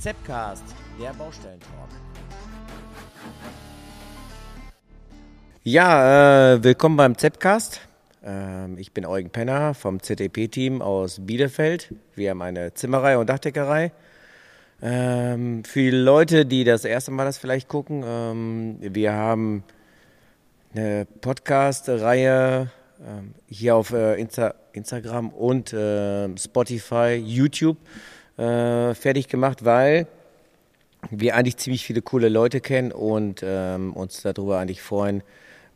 Zepcast, 0.00 0.62
der 1.00 1.12
Baustellentalk. 1.12 1.88
Ja, 5.64 6.52
äh, 6.54 6.62
willkommen 6.62 6.96
beim 6.96 7.18
Zepcast. 7.18 7.80
Ähm, 8.22 8.78
ich 8.78 8.92
bin 8.92 9.04
Eugen 9.04 9.30
Penner 9.30 9.74
vom 9.74 10.00
ZDP-Team 10.00 10.82
aus 10.82 11.18
Bielefeld. 11.26 11.92
Wir 12.14 12.30
haben 12.30 12.42
eine 12.42 12.72
Zimmerei 12.74 13.18
und 13.18 13.28
Dachdeckerei. 13.28 13.90
Ähm, 14.80 15.64
für 15.64 15.80
die 15.80 15.90
Leute, 15.90 16.46
die 16.46 16.62
das 16.62 16.84
erste 16.84 17.10
Mal 17.10 17.24
das 17.24 17.38
vielleicht 17.38 17.66
gucken, 17.66 18.04
ähm, 18.06 18.76
wir 18.80 19.14
haben 19.14 19.64
eine 20.74 21.08
Podcast-Reihe 21.20 22.70
ähm, 23.04 23.34
hier 23.48 23.74
auf 23.74 23.92
äh, 23.92 24.14
Insta 24.14 24.54
Instagram 24.72 25.30
und 25.30 25.72
äh, 25.72 26.28
Spotify, 26.38 27.14
YouTube 27.16 27.78
äh, 28.38 28.94
fertig 28.94 29.28
gemacht, 29.28 29.64
weil 29.64 30.06
wir 31.10 31.36
eigentlich 31.36 31.56
ziemlich 31.56 31.84
viele 31.84 32.02
coole 32.02 32.28
Leute 32.28 32.60
kennen 32.60 32.92
und 32.92 33.42
ähm, 33.44 33.92
uns 33.92 34.22
darüber 34.22 34.58
eigentlich 34.58 34.82
freuen, 34.82 35.22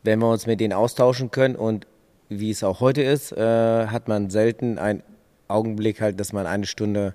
wenn 0.02 0.18
wir 0.18 0.28
uns 0.28 0.46
mit 0.46 0.60
denen 0.60 0.72
austauschen 0.72 1.30
können. 1.30 1.54
Und 1.54 1.86
wie 2.28 2.50
es 2.50 2.64
auch 2.64 2.80
heute 2.80 3.02
ist, 3.02 3.32
äh, 3.32 3.86
hat 3.86 4.08
man 4.08 4.30
selten 4.30 4.78
einen 4.78 5.02
Augenblick 5.48 6.00
halt, 6.00 6.18
dass 6.18 6.32
man 6.32 6.46
eine 6.46 6.66
Stunde 6.66 7.14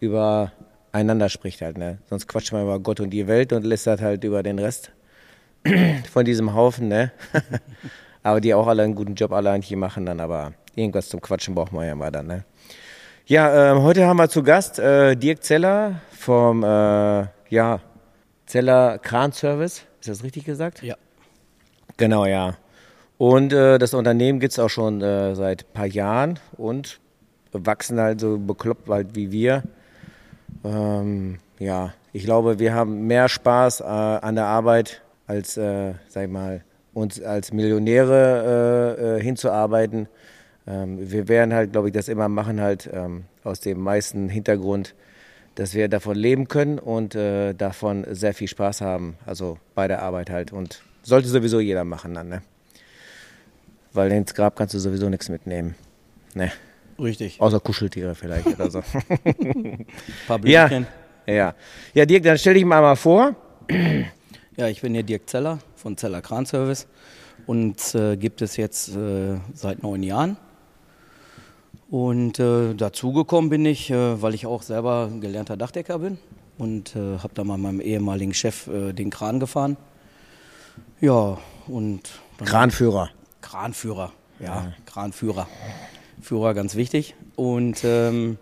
übereinander 0.00 1.28
spricht 1.28 1.62
halt. 1.62 1.78
Ne? 1.78 1.98
Sonst 2.08 2.26
quatscht 2.26 2.52
man 2.52 2.62
über 2.62 2.78
Gott 2.80 3.00
und 3.00 3.10
die 3.10 3.26
Welt 3.26 3.52
und 3.52 3.64
lässt 3.64 3.86
das 3.86 4.00
halt 4.00 4.24
über 4.24 4.42
den 4.42 4.58
Rest 4.58 4.92
von 6.12 6.24
diesem 6.24 6.54
Haufen. 6.54 6.88
Ne? 6.88 7.12
aber 8.22 8.40
die 8.40 8.54
auch 8.54 8.66
alle 8.66 8.82
einen 8.82 8.94
guten 8.94 9.14
Job 9.14 9.32
allein 9.32 9.62
hier 9.62 9.76
machen 9.76 10.06
dann, 10.06 10.20
aber 10.20 10.52
irgendwas 10.74 11.08
zum 11.08 11.20
Quatschen 11.20 11.54
braucht 11.54 11.72
man 11.72 11.86
ja 11.86 11.94
mal 11.94 12.10
dann. 12.10 12.26
Ne? 12.26 12.44
Ja, 13.28 13.72
äh, 13.72 13.80
heute 13.80 14.06
haben 14.06 14.18
wir 14.18 14.28
zu 14.28 14.44
Gast 14.44 14.78
äh, 14.78 15.16
Dirk 15.16 15.42
Zeller 15.42 16.00
vom 16.12 16.62
äh, 16.62 17.26
ja, 17.48 17.80
Zeller 18.46 19.00
Kran 19.00 19.32
Service. 19.32 19.82
Ist 20.00 20.08
das 20.08 20.22
richtig 20.22 20.44
gesagt? 20.44 20.80
Ja. 20.84 20.94
Genau, 21.96 22.24
ja. 22.24 22.54
Und 23.18 23.52
äh, 23.52 23.78
das 23.78 23.94
Unternehmen 23.94 24.38
gibt 24.38 24.52
es 24.52 24.60
auch 24.60 24.68
schon 24.68 25.02
äh, 25.02 25.34
seit 25.34 25.62
ein 25.64 25.72
paar 25.72 25.86
Jahren 25.86 26.38
und 26.56 27.00
wachsen 27.50 27.98
halt 27.98 28.20
so 28.20 28.38
bekloppt 28.38 28.88
halt 28.88 29.16
wie 29.16 29.32
wir. 29.32 29.64
Ähm, 30.62 31.40
ja, 31.58 31.94
ich 32.12 32.22
glaube, 32.22 32.60
wir 32.60 32.74
haben 32.74 33.08
mehr 33.08 33.28
Spaß 33.28 33.80
äh, 33.80 33.84
an 33.86 34.36
der 34.36 34.46
Arbeit, 34.46 35.02
als, 35.26 35.54
sag 35.54 35.96
ich 36.14 36.30
mal, 36.30 36.62
uns 36.94 37.20
als 37.20 37.52
Millionäre 37.52 39.18
hinzuarbeiten. 39.20 40.06
Ähm, 40.66 41.10
wir 41.10 41.28
werden 41.28 41.54
halt, 41.54 41.72
glaube 41.72 41.88
ich, 41.88 41.94
das 41.94 42.08
immer 42.08 42.28
machen, 42.28 42.60
halt 42.60 42.90
ähm, 42.92 43.24
aus 43.44 43.60
dem 43.60 43.80
meisten 43.80 44.28
Hintergrund, 44.28 44.94
dass 45.54 45.74
wir 45.74 45.88
davon 45.88 46.16
leben 46.16 46.48
können 46.48 46.78
und 46.78 47.14
äh, 47.14 47.54
davon 47.54 48.06
sehr 48.10 48.34
viel 48.34 48.48
Spaß 48.48 48.80
haben, 48.80 49.16
also 49.24 49.58
bei 49.74 49.88
der 49.88 50.02
Arbeit 50.02 50.30
halt. 50.30 50.52
Und 50.52 50.82
sollte 51.02 51.28
sowieso 51.28 51.60
jeder 51.60 51.84
machen 51.84 52.14
dann, 52.14 52.28
ne? 52.28 52.42
Weil 53.92 54.12
ins 54.12 54.34
Grab 54.34 54.56
kannst 54.56 54.74
du 54.74 54.78
sowieso 54.78 55.08
nichts 55.08 55.28
mitnehmen. 55.28 55.74
Ne? 56.34 56.52
Richtig. 56.98 57.40
Außer 57.40 57.60
Kuscheltiere 57.60 58.14
vielleicht 58.14 58.46
oder 58.46 58.70
so. 58.70 58.82
Ein 59.18 59.86
paar 60.26 60.44
ja, 60.44 60.66
Blümchen. 60.66 60.86
ja. 61.26 61.54
Ja, 61.94 62.06
Dirk, 62.06 62.24
dann 62.24 62.36
stell 62.36 62.54
dich 62.54 62.64
mal 62.64 62.82
mal 62.82 62.96
vor. 62.96 63.34
Ja, 64.56 64.68
ich 64.68 64.80
bin 64.82 64.94
hier 64.94 65.02
Dirk 65.02 65.28
Zeller 65.28 65.58
von 65.76 65.96
Zeller 65.96 66.22
Kran 66.22 66.46
Service 66.46 66.86
und 67.46 67.94
äh, 67.94 68.16
gibt 68.16 68.42
es 68.42 68.56
jetzt 68.56 68.94
äh, 68.94 69.38
seit 69.54 69.82
neun 69.82 70.02
Jahren. 70.02 70.36
Und 71.88 72.40
äh, 72.40 72.74
dazugekommen 72.74 73.48
bin 73.48 73.64
ich, 73.64 73.90
äh, 73.90 74.20
weil 74.20 74.34
ich 74.34 74.46
auch 74.46 74.62
selber 74.62 75.10
gelernter 75.20 75.56
Dachdecker 75.56 76.00
bin 76.00 76.18
und 76.58 76.96
äh, 76.96 77.18
habe 77.18 77.34
da 77.34 77.44
mal 77.44 77.58
meinem 77.58 77.80
ehemaligen 77.80 78.34
Chef 78.34 78.66
äh, 78.66 78.92
den 78.92 79.10
Kran 79.10 79.38
gefahren. 79.38 79.76
Ja, 81.00 81.38
und 81.68 82.00
Kranführer. 82.44 83.10
Kranführer, 83.40 84.12
ja, 84.40 84.72
Kranführer. 84.86 85.46
Führer 86.20 86.54
ganz 86.54 86.74
wichtig. 86.74 87.14
Und 87.36 87.84
ähm, 87.84 88.38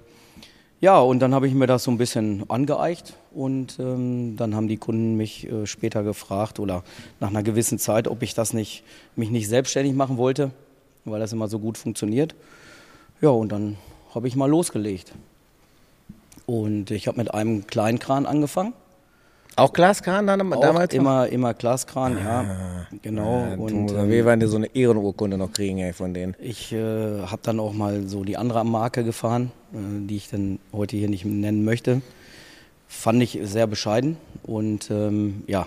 ja, 0.80 0.98
und 0.98 1.20
dann 1.20 1.34
habe 1.34 1.48
ich 1.48 1.54
mir 1.54 1.66
das 1.66 1.84
so 1.84 1.90
ein 1.90 1.98
bisschen 1.98 2.48
angeeicht 2.48 3.14
und 3.34 3.78
ähm, 3.78 4.36
dann 4.36 4.54
haben 4.54 4.68
die 4.68 4.76
Kunden 4.76 5.16
mich 5.16 5.50
äh, 5.50 5.66
später 5.66 6.02
gefragt 6.02 6.60
oder 6.60 6.84
nach 7.20 7.28
einer 7.28 7.42
gewissen 7.42 7.78
Zeit, 7.78 8.06
ob 8.08 8.22
ich 8.22 8.34
das 8.34 8.52
nicht, 8.52 8.84
mich 9.16 9.30
nicht 9.30 9.48
selbstständig 9.48 9.94
machen 9.94 10.16
wollte, 10.16 10.50
weil 11.04 11.20
das 11.20 11.32
immer 11.32 11.48
so 11.48 11.58
gut 11.58 11.78
funktioniert. 11.78 12.34
Ja, 13.24 13.30
und 13.30 13.52
dann 13.52 13.78
habe 14.14 14.28
ich 14.28 14.36
mal 14.36 14.50
losgelegt. 14.50 15.14
Und 16.44 16.90
ich 16.90 17.08
habe 17.08 17.16
mit 17.16 17.32
einem 17.32 17.66
kleinen 17.66 17.98
Kran 17.98 18.26
angefangen. 18.26 18.74
Auch 19.56 19.72
Glaskran 19.72 20.26
dann 20.26 20.52
Auch 20.52 20.60
damals? 20.60 20.92
immer, 20.92 21.26
immer 21.28 21.54
Glaskran, 21.54 22.18
ja, 22.18 22.86
genau. 23.00 23.46
Ja, 23.48 23.54
und 23.54 23.92
ähm, 23.92 24.10
wir 24.10 24.26
werden 24.26 24.40
dir 24.40 24.48
so 24.48 24.58
eine 24.58 24.66
Ehrenurkunde 24.76 25.38
noch 25.38 25.52
kriegen 25.52 25.78
ey, 25.78 25.94
von 25.94 26.12
denen. 26.12 26.36
Ich 26.38 26.70
äh, 26.74 27.22
habe 27.22 27.40
dann 27.42 27.60
auch 27.60 27.72
mal 27.72 28.06
so 28.08 28.24
die 28.24 28.36
andere 28.36 28.62
Marke 28.62 29.04
gefahren, 29.04 29.52
äh, 29.72 30.06
die 30.06 30.16
ich 30.16 30.28
dann 30.28 30.58
heute 30.74 30.98
hier 30.98 31.08
nicht 31.08 31.24
nennen 31.24 31.64
möchte. 31.64 32.02
Fand 32.88 33.22
ich 33.22 33.38
sehr 33.44 33.66
bescheiden 33.66 34.18
und 34.42 34.90
ähm, 34.90 35.44
ja, 35.46 35.66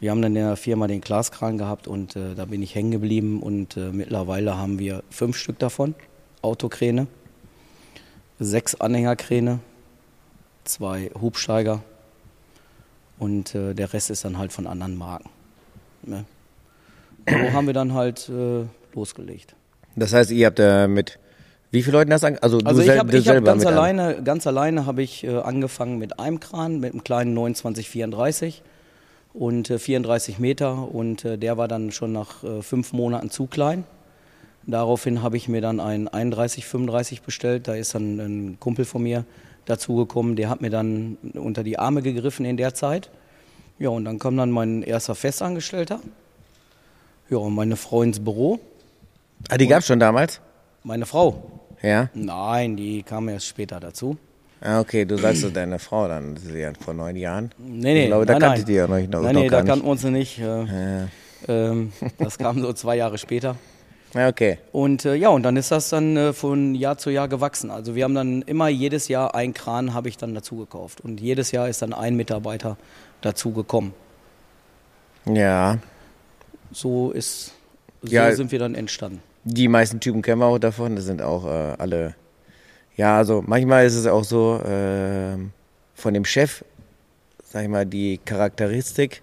wir 0.00 0.10
haben 0.10 0.22
dann 0.22 0.34
in 0.34 0.42
der 0.42 0.56
Firma 0.56 0.88
den 0.88 1.02
Glaskran 1.02 1.56
gehabt 1.56 1.86
und 1.86 2.16
äh, 2.16 2.34
da 2.34 2.46
bin 2.46 2.64
ich 2.64 2.74
hängen 2.74 2.90
geblieben 2.90 3.44
und 3.44 3.76
äh, 3.76 3.90
mittlerweile 3.92 4.56
haben 4.56 4.80
wir 4.80 5.04
fünf 5.10 5.36
Stück 5.36 5.60
davon, 5.60 5.94
Autokräne, 6.44 7.06
sechs 8.38 8.74
Anhängerkräne, 8.74 9.60
zwei 10.64 11.10
Hubsteiger 11.20 11.82
und 13.18 13.54
äh, 13.54 13.74
der 13.74 13.92
Rest 13.92 14.10
ist 14.10 14.24
dann 14.24 14.38
halt 14.38 14.52
von 14.52 14.66
anderen 14.66 14.96
Marken. 14.96 15.30
Ne? 16.02 16.24
So 17.28 17.34
haben 17.52 17.66
wir 17.66 17.74
dann 17.74 17.94
halt 17.94 18.28
äh, 18.28 18.64
losgelegt. 18.94 19.54
Das 19.96 20.12
heißt, 20.12 20.30
ihr 20.30 20.46
habt 20.46 20.58
äh, 20.58 20.86
mit 20.88 21.18
wie 21.70 21.82
vielen 21.82 21.94
Leuten 21.94 22.10
das 22.10 22.22
an? 22.22 22.38
Also, 22.40 22.58
Also 22.64 22.82
ich 22.82 22.88
habe 22.90 23.18
hab 23.18 23.44
ganz 23.44 23.66
an- 23.66 23.72
alleine, 23.74 24.22
ganz 24.22 24.46
alleine 24.46 24.86
habe 24.86 25.02
ich 25.02 25.24
äh, 25.24 25.38
angefangen 25.38 25.98
mit 25.98 26.20
einem 26.20 26.38
Kran, 26.38 26.78
mit 26.78 26.92
einem 26.92 27.02
kleinen 27.02 27.34
2934 27.34 28.62
und 29.32 29.70
äh, 29.70 29.78
34 29.80 30.38
Meter 30.38 30.94
und 30.94 31.24
äh, 31.24 31.36
der 31.36 31.56
war 31.56 31.66
dann 31.66 31.90
schon 31.90 32.12
nach 32.12 32.44
äh, 32.44 32.62
fünf 32.62 32.92
Monaten 32.92 33.30
zu 33.30 33.46
klein. 33.46 33.84
Daraufhin 34.66 35.22
habe 35.22 35.36
ich 35.36 35.48
mir 35.48 35.60
dann 35.60 35.80
einen 35.80 36.06
3135 36.06 37.22
bestellt. 37.22 37.68
Da 37.68 37.74
ist 37.74 37.94
dann 37.94 38.18
ein 38.18 38.60
Kumpel 38.60 38.84
von 38.84 39.02
mir 39.02 39.24
dazugekommen, 39.66 40.36
der 40.36 40.50
hat 40.50 40.60
mir 40.60 40.70
dann 40.70 41.16
unter 41.34 41.62
die 41.62 41.78
Arme 41.78 42.02
gegriffen 42.02 42.44
in 42.44 42.56
der 42.56 42.74
Zeit. 42.74 43.10
Ja, 43.78 43.88
und 43.88 44.04
dann 44.04 44.18
kam 44.18 44.36
dann 44.36 44.50
mein 44.50 44.82
erster 44.82 45.14
Festangestellter. 45.14 46.00
Ja, 47.30 47.38
und 47.38 47.54
meine 47.54 47.76
Frau 47.76 48.02
ins 48.02 48.20
Büro. 48.20 48.60
Ah, 49.48 49.56
die 49.56 49.66
gab 49.66 49.80
es 49.80 49.86
schon 49.86 50.00
damals? 50.00 50.40
Meine 50.82 51.06
Frau. 51.06 51.42
Ja. 51.82 52.08
Nein, 52.14 52.76
die 52.76 53.02
kam 53.02 53.28
erst 53.28 53.46
später 53.46 53.80
dazu. 53.80 54.16
Ah, 54.60 54.80
okay, 54.80 55.04
du 55.04 55.18
sagst 55.18 55.42
so 55.42 55.50
deine 55.50 55.78
Frau 55.78 56.08
dann, 56.08 56.36
ist 56.36 56.50
ja 56.50 56.72
vor 56.80 56.94
neun 56.94 57.16
Jahren. 57.16 57.50
Nee, 57.58 57.92
nee, 57.92 58.02
ich 58.04 58.06
glaube, 58.06 58.24
da 58.24 58.34
nein, 58.34 58.42
kanntet 58.42 58.66
nein. 58.66 58.76
ihr 58.76 58.88
euch 58.88 59.08
noch, 59.08 59.22
Nein, 59.22 59.34
noch 59.34 59.42
nee, 59.42 59.48
da 59.48 59.62
kannten 59.62 59.84
wir 59.84 59.90
uns 59.90 60.04
noch 60.04 60.10
nicht. 60.10 60.38
Äh, 60.38 61.06
ähm, 61.48 61.92
das 62.18 62.38
kam 62.38 62.60
so 62.62 62.72
zwei 62.72 62.96
Jahre 62.96 63.18
später. 63.18 63.56
Okay. 64.14 64.58
Und 64.72 65.04
äh, 65.04 65.14
ja, 65.16 65.28
und 65.30 65.42
dann 65.42 65.56
ist 65.56 65.70
das 65.72 65.88
dann 65.88 66.16
äh, 66.16 66.32
von 66.32 66.74
Jahr 66.76 66.98
zu 66.98 67.10
Jahr 67.10 67.26
gewachsen. 67.28 67.70
Also 67.70 67.94
wir 67.96 68.04
haben 68.04 68.14
dann 68.14 68.42
immer 68.42 68.68
jedes 68.68 69.08
Jahr 69.08 69.34
ein 69.34 69.54
Kran 69.54 69.92
habe 69.92 70.08
ich 70.08 70.16
dann 70.16 70.34
dazu 70.34 70.56
gekauft. 70.56 71.00
Und 71.00 71.20
jedes 71.20 71.50
Jahr 71.50 71.68
ist 71.68 71.82
dann 71.82 71.92
ein 71.92 72.14
Mitarbeiter 72.14 72.76
dazu 73.22 73.52
gekommen. 73.52 73.92
Ja, 75.26 75.78
So 76.72 77.10
ist, 77.12 77.52
so 78.02 78.12
Ja. 78.12 78.32
sind 78.34 78.52
wir 78.52 78.58
dann 78.58 78.74
entstanden. 78.74 79.20
die 79.44 79.68
meisten 79.68 80.00
Typen 80.00 80.22
kennen 80.22 80.40
wir 80.40 80.46
auch 80.46 80.58
davon. 80.58 80.96
Das 80.96 81.04
sind 81.06 81.20
auch 81.22 81.44
äh, 81.46 81.74
alle. 81.78 82.14
Ja, 82.96 83.16
also 83.16 83.42
manchmal 83.46 83.84
ist 83.86 83.94
es 83.96 84.06
auch 84.06 84.24
so, 84.24 84.60
ähm, 84.64 85.50
von 85.94 86.14
dem 86.14 86.24
Chef, 86.24 86.64
sag 87.42 87.62
ich 87.64 87.68
mal, 87.68 87.84
die 87.86 88.18
Charakteristik 88.24 89.22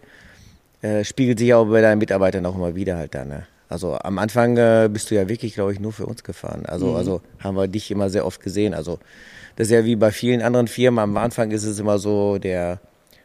äh, 0.81 1.03
spiegelt 1.03 1.39
sich 1.39 1.53
auch 1.53 1.65
bei 1.65 1.81
deinen 1.81 1.99
Mitarbeitern 1.99 2.45
auch 2.45 2.55
immer 2.55 2.75
wieder 2.75 2.97
halt 2.97 3.13
dann. 3.15 3.29
Ne? 3.29 3.47
Also 3.71 3.97
am 3.97 4.19
Anfang 4.19 4.57
äh, 4.57 4.89
bist 4.91 5.09
du 5.09 5.15
ja 5.15 5.29
wirklich, 5.29 5.53
glaube 5.53 5.71
ich, 5.71 5.79
nur 5.79 5.93
für 5.93 6.05
uns 6.05 6.23
gefahren. 6.23 6.65
Also, 6.65 6.95
also 6.95 7.21
haben 7.39 7.55
wir 7.55 7.67
dich 7.67 7.89
immer 7.89 8.09
sehr 8.09 8.25
oft 8.25 8.41
gesehen. 8.41 8.73
Also 8.73 8.99
das 9.55 9.67
ist 9.67 9.73
ja 9.73 9.85
wie 9.85 9.95
bei 9.95 10.11
vielen 10.11 10.41
anderen 10.41 10.67
Firmen. 10.67 10.99
Am 10.99 11.17
Anfang 11.17 11.51
ist 11.51 11.63
es 11.63 11.79
immer 11.79 11.97
so, 11.97 12.37
der 12.37 12.79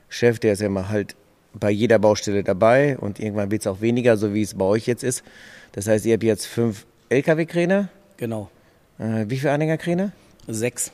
Chef, 0.08 0.38
der 0.38 0.52
ist 0.52 0.60
ja 0.60 0.66
immer 0.66 0.88
halt 0.88 1.16
bei 1.52 1.70
jeder 1.70 1.98
Baustelle 1.98 2.44
dabei 2.44 2.96
und 2.98 3.18
irgendwann 3.18 3.50
wird 3.50 3.62
es 3.62 3.66
auch 3.66 3.80
weniger, 3.80 4.16
so 4.16 4.34
wie 4.34 4.42
es 4.42 4.54
bei 4.54 4.64
euch 4.64 4.86
jetzt 4.86 5.02
ist. 5.02 5.24
Das 5.72 5.88
heißt, 5.88 6.06
ihr 6.06 6.14
habt 6.14 6.22
jetzt 6.22 6.46
fünf 6.46 6.86
LKW-Kräne. 7.08 7.88
Genau. 8.16 8.50
Äh, 8.98 9.24
wie 9.28 9.38
viele 9.38 9.52
Anhängerkräne? 9.52 10.12
Sechs. 10.46 10.92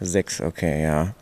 Sechs, 0.00 0.40
okay, 0.40 0.82
ja. 0.82 1.14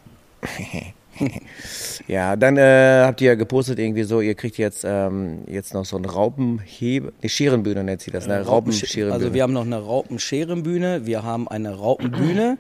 ja, 2.09 2.37
dann 2.37 2.57
äh, 2.57 3.03
habt 3.05 3.21
ihr 3.21 3.29
ja 3.29 3.35
gepostet 3.35 3.79
irgendwie 3.79 4.03
so, 4.05 4.21
ihr 4.21 4.35
kriegt 4.35 4.59
jetzt, 4.59 4.85
ähm, 4.87 5.41
jetzt 5.47 5.75
noch 5.75 5.85
so 5.85 5.97
ein 5.97 6.05
Raupenhebe, 6.05 7.13
eine 7.21 7.29
Scherenbühne 7.29 7.85
nennt 7.85 8.01
sie 8.01 8.11
das, 8.11 8.27
ne? 8.27 8.41
Raupenscherenbühne. 8.41 9.13
Also 9.13 9.35
wir 9.35 9.43
haben 9.43 9.53
noch 9.53 9.65
eine 9.65 9.79
Raupenscherenbühne, 9.79 11.07
wir 11.07 11.23
haben 11.23 11.49
eine 11.49 11.75
Raupenbühne 11.75 12.59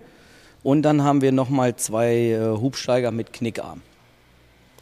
Und 0.63 0.83
dann 0.83 1.03
haben 1.03 1.23
wir 1.23 1.33
nochmal 1.33 1.77
zwei 1.77 2.15
äh, 2.15 2.39
Hubsteiger 2.41 3.11
mit 3.13 3.33
Knickarm. 3.33 3.81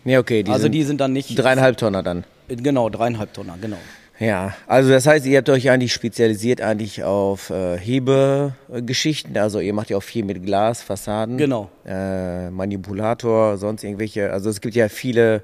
Ja, 0.05 0.19
okay. 0.19 0.43
Die 0.43 0.51
also 0.51 0.69
die 0.69 0.83
sind 0.83 1.01
dann 1.01 1.13
nicht. 1.13 1.39
dreieinhalb 1.39 1.77
Tonner 1.77 2.03
dann. 2.03 2.25
Genau, 2.49 2.89
dreieinhalb 2.89 3.33
Tonner, 3.33 3.57
genau. 3.61 3.77
Ja, 4.21 4.53
also 4.67 4.91
das 4.91 5.07
heißt, 5.07 5.27
ihr 5.27 5.39
habt 5.39 5.49
euch 5.49 5.71
eigentlich 5.71 5.93
spezialisiert 5.93 6.61
eigentlich 6.61 7.05
auf 7.05 7.51
äh, 7.51 7.79
Hebegeschichten. 7.79 9.37
Also 9.39 9.61
ihr 9.61 9.73
macht 9.73 9.91
ja 9.91 9.97
auch 9.97 10.03
viel 10.03 10.25
mit 10.25 10.43
Glas, 10.45 10.83
Fassaden. 10.83 11.37
Genau. 11.37 11.71
Äh, 11.87 12.51
Manipulator, 12.51 13.57
sonst 13.59 13.85
irgendwelche. 13.85 14.33
Also 14.33 14.51
es 14.51 14.61
gibt 14.61 14.75
ja 14.75 14.89
viele 14.89 15.43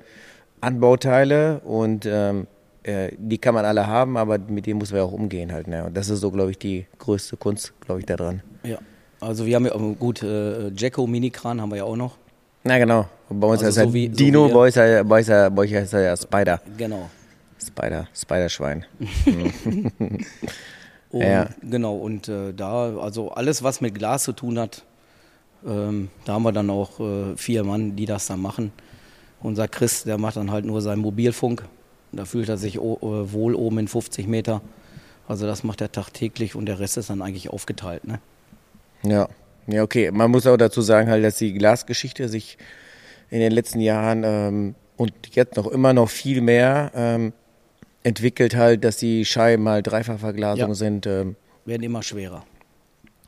Anbauteile 0.61 1.61
und 1.61 2.06
ähm, 2.06 2.47
äh, 2.82 3.11
die 3.17 3.38
kann 3.38 3.55
man 3.55 3.65
alle 3.65 3.87
haben, 3.87 4.17
aber 4.17 4.38
mit 4.38 4.67
denen 4.67 4.79
muss 4.79 4.91
man 4.91 4.99
ja 4.99 5.05
auch 5.05 5.12
umgehen 5.12 5.53
halt. 5.53 5.69
Ne? 5.69 5.85
Und 5.85 5.97
das 5.97 6.09
ist 6.09 6.21
so, 6.21 6.31
glaube 6.31 6.50
ich, 6.50 6.59
die 6.59 6.87
größte 6.99 7.37
Kunst, 7.37 7.73
glaube 7.81 8.00
ich, 8.00 8.06
da 8.06 8.17
dran. 8.17 8.43
Ja. 8.65 8.79
Also 9.21 9.47
wir 9.47 9.55
haben 9.56 9.67
ja 9.67 9.73
auch 9.73 9.94
gut 9.99 10.23
äh, 10.23 10.69
Jacko 10.76 11.06
Minikran 11.06 11.61
haben 11.61 11.71
wir 11.71 11.76
ja 11.79 11.85
auch 11.85 11.97
noch. 11.97 12.17
Na 12.65 12.79
genau. 12.79 13.06
Bei 13.31 13.47
uns 13.47 13.62
Also 13.62 13.67
heißt 13.67 13.76
er 13.79 13.85
so 13.87 13.94
wie- 13.94 14.09
so 14.09 14.15
Dino, 14.17 14.47
ihr- 14.49 14.53
bei 14.53 14.59
euch, 14.61 14.76
heißt 14.76 14.79
er- 14.79 15.05
bei 15.05 15.17
euch, 15.21 15.26
bei 15.55 15.62
euch 15.62 15.75
heißt 15.75 15.94
er 15.94 16.00
ja 16.03 16.17
Spider. 16.17 16.61
Genau. 16.76 17.09
Spider, 17.60 18.08
Spiderschwein. 18.14 18.84
Und, 21.14 21.22
Ja. 21.22 21.48
Genau, 21.62 21.94
und 21.94 22.26
äh, 22.26 22.52
da, 22.52 22.98
also 22.98 23.30
alles, 23.30 23.62
was 23.62 23.80
mit 23.80 23.94
Glas 23.94 24.24
zu 24.24 24.32
tun 24.32 24.58
hat, 24.58 24.84
ähm, 25.64 26.08
da 26.24 26.32
haben 26.32 26.42
wir 26.42 26.50
dann 26.50 26.68
auch 26.70 26.98
äh, 26.98 27.36
vier 27.36 27.62
Mann, 27.62 27.94
die 27.94 28.04
das 28.04 28.26
dann 28.26 28.42
machen. 28.42 28.72
Unser 29.40 29.68
Chris, 29.68 30.02
der 30.02 30.18
macht 30.18 30.36
dann 30.36 30.50
halt 30.50 30.64
nur 30.64 30.80
seinen 30.82 30.98
Mobilfunk. 30.98 31.66
Da 32.10 32.24
fühlt 32.24 32.48
er 32.48 32.56
sich 32.56 32.78
äh, 32.78 32.80
wohl 32.80 33.54
oben 33.54 33.78
in 33.78 33.86
50 33.86 34.26
Meter. 34.26 34.60
Also 35.28 35.46
das 35.46 35.62
macht 35.62 35.80
er 35.80 35.92
tagtäglich 35.92 36.56
und 36.56 36.66
der 36.66 36.80
Rest 36.80 36.96
ist 36.96 37.10
dann 37.10 37.22
eigentlich 37.22 37.48
aufgeteilt. 37.48 38.04
Ne? 38.08 38.18
Ja. 39.04 39.28
Ja, 39.68 39.84
okay. 39.84 40.10
Man 40.10 40.32
muss 40.32 40.48
auch 40.48 40.56
dazu 40.56 40.82
sagen, 40.82 41.08
halt, 41.08 41.24
dass 41.24 41.38
die 41.38 41.54
Glasgeschichte 41.54 42.28
sich 42.28 42.58
in 43.30 43.38
den 43.38 43.52
letzten 43.52 43.78
Jahren 43.78 44.22
ähm, 44.24 44.74
und 44.96 45.12
jetzt 45.30 45.56
noch 45.56 45.68
immer 45.68 45.92
noch 45.92 46.10
viel 46.10 46.40
mehr 46.40 46.90
ähm, 46.94 47.32
entwickelt 48.04 48.54
halt, 48.54 48.84
dass 48.84 48.96
die 48.98 49.24
Scheiben 49.24 49.68
halt 49.68 49.88
Dreifachverglasung 49.88 50.68
Ja. 50.68 50.74
sind. 50.74 51.06
Ähm, 51.06 51.34
Werden 51.64 51.82
immer 51.82 52.02
schwerer. 52.02 52.44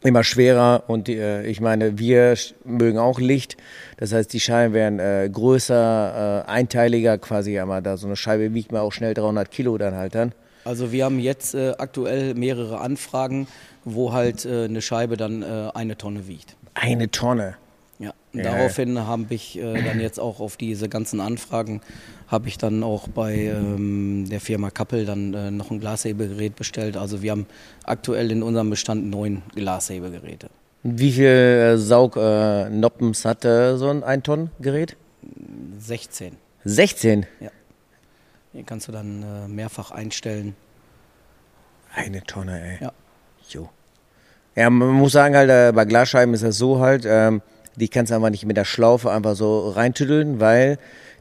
immer 0.02 0.23
schwerer 0.23 0.84
und 0.87 1.08
äh, 1.08 1.43
ich 1.46 1.61
meine, 1.61 1.99
wir 1.99 2.37
mögen 2.64 2.99
auch 2.99 3.19
Licht. 3.19 3.56
Das 3.96 4.12
heißt, 4.12 4.32
die 4.32 4.38
Scheiben 4.40 4.73
werden 4.75 5.00
äh, 5.00 5.28
größer, 5.32 6.44
äh, 6.46 6.50
einteiliger 6.50 7.19
quasi, 7.19 7.58
aber 7.58 7.81
da 7.81 7.96
so 7.96 8.06
eine 8.06 8.14
Scheibe 8.14 8.55
wiegt 8.55 8.70
man 8.70 8.82
auch 8.82 8.93
schnell 8.93 9.14
300 9.14 9.50
Kilo 9.50 9.76
dann 9.78 9.96
halt 9.96 10.14
dann. 10.14 10.32
Also 10.64 10.93
wir 10.93 11.05
haben 11.06 11.19
jetzt 11.19 11.55
äh, 11.55 11.73
aktuell 11.78 12.34
mehrere 12.34 12.78
Anfragen, 12.81 13.49
wo 13.84 14.12
halt 14.12 14.44
äh, 14.44 14.64
eine 14.67 14.82
Scheibe 14.82 15.17
dann 15.17 15.43
äh, 15.43 15.70
eine 15.75 15.96
Tonne 15.96 16.28
wiegt. 16.28 16.56
Eine 16.75 17.11
Tonne. 17.11 17.56
Ja, 17.99 18.13
Ja. 18.33 18.43
daraufhin 18.43 18.99
habe 18.99 19.27
ich 19.35 19.59
äh, 19.59 19.83
dann 19.83 20.01
jetzt 20.01 20.21
auch 20.21 20.41
auf 20.41 20.57
diese 20.57 20.89
ganzen 20.89 21.21
Anfragen, 21.21 21.81
habe 22.29 22.49
ich 22.49 22.59
dann 22.59 22.83
auch 22.83 23.09
bei 23.09 23.35
ähm, 23.35 24.27
der 24.29 24.41
Firma 24.41 24.71
Kappel 24.71 25.07
dann 25.07 25.33
äh, 25.33 25.51
noch 25.51 25.71
ein 25.71 25.81
Glashebegerät 25.81 26.57
bestellt. 26.57 26.97
Also 26.97 27.23
wir 27.23 27.31
haben 27.31 27.47
aktuell 27.85 28.31
in 28.31 28.43
unserem 28.43 28.69
Bestand 28.71 29.09
neun 29.09 29.43
Glashebegeräte. 29.55 30.51
Wie 30.83 31.13
viel 31.13 31.25
äh, 31.27 31.79
Saugnoppens 31.79 32.69
äh, 32.69 32.71
Noppens 32.71 33.25
hat 33.25 33.45
äh, 33.45 33.77
so 33.77 33.89
ein 33.89 34.05
1-Tonnen-Gerät? 34.05 34.97
16. 35.79 36.37
16. 36.65 37.27
Hier 38.53 38.63
kannst 38.65 38.89
du 38.89 38.93
dann 38.93 39.23
äh, 39.23 39.49
mehrfach 39.49 39.91
einstellen. 39.91 40.55
Eine 41.95 42.23
Tonne, 42.23 42.61
ey. 42.63 42.79
Ja. 42.85 42.93
Jo. 43.49 43.69
Ja, 44.55 44.71
man 44.71 44.91
muss 44.91 45.13
sagen 45.13 45.35
halt, 45.37 45.51
äh, 45.51 45.73
bei 45.75 45.85
Glasscheiben 45.85 46.35
ist 46.35 46.43
das 46.45 46.57
so 46.59 46.81
halt, 46.81 47.05
ähm, 47.07 47.43
die 47.76 47.88
kannst 47.88 48.11
du 48.11 48.17
einfach 48.17 48.31
nicht 48.31 48.46
mit 48.46 48.56
der 48.56 48.64
Schlaufe 48.64 49.11
einfach 49.11 49.34
so 49.37 49.69
reintüddeln, 49.70 50.40
weil 50.40 50.78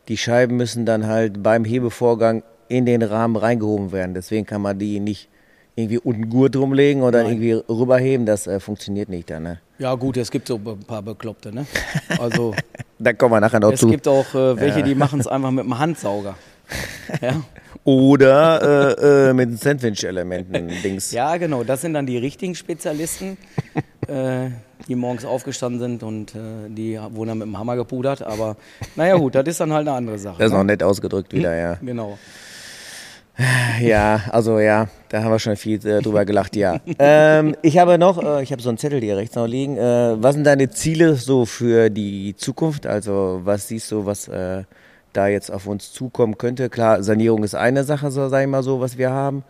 die 0.08 0.18
Scheiben 0.18 0.58
müssen 0.58 0.86
dann 0.86 1.08
halt 1.08 1.42
beim 1.44 1.66
Hebevorgang 1.66 2.44
in 2.68 2.86
den 2.86 3.02
Rahmen 3.04 3.36
reingehoben 3.36 3.92
werden. 3.92 4.14
Deswegen 4.14 4.46
kann 4.46 4.62
man 4.62 4.80
die 4.80 5.00
nicht 5.00 5.30
irgendwie 5.76 6.00
unten 6.00 6.30
Gurt 6.30 6.56
drumlegen 6.56 7.04
oder 7.04 7.24
Nein. 7.24 7.34
irgendwie 7.42 7.52
rüberheben. 7.72 8.26
Das 8.26 8.48
äh, 8.48 8.60
funktioniert 8.60 9.10
nicht 9.10 9.30
dann. 9.30 9.44
Ne? 9.44 9.60
Ja 9.78 9.94
gut, 9.96 10.16
es 10.18 10.32
gibt 10.32 10.48
so 10.48 10.56
ein 10.56 10.80
paar 10.88 11.02
Bekloppte, 11.02 11.54
ne? 11.54 11.66
Also 12.20 12.56
Da 12.98 13.12
kommen 13.14 13.34
wir 13.34 13.42
nachher 13.42 13.60
noch 13.60 13.74
es 13.74 13.82
zu. 13.82 13.88
gibt 13.90 14.08
auch 14.08 14.34
äh, 14.34 14.58
welche, 14.60 14.84
die 14.84 14.96
machen 14.96 15.20
es 15.20 15.28
einfach 15.28 15.52
mit 15.52 15.66
dem 15.66 15.78
Handsauger. 15.78 16.36
Ja. 17.22 17.42
Oder 17.86 18.98
äh, 19.00 19.30
äh, 19.30 19.34
mit 19.34 19.62
Sandwich-Elementen, 19.62 20.72
Dings. 20.84 21.12
Ja, 21.12 21.38
genau, 21.38 21.64
das 21.64 21.82
sind 21.82 21.94
dann 21.94 22.08
die 22.08 22.18
richtigen 22.18 22.56
Spezialisten, 22.56 23.38
äh, 24.08 24.50
die 24.88 24.96
morgens 24.96 25.24
aufgestanden 25.24 25.80
sind 25.80 26.02
und 26.02 26.34
äh, 26.34 26.68
die 26.68 27.00
wurden 27.12 27.28
dann 27.30 27.38
mit 27.38 27.48
dem 27.48 27.60
Hammer 27.60 27.76
gepudert. 27.76 28.24
Aber 28.24 28.58
naja, 28.96 29.16
gut, 29.18 29.36
das 29.36 29.48
ist 29.48 29.60
dann 29.60 29.72
halt 29.72 29.88
eine 29.88 29.96
andere 29.96 30.18
Sache. 30.18 30.38
Das 30.40 30.48
ist 30.48 30.54
ne? 30.54 30.58
noch 30.58 30.66
nett 30.66 30.82
ausgedrückt 30.82 31.32
wieder, 31.32 31.56
ja. 31.56 31.76
Genau. 31.82 32.18
Ja, 33.80 34.22
also 34.32 34.60
ja, 34.60 34.88
da 35.10 35.22
haben 35.22 35.30
wir 35.30 35.40
schon 35.40 35.56
viel 35.56 35.86
äh, 35.86 36.02
drüber 36.02 36.26
gelacht, 36.26 36.56
ja. 36.56 36.80
ähm, 36.98 37.56
ich 37.62 37.78
habe 37.78 38.00
noch, 38.00 38.18
äh, 38.18 38.42
ich 38.42 38.52
habe 38.52 38.64
so 38.64 38.70
einen 38.70 38.80
Zettel 38.80 39.02
hier 39.02 39.18
rechts 39.18 39.36
noch 39.36 39.46
liegen. 39.46 39.78
Was 39.78 40.34
sind 40.34 40.46
deine 40.46 40.72
Ziele 40.72 41.16
so 41.16 41.46
für 41.46 41.92
die 41.92 42.36
Zukunft? 42.36 42.88
Also 42.88 43.42
was 43.44 43.68
siehst 43.68 43.92
du, 43.92 44.08
was 44.08 44.28
da 45.16 45.28
jetzt 45.28 45.52
auf 45.52 45.68
uns 45.68 45.92
zukommen 45.92 46.38
könnte? 46.38 46.70
Klar, 46.70 47.04
Sanierung 47.04 47.44
ist 47.44 47.56
eine 47.56 47.84
Sache, 47.84 48.12
so 48.12 48.30
sag 48.30 48.42
ich 48.42 48.48
mal 48.48 48.64
so, 48.64 48.80
was 48.80 48.98
wir 48.98 49.12
haben. 49.12 49.44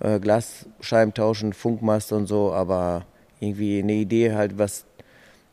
Äh, 0.00 0.18
Glasscheiben 0.20 1.14
tauschen, 1.14 1.52
Funkmast 1.52 2.12
und 2.12 2.26
so, 2.26 2.52
aber 2.52 3.04
irgendwie 3.40 3.80
eine 3.80 3.94
Idee 3.94 4.32
halt, 4.32 4.58
was, 4.58 4.84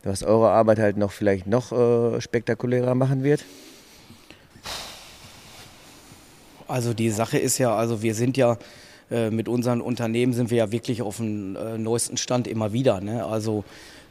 was 0.04 0.22
eure 0.22 0.50
Arbeit 0.50 0.78
halt 0.78 0.96
noch 0.96 1.12
vielleicht 1.12 1.46
noch 1.46 1.72
äh, 1.72 2.20
spektakulärer 2.20 2.94
machen 2.94 3.22
wird? 3.22 3.44
Also 6.68 6.94
die 6.94 7.10
Sache 7.10 7.38
ist 7.38 7.58
ja, 7.58 7.74
also 7.74 8.02
wir 8.02 8.14
sind 8.14 8.36
ja 8.36 8.56
äh, 9.10 9.30
mit 9.30 9.48
unseren 9.48 9.80
Unternehmen 9.80 10.32
sind 10.32 10.50
wir 10.50 10.58
ja 10.58 10.72
wirklich 10.72 11.02
auf 11.02 11.16
dem 11.16 11.56
äh, 11.56 11.76
neuesten 11.78 12.16
Stand 12.16 12.46
immer 12.46 12.72
wieder. 12.72 13.00
Ne? 13.00 13.24
Also 13.24 13.64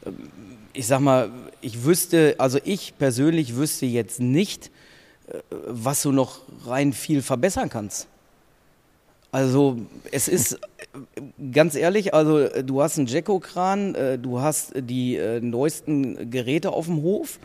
ähm, 0.06 0.30
ich 0.74 0.88
sag 0.88 1.00
mal, 1.00 1.32
ich 1.62 1.86
wüsste, 1.86 2.36
also 2.38 2.60
ich 2.64 2.98
persönlich 2.98 3.56
wüsste 3.56 3.86
jetzt 3.86 4.20
nicht, 4.20 4.72
was 5.68 6.02
du 6.02 6.12
noch 6.12 6.42
rein 6.66 6.94
viel 6.94 7.22
verbessern 7.22 7.70
kannst. 7.70 8.08
Also 9.32 9.78
es 10.12 10.28
ist 10.28 10.60
ganz 11.54 11.76
ehrlich, 11.76 12.14
also 12.16 12.48
du 12.64 12.82
hast 12.82 12.98
einen 12.98 13.08
Jacko-Kran, 13.08 13.94
äh, 13.94 14.18
du 14.18 14.42
hast 14.42 14.74
die 14.76 15.18
äh, 15.18 15.40
neuesten 15.40 16.32
Geräte 16.32 16.72
auf 16.72 16.88
dem 16.88 17.04
Hof. 17.04 17.40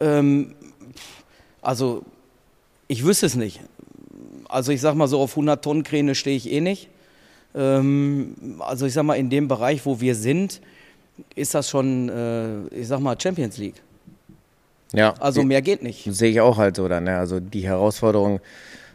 Ähm, 0.00 0.54
also 1.60 2.04
ich 2.88 3.04
wüsste 3.04 3.26
es 3.26 3.34
nicht. 3.34 3.60
Also 4.48 4.72
ich 4.72 4.80
sag 4.80 4.94
mal 4.94 5.08
so, 5.08 5.20
auf 5.20 5.32
100 5.32 5.62
Tonnen 5.62 5.82
Kräne 5.82 6.14
stehe 6.14 6.36
ich 6.36 6.50
eh 6.50 6.62
nicht. 6.62 6.88
Ähm, 7.54 8.56
also 8.60 8.86
ich 8.86 8.94
sag 8.94 9.02
mal, 9.02 9.14
in 9.14 9.28
dem 9.28 9.46
Bereich, 9.46 9.84
wo 9.84 10.00
wir 10.00 10.14
sind, 10.14 10.62
ist 11.34 11.54
das 11.54 11.68
schon, 11.68 12.08
äh, 12.08 12.66
ich 12.68 12.88
sag 12.88 13.00
mal, 13.00 13.20
Champions 13.20 13.58
League. 13.58 13.82
Ja. 14.92 15.14
Also 15.20 15.42
mehr 15.42 15.62
geht 15.62 15.82
nicht. 15.82 16.04
Sehe 16.12 16.30
ich 16.30 16.40
auch 16.40 16.56
halt 16.56 16.76
so 16.76 16.88
dann, 16.88 17.04
ne? 17.04 17.16
Also 17.16 17.40
die 17.40 17.66
Herausforderung, 17.66 18.40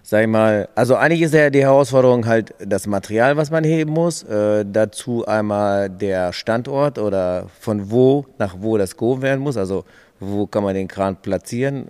sag 0.03 0.21
ich 0.23 0.27
mal, 0.27 0.67
also 0.75 0.95
eigentlich 0.95 1.21
ist 1.21 1.33
ja 1.33 1.49
die 1.49 1.61
Herausforderung 1.61 2.25
halt 2.25 2.53
das 2.59 2.87
Material, 2.87 3.37
was 3.37 3.49
man 3.49 3.63
heben 3.63 3.91
muss, 3.91 4.23
äh, 4.23 4.65
dazu 4.67 5.25
einmal 5.25 5.89
der 5.89 6.33
Standort 6.33 6.99
oder 6.99 7.47
von 7.59 7.89
wo 7.91 8.25
nach 8.37 8.55
wo 8.59 8.77
das 8.77 8.97
gehoben 8.97 9.21
werden 9.21 9.41
muss, 9.41 9.57
also 9.57 9.85
wo 10.19 10.47
kann 10.47 10.63
man 10.63 10.75
den 10.75 10.87
Kran 10.87 11.15
platzieren 11.21 11.87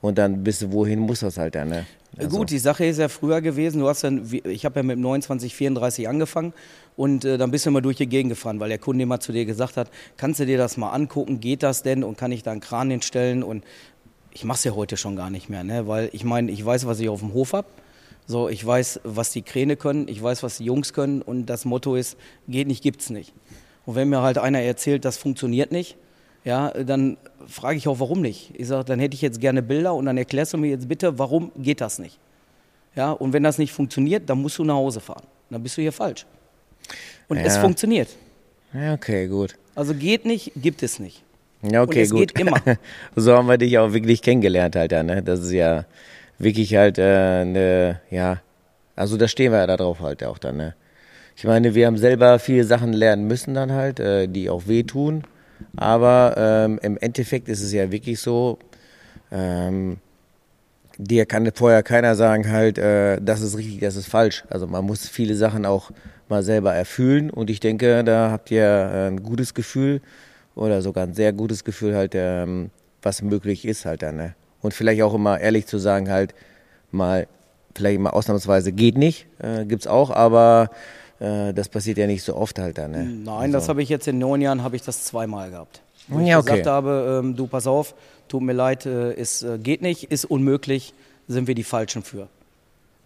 und 0.00 0.18
dann 0.18 0.42
bis 0.42 0.70
wohin 0.70 0.98
muss 0.98 1.20
das 1.20 1.38
halt 1.38 1.54
dann, 1.54 1.68
ne? 1.68 1.86
Also, 2.16 2.36
Gut, 2.38 2.50
die 2.50 2.58
Sache 2.58 2.86
ist 2.86 2.98
ja 2.98 3.08
früher 3.08 3.40
gewesen, 3.40 3.80
du 3.80 3.88
hast 3.88 4.02
dann, 4.02 4.28
ich 4.44 4.64
habe 4.64 4.80
ja 4.80 4.82
mit 4.82 4.98
29, 4.98 5.54
34 5.54 6.08
angefangen 6.08 6.52
und 6.96 7.24
äh, 7.24 7.38
dann 7.38 7.50
bist 7.50 7.66
du 7.66 7.70
immer 7.70 7.82
durch 7.82 7.96
die 7.96 8.06
Gegend 8.06 8.30
gefahren, 8.30 8.60
weil 8.60 8.70
der 8.70 8.78
Kunde 8.78 9.02
immer 9.02 9.20
zu 9.20 9.32
dir 9.32 9.44
gesagt 9.44 9.76
hat, 9.76 9.90
kannst 10.16 10.40
du 10.40 10.46
dir 10.46 10.58
das 10.58 10.76
mal 10.76 10.90
angucken, 10.90 11.40
geht 11.40 11.62
das 11.62 11.82
denn 11.82 12.02
und 12.02 12.16
kann 12.16 12.32
ich 12.32 12.42
da 12.42 12.52
einen 12.52 12.60
Kran 12.60 12.90
hinstellen 12.90 13.42
und 13.42 13.62
ich 14.32 14.44
mache 14.44 14.58
es 14.58 14.64
ja 14.64 14.74
heute 14.74 14.96
schon 14.96 15.16
gar 15.16 15.30
nicht 15.30 15.48
mehr, 15.48 15.64
ne? 15.64 15.86
weil 15.86 16.08
ich 16.12 16.24
meine, 16.24 16.50
ich 16.50 16.64
weiß, 16.64 16.86
was 16.86 16.98
ich 17.00 17.08
auf 17.08 17.20
dem 17.20 17.34
Hof 17.34 17.52
habe, 17.52 17.68
so, 18.26 18.48
ich 18.48 18.64
weiß, 18.64 19.00
was 19.04 19.30
die 19.30 19.42
Kräne 19.42 19.76
können, 19.76 20.06
ich 20.08 20.22
weiß, 20.22 20.42
was 20.42 20.58
die 20.58 20.64
Jungs 20.64 20.92
können 20.92 21.22
und 21.22 21.46
das 21.46 21.64
Motto 21.64 21.94
ist, 21.94 22.16
geht 22.46 22.68
nicht, 22.68 22.82
gibt's 22.82 23.10
nicht. 23.10 23.32
Und 23.86 23.94
wenn 23.94 24.08
mir 24.08 24.20
halt 24.20 24.36
einer 24.36 24.60
erzählt, 24.60 25.04
das 25.04 25.16
funktioniert 25.16 25.72
nicht, 25.72 25.96
ja, 26.48 26.70
dann 26.70 27.18
frage 27.46 27.76
ich 27.76 27.86
auch, 27.88 28.00
warum 28.00 28.22
nicht. 28.22 28.52
Ich 28.56 28.68
sage, 28.68 28.84
dann 28.86 28.98
hätte 29.00 29.14
ich 29.14 29.20
jetzt 29.20 29.38
gerne 29.38 29.60
Bilder 29.62 29.92
und 29.94 30.06
dann 30.06 30.16
erklärst 30.16 30.54
du 30.54 30.56
mir 30.56 30.70
jetzt 30.70 30.88
bitte, 30.88 31.18
warum 31.18 31.52
geht 31.58 31.82
das 31.82 31.98
nicht. 31.98 32.18
Ja, 32.96 33.12
und 33.12 33.34
wenn 33.34 33.42
das 33.42 33.58
nicht 33.58 33.72
funktioniert, 33.72 34.28
dann 34.30 34.40
musst 34.40 34.56
du 34.58 34.64
nach 34.64 34.76
Hause 34.76 35.00
fahren. 35.00 35.24
Dann 35.50 35.62
bist 35.62 35.76
du 35.76 35.82
hier 35.82 35.92
falsch. 35.92 36.24
Und 37.28 37.36
es 37.36 37.56
Ja. 37.56 37.60
funktioniert. 37.60 38.08
Ja, 38.72 38.94
okay, 38.94 39.26
gut. 39.28 39.56
Also 39.74 39.92
geht 39.94 40.24
nicht, 40.24 40.52
gibt 40.56 40.82
es 40.82 40.98
nicht. 40.98 41.22
Ja, 41.62 41.82
okay, 41.82 41.98
Und 41.98 42.04
es 42.04 42.10
gut. 42.10 42.20
geht 42.34 42.40
immer. 42.40 42.56
so 43.16 43.34
haben 43.34 43.46
wir 43.48 43.58
dich 43.58 43.76
auch 43.78 43.92
wirklich 43.92 44.22
kennengelernt 44.22 44.74
halt 44.74 44.92
ne? 44.92 45.22
Das 45.22 45.40
ist 45.40 45.52
ja 45.52 45.84
wirklich 46.38 46.74
halt 46.74 46.96
äh, 46.98 47.02
eine, 47.42 48.00
ja, 48.10 48.40
also 48.96 49.18
da 49.18 49.28
stehen 49.28 49.52
wir 49.52 49.58
ja 49.58 49.66
da 49.66 49.76
drauf 49.76 50.00
halt 50.00 50.24
auch 50.24 50.38
dann, 50.38 50.56
ne? 50.56 50.74
Ich 51.36 51.44
meine, 51.44 51.74
wir 51.74 51.86
haben 51.86 51.98
selber 51.98 52.38
viele 52.38 52.64
Sachen 52.64 52.92
lernen 52.94 53.26
müssen 53.26 53.52
dann 53.54 53.70
halt, 53.72 54.00
äh, 54.00 54.26
die 54.28 54.48
auch 54.50 54.66
wehtun. 54.66 55.24
Aber 55.76 56.34
ähm, 56.36 56.78
im 56.82 56.96
Endeffekt 56.98 57.48
ist 57.48 57.62
es 57.62 57.72
ja 57.72 57.90
wirklich 57.90 58.20
so, 58.20 58.58
ähm, 59.30 59.98
dir 60.98 61.26
kann 61.26 61.50
vorher 61.54 61.82
keiner 61.82 62.14
sagen, 62.14 62.50
halt, 62.50 62.78
äh, 62.78 63.20
das 63.20 63.40
ist 63.40 63.56
richtig, 63.56 63.80
das 63.80 63.96
ist 63.96 64.08
falsch. 64.08 64.44
Also 64.50 64.66
man 64.66 64.84
muss 64.84 65.08
viele 65.08 65.34
Sachen 65.34 65.64
auch 65.64 65.90
mal 66.28 66.42
selber 66.42 66.74
erfüllen 66.74 67.30
und 67.30 67.50
ich 67.50 67.60
denke, 67.60 68.04
da 68.04 68.30
habt 68.30 68.50
ihr 68.50 69.08
ein 69.10 69.22
gutes 69.22 69.54
Gefühl 69.54 70.00
oder 70.54 70.82
sogar 70.82 71.04
ein 71.04 71.14
sehr 71.14 71.32
gutes 71.32 71.64
Gefühl 71.64 71.94
halt, 71.94 72.12
ähm, 72.14 72.70
was 73.02 73.22
möglich 73.22 73.64
ist 73.64 73.86
halt 73.86 74.02
dann. 74.02 74.16
Ne? 74.16 74.34
Und 74.60 74.74
vielleicht 74.74 75.02
auch 75.02 75.14
immer 75.14 75.40
ehrlich 75.40 75.66
zu 75.66 75.78
sagen 75.78 76.10
halt, 76.10 76.34
mal, 76.90 77.28
vielleicht 77.74 78.00
mal 78.00 78.10
ausnahmsweise 78.10 78.72
geht 78.72 78.98
nicht, 78.98 79.26
äh, 79.38 79.64
gibt's 79.64 79.86
auch, 79.86 80.10
aber 80.10 80.70
äh, 81.20 81.52
das 81.52 81.68
passiert 81.68 81.98
ja 81.98 82.06
nicht 82.06 82.22
so 82.22 82.36
oft 82.36 82.58
halt 82.58 82.78
dann. 82.78 82.92
Ne? 82.92 83.04
Nein, 83.04 83.28
also. 83.28 83.52
das 83.52 83.68
habe 83.68 83.82
ich 83.82 83.88
jetzt 83.88 84.06
in 84.08 84.18
neun 84.18 84.40
Jahren, 84.40 84.62
habe 84.62 84.76
ich 84.76 84.82
das 84.82 85.04
zweimal 85.04 85.50
gehabt. 85.50 85.80
Wo 86.08 86.20
ja, 86.20 86.26
ich 86.26 86.36
okay. 86.36 86.44
gesagt 86.44 86.66
habe, 86.66 87.20
ähm, 87.22 87.36
du 87.36 87.46
pass 87.46 87.66
auf, 87.66 87.94
tut 88.28 88.42
mir 88.42 88.52
leid, 88.52 88.86
äh, 88.86 89.12
es 89.14 89.42
äh, 89.42 89.58
geht 89.58 89.82
nicht, 89.82 90.04
ist 90.04 90.24
unmöglich, 90.24 90.94
sind 91.26 91.46
wir 91.46 91.54
die 91.54 91.64
Falschen 91.64 92.02
für. 92.02 92.28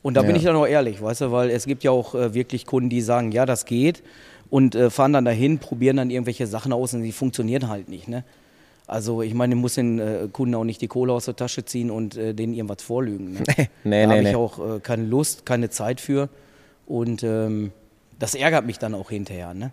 Und 0.02 0.14
da 0.14 0.20
Ja. 0.22 0.26
bin 0.26 0.36
ich 0.36 0.44
dann 0.44 0.56
auch 0.56 0.66
ehrlich, 0.66 1.02
weißt 1.02 1.22
du, 1.22 1.32
weil 1.32 1.50
es 1.50 1.66
gibt 1.66 1.84
ja 1.84 1.90
auch 1.90 2.14
äh, 2.14 2.34
wirklich 2.34 2.66
Kunden, 2.66 2.90
die 2.90 3.00
sagen, 3.00 3.32
ja, 3.32 3.46
das 3.46 3.64
geht 3.64 4.02
und 4.50 4.76
fahren 4.90 5.14
dann 5.14 5.24
dahin, 5.24 5.58
probieren 5.58 5.96
dann 5.96 6.10
irgendwelche 6.10 6.46
Sachen 6.46 6.74
aus 6.74 6.92
und 6.92 7.02
die 7.02 7.12
funktionieren 7.12 7.68
halt 7.68 7.88
nicht, 7.88 8.06
ne? 8.06 8.22
Also 8.86 9.22
ich 9.22 9.32
meine, 9.32 9.54
ich 9.54 9.60
muss 9.60 9.74
den 9.74 9.98
äh, 9.98 10.28
Kunden 10.30 10.54
auch 10.54 10.64
nicht 10.64 10.82
die 10.82 10.88
Kohle 10.88 11.12
aus 11.12 11.24
der 11.24 11.34
Tasche 11.36 11.64
ziehen 11.64 11.90
und 11.90 12.16
äh, 12.16 12.34
denen 12.34 12.52
irgendwas 12.52 12.82
vorlügen. 12.82 13.32
Ne? 13.34 13.42
Nee, 13.84 14.02
da 14.02 14.06
nee, 14.06 14.06
habe 14.06 14.22
nee. 14.22 14.30
ich 14.30 14.36
auch 14.36 14.76
äh, 14.76 14.80
keine 14.80 15.04
Lust, 15.04 15.46
keine 15.46 15.70
Zeit 15.70 16.00
für 16.00 16.28
und 16.86 17.22
ähm, 17.22 17.72
das 18.22 18.36
ärgert 18.36 18.64
mich 18.64 18.78
dann 18.78 18.94
auch 18.94 19.10
hinterher, 19.10 19.52
ne? 19.52 19.72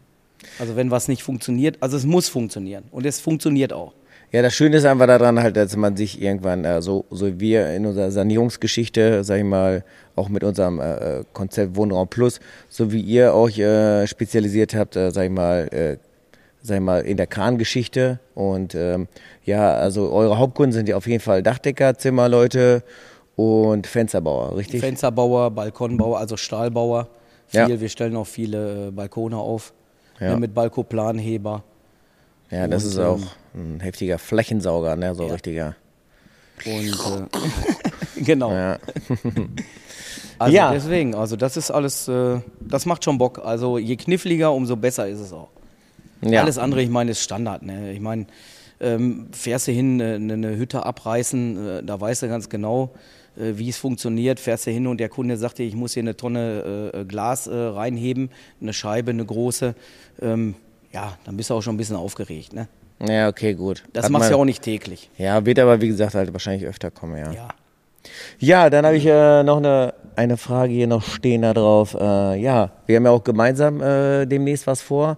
Also 0.58 0.76
wenn 0.76 0.90
was 0.90 1.08
nicht 1.08 1.22
funktioniert, 1.22 1.78
also 1.82 1.96
es 1.98 2.06
muss 2.06 2.30
funktionieren 2.30 2.86
und 2.92 3.06
es 3.06 3.20
funktioniert 3.20 3.72
auch. 3.72 3.94
Ja, 4.32 4.42
das 4.42 4.56
Schöne 4.56 4.78
ist 4.78 4.86
einfach 4.86 5.06
daran 5.06 5.40
halt, 5.40 5.56
dass 5.56 5.76
man 5.76 5.96
sich 5.96 6.20
irgendwann, 6.20 6.66
äh, 6.66 6.82
so, 6.82 7.06
so 7.12 7.40
wir 7.40 7.70
in 7.76 7.86
unserer 7.86 8.10
Sanierungsgeschichte, 8.10 9.24
sag 9.24 9.38
ich 9.38 9.44
mal, 9.44 9.84
auch 10.16 10.30
mit 10.30 10.44
unserem 10.44 10.80
äh, 10.80 11.24
Konzept 11.34 11.76
Wohnraum 11.76 12.08
Plus, 12.08 12.40
so 12.70 12.92
wie 12.92 13.02
ihr 13.02 13.34
euch 13.36 13.60
äh, 13.60 14.08
spezialisiert 14.08 14.74
habt, 14.74 14.96
äh, 14.96 15.12
sag 15.12 15.26
ich 15.26 15.32
mal, 15.32 15.68
äh, 15.72 15.98
sag 16.64 16.78
ich 16.78 16.84
mal, 16.84 17.02
in 17.02 17.18
der 17.18 17.28
Krangeschichte. 17.28 18.20
Und 18.34 18.74
ähm, 18.74 19.08
ja, 19.46 19.76
also 19.76 20.12
eure 20.12 20.40
Hauptkunden 20.40 20.74
sind 20.74 20.90
ja 20.90 20.96
auf 20.96 21.06
jeden 21.06 21.22
Fall 21.22 21.44
Dachdecker, 21.44 21.98
Zimmerleute 21.98 22.84
und 23.36 23.86
Fensterbauer, 23.86 24.58
richtig? 24.58 24.80
Fensterbauer, 24.82 25.52
Balkonbauer, 25.52 26.18
also 26.18 26.36
Stahlbauer. 26.36 27.10
Viel, 27.50 27.60
Ja. 27.60 27.80
wir 27.82 27.90
stellen 27.90 28.16
auch 28.16 28.28
viele 28.28 28.88
äh, 28.88 28.92
Balkone 28.92 29.36
auf 29.38 29.74
Ja. 30.20 30.32
ne, 30.32 30.38
mit 30.38 30.54
Balkoplanheber. 30.54 31.64
ja, 32.52 32.68
das 32.68 32.84
und, 32.86 32.90
ist 32.92 33.00
auch 33.00 33.20
ähm, 33.56 33.76
ein 33.76 33.80
heftiger 33.82 34.18
Flächensauger, 34.18 34.96
ne, 34.96 35.14
so 35.16 35.26
Ja. 35.28 35.34
richtiger. 35.34 35.76
Und 36.66 36.88
äh, 38.18 38.22
genau. 38.24 38.52
Ja. 38.52 38.78
Also 40.42 40.56
Ja. 40.56 40.72
deswegen, 40.72 41.16
also 41.16 41.36
das 41.36 41.58
ist 41.58 41.70
alles, 41.70 42.08
äh, 42.08 42.40
das 42.62 42.86
macht 42.86 43.04
schon 43.04 43.18
Bock. 43.18 43.42
Also 43.44 43.78
je 43.78 43.98
kniffliger, 43.98 44.54
umso 44.54 44.78
besser 44.78 45.06
ist 45.10 45.20
es 45.20 45.34
auch. 45.34 45.50
ja. 46.22 46.42
Alles 46.42 46.58
andere, 46.58 46.82
ich 46.82 46.90
meine, 46.90 47.12
ist 47.12 47.22
Standard. 47.22 47.62
Ne? 47.62 47.92
Ich 47.92 48.00
meine, 48.00 48.26
ähm, 48.80 49.28
fährst 49.34 49.68
du 49.68 49.74
hin, 49.74 50.00
äh, 50.00 50.14
eine, 50.16 50.34
eine 50.34 50.56
Hütte 50.56 50.86
abreißen, 50.86 51.68
äh, 51.80 51.84
da 51.84 52.00
weißt 52.00 52.22
du 52.22 52.30
ganz 52.30 52.48
genau, 52.48 52.92
äh, 52.94 52.98
wie 53.40 53.70
es 53.70 53.78
funktioniert. 53.78 54.40
Fährst 54.40 54.68
du 54.68 54.72
hin 54.72 54.88
und 54.88 55.00
der 55.00 55.10
Kunde 55.10 55.38
sagt 55.38 55.58
dir, 55.58 55.66
ich 55.66 55.76
muss 55.76 55.94
hier 55.94 56.04
eine 56.04 56.16
Tonne 56.18 56.92
äh, 56.94 57.06
Glas 57.06 57.48
äh, 57.48 57.56
reinheben, 57.56 58.30
eine 58.62 58.74
Scheibe, 58.74 59.12
eine 59.12 59.26
große. 59.26 59.76
Ähm, 60.22 60.56
ja, 60.92 61.18
dann 61.26 61.38
bist 61.38 61.50
du 61.50 61.54
auch 61.56 61.62
schon 61.62 61.76
ein 61.76 61.78
bisschen 61.78 61.96
aufgeregt. 61.96 62.54
Ne? 62.54 62.68
ja, 63.08 63.30
okay, 63.30 63.54
gut. 63.54 63.84
Das 63.94 64.06
Hat 64.06 64.12
machst 64.12 64.30
du 64.30 64.34
ja 64.34 64.40
auch 64.40 64.46
nicht 64.46 64.62
täglich. 64.62 65.10
Ja, 65.18 65.46
wird 65.46 65.60
aber 65.60 65.80
wie 65.82 65.88
gesagt 65.88 66.16
halt 66.16 66.34
wahrscheinlich 66.34 66.68
öfter 66.68 66.92
kommen, 66.92 67.18
ja. 67.18 67.32
Ja. 67.32 67.48
Ja, 68.40 68.70
dann 68.70 68.86
habe 68.86 68.96
ich 68.98 69.06
äh, 69.06 69.44
noch 69.44 69.58
eine, 69.58 69.94
eine 70.16 70.38
Frage 70.38 70.74
hier 70.74 70.88
noch 70.88 71.04
stehen 71.04 71.42
da 71.42 71.54
drauf. 71.54 71.94
Äh, 72.00 72.42
ja, 72.42 72.72
wir 72.86 72.96
haben 72.96 73.06
ja 73.06 73.12
auch 73.12 73.24
gemeinsam 73.24 73.82
äh, 73.82 74.26
demnächst 74.26 74.68
was 74.68 74.82
vor. 74.82 75.18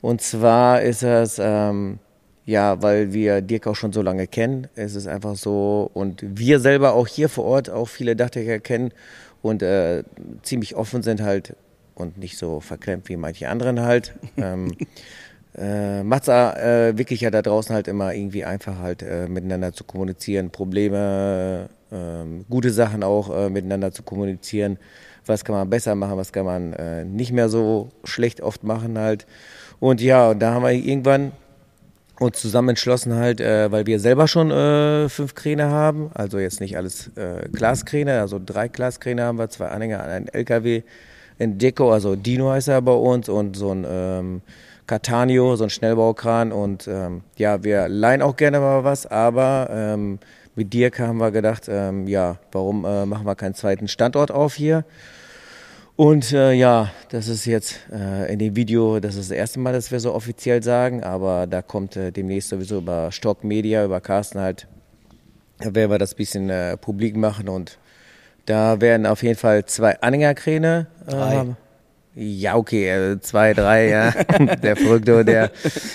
Und 0.00 0.20
zwar 0.20 0.82
ist 0.82 1.02
es, 1.02 1.38
ähm, 1.40 1.98
ja, 2.50 2.82
weil 2.82 3.12
wir 3.12 3.42
Dirk 3.42 3.68
auch 3.68 3.76
schon 3.76 3.92
so 3.92 4.02
lange 4.02 4.26
kennen, 4.26 4.66
es 4.74 4.96
ist 4.96 5.06
einfach 5.06 5.36
so 5.36 5.88
und 5.94 6.24
wir 6.26 6.58
selber 6.58 6.94
auch 6.94 7.06
hier 7.06 7.28
vor 7.28 7.44
Ort 7.44 7.70
auch 7.70 7.86
viele 7.86 8.16
Dachdecker 8.16 8.58
kennen 8.58 8.90
und 9.40 9.62
äh, 9.62 10.02
ziemlich 10.42 10.74
offen 10.74 11.04
sind 11.04 11.22
halt 11.22 11.54
und 11.94 12.18
nicht 12.18 12.38
so 12.38 12.58
verklemmt 12.58 13.08
wie 13.08 13.16
manche 13.16 13.48
anderen 13.48 13.80
halt. 13.80 14.14
ähm, 14.36 14.72
äh, 15.56 16.02
macht 16.02 16.24
es 16.24 16.28
äh, 16.28 16.98
wirklich 16.98 17.20
ja 17.20 17.30
da 17.30 17.40
draußen 17.40 17.72
halt 17.72 17.86
immer 17.86 18.14
irgendwie 18.14 18.44
einfach 18.44 18.80
halt 18.80 19.04
äh, 19.04 19.28
miteinander 19.28 19.72
zu 19.72 19.84
kommunizieren, 19.84 20.50
Probleme, 20.50 21.68
ähm, 21.92 22.46
gute 22.50 22.72
Sachen 22.72 23.04
auch 23.04 23.30
äh, 23.30 23.48
miteinander 23.48 23.92
zu 23.92 24.02
kommunizieren. 24.02 24.76
Was 25.24 25.44
kann 25.44 25.54
man 25.54 25.70
besser 25.70 25.94
machen, 25.94 26.16
was 26.16 26.32
kann 26.32 26.46
man 26.46 26.72
äh, 26.72 27.04
nicht 27.04 27.30
mehr 27.30 27.48
so 27.48 27.90
schlecht 28.02 28.40
oft 28.40 28.64
machen 28.64 28.98
halt. 28.98 29.24
Und 29.78 30.00
ja, 30.00 30.30
und 30.30 30.40
da 30.40 30.54
haben 30.54 30.64
wir 30.64 30.72
irgendwann 30.72 31.30
uns 32.20 32.38
zusammen 32.38 32.70
entschlossen 32.70 33.14
halt, 33.14 33.40
äh, 33.40 33.72
weil 33.72 33.86
wir 33.86 33.98
selber 33.98 34.28
schon 34.28 34.50
äh, 34.50 35.08
fünf 35.08 35.34
Kräne 35.34 35.70
haben, 35.70 36.10
also 36.14 36.38
jetzt 36.38 36.60
nicht 36.60 36.76
alles 36.76 37.10
äh, 37.16 37.48
Glaskräne, 37.50 38.20
also 38.20 38.38
drei 38.44 38.68
Glaskräne 38.68 39.22
haben 39.24 39.38
wir, 39.38 39.48
zwei 39.48 39.68
Anhänger, 39.68 40.04
einen 40.04 40.28
LKW, 40.28 40.82
ein 41.38 41.56
Deko, 41.56 41.90
also 41.90 42.16
Dino 42.16 42.50
heißt 42.50 42.68
er 42.68 42.82
bei 42.82 42.92
uns 42.92 43.30
und 43.30 43.56
so 43.56 43.72
ein 43.72 43.86
ähm, 43.88 44.42
Catanio, 44.86 45.56
so 45.56 45.64
ein 45.64 45.70
Schnellbaukran 45.70 46.52
und 46.52 46.86
ähm, 46.88 47.22
ja, 47.36 47.64
wir 47.64 47.88
leihen 47.88 48.20
auch 48.20 48.36
gerne 48.36 48.60
mal 48.60 48.84
was, 48.84 49.06
aber 49.06 49.68
ähm, 49.72 50.18
mit 50.54 50.74
Dirk 50.74 50.98
haben 50.98 51.18
wir 51.18 51.30
gedacht, 51.30 51.68
ähm, 51.68 52.06
ja, 52.06 52.36
warum 52.52 52.84
äh, 52.84 53.06
machen 53.06 53.24
wir 53.24 53.34
keinen 53.34 53.54
zweiten 53.54 53.88
Standort 53.88 54.30
auf 54.30 54.54
hier? 54.54 54.84
Und 56.00 56.32
äh, 56.32 56.54
ja, 56.54 56.90
das 57.10 57.28
ist 57.28 57.44
jetzt 57.44 57.78
äh, 57.92 58.32
in 58.32 58.38
dem 58.38 58.56
Video, 58.56 59.00
das 59.00 59.16
ist 59.16 59.30
das 59.30 59.36
erste 59.36 59.60
Mal, 59.60 59.74
dass 59.74 59.92
wir 59.92 60.00
so 60.00 60.14
offiziell 60.14 60.62
sagen, 60.62 61.04
aber 61.04 61.46
da 61.46 61.60
kommt 61.60 61.94
äh, 61.94 62.10
demnächst 62.10 62.48
sowieso 62.48 62.78
über 62.78 63.12
Stock 63.12 63.44
Media, 63.44 63.84
über 63.84 64.00
Carsten 64.00 64.40
halt, 64.40 64.66
da 65.58 65.74
werden 65.74 65.90
wir 65.90 65.98
das 65.98 66.14
bisschen 66.14 66.48
äh, 66.48 66.78
publik 66.78 67.18
machen 67.18 67.50
und 67.50 67.76
da 68.46 68.80
werden 68.80 69.04
auf 69.04 69.22
jeden 69.22 69.36
Fall 69.36 69.66
zwei 69.66 70.00
Anhängerkräne. 70.00 70.86
Äh, 71.06 71.16
haben. 71.16 71.58
Ja, 72.14 72.56
okay, 72.56 72.88
äh, 72.88 73.20
zwei, 73.20 73.52
drei, 73.52 73.90
ja. 73.90 74.10
der 74.62 74.76
Verrückte, 74.76 75.22
der. 75.22 75.50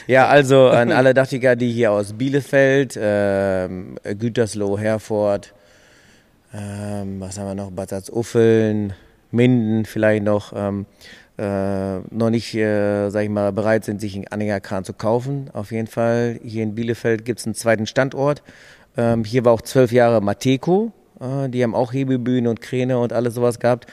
Ja, 0.06 0.28
also 0.28 0.68
an 0.68 0.92
alle 0.92 1.16
Dachtiger, 1.16 1.56
die 1.56 1.72
hier 1.72 1.92
aus 1.92 2.14
Bielefeld, 2.14 2.96
ähm, 3.02 3.98
Gütersloh, 4.04 4.78
Herford, 4.78 5.56
ähm, 6.54 7.20
was 7.20 7.40
haben 7.40 7.48
wir 7.48 7.56
noch, 7.56 7.72
Bad 7.72 7.90
Salzuffeln, 7.90 8.94
Minden 9.36 9.86
vielleicht 9.86 10.24
noch, 10.24 10.54
ähm, 10.56 10.86
äh, 11.38 12.00
noch 12.10 12.30
nicht, 12.30 12.56
äh, 12.56 13.10
sag 13.10 13.24
ich 13.24 13.30
mal, 13.30 13.52
bereit 13.52 13.86
sind, 13.86 14.02
sich 14.02 14.16
einen 14.16 14.28
Anhängerkran 14.28 14.84
zu 14.84 14.94
kaufen. 14.94 15.50
Auf 15.54 15.72
jeden 15.72 15.88
Fall, 15.88 16.40
hier 16.44 16.64
in 16.64 16.76
Bielefeld 16.76 17.26
gibt 17.26 17.40
es 17.40 17.46
einen 17.46 17.56
zweiten 17.56 17.88
Standort. 17.88 18.42
Ähm, 18.98 19.24
hier 19.24 19.46
war 19.46 19.52
auch 19.52 19.62
zwölf 19.62 19.92
Jahre 19.92 20.22
Mateco. 20.22 20.92
Äh, 21.20 21.50
die 21.50 21.64
haben 21.64 21.76
auch 21.76 21.94
Hebebühnen 21.94 22.48
und 22.48 22.62
Kräne 22.62 22.98
und 23.00 23.14
alles 23.14 23.36
sowas 23.36 23.60
gehabt. 23.60 23.88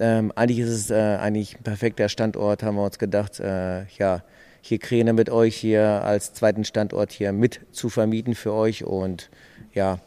Ähm, 0.00 0.32
eigentlich 0.34 0.60
ist 0.60 0.70
es 0.70 0.90
äh, 0.90 0.94
eigentlich 0.94 1.56
ein 1.56 1.62
perfekter 1.62 2.08
Standort, 2.08 2.62
haben 2.62 2.76
wir 2.76 2.84
uns 2.84 2.98
gedacht, 2.98 3.38
äh, 3.38 3.84
ja, 3.98 4.22
hier 4.62 4.78
Kräne 4.78 5.12
mit 5.12 5.30
euch 5.30 5.56
hier 5.56 5.82
als 6.04 6.32
zweiten 6.32 6.64
Standort 6.64 7.12
hier 7.12 7.32
mit 7.32 7.60
zu 7.72 7.88
vermieten 7.88 8.34
für 8.34 8.52
euch 8.52 8.84
und 8.84 9.30
ja, 9.74 9.98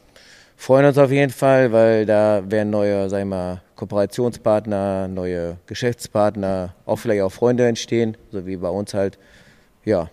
freuen 0.64 0.86
uns 0.86 0.98
auf 0.98 1.12
jeden 1.12 1.32
Fall, 1.32 1.74
weil 1.74 2.06
da 2.06 2.42
werden 2.48 2.70
neue, 2.70 3.10
sag 3.10 3.20
ich 3.20 3.26
mal, 3.26 3.62
Kooperationspartner, 3.76 5.10
neue 5.10 5.58
Geschäftspartner, 5.66 6.74
auch 6.86 6.96
vielleicht 6.96 7.22
auch 7.22 7.32
Freunde 7.32 7.68
entstehen, 7.68 8.16
so 8.32 8.46
wie 8.46 8.56
bei 8.56 8.70
uns 8.70 8.94
halt. 8.94 9.20
Ja, 9.84 10.10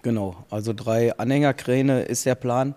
Genau, 0.00 0.36
also 0.50 0.74
drei 0.74 1.16
Anhängerkräne 1.16 2.02
ist 2.02 2.26
der 2.26 2.34
Plan 2.34 2.74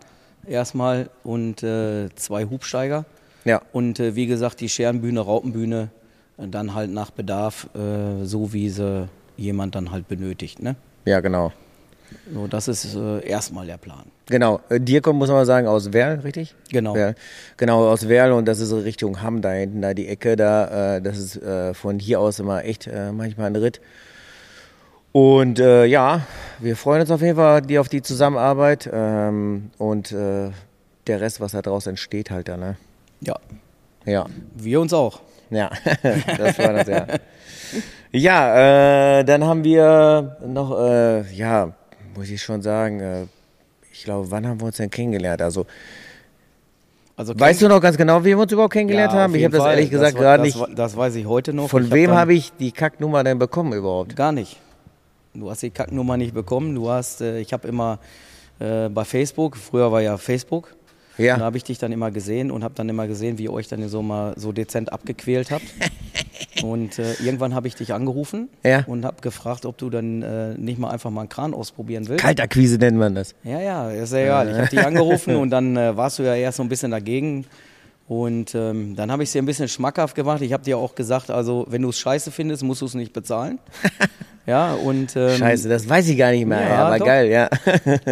erstmal 0.48 1.10
und 1.24 1.62
äh, 1.62 2.08
zwei 2.16 2.46
Hubsteiger. 2.46 3.04
ja, 3.44 3.62
Und 3.74 4.00
äh, 4.00 4.16
wie 4.16 4.28
gesagt, 4.28 4.62
die 4.62 4.70
Scherenbühne, 4.70 5.20
Raupenbühne, 5.20 5.90
äh, 6.38 6.48
dann 6.48 6.74
halt 6.74 6.90
nach 6.90 7.12
Bedarf, 7.12 7.68
äh, 7.76 8.24
so 8.24 8.54
wie 8.54 8.70
sie 8.70 9.10
jemand 9.36 9.76
dann 9.76 9.92
halt 9.92 10.08
benötigt. 10.08 10.62
Ne? 10.62 10.76
ja, 11.06 11.20
genau. 11.20 11.52
So, 12.34 12.48
das 12.48 12.68
ist 12.68 12.96
äh, 12.96 13.26
erstmal 13.28 13.66
der 13.66 13.78
Plan. 13.78 14.04
Genau, 14.28 14.60
äh, 14.70 14.80
dir 14.80 15.02
kommt, 15.02 15.20
muss 15.20 15.28
man 15.30 15.38
mal 15.38 15.46
sagen, 15.46 15.68
aus 15.68 15.94
Werl, 15.94 16.20
richtig? 16.20 16.56
Genau. 16.70 16.94
Werl. 16.96 17.16
Genau, 17.58 17.88
aus 17.90 18.08
Werl 18.08 18.32
und 18.32 18.46
das 18.46 18.60
ist 18.60 18.72
Richtung 18.74 19.22
Hamm 19.22 19.42
da 19.42 19.52
hinten, 19.52 19.82
da 19.82 19.94
die 19.94 20.08
Ecke 20.08 20.36
da. 20.36 20.98
Äh, 20.98 21.02
das 21.02 21.18
ist 21.18 21.38
äh, 21.38 21.74
von 21.74 22.00
hier 22.00 22.20
aus 22.20 22.40
immer 22.40 22.64
echt 22.66 22.88
äh, 22.88 23.12
manchmal 23.12 23.48
ein 23.48 23.56
Ritt. 23.56 23.82
Und 25.12 25.60
äh, 25.60 25.86
ja, 25.86 26.22
wir 26.60 26.76
freuen 26.76 27.02
uns 27.02 27.12
auf 27.12 27.22
jeden 27.22 27.38
Fall 27.38 27.62
die, 27.62 27.80
auf 27.80 27.90
die 27.90 28.02
Zusammenarbeit 28.02 28.90
ähm, 28.92 29.72
und 29.78 30.12
der 30.12 31.22
Rest, 31.22 31.40
was 31.42 31.54
da 31.54 31.62
draus 31.62 31.88
entsteht, 31.88 32.30
halt 32.32 32.50
da, 32.50 32.58
ne? 32.58 32.76
Ja, 33.22 33.36
Ja, 34.06 34.26
wir 34.56 34.80
uns 34.82 34.94
auch. 34.94 35.22
ja, 35.50 35.72
das 36.04 36.60
war 36.60 36.74
das, 36.74 36.88
ja. 36.88 37.08
Ja, 38.12 39.20
äh, 39.20 39.24
dann 39.24 39.44
haben 39.46 39.64
wir 39.64 40.38
noch, 40.46 40.78
äh, 40.80 41.22
ja, 41.34 41.74
muss 42.18 42.30
ich 42.30 42.42
schon 42.42 42.62
sagen, 42.64 43.00
äh, 43.00 43.26
ich 43.94 44.04
glaube, 44.04 44.30
wann 44.32 44.46
haben 44.48 44.60
wir 44.60 44.66
uns 44.66 44.78
denn 44.78 44.90
kennengelernt? 44.90 45.42
Also, 45.42 45.68
also 47.16 47.40
weißt 47.40 47.62
du 47.62 47.68
noch 47.68 47.80
ganz 47.80 47.96
genau, 47.96 48.22
wie 48.22 48.30
wir 48.30 48.40
uns 48.40 48.52
überhaupt 48.52 48.74
kennengelernt 48.74 49.14
ja, 49.14 49.20
haben? 49.20 49.36
Ich 49.36 49.44
habe 49.44 49.58
das 49.58 49.66
ehrlich 49.66 49.90
gesagt 49.90 50.18
gerade 50.18 50.44
nicht. 50.44 50.58
Das 50.76 50.98
weiß 50.98 51.16
ich 51.16 51.28
heute 51.28 51.54
noch. 51.54 51.70
Von 51.70 51.86
ich 51.86 51.92
wem 51.92 52.12
habe 52.12 52.34
ich 52.34 52.52
die 52.60 52.72
Kacknummer 52.72 53.24
denn 53.24 53.38
bekommen 53.38 53.74
überhaupt? 53.74 54.16
Gar 54.16 54.32
nicht. 54.32 54.58
Du 55.34 55.50
hast 55.50 55.62
die 55.62 55.70
Kacknummer 55.70 56.18
nicht 56.18 56.34
bekommen. 56.34 56.74
Du 56.74 56.90
hast, 56.90 57.22
äh, 57.22 57.40
ich 57.40 57.54
habe 57.54 57.68
immer 57.68 58.00
äh, 58.60 58.90
bei 58.90 59.06
Facebook, 59.06 59.56
früher 59.56 59.92
war 59.92 60.02
ja 60.02 60.18
Facebook, 60.18 60.76
ja. 61.20 61.38
da 61.38 61.46
habe 61.46 61.58
ich 61.58 61.64
dich 61.64 61.78
dann 61.78 61.92
immer 61.92 62.10
gesehen 62.10 62.50
und 62.50 62.64
habe 62.64 62.74
dann 62.74 62.90
immer 62.90 63.08
gesehen, 63.08 63.38
wie 63.38 63.44
ihr 63.44 63.54
euch 63.54 63.68
dann 63.68 63.88
so 63.88 64.02
mal 64.02 64.34
so 64.38 64.52
dezent 64.52 64.92
abgequält 64.92 65.52
habt. 65.52 65.66
und 66.64 67.00
äh, 67.00 67.14
irgendwann 67.24 67.54
habe 67.54 67.68
ich 67.68 67.76
dich 67.76 67.94
angerufen 67.94 68.50
ja. 68.64 68.84
und 68.88 69.06
habe 69.06 69.22
gefragt, 69.22 69.66
ob 69.66 69.78
du 69.78 69.90
dann 69.90 70.22
äh, 70.22 70.54
nicht 70.58 70.80
mal 70.80 70.90
einfach 70.90 71.10
mal 71.10 71.22
einen 71.22 71.30
Kran 71.30 71.54
ausprobieren 71.54 72.08
willst. 72.08 72.24
Kaltakquise 72.24 72.78
nennt 72.78 72.98
man 72.98 73.16
das. 73.16 73.36
Ja, 73.44 73.60
ja, 73.60 73.90
ist 73.92 74.14
ja 74.14 74.20
egal. 74.20 74.50
Ich 74.50 74.58
habe 74.58 74.68
dich 74.68 74.86
angerufen 74.86 75.36
und 75.38 75.50
dann 75.50 75.78
äh, 75.78 75.96
warst 75.96 76.20
du 76.20 76.24
ja 76.24 76.36
erst 76.36 76.58
so 76.58 76.64
ein 76.64 76.70
bisschen 76.70 76.92
dagegen. 76.92 77.46
Und 78.08 78.56
ähm, 78.56 78.96
dann 78.96 79.12
habe 79.12 79.24
ich 79.24 79.30
es 79.30 79.34
dir 79.34 79.42
ein 79.42 79.46
bisschen 79.46 79.68
schmackhaft 79.68 80.16
gemacht. 80.16 80.42
Ich 80.42 80.54
habe 80.54 80.64
dir 80.64 80.78
auch 80.78 80.96
gesagt, 80.96 81.30
also 81.30 81.66
wenn 81.70 81.82
du 81.82 81.90
es 81.90 82.00
scheiße 82.00 82.32
findest, 82.32 82.64
musst 82.64 82.82
du 82.82 82.86
es 82.86 82.94
nicht 82.94 83.14
bezahlen. 83.14 83.60
Ja, 84.48 84.76
und, 84.76 85.14
ähm, 85.18 85.36
Scheiße, 85.36 85.68
das 85.68 85.90
weiß 85.90 86.08
ich 86.08 86.18
gar 86.18 86.32
nicht 86.32 86.46
mehr, 86.46 86.62
ja, 86.62 86.86
aber 86.86 87.00
doch. 87.00 87.06
geil, 87.06 87.30
ja. 87.30 87.50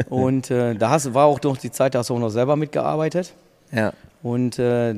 und 0.10 0.52
äh, 0.52 0.76
da 0.76 0.90
hast, 0.90 1.14
war 1.14 1.28
auch 1.28 1.40
durch 1.40 1.60
die 1.60 1.72
Zeit, 1.72 1.96
da 1.96 2.00
hast 2.00 2.10
du 2.10 2.16
auch 2.16 2.20
noch 2.20 2.30
selber 2.30 2.58
mitgearbeitet. 2.58 3.32
Ja. 3.72 3.94
Und 4.26 4.58
äh, 4.58 4.96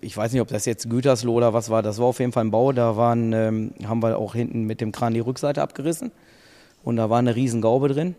ich 0.00 0.16
weiß 0.16 0.32
nicht, 0.32 0.40
ob 0.40 0.48
das 0.48 0.64
jetzt 0.64 0.88
Gütersloh 0.88 1.34
oder 1.34 1.52
was 1.52 1.68
war, 1.68 1.82
das 1.82 1.98
war 1.98 2.06
auf 2.06 2.18
jeden 2.18 2.32
Fall 2.32 2.46
ein 2.46 2.50
Bau, 2.50 2.72
da 2.72 2.96
waren, 2.96 3.34
ähm, 3.34 3.72
haben 3.84 4.02
wir 4.02 4.16
auch 4.16 4.34
hinten 4.34 4.62
mit 4.62 4.80
dem 4.80 4.90
Kran 4.90 5.12
die 5.12 5.20
Rückseite 5.20 5.60
abgerissen 5.60 6.12
und 6.82 6.96
da 6.96 7.10
war 7.10 7.18
eine 7.18 7.36
riesen 7.36 7.60
Gaube 7.60 7.88
drin. 7.88 8.14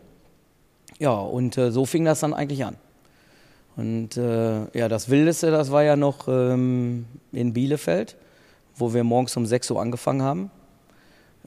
Ja, 0.99 1.13
und 1.13 1.57
äh, 1.57 1.71
so 1.71 1.87
fing 1.87 2.05
das 2.05 2.19
dann 2.19 2.35
eigentlich 2.35 2.63
an. 2.63 2.75
Und 3.75 4.17
äh, 4.17 4.77
ja, 4.77 4.87
das 4.87 5.09
Wildeste, 5.09 5.49
das 5.49 5.71
war 5.71 5.81
ja 5.81 5.95
noch 5.95 6.27
ähm, 6.27 7.07
in 7.31 7.53
Bielefeld, 7.53 8.15
wo 8.75 8.93
wir 8.93 9.03
morgens 9.03 9.35
um 9.35 9.47
6 9.47 9.71
Uhr 9.71 9.81
angefangen 9.81 10.21
haben 10.21 10.51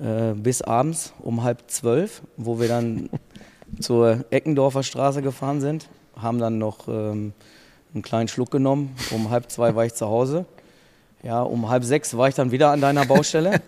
äh, 0.01 0.33
bis 0.35 0.61
abends 0.61 1.15
um 1.21 1.45
halb 1.45 1.63
zwölf, 1.69 2.23
wo 2.37 2.59
wir 2.59 2.67
dann 2.67 3.09
zur 3.79 4.25
Eckendorfer 4.31 4.83
Straße 4.83 5.23
gefahren 5.23 5.61
sind, 5.61 5.89
haben 6.17 6.41
dann 6.41 6.59
noch 6.59 6.89
ähm, 6.89 7.33
einen 7.95 8.03
kleinen 8.03 8.29
Schluck 8.29 8.51
genommen. 8.51 8.95
Um 9.11 9.31
halb 9.31 9.51
zwei 9.51 9.75
war 9.75 9.85
ich 9.85 9.95
zu 9.95 10.07
Hause. 10.07 10.45
Ja, 11.23 11.43
um 11.43 11.69
halb 11.69 11.85
sechs 11.85 12.17
war 12.17 12.29
ich 12.29 12.35
dann 12.35 12.51
wieder 12.51 12.71
an 12.71 12.81
deiner 12.81 13.07
Baustelle. 13.07 13.61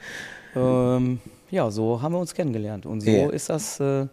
ähm, 0.56 1.20
ja, 1.50 1.70
so 1.70 2.00
haben 2.00 2.12
wir 2.12 2.18
uns 2.18 2.32
kennengelernt 2.32 2.86
und 2.86 3.02
so 3.02 3.10
yeah. 3.10 3.30
ist 3.30 3.50
das 3.50 3.78
äh, 3.80 4.06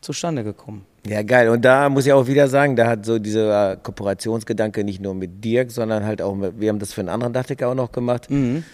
zustande 0.00 0.42
gekommen. 0.42 0.84
Ja, 1.06 1.22
geil. 1.22 1.48
Und 1.50 1.64
da 1.64 1.88
muss 1.88 2.06
ich 2.06 2.12
auch 2.12 2.26
wieder 2.26 2.48
sagen, 2.48 2.74
da 2.74 2.86
hat 2.88 3.06
so 3.06 3.18
dieser 3.18 3.76
Kooperationsgedanke 3.76 4.82
nicht 4.82 5.00
nur 5.00 5.14
mit 5.14 5.44
Dirk, 5.44 5.70
sondern 5.70 6.04
halt 6.04 6.20
auch, 6.22 6.34
mit, 6.34 6.58
wir 6.58 6.70
haben 6.70 6.78
das 6.78 6.92
für 6.92 7.02
einen 7.02 7.10
anderen 7.10 7.32
Dachdecker 7.32 7.68
auch 7.68 7.74
noch 7.74 7.92
gemacht. 7.92 8.30
Mhm 8.30 8.64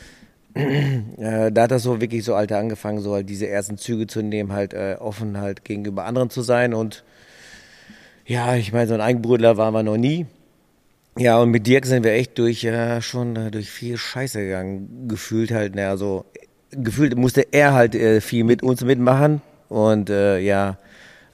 äh, 0.55 1.53
da 1.53 1.63
hat 1.63 1.71
das 1.71 1.85
so 1.85 2.01
wirklich 2.01 2.25
so 2.25 2.35
Alter 2.35 2.59
angefangen, 2.59 3.01
so 3.01 3.15
halt 3.15 3.29
diese 3.29 3.47
ersten 3.47 3.79
Züge 3.79 4.07
zu 4.07 4.23
nehmen, 4.23 4.53
halt 4.53 4.75
äh, 4.75 4.97
offen 4.99 5.39
halt 5.39 5.65
gegenüber 5.65 6.05
anderen 6.05 6.31
zu 6.31 6.43
sein 6.43 6.75
und 6.75 7.05
ja, 8.27 8.57
ich 8.57 8.73
meine, 8.73 8.89
so 8.89 8.95
ein 8.95 9.01
Eigenbrüdler 9.01 9.57
waren 9.57 9.75
wir 9.75 9.83
noch 9.83 9.97
nie. 9.97 10.27
Ja, 11.19 11.41
und 11.41 11.51
mit 11.51 11.67
Dirk 11.67 11.87
sind 11.87 12.05
wir 12.05 12.13
echt 12.13 12.39
durch, 12.39 12.65
äh, 12.65 13.03
schon 13.03 13.37
äh, 13.37 13.51
durch 13.51 13.69
viel 13.71 13.97
Scheiße 13.97 14.41
gegangen, 14.41 15.09
gefühlt 15.09 15.51
halt, 15.51 15.75
naja, 15.75 15.97
so, 15.97 16.25
gefühlt 16.71 17.17
musste 17.17 17.43
er 17.53 17.73
halt 17.75 17.95
äh, 17.95 18.21
viel 18.21 18.45
mit 18.45 18.63
uns 18.63 18.85
mitmachen 18.85 19.43
und 19.69 20.09
äh, 20.09 20.39
ja, 20.39 20.79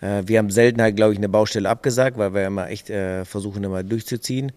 äh, 0.01 0.23
wir 0.25 0.39
haben 0.39 0.51
selten 0.51 0.81
halt, 0.81 0.97
glaube 0.97 1.13
ich, 1.13 1.19
eine 1.19 1.29
Baustelle 1.29 1.69
abgesagt, 1.69 2.17
weil 2.17 2.33
wir 2.33 2.47
immer 2.47 2.69
echt 2.71 2.89
äh, 2.89 3.25
versuchen, 3.25 3.65
immer 3.65 3.83
durchzuziehen. 3.83 4.53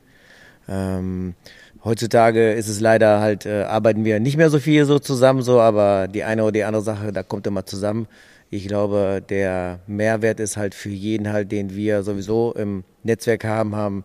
Ähm, 0.69 1.36
Heutzutage 1.83 2.51
ist 2.53 2.67
es 2.67 2.81
leider 2.81 3.21
halt, 3.21 3.45
äh, 3.45 3.63
arbeiten 3.63 4.04
wir 4.04 4.19
nicht 4.19 4.36
mehr 4.36 4.49
so 4.49 4.60
viel 4.60 4.84
so 4.84 4.99
zusammen, 4.99 5.41
so, 5.41 5.62
aber 5.62 6.10
die 6.10 6.25
eine 6.25 6.43
oder 6.43 6.51
die 6.51 6.63
andere 6.65 6.84
Sache, 6.84 7.13
da 7.13 7.23
kommt 7.23 7.47
immer 7.47 7.65
zusammen. 7.65 8.08
Ich 8.49 8.67
glaube, 8.67 9.21
der 9.27 9.79
Mehrwert 9.88 10.39
ist 10.39 10.57
halt 10.57 10.73
für 10.73 10.89
jeden 10.89 11.31
halt, 11.31 11.51
den 11.51 11.75
wir 11.75 12.03
sowieso 12.03 12.53
im 12.53 12.83
Netzwerk 13.03 13.43
haben, 13.43 13.75
haben, 13.75 14.03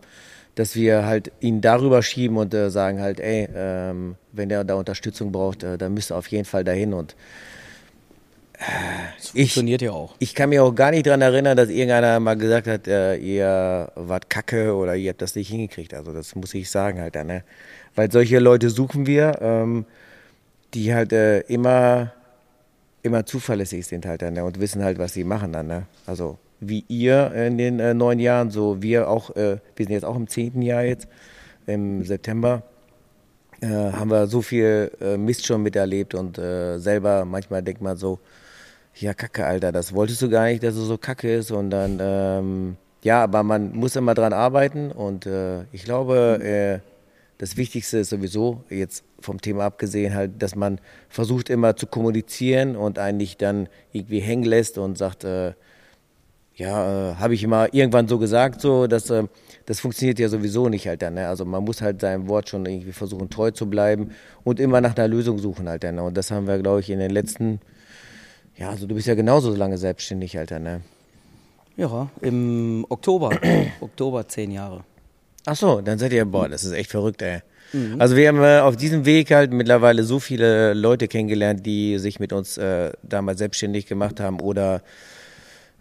dass 0.53 0.75
wir 0.75 1.05
halt 1.05 1.31
ihn 1.39 1.61
darüber 1.61 2.01
schieben 2.01 2.37
und 2.37 2.53
äh, 2.53 2.69
sagen 2.69 3.01
halt, 3.01 3.19
ey, 3.19 3.49
ähm, 3.53 4.15
wenn 4.31 4.49
der 4.49 4.63
da 4.63 4.75
Unterstützung 4.75 5.31
braucht, 5.31 5.63
äh, 5.63 5.77
dann 5.77 5.93
müsste 5.93 6.15
auf 6.15 6.27
jeden 6.27 6.45
Fall 6.45 6.63
dahin 6.63 6.93
und 6.93 7.15
das 9.17 9.29
funktioniert 9.29 9.81
ich, 9.81 9.87
ja 9.87 9.91
auch. 9.91 10.15
Ich 10.19 10.33
kann 10.33 10.49
mich 10.49 10.59
auch 10.59 10.73
gar 10.73 10.91
nicht 10.91 11.05
daran 11.05 11.21
erinnern, 11.21 11.57
dass 11.57 11.69
irgendeiner 11.69 12.19
mal 12.19 12.35
gesagt 12.35 12.67
hat, 12.67 12.87
äh, 12.87 13.15
ihr 13.17 13.91
wart 13.95 14.29
kacke 14.29 14.73
oder 14.73 14.95
ihr 14.95 15.09
habt 15.09 15.21
das 15.21 15.35
nicht 15.35 15.49
hingekriegt. 15.49 15.93
Also 15.93 16.13
das 16.13 16.35
muss 16.35 16.53
ich 16.53 16.69
sagen 16.69 17.01
halt 17.01 17.15
dann. 17.15 17.27
Ne? 17.27 17.43
Weil 17.95 18.11
solche 18.11 18.39
Leute 18.39 18.69
suchen 18.69 19.07
wir, 19.07 19.39
ähm, 19.41 19.85
die 20.73 20.93
halt 20.93 21.11
äh, 21.11 21.41
immer, 21.41 22.13
immer 23.05 23.25
zuverlässig 23.25 23.85
sind 23.85 24.05
halt 24.05 24.21
dann 24.21 24.37
und 24.39 24.59
wissen 24.59 24.83
halt, 24.83 24.97
was 24.97 25.13
sie 25.13 25.23
machen 25.23 25.53
dann. 25.53 25.67
Ne? 25.67 25.83
Also 26.05 26.37
wie 26.59 26.83
ihr 26.87 27.31
in 27.33 27.57
den 27.57 27.79
äh, 27.79 27.93
neun 27.93 28.19
Jahren, 28.19 28.49
so 28.49 28.81
wir 28.81 29.09
auch, 29.09 29.29
äh, 29.35 29.59
wir 29.75 29.85
sind 29.85 29.91
jetzt 29.91 30.05
auch 30.05 30.15
im 30.15 30.27
zehnten 30.27 30.61
Jahr 30.61 30.83
jetzt, 30.83 31.07
im 31.67 32.03
September. 32.03 32.63
Äh, 33.61 33.67
haben 33.67 34.09
wir 34.09 34.27
so 34.27 34.41
viel 34.41 34.91
äh, 34.99 35.17
Mist 35.17 35.45
schon 35.45 35.63
miterlebt 35.63 36.13
und 36.15 36.37
äh, 36.37 36.77
selber 36.77 37.25
manchmal 37.25 37.63
denkt 37.63 37.81
man 37.81 37.95
so, 37.95 38.19
ja, 38.95 39.13
kacke, 39.13 39.45
Alter, 39.45 39.71
das 39.71 39.93
wolltest 39.93 40.21
du 40.21 40.29
gar 40.29 40.45
nicht, 40.45 40.63
dass 40.63 40.75
es 40.75 40.87
so 40.87 40.97
kacke 40.97 41.33
ist. 41.33 41.51
Und 41.51 41.69
dann, 41.69 41.99
ähm, 42.01 42.77
ja, 43.03 43.23
aber 43.23 43.43
man 43.43 43.73
muss 43.73 43.95
immer 43.95 44.13
dran 44.13 44.33
arbeiten. 44.33 44.91
Und 44.91 45.25
äh, 45.25 45.63
ich 45.71 45.83
glaube, 45.83 46.81
das 47.37 47.57
Wichtigste 47.57 47.97
ist 47.99 48.09
sowieso, 48.09 48.63
jetzt 48.69 49.03
vom 49.25 49.41
Thema 49.41 49.65
abgesehen, 49.65 50.15
halt, 50.15 50.41
dass 50.41 50.55
man 50.55 50.79
versucht 51.09 51.49
immer 51.49 51.75
zu 51.75 51.87
kommunizieren 51.87 52.75
und 52.75 52.99
eigentlich 52.99 53.37
dann 53.37 53.67
irgendwie 53.91 54.19
hängen 54.19 54.45
lässt 54.45 54.77
und 54.77 54.97
sagt, 54.97 55.23
äh, 55.23 55.53
ja, 56.55 57.11
äh, 57.11 57.15
habe 57.15 57.33
ich 57.33 57.43
immer 57.43 57.73
irgendwann 57.73 58.07
so 58.07 58.17
gesagt, 58.17 58.61
so, 58.61 58.87
dass 58.87 59.09
äh, 59.09 59.23
das 59.65 59.81
funktioniert 59.81 60.19
ja 60.19 60.29
sowieso 60.29 60.69
nicht 60.69 60.87
halt 60.87 61.01
dann. 61.01 61.15
Ne? 61.15 61.27
Also 61.27 61.43
man 61.43 61.63
muss 61.65 61.81
halt 61.81 61.99
seinem 61.99 62.29
Wort 62.29 62.47
schon 62.47 62.65
irgendwie 62.65 62.93
versuchen, 62.93 63.29
treu 63.29 63.51
zu 63.51 63.69
bleiben 63.69 64.11
und 64.45 64.61
immer 64.61 64.79
nach 64.79 64.95
einer 64.95 65.09
Lösung 65.09 65.37
suchen 65.37 65.67
halt 65.67 65.83
dann. 65.83 65.95
Ne? 65.95 66.03
Und 66.03 66.15
das 66.15 66.31
haben 66.31 66.47
wir, 66.47 66.57
glaube 66.59 66.79
ich, 66.79 66.89
in 66.89 66.99
den 66.99 67.11
letzten 67.11 67.59
ja, 68.57 68.69
also 68.69 68.87
du 68.87 68.95
bist 68.95 69.07
ja 69.07 69.15
genauso 69.15 69.53
lange 69.53 69.77
selbstständig, 69.77 70.37
Alter, 70.37 70.59
ne? 70.59 70.81
Ja, 71.75 72.09
im 72.21 72.85
Oktober. 72.87 73.37
Oktober 73.81 74.25
zehn 74.27 74.51
Jahre. 74.51 74.85
Ach 75.45 75.57
so, 75.57 75.81
dann 75.81 75.99
seid 75.99 76.13
ihr, 76.13 76.23
boah, 76.23 76.47
das 76.47 76.63
ist 76.63 76.71
echt 76.71 76.89
verrückt, 76.89 77.21
ey. 77.21 77.41
Mhm. 77.75 77.99
Also 77.99 78.15
wir 78.15 78.29
haben 78.29 78.41
äh, 78.41 78.59
auf 78.59 78.77
diesem 78.77 79.05
Weg 79.05 79.31
halt 79.31 79.51
mittlerweile 79.51 80.03
so 80.03 80.19
viele 80.19 80.73
Leute 80.73 81.07
kennengelernt, 81.07 81.65
die 81.65 81.99
sich 81.99 82.19
mit 82.19 82.31
uns 82.31 82.57
äh, 82.57 82.91
damals 83.03 83.39
selbstständig 83.39 83.85
gemacht 83.85 84.19
haben 84.19 84.39
oder 84.39 84.81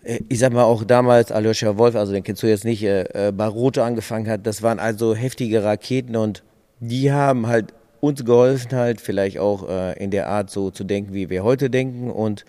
äh, 0.02 0.18
ich 0.28 0.40
sag 0.40 0.52
mal 0.52 0.64
auch 0.64 0.82
damals 0.84 1.30
Aljoscha 1.30 1.78
Wolf, 1.78 1.94
also 1.94 2.12
den 2.12 2.24
kennst 2.24 2.42
du 2.42 2.48
jetzt 2.48 2.64
nicht, 2.64 2.82
äh, 2.82 3.28
äh 3.28 3.32
Baroto 3.32 3.82
angefangen 3.82 4.28
hat, 4.28 4.46
das 4.46 4.62
waren 4.62 4.80
also 4.80 5.14
heftige 5.14 5.62
Raketen 5.62 6.16
und 6.16 6.42
die 6.80 7.12
haben 7.12 7.46
halt 7.46 7.72
uns 8.00 8.24
geholfen 8.24 8.72
halt, 8.72 9.00
vielleicht 9.00 9.38
auch 9.38 9.68
äh, 9.68 10.02
in 10.02 10.10
der 10.10 10.28
Art 10.28 10.50
so 10.50 10.70
zu 10.70 10.82
denken, 10.82 11.14
wie 11.14 11.30
wir 11.30 11.44
heute 11.44 11.70
denken 11.70 12.10
und 12.10 12.44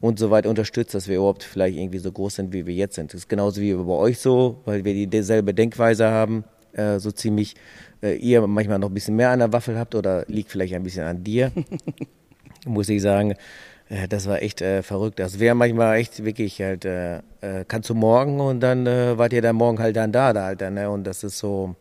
und 0.00 0.16
so 0.20 0.30
weit 0.30 0.46
unterstützt, 0.46 0.94
dass 0.94 1.08
wir 1.08 1.16
überhaupt 1.16 1.42
vielleicht 1.42 1.76
irgendwie 1.76 1.98
so 1.98 2.12
groß 2.12 2.36
sind, 2.36 2.52
wie 2.52 2.66
wir 2.66 2.74
jetzt 2.74 2.94
sind. 2.94 3.12
Das 3.12 3.22
ist 3.22 3.28
genauso 3.28 3.60
wie 3.60 3.74
bei 3.74 3.92
euch 3.92 4.20
so, 4.20 4.60
weil 4.64 4.84
wir 4.84 5.08
dieselbe 5.08 5.52
Denkweise 5.52 6.08
haben, 6.08 6.44
äh, 6.72 6.98
so 6.98 7.10
ziemlich. 7.10 7.54
Äh, 8.02 8.16
ihr 8.16 8.46
manchmal 8.46 8.78
noch 8.78 8.88
ein 8.88 8.94
bisschen 8.94 9.16
mehr 9.16 9.30
an 9.30 9.40
der 9.40 9.52
Waffel 9.52 9.78
habt 9.78 9.94
oder 9.94 10.24
liegt 10.28 10.50
vielleicht 10.50 10.74
ein 10.74 10.84
bisschen 10.84 11.04
an 11.04 11.24
dir, 11.24 11.50
muss 12.66 12.88
ich 12.88 13.02
sagen. 13.02 13.34
Äh, 13.88 14.08
das 14.08 14.26
war 14.26 14.42
echt 14.42 14.60
äh, 14.60 14.82
verrückt. 14.82 15.18
Das 15.18 15.40
wäre 15.40 15.54
manchmal 15.54 15.96
echt 15.96 16.24
wirklich 16.24 16.60
halt, 16.60 16.84
äh, 16.84 17.20
kannst 17.66 17.90
du 17.90 17.94
morgen 17.94 18.40
und 18.40 18.60
dann 18.60 18.86
wart 18.86 19.32
ihr 19.32 19.42
dann 19.42 19.56
morgen 19.56 19.78
halt 19.78 19.96
dann 19.96 20.12
da, 20.12 20.32
da 20.32 20.44
halt 20.44 20.60
dann, 20.60 20.74
ne? 20.74 20.90
Und 20.90 21.04
das 21.04 21.24
ist 21.24 21.38
so, 21.38 21.76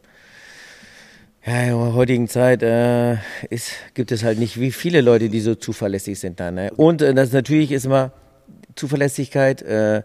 ja, 1.47 1.61
in 1.61 1.69
der 1.69 1.93
heutigen 1.93 2.27
Zeit 2.27 2.61
äh, 2.61 3.13
ist, 3.49 3.71
gibt 3.93 4.11
es 4.11 4.23
halt 4.23 4.37
nicht 4.37 4.59
wie 4.59 4.71
viele 4.71 4.99
Leute, 4.99 5.29
die 5.29 5.39
so 5.39 5.55
zuverlässig 5.55 6.19
sind 6.19 6.41
dann. 6.41 6.55
Ne? 6.55 6.71
Und 6.75 7.01
äh, 7.01 7.13
das 7.13 7.31
natürlich 7.31 7.71
ist 7.71 7.85
immer 7.85 8.11
Zuverlässigkeit 8.75 9.61
äh, 9.61 10.03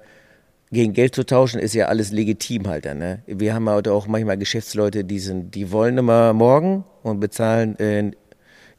gegen 0.72 0.94
Geld 0.94 1.14
zu 1.14 1.24
tauschen, 1.24 1.60
ist 1.60 1.74
ja 1.74 1.86
alles 1.86 2.12
legitim 2.12 2.66
halt 2.66 2.86
dann. 2.86 2.98
Ne? 2.98 3.22
Wir 3.26 3.54
haben 3.54 3.68
heute 3.68 3.92
auch 3.92 4.06
manchmal 4.06 4.38
Geschäftsleute, 4.38 5.04
die 5.04 5.18
sind, 5.18 5.54
die 5.54 5.70
wollen 5.70 5.98
immer 5.98 6.32
morgen 6.32 6.84
und 7.02 7.20
bezahlen 7.20 7.76
in, 7.76 8.16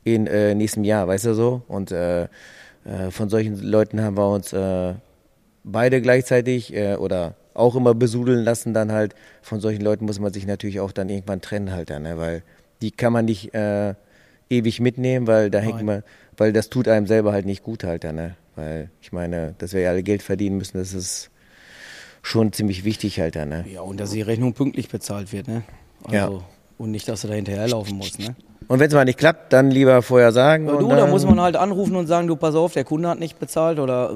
in 0.03 0.27
äh, 0.27 0.55
nächstem 0.55 0.83
Jahr, 0.83 1.07
weißt 1.07 1.25
du 1.25 1.33
so? 1.35 1.61
Und 1.67 1.91
äh, 1.91 2.23
äh, 2.23 2.27
von 3.11 3.29
solchen 3.29 3.61
Leuten 3.61 4.01
haben 4.01 4.17
wir 4.17 4.27
uns 4.27 4.51
äh, 4.53 4.95
beide 5.63 6.01
gleichzeitig 6.01 6.75
äh, 6.75 6.95
oder 6.95 7.35
auch 7.53 7.75
immer 7.75 7.93
besudeln 7.93 8.43
lassen, 8.43 8.73
dann 8.73 8.91
halt 8.91 9.13
von 9.43 9.59
solchen 9.59 9.81
Leuten 9.81 10.05
muss 10.05 10.19
man 10.19 10.33
sich 10.33 10.47
natürlich 10.47 10.79
auch 10.79 10.91
dann 10.91 11.09
irgendwann 11.09 11.41
trennen 11.41 11.71
halt 11.71 11.91
dann, 11.91 12.03
ne? 12.03 12.17
weil 12.17 12.41
die 12.81 12.89
kann 12.89 13.13
man 13.13 13.25
nicht 13.25 13.53
äh, 13.53 13.93
ewig 14.49 14.79
mitnehmen, 14.79 15.27
weil 15.27 15.51
da 15.51 15.59
hängt 15.59 15.83
man, 15.83 16.01
weil 16.35 16.51
das 16.53 16.69
tut 16.69 16.87
einem 16.87 17.05
selber 17.05 17.31
halt 17.31 17.45
nicht 17.45 17.61
gut 17.61 17.83
halt 17.83 18.03
dann, 18.03 18.15
ne? 18.15 18.35
weil 18.55 18.89
ich 18.99 19.11
meine, 19.11 19.53
dass 19.59 19.73
wir 19.73 19.81
ja 19.81 19.91
alle 19.91 20.01
Geld 20.01 20.23
verdienen 20.23 20.57
müssen, 20.57 20.79
das 20.79 20.95
ist 20.95 21.29
schon 22.23 22.51
ziemlich 22.51 22.83
wichtig 22.83 23.19
halt 23.19 23.35
dann, 23.35 23.49
ne? 23.49 23.65
Ja, 23.71 23.81
und 23.81 23.99
dass 23.99 24.11
die 24.11 24.21
Rechnung 24.23 24.53
pünktlich 24.53 24.89
bezahlt 24.89 25.31
wird, 25.31 25.47
ne? 25.47 25.61
Also, 26.05 26.15
Ja. 26.15 26.29
Und 26.79 26.89
nicht, 26.89 27.07
dass 27.07 27.21
du 27.21 27.27
da 27.27 27.35
hinterherlaufen 27.35 27.95
musst, 27.97 28.17
ne? 28.17 28.35
Und 28.67 28.79
wenn 28.79 28.87
es 28.87 28.93
mal 28.93 29.05
nicht 29.05 29.19
klappt, 29.19 29.51
dann 29.53 29.69
lieber 29.69 30.01
vorher 30.01 30.31
sagen. 30.31 30.67
Ja, 30.67 30.77
du, 30.77 30.87
da 30.87 31.05
muss 31.05 31.25
man 31.25 31.39
halt 31.39 31.55
anrufen 31.55 31.95
und 31.95 32.07
sagen, 32.07 32.27
du 32.27 32.35
pass 32.35 32.55
auf, 32.55 32.73
der 32.73 32.85
Kunde 32.85 33.09
hat 33.09 33.19
nicht 33.19 33.37
bezahlt 33.37 33.77
oder 33.77 34.11
äh, 34.11 34.15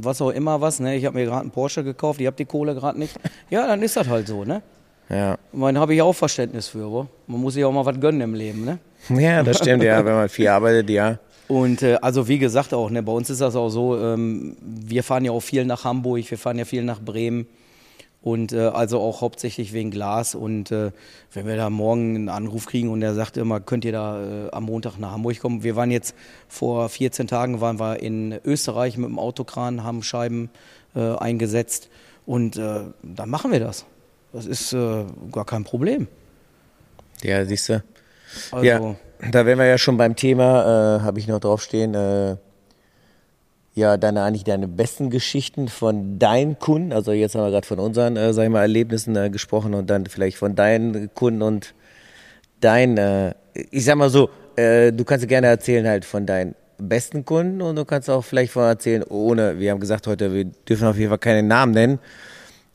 was 0.00 0.20
auch 0.22 0.30
immer 0.30 0.60
was, 0.60 0.80
ne? 0.80 0.96
Ich 0.96 1.04
habe 1.04 1.18
mir 1.18 1.26
gerade 1.26 1.42
einen 1.42 1.50
Porsche 1.50 1.84
gekauft, 1.84 2.20
ich 2.20 2.26
habe 2.26 2.36
die 2.36 2.46
Kohle 2.46 2.74
gerade 2.74 2.98
nicht. 2.98 3.18
Ja, 3.50 3.66
dann 3.66 3.82
ist 3.82 3.96
das 3.96 4.08
halt 4.08 4.26
so, 4.26 4.44
ne? 4.44 4.62
Ja. 5.08 5.36
Meine, 5.52 5.78
habe 5.78 5.94
ich 5.94 6.00
auch 6.00 6.14
Verständnis 6.14 6.68
für, 6.68 6.90
wo? 6.90 7.06
Man 7.26 7.40
muss 7.40 7.54
sich 7.54 7.64
auch 7.64 7.72
mal 7.72 7.84
was 7.84 8.00
gönnen 8.00 8.22
im 8.22 8.34
Leben, 8.34 8.64
ne? 8.64 8.78
ja, 9.10 9.42
das 9.42 9.58
stimmt, 9.58 9.82
ja, 9.82 10.04
wenn 10.04 10.14
man 10.14 10.28
viel 10.28 10.48
arbeitet, 10.48 10.88
ja. 10.88 11.18
Und 11.52 11.82
äh, 11.82 11.98
also 12.00 12.28
wie 12.28 12.38
gesagt 12.38 12.72
auch, 12.72 12.88
ne, 12.88 13.02
bei 13.02 13.12
uns 13.12 13.28
ist 13.28 13.42
das 13.42 13.56
auch 13.56 13.68
so, 13.68 13.98
ähm, 13.98 14.56
wir 14.62 15.04
fahren 15.04 15.26
ja 15.26 15.32
auch 15.32 15.42
viel 15.42 15.66
nach 15.66 15.84
Hamburg, 15.84 16.30
wir 16.30 16.38
fahren 16.38 16.58
ja 16.58 16.64
viel 16.64 16.82
nach 16.82 16.98
Bremen 16.98 17.46
und 18.22 18.54
äh, 18.54 18.68
also 18.68 18.98
auch 19.00 19.20
hauptsächlich 19.20 19.74
wegen 19.74 19.90
Glas 19.90 20.34
und 20.34 20.70
äh, 20.70 20.92
wenn 21.30 21.46
wir 21.46 21.56
da 21.56 21.68
morgen 21.68 22.16
einen 22.16 22.28
Anruf 22.30 22.64
kriegen 22.64 22.88
und 22.88 23.02
der 23.02 23.12
sagt 23.12 23.36
immer, 23.36 23.60
könnt 23.60 23.84
ihr 23.84 23.92
da 23.92 24.46
äh, 24.46 24.50
am 24.50 24.64
Montag 24.64 24.96
nach 24.96 25.10
Hamburg 25.10 25.40
kommen. 25.40 25.62
Wir 25.62 25.76
waren 25.76 25.90
jetzt 25.90 26.14
vor 26.48 26.88
14 26.88 27.26
Tagen 27.26 27.60
waren 27.60 27.78
wir 27.78 28.00
in 28.00 28.40
Österreich 28.46 28.96
mit 28.96 29.10
dem 29.10 29.18
Autokran, 29.18 29.84
haben 29.84 30.02
Scheiben 30.02 30.48
äh, 30.96 31.16
eingesetzt 31.16 31.90
und 32.24 32.56
äh, 32.56 32.80
dann 33.02 33.28
machen 33.28 33.52
wir 33.52 33.60
das. 33.60 33.84
Das 34.32 34.46
ist 34.46 34.72
äh, 34.72 35.04
gar 35.30 35.44
kein 35.44 35.64
Problem. 35.64 36.08
Ja, 37.22 37.44
siehst 37.44 37.68
du. 37.68 37.84
Also, 38.52 38.64
Ja, 38.64 38.96
da 39.30 39.46
wären 39.46 39.58
wir 39.58 39.66
ja 39.66 39.78
schon 39.78 39.96
beim 39.96 40.16
Thema, 40.16 40.98
äh, 40.98 41.00
habe 41.02 41.18
ich 41.18 41.28
noch 41.28 41.40
draufstehen, 41.40 41.94
äh, 41.94 42.36
ja, 43.74 43.96
deine 43.96 44.22
eigentlich 44.22 44.44
deine 44.44 44.68
besten 44.68 45.08
Geschichten 45.08 45.68
von 45.68 46.18
deinen 46.18 46.58
Kunden, 46.58 46.92
also 46.92 47.12
jetzt 47.12 47.34
haben 47.34 47.44
wir 47.44 47.50
gerade 47.50 47.66
von 47.66 47.78
unseren, 47.78 48.16
äh, 48.16 48.32
sag 48.32 48.44
ich 48.44 48.50
mal, 48.50 48.60
Erlebnissen 48.60 49.16
äh, 49.16 49.30
gesprochen 49.30 49.74
und 49.74 49.88
dann 49.88 50.06
vielleicht 50.06 50.36
von 50.36 50.54
deinen 50.54 51.14
Kunden 51.14 51.40
und 51.40 51.74
dein, 52.60 52.98
äh, 52.98 53.34
ich 53.54 53.84
sag 53.84 53.96
mal 53.96 54.10
so, 54.10 54.28
äh, 54.56 54.92
du 54.92 55.04
kannst 55.04 55.26
gerne 55.28 55.46
erzählen 55.46 55.86
halt 55.86 56.04
von 56.04 56.26
deinen 56.26 56.54
besten 56.76 57.24
Kunden 57.24 57.62
und 57.62 57.76
du 57.76 57.84
kannst 57.84 58.10
auch 58.10 58.22
vielleicht 58.22 58.52
von 58.52 58.64
erzählen, 58.64 59.04
ohne, 59.04 59.58
wir 59.58 59.70
haben 59.70 59.80
gesagt 59.80 60.06
heute, 60.06 60.34
wir 60.34 60.44
dürfen 60.44 60.86
auf 60.86 60.98
jeden 60.98 61.08
Fall 61.08 61.18
keinen 61.18 61.48
Namen 61.48 61.72
nennen, 61.72 61.98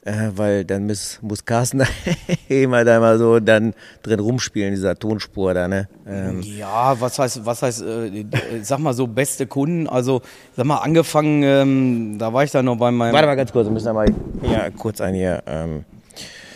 äh, 0.08 0.32
weil 0.36 0.64
dann 0.64 0.88
muss, 0.88 1.20
muss 1.22 1.44
Carsten 1.44 1.84
immer 2.48 2.86
da 2.86 3.00
mal 3.00 3.18
so 3.18 3.40
dann 3.42 3.74
drin 4.04 4.20
rumspielen, 4.22 4.72
dieser 4.72 4.96
Tonspur 4.96 5.54
da, 5.54 5.68
ne? 5.68 5.90
Ähm, 6.08 6.42
Ja, 6.42 6.96
was 7.00 7.20
heißt, 7.20 7.46
was 7.46 7.62
heißt, 7.62 7.82
äh, 7.82 8.08
äh, 8.22 8.26
sag 8.62 8.80
mal 8.80 8.94
so 8.94 9.06
beste 9.06 9.48
Kunden. 9.48 9.88
Also, 9.88 10.22
sag 10.56 10.66
mal, 10.66 10.78
angefangen, 10.78 11.44
ähm, 11.44 12.16
da 12.20 12.32
war 12.32 12.44
ich 12.46 12.52
dann 12.52 12.66
noch 12.66 12.78
bei 12.78 12.90
meinem. 12.90 13.14
warte 13.14 13.28
mal 13.28 13.36
ganz 13.36 13.52
kurz, 13.52 13.68
wir 13.68 13.74
müssen 13.74 13.86
da 13.86 13.94
mal 13.94 14.08
ja, 14.44 14.70
kurz 14.70 15.02
ein 15.02 15.14
hier. 15.14 15.44
Ähm, 15.46 15.84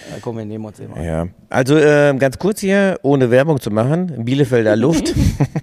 Ja, 0.10 0.18
komm, 0.22 0.38
wir 0.38 0.46
nehmen 0.46 0.64
uns 0.66 0.80
mal. 0.80 1.04
ja. 1.04 1.28
Also 1.50 1.78
ähm, 1.78 2.20
ganz 2.20 2.40
kurz 2.40 2.62
hier, 2.62 3.00
ohne 3.02 3.32
Werbung 3.32 3.60
zu 3.60 3.70
machen, 3.70 4.24
Bielefelder 4.24 4.78
Luft. 4.78 5.14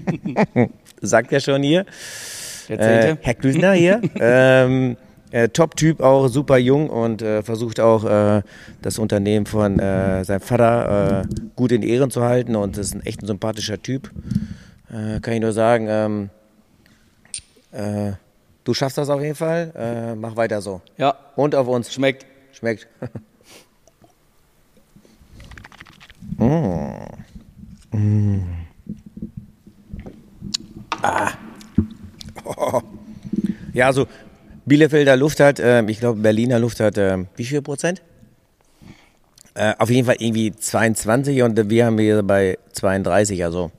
Sagt 1.00 1.32
ja 1.32 1.40
schon 1.40 1.62
hier. 1.62 1.86
Äh. 2.68 3.16
Herr 3.22 3.34
Klüsner 3.34 3.72
hier. 3.72 4.02
ähm, 4.20 4.98
äh, 5.30 5.48
Top-Typ 5.48 6.00
auch, 6.00 6.28
super 6.28 6.58
jung 6.58 6.90
und 6.90 7.22
äh, 7.22 7.42
versucht 7.42 7.80
auch 7.80 8.04
äh, 8.04 8.42
das 8.82 8.98
Unternehmen 8.98 9.46
von 9.46 9.78
äh, 9.78 10.24
seinem 10.24 10.40
Vater 10.40 11.22
äh, 11.22 11.24
gut 11.56 11.72
in 11.72 11.82
Ehren 11.82 12.10
zu 12.10 12.22
halten 12.22 12.56
und 12.56 12.76
ist 12.78 12.94
ein 12.94 13.04
echt 13.04 13.22
ein 13.22 13.26
sympathischer 13.26 13.80
Typ. 13.82 14.10
Äh, 14.90 15.20
kann 15.20 15.34
ich 15.34 15.40
nur 15.40 15.52
sagen, 15.52 15.86
ähm, 15.88 16.30
äh, 17.72 18.12
du 18.64 18.74
schaffst 18.74 18.96
das 18.98 19.08
auf 19.10 19.20
jeden 19.20 19.34
Fall. 19.34 20.14
Mach 20.18 20.36
weiter 20.36 20.60
so. 20.62 20.80
Ja, 20.96 21.14
Und 21.36 21.54
auf 21.54 21.68
uns. 21.68 21.92
schmeckt. 21.92 22.26
Schmeckt. 22.52 22.86
mm. 26.38 27.96
Mm. 27.96 28.42
Ah. 31.02 31.30
Oh. 32.44 32.80
Ja, 33.74 33.86
also 33.86 34.06
Bielefelder 34.68 35.16
Luft 35.16 35.40
hat, 35.40 35.60
ähm, 35.60 35.88
ich 35.88 36.00
glaube 36.00 36.20
Berliner 36.20 36.58
Luft 36.58 36.80
hat, 36.80 36.98
ähm, 36.98 37.28
wie 37.36 37.44
viel 37.44 37.62
Prozent? 37.62 38.02
Äh, 39.54 39.74
auf 39.78 39.90
jeden 39.90 40.06
Fall 40.06 40.16
irgendwie 40.18 40.52
22 40.52 41.42
und 41.42 41.70
wir 41.70 41.86
haben 41.86 41.98
hier 41.98 42.22
bei 42.22 42.58
32, 42.72 43.42
also 43.44 43.72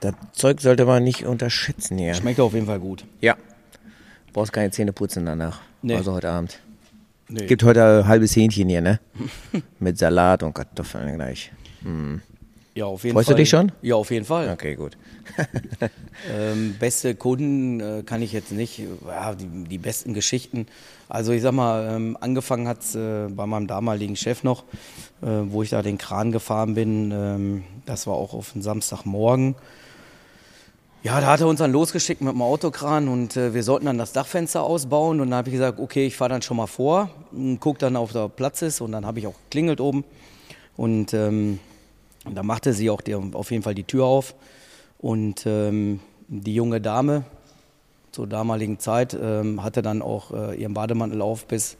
das 0.00 0.14
Zeug 0.32 0.60
sollte 0.60 0.84
man 0.84 1.04
nicht 1.04 1.24
unterschätzen 1.24 1.96
hier. 1.98 2.14
Schmeckt 2.14 2.40
auf 2.40 2.54
jeden 2.54 2.66
Fall 2.66 2.80
gut. 2.80 3.04
Ja. 3.20 3.36
Brauchst 4.32 4.52
keine 4.52 4.70
Zähne 4.72 4.92
putzen 4.92 5.26
danach. 5.26 5.60
Nee. 5.82 5.94
Also 5.94 6.12
heute 6.12 6.30
Abend. 6.30 6.58
Nee. 7.28 7.46
Gibt 7.46 7.62
heute 7.62 8.00
ein 8.00 8.08
halbes 8.08 8.34
Hähnchen 8.34 8.68
hier, 8.68 8.80
ne? 8.80 8.98
Mit 9.78 9.98
Salat 9.98 10.42
und 10.42 10.54
Kartoffeln 10.54 11.14
gleich. 11.14 11.52
Ja, 12.74 12.86
auf 12.86 13.04
jeden 13.04 13.14
Freust 13.14 13.28
du 13.28 13.32
Fall. 13.32 13.38
dich 13.38 13.50
schon? 13.50 13.72
Ja, 13.82 13.96
auf 13.96 14.10
jeden 14.10 14.24
Fall. 14.24 14.50
Okay, 14.50 14.74
gut. 14.74 14.96
Ähm, 16.30 16.76
beste 16.78 17.16
Kunden 17.16 17.80
äh, 17.80 18.02
kann 18.04 18.22
ich 18.22 18.32
jetzt 18.32 18.52
nicht, 18.52 18.80
ja, 19.06 19.34
die, 19.34 19.46
die 19.64 19.78
besten 19.78 20.14
Geschichten. 20.14 20.66
Also 21.08 21.32
ich 21.32 21.42
sag 21.42 21.52
mal, 21.52 21.96
ähm, 21.96 22.16
angefangen 22.20 22.68
hat 22.68 22.82
es 22.82 22.94
äh, 22.94 23.26
bei 23.28 23.44
meinem 23.44 23.66
damaligen 23.66 24.14
Chef 24.14 24.44
noch, 24.44 24.62
äh, 25.20 25.26
wo 25.46 25.64
ich 25.64 25.70
da 25.70 25.82
den 25.82 25.98
Kran 25.98 26.30
gefahren 26.30 26.74
bin. 26.74 27.10
Ähm, 27.10 27.64
das 27.86 28.06
war 28.06 28.14
auch 28.14 28.34
auf 28.34 28.52
einen 28.54 28.62
Samstagmorgen. 28.62 29.56
Ja, 31.02 31.20
da 31.20 31.26
hat 31.26 31.40
er 31.40 31.48
uns 31.48 31.58
dann 31.58 31.72
losgeschickt 31.72 32.20
mit 32.20 32.34
dem 32.34 32.42
Autokran 32.42 33.08
und 33.08 33.36
äh, 33.36 33.52
wir 33.52 33.64
sollten 33.64 33.86
dann 33.86 33.98
das 33.98 34.12
Dachfenster 34.12 34.62
ausbauen. 34.62 35.20
Und 35.20 35.30
dann 35.30 35.38
habe 35.38 35.48
ich 35.48 35.54
gesagt, 35.54 35.80
okay, 35.80 36.06
ich 36.06 36.16
fahre 36.16 36.30
dann 36.30 36.42
schon 36.42 36.56
mal 36.56 36.68
vor, 36.68 37.10
und 37.32 37.58
guck 37.58 37.80
dann, 37.80 37.96
ob 37.96 38.12
da 38.12 38.28
Platz 38.28 38.62
ist. 38.62 38.80
Und 38.80 38.92
dann 38.92 39.04
habe 39.04 39.18
ich 39.18 39.26
auch 39.26 39.34
geklingelt 39.50 39.80
oben. 39.80 40.04
Und 40.76 41.12
ähm, 41.14 41.58
da 42.30 42.42
machte 42.42 42.72
sie 42.72 42.90
auch 42.90 43.00
die, 43.00 43.14
auf 43.14 43.50
jeden 43.50 43.62
Fall 43.62 43.74
die 43.74 43.84
Tür 43.84 44.04
auf. 44.04 44.34
Und 44.98 45.44
ähm, 45.46 46.00
die 46.28 46.54
junge 46.54 46.80
Dame 46.80 47.24
zur 48.12 48.26
damaligen 48.26 48.78
Zeit 48.78 49.16
ähm, 49.20 49.62
hatte 49.62 49.82
dann 49.82 50.02
auch 50.02 50.32
äh, 50.32 50.54
ihren 50.54 50.74
Bademantel 50.74 51.22
auf 51.22 51.46
bis, 51.46 51.76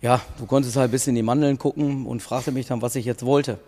ja, 0.00 0.20
du 0.38 0.46
konntest 0.46 0.76
halt 0.76 0.90
bis 0.90 1.06
in 1.06 1.14
die 1.14 1.22
Mandeln 1.22 1.58
gucken 1.58 2.06
und 2.06 2.22
fragte 2.22 2.52
mich 2.52 2.66
dann, 2.66 2.82
was 2.82 2.96
ich 2.96 3.04
jetzt 3.04 3.24
wollte. 3.24 3.58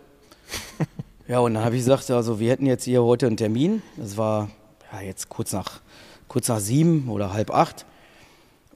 ja, 1.28 1.38
und 1.40 1.54
dann 1.54 1.64
habe 1.64 1.76
ich 1.76 1.82
gesagt, 1.82 2.10
also 2.10 2.40
wir 2.40 2.50
hätten 2.50 2.66
jetzt 2.66 2.84
hier 2.84 3.02
heute 3.02 3.26
einen 3.26 3.36
Termin. 3.36 3.82
Das 3.96 4.16
war 4.16 4.50
ja, 4.92 5.02
jetzt 5.02 5.28
kurz 5.28 5.52
nach, 5.52 5.80
kurz 6.26 6.48
nach 6.48 6.60
sieben 6.60 7.08
oder 7.08 7.32
halb 7.32 7.50
acht. 7.50 7.86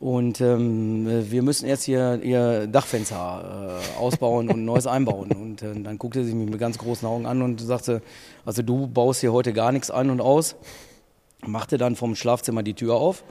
Und 0.02 0.40
ähm, 0.40 1.06
äh, 1.06 1.30
wir 1.30 1.42
müssen 1.42 1.68
jetzt 1.68 1.84
hier 1.84 2.18
ihr 2.24 2.66
Dachfenster 2.66 3.78
äh, 3.78 4.00
ausbauen 4.00 4.48
und 4.48 4.56
ein 4.58 4.64
neues 4.64 4.88
einbauen. 4.88 5.30
Und 5.40 5.62
äh, 5.62 5.80
dann 5.80 5.96
guckte 5.96 6.24
sie 6.24 6.34
mich 6.34 6.50
mit 6.50 6.58
ganz 6.58 6.76
großen 6.76 7.06
Augen 7.06 7.24
an 7.24 7.40
und 7.40 7.60
sagte, 7.60 8.02
also 8.44 8.62
du 8.62 8.88
baust 8.88 9.20
hier 9.20 9.32
heute 9.32 9.52
gar 9.52 9.70
nichts 9.70 9.92
ein 9.92 10.10
und 10.10 10.20
aus. 10.20 10.56
Machte 11.46 11.78
dann 11.78 11.94
vom 11.94 12.16
Schlafzimmer 12.16 12.64
die 12.64 12.74
Tür 12.74 12.96
auf 12.96 13.22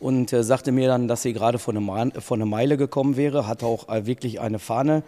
und 0.00 0.32
äh, 0.32 0.42
sagte 0.42 0.72
mir 0.72 0.88
dann, 0.88 1.06
dass 1.06 1.20
sie 1.20 1.34
gerade 1.34 1.58
von, 1.58 1.76
einer 1.76 1.84
Ma- 1.84 2.20
von 2.20 2.40
einer 2.40 2.48
Meile 2.48 2.78
gekommen 2.78 3.18
wäre, 3.18 3.46
hatte 3.46 3.66
auch 3.66 3.90
äh, 3.90 4.06
wirklich 4.06 4.40
eine 4.40 4.58
Fahne. 4.58 5.02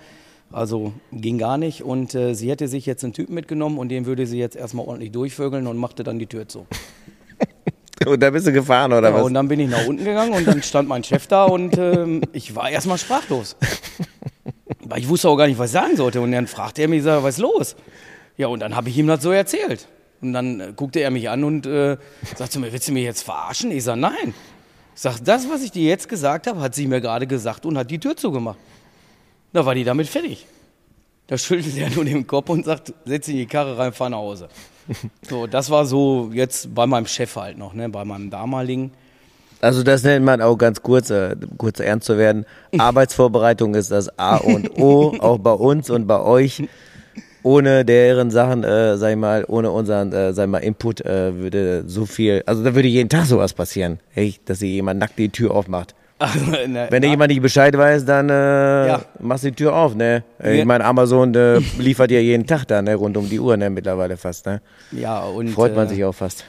Also 0.53 0.93
ging 1.11 1.39
gar 1.39 1.57
nicht. 1.57 1.83
Und 1.83 2.15
äh, 2.15 2.35
sie 2.35 2.51
hätte 2.51 2.69
sich 2.69 2.85
jetzt 2.85 3.03
einen 3.03 3.15
Typen 3.15 3.35
mitgenommen 3.35 3.79
und 3.79 3.89
den 3.89 4.05
würde 4.05 4.27
sie 4.27 4.39
jetzt 4.39 4.57
erstmal 4.57 4.87
ordentlich 4.87 5.13
durchvögeln 5.13 5.67
und 5.69 5.79
machte 5.79 6.05
dann 6.05 6.19
die 6.19 6.27
Tür 6.27 6.49
zu. 6.49 6.67
Und 8.07 8.23
da 8.23 8.31
bist 8.31 8.47
du 8.47 8.53
gefahren, 8.53 8.93
oder 8.93 9.09
Ja, 9.11 9.15
was? 9.15 9.23
und 9.25 9.35
dann 9.35 9.49
bin 9.49 9.61
ich 9.61 9.69
nach 9.69 9.87
unten 9.87 10.05
gegangen 10.05 10.33
und 10.33 10.47
dann 10.47 10.63
stand 10.63 10.89
mein 10.89 11.03
Chef 11.03 11.27
da 11.27 11.45
und 11.45 11.77
ähm, 11.79 12.23
ich 12.33 12.55
war 12.55 12.71
erstmal 12.71 12.97
sprachlos. 12.99 13.57
Weil 14.85 15.01
ich 15.01 15.09
wusste 15.09 15.29
auch 15.29 15.37
gar 15.37 15.47
nicht, 15.49 15.59
was 15.59 15.67
ich 15.67 15.73
sagen 15.73 15.97
sollte. 15.97 16.21
Und 16.21 16.33
dann 16.33 16.47
fragte 16.47 16.83
er 16.83 16.89
mich, 16.89 17.03
sag, 17.03 17.23
was 17.23 17.35
ist 17.37 17.41
los? 17.41 17.77
Ja, 18.37 18.47
und 18.47 18.61
dann 18.61 18.77
habe 18.77 18.89
ich 18.89 18.97
ihm 18.97 19.07
das 19.07 19.23
so 19.23 19.33
erzählt. 19.33 19.89
Und 20.21 20.33
dann 20.33 20.61
äh, 20.61 20.73
guckte 20.75 21.01
er 21.01 21.11
mich 21.11 21.29
an 21.29 21.45
und 21.45 21.67
äh, 21.67 21.97
sagte 22.37 22.51
zu 22.51 22.61
mir, 22.61 22.73
willst 22.73 22.89
du 22.89 22.93
mich 22.93 23.05
jetzt 23.05 23.23
verarschen? 23.23 23.71
Ich 23.71 23.85
sage, 23.85 24.01
nein. 24.01 24.33
Ich 24.95 25.03
sage, 25.03 25.19
das, 25.25 25.49
was 25.51 25.63
ich 25.63 25.73
dir 25.73 25.89
jetzt 25.89 26.09
gesagt 26.09 26.47
habe, 26.47 26.61
hat 26.61 26.75
sie 26.75 26.87
mir 26.87 27.01
gerade 27.01 27.27
gesagt 27.27 27.67
und 27.67 27.77
hat 27.77 27.91
die 27.91 27.99
Tür 27.99 28.17
zugemacht. 28.17 28.59
Da 29.53 29.65
war 29.67 29.75
die 29.75 29.85
damit 29.85 30.09
fertig. 30.09 30.47
Da 31.29 31.37
schüttelte 31.37 31.79
er 31.81 31.91
nur 31.91 32.07
den 32.07 32.27
Kopf 32.27 32.49
und 32.49 32.65
sagt, 32.65 32.95
setz 33.05 33.29
in 33.29 33.37
die 33.37 33.47
Karre 33.47 33.77
rein, 33.77 33.93
fahr 33.93 34.11
nach 34.11 34.19
Hause. 34.19 34.49
So, 35.29 35.47
das 35.47 35.69
war 35.69 35.85
so 35.85 36.31
jetzt 36.33 36.75
bei 36.75 36.87
meinem 36.87 37.07
Chef 37.07 37.37
halt 37.37 37.59
noch, 37.59 37.75
ne, 37.75 37.91
bei 37.91 38.07
meinem 38.07 38.31
damaligen. 38.31 38.91
Also 39.61 39.83
das 39.83 40.03
nennt 40.03 40.25
man 40.25 40.41
auch 40.41 40.57
ganz 40.57 40.83
kurz, 40.83 41.11
äh, 41.11 41.37
kurz 41.59 41.81
ernst 41.81 42.07
zu 42.07 42.17
werden. 42.17 42.47
Arbeitsvorbereitung 42.79 43.75
ist 43.75 43.91
das 43.91 44.19
A 44.19 44.37
und 44.37 44.79
O, 44.79 45.15
auch 45.19 45.37
bei 45.39 45.53
uns 45.53 45.91
und 45.91 46.07
bei 46.07 46.19
euch. 46.21 46.63
Ohne 47.43 47.85
deren 47.85 48.31
Sachen, 48.31 48.65
äh, 48.65 48.97
sag 48.97 49.11
ich 49.11 49.17
mal, 49.17 49.45
ohne 49.47 49.71
unseren, 49.71 50.11
äh, 50.15 50.33
sag 50.33 50.45
ich 50.45 50.51
mal, 50.51 50.59
Input 50.59 51.03
äh, 51.03 51.37
würde 51.37 51.85
so 51.87 52.07
viel, 52.07 52.43
also 52.47 52.65
da 52.65 52.75
würde 52.75 52.89
jeden 52.89 53.11
Tag 53.11 53.27
sowas 53.27 53.53
passieren, 53.53 54.01
echt, 54.15 54.49
dass 54.49 54.61
sich 54.61 54.71
jemand 54.71 55.01
nackt 55.01 55.19
die 55.19 55.29
Tür 55.29 55.51
aufmacht. 55.51 55.95
Also, 56.19 56.51
ne, 56.67 56.89
Wenn 56.91 57.03
dir 57.03 57.09
jemand 57.11 57.31
nicht 57.31 57.43
Bescheid 57.43 57.77
weiß, 57.77 58.05
dann 58.05 58.29
äh, 58.29 58.87
Ja. 58.89 59.01
machst 59.21 59.45
du 59.45 59.51
die 59.51 59.55
Tür 59.57 59.75
auf, 59.75 59.95
ne? 59.95 60.25
Äh. 60.43 60.59
Ich 60.59 60.65
meine, 60.65 60.85
Amazon 60.85 61.35
äh, 61.35 61.59
liefert 61.79 62.11
ja 62.11 62.19
jeden 62.19 62.47
Tag 62.47 62.65
da, 62.67 62.83
ne? 62.83 62.95
Rund 62.97 63.17
um 63.17 63.29
die 63.29 63.39
Uhr, 63.39 63.57
ne? 63.57 63.71
Mittlerweile 63.71 64.17
fast, 64.17 64.47
ne? 64.47 64.61
ja, 64.91 65.21
und, 65.21 65.49
Freut 65.51 65.77
man 65.77 65.87
äh, 65.87 65.91
sich 65.91 66.05
auch 66.05 66.13
fast. 66.15 66.45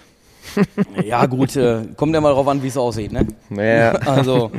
Ja, 1.04 1.26
gut, 1.28 1.56
äh, 1.56 1.82
kommt 1.96 2.14
ja 2.16 2.22
mal 2.22 2.34
drauf 2.34 2.48
an, 2.48 2.64
wie 2.64 2.68
es 2.68 2.78
aussieht, 2.78 3.12
ne? 3.12 3.28
Ja. 3.52 3.92
Also, 4.06 4.52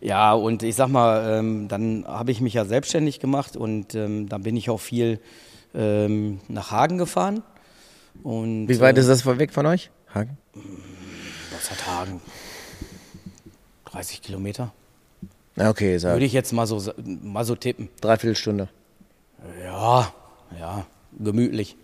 Ja, 0.00 0.32
und 0.32 0.64
ich 0.64 0.74
sag 0.74 0.88
mal, 0.88 1.38
ähm, 1.38 1.68
dann 1.68 2.04
habe 2.06 2.32
ich 2.32 2.40
mich 2.40 2.54
ja 2.54 2.64
selbstständig 2.64 3.20
gemacht 3.20 3.56
und 3.56 3.94
ähm, 3.94 4.28
dann 4.28 4.42
bin 4.42 4.56
ich 4.56 4.68
auch 4.68 4.80
viel 4.80 5.20
ähm, 5.76 6.40
nach 6.48 6.72
Hagen 6.72 6.98
gefahren. 6.98 7.42
Und, 8.24 8.68
Wie 8.68 8.80
weit 8.80 8.96
äh, 8.96 9.00
ist 9.00 9.08
das 9.08 9.24
weg 9.26 9.52
von 9.52 9.64
euch? 9.66 9.90
Hagen? 10.12 10.36
Was 11.52 11.70
hat 11.70 11.86
Hagen? 11.86 12.20
30 13.92 14.22
Kilometer. 14.22 14.72
Okay, 15.56 15.98
sag. 15.98 16.14
Würde 16.14 16.24
ich 16.24 16.32
jetzt 16.32 16.52
mal 16.52 16.66
so, 16.66 16.82
mal 17.04 17.44
so 17.44 17.54
tippen. 17.54 17.88
Dreiviertel 18.00 18.36
Stunde. 18.36 18.68
Ja, 19.62 20.12
ja, 20.58 20.86
gemütlich. 21.18 21.76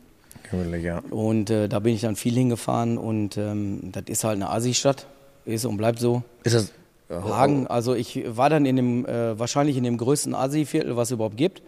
Gemütlich, 0.50 0.84
ja. 0.84 1.02
Und 1.10 1.50
äh, 1.50 1.68
da 1.68 1.80
bin 1.80 1.94
ich 1.94 2.00
dann 2.00 2.16
viel 2.16 2.34
hingefahren 2.34 2.96
und 2.96 3.36
ähm, 3.36 3.92
das 3.92 4.04
ist 4.06 4.24
halt 4.24 4.36
eine 4.36 4.50
Asi-Stadt. 4.50 5.06
Ist 5.44 5.64
und 5.64 5.76
bleibt 5.76 5.98
so. 5.98 6.22
Ist 6.44 6.54
das 6.54 6.72
Hagen, 7.10 7.66
also 7.66 7.94
ich 7.94 8.24
war 8.26 8.50
dann 8.50 8.66
in 8.66 8.76
dem, 8.76 9.06
äh, 9.06 9.38
wahrscheinlich 9.38 9.76
in 9.76 9.84
dem 9.84 9.96
größten 9.96 10.34
Asi-Viertel, 10.34 10.96
was 10.96 11.08
es 11.08 11.12
überhaupt 11.12 11.36
gibt. 11.36 11.62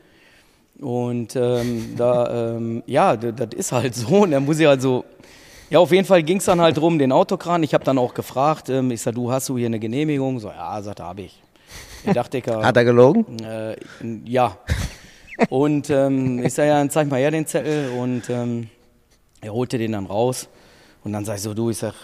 Und 0.78 1.34
ähm, 1.36 1.94
da, 1.96 2.54
ähm, 2.56 2.82
ja, 2.86 3.16
das 3.16 3.54
ist 3.54 3.72
halt 3.72 3.94
so. 3.94 4.08
Und 4.22 4.32
dann 4.32 4.44
muss 4.44 4.58
ich 4.58 4.66
halt 4.66 4.82
so, 4.82 5.04
ja, 5.70 5.78
auf 5.78 5.92
jeden 5.92 6.04
Fall 6.04 6.22
ging 6.24 6.38
es 6.38 6.44
dann 6.44 6.60
halt 6.60 6.76
drum, 6.76 6.98
den 6.98 7.12
Autokran. 7.12 7.62
Ich 7.62 7.74
habe 7.74 7.84
dann 7.84 7.96
auch 7.96 8.12
gefragt, 8.12 8.68
ähm, 8.68 8.90
ich 8.90 9.00
sag, 9.00 9.14
du 9.14 9.30
hast 9.30 9.48
du 9.48 9.56
hier 9.56 9.66
eine 9.66 9.78
Genehmigung? 9.78 10.40
So, 10.40 10.48
ja, 10.48 10.82
sagt 10.82 10.98
er, 10.98 11.06
habe 11.06 11.22
ich. 11.22 11.40
Der 12.04 12.14
Dachdecker. 12.14 12.62
Hat 12.64 12.76
er 12.76 12.84
gelogen? 12.84 13.24
Äh, 13.44 13.76
ja. 14.24 14.58
Und 15.48 15.88
ähm, 15.88 16.44
ich 16.44 16.54
sag, 16.54 16.66
ja, 16.66 16.78
dann 16.78 16.90
zeig 16.90 17.08
mal 17.08 17.20
her 17.20 17.30
den 17.30 17.46
Zettel. 17.46 17.90
Und 17.92 18.28
ähm, 18.28 18.68
er 19.40 19.52
holte 19.52 19.78
den 19.78 19.92
dann 19.92 20.06
raus. 20.06 20.48
Und 21.04 21.12
dann 21.12 21.24
sag 21.24 21.36
ich 21.36 21.42
so, 21.42 21.54
du, 21.54 21.70
ich 21.70 21.78
sag, 21.78 21.94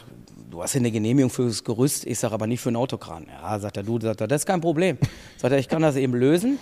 du 0.48 0.62
hast 0.62 0.74
ja 0.74 0.80
eine 0.80 0.92
Genehmigung 0.92 1.30
fürs 1.30 1.64
Gerüst, 1.64 2.06
ich 2.06 2.18
sage 2.18 2.34
aber 2.34 2.46
nicht 2.46 2.60
für 2.60 2.68
einen 2.68 2.76
Autokran. 2.76 3.26
Ja, 3.28 3.58
sagt 3.58 3.76
er, 3.76 3.82
du, 3.82 4.00
sagt 4.00 4.20
er, 4.20 4.28
das 4.28 4.42
ist 4.42 4.46
kein 4.46 4.60
Problem. 4.60 4.96
Sagt 5.38 5.52
er, 5.52 5.58
ich 5.58 5.68
kann 5.68 5.82
das 5.82 5.96
eben 5.96 6.14
lösen. 6.14 6.58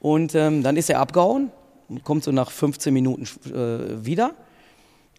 Und 0.00 0.34
ähm, 0.34 0.62
dann 0.62 0.76
ist 0.76 0.90
er 0.90 0.98
abgehauen, 0.98 1.50
kommt 2.02 2.24
so 2.24 2.32
nach 2.32 2.50
15 2.50 2.92
Minuten 2.92 3.24
äh, 3.46 4.04
wieder. 4.04 4.34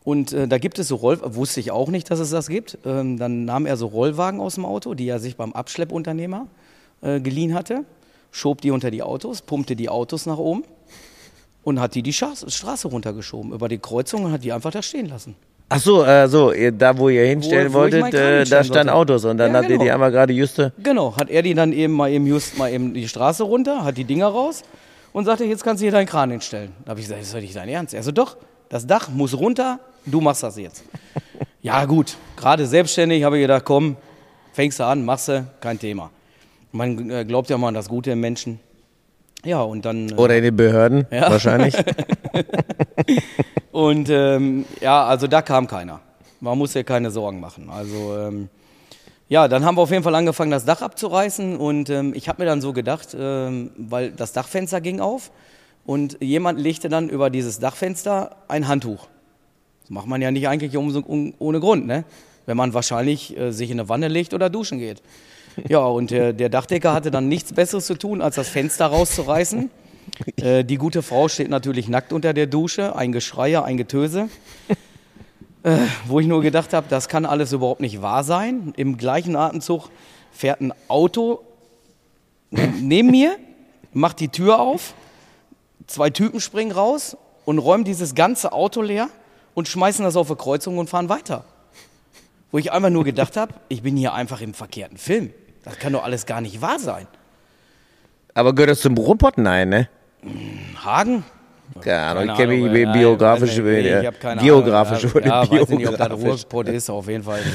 Und 0.06 0.34
äh, 0.34 0.48
da 0.48 0.60
gibt 0.60 0.80
es 0.80 0.88
so 0.88 0.96
Rollwagen, 0.96 1.36
wusste 1.36 1.60
ich 1.60 1.72
auch 1.72 1.90
nicht, 1.90 2.12
dass 2.12 2.20
es 2.20 2.30
das 2.30 2.48
gibt. 2.48 2.78
Ähm, 2.86 3.18
dann 3.18 3.44
nahm 3.44 3.66
er 3.66 3.76
so 3.76 3.88
Rollwagen 3.88 4.40
aus 4.40 4.56
dem 4.56 4.64
Auto, 4.64 4.94
die 4.94 5.10
er 5.10 5.20
sich 5.20 5.36
beim 5.36 5.52
Abschleppunternehmer 5.52 6.48
äh, 7.02 7.20
geliehen 7.20 7.56
hatte, 7.56 7.84
schob 8.32 8.62
die 8.62 8.70
unter 8.70 8.92
die 8.92 9.02
Autos, 9.02 9.42
pumpte 9.42 9.76
die 9.76 9.90
Autos 9.90 10.28
nach 10.28 10.38
oben 10.38 10.64
und 11.64 11.80
hat 11.80 11.96
die 11.96 12.04
die 12.04 12.14
Straße 12.14 12.88
runtergeschoben 12.88 13.52
über 13.52 13.68
die 13.68 13.80
Kreuzung 13.80 14.26
und 14.26 14.32
hat 14.32 14.44
die 14.44 14.54
einfach 14.54 14.70
da 14.70 14.84
stehen 14.84 15.10
lassen. 15.10 15.36
Ach 15.70 15.80
so, 15.80 16.04
äh, 16.04 16.28
so 16.28 16.54
da 16.78 16.96
wo 16.96 17.10
ihr 17.10 17.26
hinstellen 17.26 17.74
wo, 17.74 17.80
wo 17.80 17.82
wolltet, 17.82 18.14
äh, 18.14 18.44
da 18.44 18.64
standen 18.64 18.92
Autos 18.92 19.26
und 19.26 19.40
dann 19.40 19.52
ja, 19.52 19.58
habt 19.58 19.68
genau. 19.68 19.82
ihr 19.82 19.86
die 19.86 19.92
einmal 19.92 20.12
gerade 20.12 20.32
juste. 20.34 20.72
Genau, 20.84 21.18
hat 21.18 21.32
er 21.32 21.42
die 21.42 21.56
dann 21.56 21.74
eben 21.74 21.94
mal 21.94 22.12
eben 22.12 22.28
just 22.28 22.60
mal 22.60 22.72
eben 22.72 22.94
die 22.94 23.08
Straße 23.08 23.44
runter, 23.44 23.84
hat 23.84 23.98
die 23.98 24.04
Dinger 24.04 24.28
raus 24.28 24.62
und 25.14 25.26
sagte, 25.26 25.46
jetzt 25.46 25.64
kannst 25.64 25.82
du 25.82 25.86
hier 25.86 25.92
deinen 25.92 26.06
Kran 26.06 26.30
hinstellen. 26.30 26.74
Da 26.86 26.92
habe 26.92 27.00
ich 27.00 27.08
gesagt, 27.08 27.22
das 27.22 27.30
ist 27.30 27.36
doch 27.36 27.42
nicht 27.42 27.56
dein 27.56 27.70
Ernst. 27.70 27.96
Er 27.96 28.04
so, 28.04 28.12
doch, 28.12 28.38
das 28.70 28.86
Dach 28.86 29.10
muss 29.10 29.36
runter, 29.36 29.80
du 30.06 30.22
machst 30.22 30.44
das 30.44 30.58
jetzt. 30.58 30.84
ja 31.62 31.86
gut, 31.86 32.18
gerade 32.36 32.66
selbstständig 32.66 33.24
habe 33.24 33.38
ich 33.38 33.44
gedacht, 33.44 33.66
komm, 33.66 33.98
fängst 34.54 34.80
du 34.80 34.86
an, 34.86 35.06
machst 35.06 35.28
du, 35.28 35.46
kein 35.60 35.80
Thema. 35.80 36.10
Man 36.72 37.10
äh, 37.10 37.26
glaubt 37.26 37.50
ja 37.50 37.58
mal 37.58 37.70
an 37.70 37.74
das 37.74 37.88
Gute 37.88 38.12
im 38.12 38.20
Menschen. 38.20 38.60
Ja, 39.44 39.62
und 39.62 39.86
dann. 39.86 40.10
Äh, 40.10 40.16
Oder 40.16 40.38
in 40.38 40.44
den 40.44 40.56
Behörden, 40.56 41.06
ja. 41.12 41.30
wahrscheinlich. 41.30 41.76
Und 43.72 44.10
ähm, 44.10 44.66
ja, 44.80 45.06
also 45.06 45.28
da 45.28 45.42
kam 45.42 45.68
keiner. 45.68 46.00
Man 46.40 46.58
muss 46.58 46.72
sich 46.74 46.86
keine 46.86 47.12
Sorgen 47.12 47.42
machen. 47.42 47.70
Also 47.70 48.18
ähm, 48.18 48.50
ja, 49.28 49.48
dann 49.48 49.66
haben 49.66 49.76
wir 49.76 49.82
auf 49.82 49.92
jeden 49.92 50.04
Fall 50.04 50.16
angefangen, 50.16 50.52
das 50.52 50.64
Dach 50.64 50.82
abzureißen. 50.82 51.58
Und 51.58 51.90
ähm, 51.90 52.14
ich 52.16 52.30
habe 52.30 52.42
mir 52.42 52.46
dann 52.46 52.62
so 52.62 52.72
gedacht, 52.72 53.16
ähm, 53.20 53.72
weil 53.78 54.12
das 54.12 54.32
Dachfenster 54.32 54.80
ging 54.80 55.02
auf 55.02 55.30
und 55.86 56.18
jemand 56.22 56.58
legte 56.60 56.88
dann 56.88 57.10
über 57.10 57.30
dieses 57.30 57.60
Dachfenster 57.60 58.38
ein 58.48 58.68
Handtuch. 58.70 59.08
Das 59.86 59.92
macht 59.92 60.08
man 60.08 60.20
ja 60.20 60.32
nicht 60.32 60.48
eigentlich 60.48 60.76
ohne 60.76 61.60
Grund, 61.60 61.86
ne? 61.86 62.06
wenn 62.48 62.58
man 62.58 62.74
wahrscheinlich 62.74 63.38
äh, 63.38 63.52
sich 63.52 63.70
in 63.70 63.80
eine 63.80 63.88
Wanne 63.88 64.08
legt 64.08 64.34
oder 64.34 64.50
duschen 64.50 64.80
geht. 64.80 65.02
Ja, 65.70 65.86
und 65.86 66.12
der, 66.12 66.34
der 66.34 66.50
Dachdecker 66.50 66.92
hatte 66.92 67.12
dann 67.12 67.30
nichts 67.30 67.54
Besseres 67.54 67.86
zu 67.86 67.98
tun, 67.98 68.22
als 68.22 68.36
das 68.36 68.50
Fenster 68.50 68.88
rauszureißen. 68.88 69.70
Äh, 70.38 70.64
die 70.64 70.78
gute 70.78 71.02
Frau 71.02 71.28
steht 71.28 71.50
natürlich 71.50 71.90
nackt 71.90 72.14
unter 72.14 72.34
der 72.34 72.46
Dusche, 72.46 72.96
ein 72.96 73.12
Geschreier, 73.12 73.66
ein 73.66 73.78
Getöse. 73.78 74.30
Äh, 75.64 75.78
wo 76.06 76.20
ich 76.20 76.28
nur 76.28 76.44
gedacht 76.44 76.74
habe, 76.74 76.86
das 76.92 77.10
kann 77.10 77.26
alles 77.26 77.52
überhaupt 77.52 77.82
nicht 77.82 78.04
wahr 78.04 78.24
sein. 78.24 78.72
Im 78.78 78.98
gleichen 78.98 79.36
Atemzug 79.36 79.90
fährt 80.32 80.62
ein 80.62 80.74
Auto 80.88 81.40
neben 82.52 83.10
mir, 83.10 83.36
macht 83.92 84.20
die 84.20 84.28
Tür 84.28 84.60
auf, 84.60 84.94
zwei 85.88 86.12
Typen 86.12 86.40
springen 86.40 86.72
raus 86.72 87.18
und 87.46 87.58
räumen 87.58 87.84
dieses 87.84 88.14
ganze 88.14 88.54
Auto 88.54 88.84
leer 88.84 89.10
und 89.56 89.68
schmeißen 89.68 90.06
das 90.06 90.16
auf 90.16 90.28
eine 90.30 90.36
Kreuzung 90.36 90.78
und 90.78 90.88
fahren 90.88 91.10
weiter. 91.10 91.46
Wo 92.52 92.60
ich 92.60 92.72
einfach 92.72 92.92
nur 92.92 93.04
gedacht 93.12 93.36
habe, 93.36 93.56
ich 93.70 93.82
bin 93.82 93.98
hier 93.98 94.14
einfach 94.14 94.42
im 94.42 94.54
verkehrten 94.54 94.98
Film. 94.98 95.34
Das 95.64 95.80
kann 95.80 95.94
doch 95.94 96.04
alles 96.04 96.28
gar 96.28 96.42
nicht 96.42 96.62
wahr 96.62 96.78
sein. 96.78 97.08
Aber 98.36 98.54
gehört 98.54 98.70
das 98.70 98.82
zum 98.82 98.96
Ruhrpott? 98.96 99.40
Nein, 99.40 99.70
ne? 99.70 99.90
Hagen? 100.84 101.24
Keine 101.82 102.00
Ahnung, 102.00 102.30
ich 102.30 102.36
kenne 102.36 102.54
mich 102.56 102.72
bi 102.72 102.86
biografisch 102.86 103.58
nee, 103.58 104.00
ich 104.00 104.20
keine 104.20 104.42
geografisch 104.42 105.04
über 105.06 105.26
ja, 105.26 105.44
ja, 105.44 105.52
weiß 105.52 105.70
nicht, 105.70 105.88
ob 105.88 105.98
das 105.98 106.12
Ruhrpott 106.12 106.68
ist, 106.70 106.90
auf 106.90 107.08
jeden 107.08 107.24
Fall. 107.24 107.40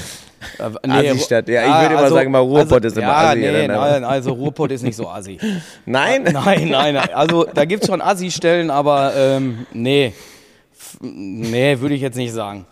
Äh, 0.59 0.71
nee, 0.87 1.11
Asi-Stadt, 1.11 1.51
ja, 1.51 1.61
ich 1.61 1.83
würde 1.83 1.95
immer 1.95 2.05
also, 2.05 2.15
sagen, 2.15 2.31
mal 2.31 2.39
Ruhrpott 2.39 2.83
also, 2.83 2.87
ist 2.87 2.97
immer 2.97 3.09
ja, 3.09 3.29
Asi. 3.29 3.41
Nee, 3.41 3.69
nein, 3.69 4.05
also 4.05 4.33
Ruhrpott 4.33 4.71
ist 4.71 4.83
nicht 4.83 4.97
so 4.97 5.07
Asi. 5.07 5.39
nein? 5.85 6.23
Nein, 6.23 6.71
nein, 6.71 6.95
nein. 6.95 7.11
Also 7.13 7.45
da 7.45 7.67
gibt 7.67 7.83
es 7.83 7.91
schon 7.91 8.01
Asi-Stellen, 8.01 8.71
aber 8.71 9.13
ähm, 9.15 9.67
nee. 9.75 10.15
Nee, 11.03 11.81
würde 11.81 11.95
ich 11.95 12.03
jetzt 12.03 12.17
nicht 12.17 12.33
sagen. 12.33 12.67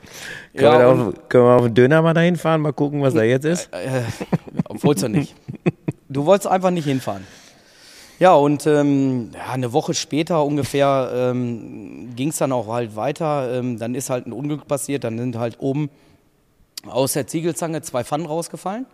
Können, 0.55 0.65
ja, 0.65 0.79
wir 0.79 0.89
auf, 0.89 1.29
können, 1.29 1.45
wir 1.45 1.57
auf, 1.57 1.63
den 1.63 1.75
Döner 1.75 2.03
mal 2.03 2.13
dahin 2.13 2.37
fahren, 2.37 2.61
mal 2.61 2.75
gucken, 2.75 3.01
was 3.01 3.15
da 3.15 3.23
jetzt 3.23 3.47
ist? 3.47 3.71
Äh, 3.73 4.01
äh, 4.01 4.03
wolltest 4.69 5.05
du 5.05 5.09
nicht. 5.09 5.35
Du 6.11 6.27
wolltest 6.27 6.47
einfach 6.47 6.71
nicht 6.71 6.85
hinfahren. 6.85 7.27
Ja, 8.19 8.35
und 8.35 8.67
ähm, 8.67 9.31
ja, 9.33 9.53
eine 9.53 9.73
Woche 9.73 9.95
später 9.95 10.45
ungefähr 10.45 11.11
ähm, 11.15 12.15
ging 12.17 12.31
es 12.31 12.39
dann 12.39 12.53
auch 12.53 12.67
halt 12.67 12.97
weiter. 12.97 13.59
Ähm, 13.59 13.79
dann 13.79 13.95
ist 13.95 14.11
halt 14.11 14.27
ein 14.27 14.33
Unglück 14.33 14.67
passiert. 14.67 15.05
Dann 15.05 15.19
sind 15.19 15.39
halt 15.39 15.61
oben 15.61 15.89
aus 16.87 17.13
der 17.13 17.27
Ziegelzange 17.27 17.81
zwei 17.83 18.05
Pfannen 18.05 18.27
rausgefallen, 18.27 18.87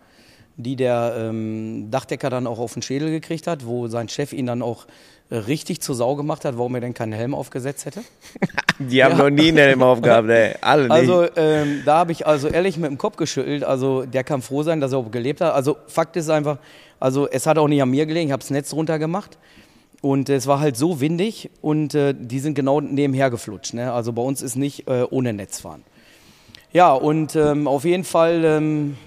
die 0.57 0.75
der 0.75 1.15
ähm, 1.17 1.89
Dachdecker 1.89 2.29
dann 2.29 2.47
auch 2.47 2.59
auf 2.59 2.73
den 2.73 2.83
Schädel 2.83 3.09
gekriegt 3.09 3.47
hat, 3.47 3.65
wo 3.65 3.87
sein 3.87 4.09
Chef 4.09 4.31
ihn 4.31 4.45
dann 4.45 4.61
auch 4.61 4.85
richtig 5.31 5.81
zur 5.81 5.95
Sau 5.95 6.15
gemacht 6.15 6.45
hat, 6.45 6.57
warum 6.57 6.75
er 6.75 6.81
denn 6.81 6.93
keinen 6.93 7.13
Helm 7.13 7.33
aufgesetzt 7.33 7.85
hätte. 7.85 8.01
Die 8.79 9.03
haben 9.03 9.17
ja. 9.17 9.23
noch 9.23 9.29
nie 9.29 9.49
einen 9.49 9.57
Helm 9.57 9.81
aufgehabt, 9.81 10.29
ey. 10.29 10.55
Alle 10.61 10.83
nicht. 10.83 10.91
Also 10.91 11.25
ähm, 11.35 11.81
da 11.85 11.97
habe 11.97 12.11
ich 12.11 12.27
also 12.27 12.47
ehrlich 12.47 12.77
mit 12.77 12.89
dem 12.89 12.97
Kopf 12.97 13.15
geschüttelt. 13.15 13.63
Also 13.63 14.05
der 14.05 14.23
kann 14.23 14.41
froh 14.41 14.63
sein, 14.63 14.81
dass 14.81 14.91
er 14.91 14.99
auch 14.99 15.11
gelebt 15.11 15.41
hat. 15.41 15.53
Also 15.53 15.77
Fakt 15.87 16.15
ist 16.15 16.29
einfach, 16.29 16.57
also 16.99 17.27
es 17.27 17.47
hat 17.47 17.57
auch 17.57 17.67
nicht 17.67 17.81
an 17.81 17.89
mir 17.89 18.05
gelegen, 18.05 18.27
ich 18.27 18.33
habe 18.33 18.41
das 18.41 18.51
Netz 18.51 18.73
runtergemacht. 18.73 19.37
Und 20.01 20.29
es 20.29 20.45
war 20.45 20.59
halt 20.59 20.77
so 20.77 21.01
windig 21.01 21.49
und 21.61 21.95
äh, 21.95 22.13
die 22.15 22.37
sind 22.39 22.53
genau 22.53 22.79
nebenher 22.79 23.31
geflutscht. 23.31 23.73
Ne? 23.73 23.91
Also 23.91 24.13
bei 24.13 24.21
uns 24.21 24.43
ist 24.43 24.55
nicht 24.55 24.87
äh, 24.87 25.03
ohne 25.09 25.33
Netz 25.33 25.61
fahren. 25.61 25.83
Ja, 26.73 26.93
und 26.93 27.35
ähm, 27.35 27.67
auf 27.67 27.85
jeden 27.85 28.03
Fall 28.03 28.43
ähm, 28.43 28.97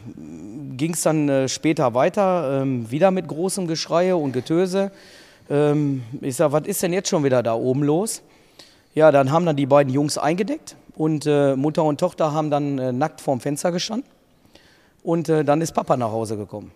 ging 0.77 0.95
es 0.95 1.03
dann 1.03 1.29
äh, 1.29 1.49
später 1.49 1.95
weiter, 1.95 2.63
ähm, 2.63 2.91
wieder 2.91 3.11
mit 3.11 3.29
großem 3.29 3.69
Geschrei 3.69 4.15
und 4.15 4.33
Getöse. 4.33 4.91
Ähm, 5.51 6.03
ich 6.21 6.37
sage, 6.37 6.53
was 6.53 6.67
ist 6.67 6.83
denn 6.83 6.93
jetzt 6.93 7.09
schon 7.09 7.25
wieder 7.25 7.43
da 7.43 7.55
oben 7.55 7.83
los? 7.83 8.23
Ja, 8.95 9.13
dann 9.13 9.31
haben 9.31 9.47
dann 9.47 9.57
die 9.57 9.67
beiden 9.67 9.93
Jungs 9.93 10.19
eingedeckt 10.19 10.77
und 10.97 11.27
äh, 11.27 11.57
Mutter 11.57 11.85
und 11.85 12.01
Tochter 12.01 12.33
haben 12.33 12.51
dann 12.51 12.79
äh, 12.79 12.93
nackt 12.93 13.21
vorm 13.21 13.41
Fenster 13.41 13.73
gestanden. 13.73 14.09
Und 15.03 15.29
äh, 15.29 15.45
dann 15.45 15.61
ist 15.61 15.73
Papa 15.73 15.97
nach 15.97 16.11
Hause 16.11 16.37
gekommen. 16.37 16.73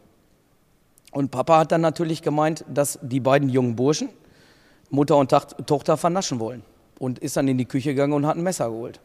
Und 1.11 1.31
Papa 1.31 1.59
hat 1.59 1.73
dann 1.73 1.81
natürlich 1.81 2.23
gemeint, 2.23 2.65
dass 2.73 2.99
die 3.03 3.21
beiden 3.21 3.49
jungen 3.49 3.77
Burschen 3.77 4.09
Mutter 4.91 5.17
und 5.17 5.31
Tochter 5.31 5.97
vernaschen 5.97 6.39
wollen. 6.39 6.63
Und 6.99 7.19
ist 7.19 7.37
dann 7.37 7.49
in 7.49 7.59
die 7.59 7.65
Küche 7.65 7.91
gegangen 7.91 8.13
und 8.13 8.27
hat 8.27 8.37
ein 8.37 8.43
Messer 8.43 8.71
geholt. 8.71 9.01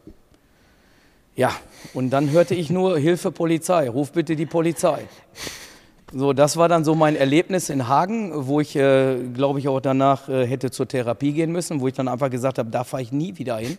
Ja, 1.34 1.52
und 1.94 2.10
dann 2.10 2.30
hörte 2.30 2.54
ich 2.54 2.70
nur 2.70 2.98
Hilfe 2.98 3.30
Polizei, 3.30 3.88
ruf 3.88 4.12
bitte 4.12 4.36
die 4.36 4.46
Polizei. 4.46 5.06
So, 6.12 6.32
das 6.32 6.56
war 6.56 6.68
dann 6.68 6.84
so 6.84 6.94
mein 6.94 7.16
Erlebnis 7.16 7.68
in 7.68 7.86
Hagen, 7.86 8.32
wo 8.34 8.60
ich, 8.60 8.74
äh, 8.76 9.16
glaube 9.34 9.58
ich, 9.58 9.68
auch 9.68 9.80
danach 9.80 10.28
äh, 10.28 10.46
hätte 10.46 10.70
zur 10.70 10.88
Therapie 10.88 11.32
gehen 11.32 11.52
müssen, 11.52 11.80
wo 11.80 11.88
ich 11.88 11.94
dann 11.94 12.08
einfach 12.08 12.30
gesagt 12.30 12.58
habe, 12.58 12.70
da 12.70 12.84
fahre 12.84 13.02
ich 13.02 13.12
nie 13.12 13.36
wieder 13.36 13.58
hin. 13.58 13.76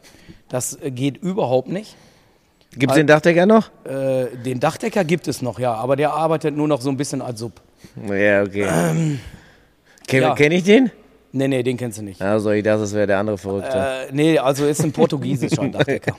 Das 0.47 0.79
äh, 0.81 0.91
geht 0.91 1.17
überhaupt 1.17 1.69
nicht. 1.69 1.95
Gibt 2.77 2.91
es 2.91 2.97
den 2.97 3.07
Dachdecker 3.07 3.47
noch? 3.47 3.71
Äh, 3.83 4.27
den 4.45 4.59
Dachdecker 4.59 5.03
gibt 5.03 5.27
es 5.27 5.41
noch, 5.41 5.57
ja, 5.57 5.73
aber 5.73 5.95
der 5.95 6.13
arbeitet 6.13 6.55
nur 6.55 6.67
noch 6.67 6.81
so 6.81 6.89
ein 6.89 6.97
bisschen 6.97 7.21
als 7.21 7.39
Sub. 7.39 7.53
Ja, 8.07 8.43
okay. 8.43 8.67
Ähm, 8.71 9.19
Ken, 10.07 10.21
ja. 10.21 10.35
Kenn 10.35 10.51
ich 10.51 10.63
den? 10.63 10.91
Nee, 11.31 11.47
nee, 11.47 11.63
den 11.63 11.77
kennst 11.77 11.97
du 11.97 12.03
nicht. 12.03 12.21
Also 12.21 12.51
ich 12.51 12.63
dachte, 12.63 12.81
das 12.81 12.93
wäre 12.93 13.07
der 13.07 13.17
andere 13.17 13.39
Verrückte. 13.39 13.75
Äh, 13.75 14.11
nee, 14.11 14.37
also 14.37 14.65
ist 14.67 14.83
ein 14.83 14.91
portugiesischer 14.91 15.67
Dachdecker. 15.71 16.15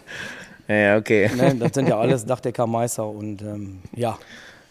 Ja, 0.67 0.97
okay. 0.97 1.31
Ne, 1.37 1.55
das 1.57 1.73
sind 1.75 1.89
ja 1.89 1.99
alles 1.99 2.25
Dachdeckermeister 2.25 3.07
und 3.07 3.43
ähm, 3.43 3.79
ja. 3.95 4.19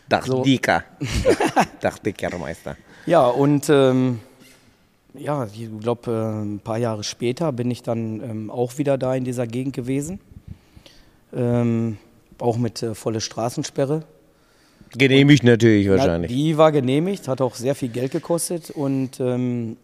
Dachdicker. 0.10 0.84
Dachdickermeister. 1.82 2.76
Ja, 3.06 3.28
und 3.28 3.70
ähm, 3.70 4.20
ja, 5.14 5.46
ich 5.46 5.70
glaube, 5.80 6.12
äh, 6.12 6.44
ein 6.44 6.60
paar 6.60 6.78
Jahre 6.78 7.04
später 7.04 7.52
bin 7.52 7.72
ich 7.72 7.82
dann 7.84 8.22
ähm, 8.22 8.50
auch 8.52 8.78
wieder 8.78 8.98
da 8.98 9.16
in 9.16 9.24
dieser 9.24 9.48
Gegend 9.48 9.76
gewesen. 9.76 10.20
Ähm, 11.34 11.98
auch 12.40 12.58
mit 12.58 12.82
äh, 12.84 12.96
volle 12.96 13.22
Straßensperre. 13.22 14.04
Genehmigt 14.98 15.44
natürlich 15.44 15.86
Ja, 15.86 15.98
wahrscheinlich. 15.98 16.32
die 16.32 16.58
war 16.58 16.72
genehmigt, 16.72 17.28
hat 17.28 17.42
auch 17.42 17.54
sehr 17.56 17.76
viel 17.76 17.90
Geld 17.90 18.12
gekostet 18.12 18.72
und 18.72 19.20
ähm, 19.20 19.78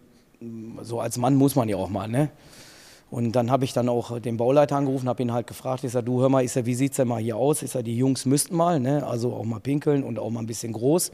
so 0.81 0.99
als 0.99 1.17
Mann 1.17 1.35
muss 1.35 1.55
man 1.55 1.69
ja 1.69 1.75
auch 1.77 1.89
mal, 1.89 2.07
ne? 2.07 2.29
Und 3.11 3.33
dann 3.33 3.51
habe 3.51 3.65
ich 3.65 3.73
dann 3.73 3.87
auch 3.87 4.19
den 4.19 4.37
Bauleiter 4.37 4.75
angerufen, 4.75 5.07
habe 5.07 5.21
ihn 5.21 5.31
halt 5.31 5.47
gefragt, 5.47 5.83
ich 5.83 5.91
sage, 5.91 6.05
du 6.05 6.21
hör 6.21 6.29
mal, 6.29 6.43
ich 6.43 6.51
sag, 6.51 6.65
wie 6.65 6.75
sieht's 6.75 6.97
denn 6.97 7.07
mal 7.07 7.21
hier 7.21 7.37
aus? 7.37 7.61
Ich 7.61 7.71
sage, 7.71 7.83
die 7.83 7.97
Jungs 7.97 8.25
müssten 8.25 8.55
mal, 8.55 8.79
ne? 8.79 9.05
Also 9.05 9.33
auch 9.33 9.45
mal 9.45 9.59
pinkeln 9.59 10.03
und 10.03 10.19
auch 10.19 10.29
mal 10.29 10.39
ein 10.39 10.47
bisschen 10.47 10.73
groß. 10.73 11.11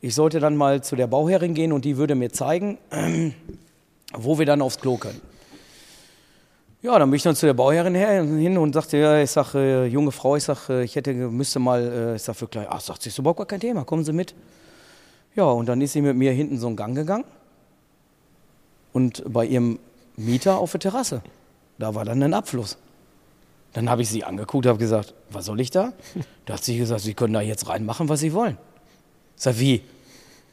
Ich 0.00 0.14
sollte 0.14 0.40
dann 0.40 0.56
mal 0.56 0.82
zu 0.82 0.96
der 0.96 1.06
Bauherrin 1.06 1.54
gehen 1.54 1.72
und 1.72 1.84
die 1.84 1.96
würde 1.96 2.14
mir 2.14 2.30
zeigen, 2.30 2.78
wo 4.14 4.38
wir 4.38 4.46
dann 4.46 4.62
aufs 4.62 4.78
Klo 4.78 4.96
können. 4.96 5.20
Ja, 6.82 6.98
dann 6.98 7.10
bin 7.10 7.16
ich 7.16 7.22
dann 7.22 7.34
zu 7.34 7.46
der 7.46 7.54
Bauherrin 7.54 7.94
her, 7.94 8.22
hin 8.22 8.56
und 8.58 8.72
sagte, 8.72 8.96
ja, 8.98 9.20
ich 9.20 9.30
sage, 9.30 9.58
äh, 9.58 9.86
junge 9.86 10.12
Frau, 10.12 10.36
ich 10.36 10.44
sage, 10.44 10.82
ich 10.82 10.94
hätte, 10.94 11.12
müsste 11.12 11.58
mal, 11.58 11.82
äh, 11.82 12.16
ich 12.16 12.22
sage, 12.22 12.38
für 12.38 12.46
klein, 12.46 12.66
ach, 12.68 12.80
sagt 12.80 13.02
sie, 13.02 13.08
ist 13.08 13.18
überhaupt 13.18 13.38
gar 13.38 13.46
kein 13.46 13.60
Thema, 13.60 13.84
kommen 13.84 14.04
Sie 14.04 14.12
mit. 14.12 14.34
Ja, 15.34 15.44
und 15.44 15.68
dann 15.68 15.80
ist 15.80 15.92
sie 15.92 16.00
mit 16.00 16.16
mir 16.16 16.32
hinten 16.32 16.58
so 16.58 16.66
einen 16.66 16.76
Gang 16.76 16.94
gegangen 16.94 17.24
und 18.92 19.22
bei 19.30 19.44
ihrem 19.44 19.78
Mieter 20.16 20.58
auf 20.58 20.72
der 20.72 20.80
Terrasse, 20.80 21.22
da 21.78 21.94
war 21.94 22.04
dann 22.04 22.22
ein 22.22 22.34
Abfluss. 22.34 22.78
Dann 23.72 23.90
habe 23.90 24.02
ich 24.02 24.08
sie 24.08 24.24
angeguckt, 24.24 24.64
habe 24.66 24.78
gesagt, 24.78 25.12
was 25.30 25.44
soll 25.44 25.60
ich 25.60 25.70
da? 25.70 25.92
Da 26.46 26.54
hat 26.54 26.64
sie 26.64 26.78
gesagt, 26.78 27.02
Sie 27.02 27.12
können 27.14 27.34
da 27.34 27.42
jetzt 27.42 27.68
reinmachen, 27.68 28.08
was 28.08 28.20
Sie 28.20 28.32
wollen. 28.32 28.56
Ich 29.36 29.42
sag, 29.42 29.58
wie? 29.58 29.82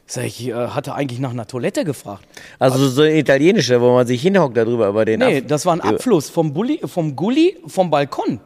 Ich 0.05 0.11
sag, 0.13 0.25
ich 0.25 0.47
äh, 0.49 0.53
hatte 0.53 0.93
eigentlich 0.95 1.19
nach 1.21 1.29
einer 1.31 1.47
Toilette 1.47 1.85
gefragt. 1.85 2.25
Also 2.59 2.89
so 2.89 3.03
ein 3.03 3.15
italienischer, 3.15 3.79
wo 3.79 3.93
man 3.93 4.05
sich 4.05 4.21
hinhockt 4.21 4.57
darüber 4.57 4.89
über 4.89 5.05
den 5.05 5.19
Nee, 5.21 5.37
Ab- 5.37 5.43
das 5.47 5.65
war 5.65 5.71
ein 5.73 5.79
Abfluss 5.81 6.29
vom, 6.29 6.53
Bulli, 6.53 6.81
vom 6.85 7.15
Gully 7.15 7.57
vom 7.67 7.89
Balkon. 7.89 8.41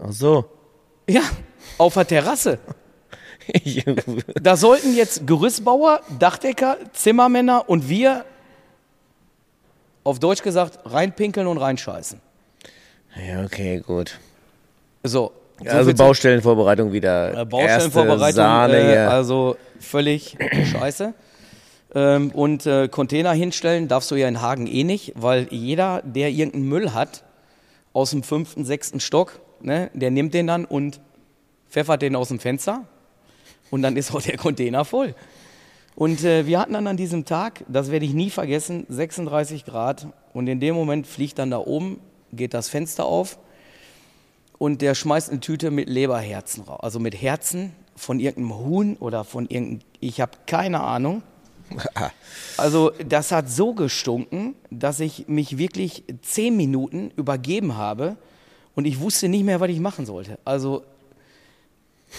Ach 0.00 0.10
so. 0.12 0.46
Ja, 1.06 1.22
auf 1.76 1.92
der 1.94 2.06
Terrasse. 2.06 2.58
Da 4.42 4.56
sollten 4.56 4.94
jetzt 4.94 5.26
Gerüstbauer, 5.26 6.00
Dachdecker, 6.18 6.76
Zimmermänner 6.92 7.64
und 7.68 7.88
wir, 7.88 8.24
auf 10.08 10.18
Deutsch 10.18 10.42
gesagt, 10.42 10.78
reinpinkeln 10.84 11.46
und 11.46 11.58
reinscheißen. 11.58 12.20
ja, 13.28 13.44
okay, 13.44 13.80
gut. 13.86 14.18
So. 15.02 15.32
so 15.62 15.70
Also 15.70 15.94
Baustellenvorbereitung 15.94 16.92
wieder. 16.92 17.42
Äh, 17.42 17.44
Baustellenvorbereitung, 17.44 18.22
Erste 18.22 18.40
Sahne 18.40 18.94
äh, 18.94 18.96
also 18.98 19.56
völlig 19.78 20.36
scheiße. 20.72 21.12
Ähm, 21.94 22.30
und 22.30 22.64
äh, 22.66 22.88
Container 22.88 23.32
hinstellen 23.32 23.88
darfst 23.88 24.10
du 24.10 24.14
ja 24.14 24.28
in 24.28 24.40
Hagen 24.40 24.66
eh 24.66 24.84
nicht, 24.84 25.12
weil 25.14 25.46
jeder, 25.50 26.02
der 26.04 26.30
irgendeinen 26.30 26.68
Müll 26.68 26.94
hat, 26.94 27.24
aus 27.92 28.10
dem 28.10 28.22
fünften, 28.22 28.64
sechsten 28.64 29.00
Stock, 29.00 29.40
ne, 29.60 29.90
der 29.92 30.10
nimmt 30.10 30.32
den 30.32 30.46
dann 30.46 30.64
und 30.64 31.00
pfeffert 31.68 32.00
den 32.00 32.16
aus 32.16 32.28
dem 32.28 32.38
Fenster 32.38 32.84
und 33.70 33.82
dann 33.82 33.96
ist 33.96 34.14
auch 34.14 34.22
der 34.22 34.36
Container 34.36 34.84
voll. 34.84 35.14
Und 35.98 36.22
äh, 36.22 36.46
wir 36.46 36.60
hatten 36.60 36.74
dann 36.74 36.86
an 36.86 36.96
diesem 36.96 37.24
Tag, 37.24 37.64
das 37.66 37.90
werde 37.90 38.06
ich 38.06 38.14
nie 38.14 38.30
vergessen, 38.30 38.86
36 38.88 39.64
Grad 39.64 40.06
und 40.32 40.46
in 40.46 40.60
dem 40.60 40.76
Moment 40.76 41.08
fliegt 41.08 41.40
dann 41.40 41.50
da 41.50 41.58
oben, 41.58 41.98
geht 42.32 42.54
das 42.54 42.68
Fenster 42.68 43.04
auf 43.04 43.36
und 44.58 44.80
der 44.80 44.94
schmeißt 44.94 45.28
eine 45.28 45.40
Tüte 45.40 45.72
mit 45.72 45.88
Leberherzen 45.88 46.62
raus. 46.62 46.78
Also 46.82 47.00
mit 47.00 47.20
Herzen 47.20 47.72
von 47.96 48.20
irgendeinem 48.20 48.64
Huhn 48.64 48.96
oder 48.98 49.24
von 49.24 49.48
irgendeinem, 49.48 49.80
ich 49.98 50.20
habe 50.20 50.38
keine 50.46 50.82
Ahnung. 50.82 51.24
Also 52.56 52.92
das 53.04 53.32
hat 53.32 53.50
so 53.50 53.74
gestunken, 53.74 54.54
dass 54.70 55.00
ich 55.00 55.26
mich 55.26 55.58
wirklich 55.58 56.04
zehn 56.22 56.56
Minuten 56.56 57.10
übergeben 57.16 57.76
habe 57.76 58.16
und 58.76 58.84
ich 58.84 59.00
wusste 59.00 59.28
nicht 59.28 59.44
mehr, 59.44 59.58
was 59.58 59.68
ich 59.68 59.80
machen 59.80 60.06
sollte. 60.06 60.38
Also 60.44 60.84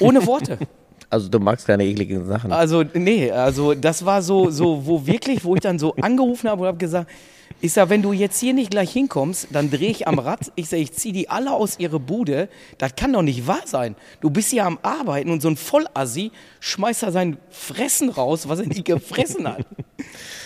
ohne 0.01 0.25
Worte. 0.27 0.59
Also 1.10 1.28
du 1.28 1.39
magst 1.39 1.65
keine 1.65 1.86
ekligen 1.86 2.26
Sachen. 2.26 2.52
Also 2.52 2.84
nee, 2.93 3.32
also 3.32 3.74
das 3.74 4.06
war 4.06 4.22
so, 4.22 4.52
so 4.52 4.86
wo 4.86 5.06
wirklich, 5.06 5.43
wo 5.43 5.56
ich 5.56 5.62
dann 5.62 5.80
so 5.80 5.95
angerufen 5.95 6.50
habe 6.50 6.62
und 6.62 6.67
habe 6.67 6.78
gesagt, 6.78 7.10
ich 7.62 7.74
sag, 7.74 7.89
wenn 7.89 8.02
du 8.02 8.13
jetzt 8.13 8.39
hier 8.39 8.54
nicht 8.54 8.72
gleich 8.72 8.91
hinkommst, 8.91 9.48
dann 9.52 9.69
drehe 9.69 9.89
ich 9.89 10.08
am 10.08 10.17
Rad. 10.17 10.52
Ich 10.56 10.69
sag, 10.69 10.78
ich 10.80 10.93
ziehe 10.93 11.13
die 11.13 11.30
alle 11.30 11.52
aus 11.52 11.78
ihre 11.78 12.00
Bude. 12.00 12.48
Das 12.78 12.95
kann 12.95 13.12
doch 13.12 13.22
nicht 13.22 13.48
wahr 13.48 13.62
sein. 13.65 13.95
Du 14.22 14.30
bist 14.30 14.52
hier 14.52 14.65
am 14.65 14.80
Arbeiten 14.82 15.30
und 15.30 15.41
so 15.41 15.50
ein 15.50 15.58
Vollassi 15.58 16.32
schmeißt 16.62 17.04
da 17.04 17.12
sein 17.12 17.38
Fressen 17.50 18.10
raus, 18.10 18.48
was 18.48 18.60
er 18.60 18.67
nicht 18.67 18.86
gefressen 18.86 19.48
hat. 19.48 19.65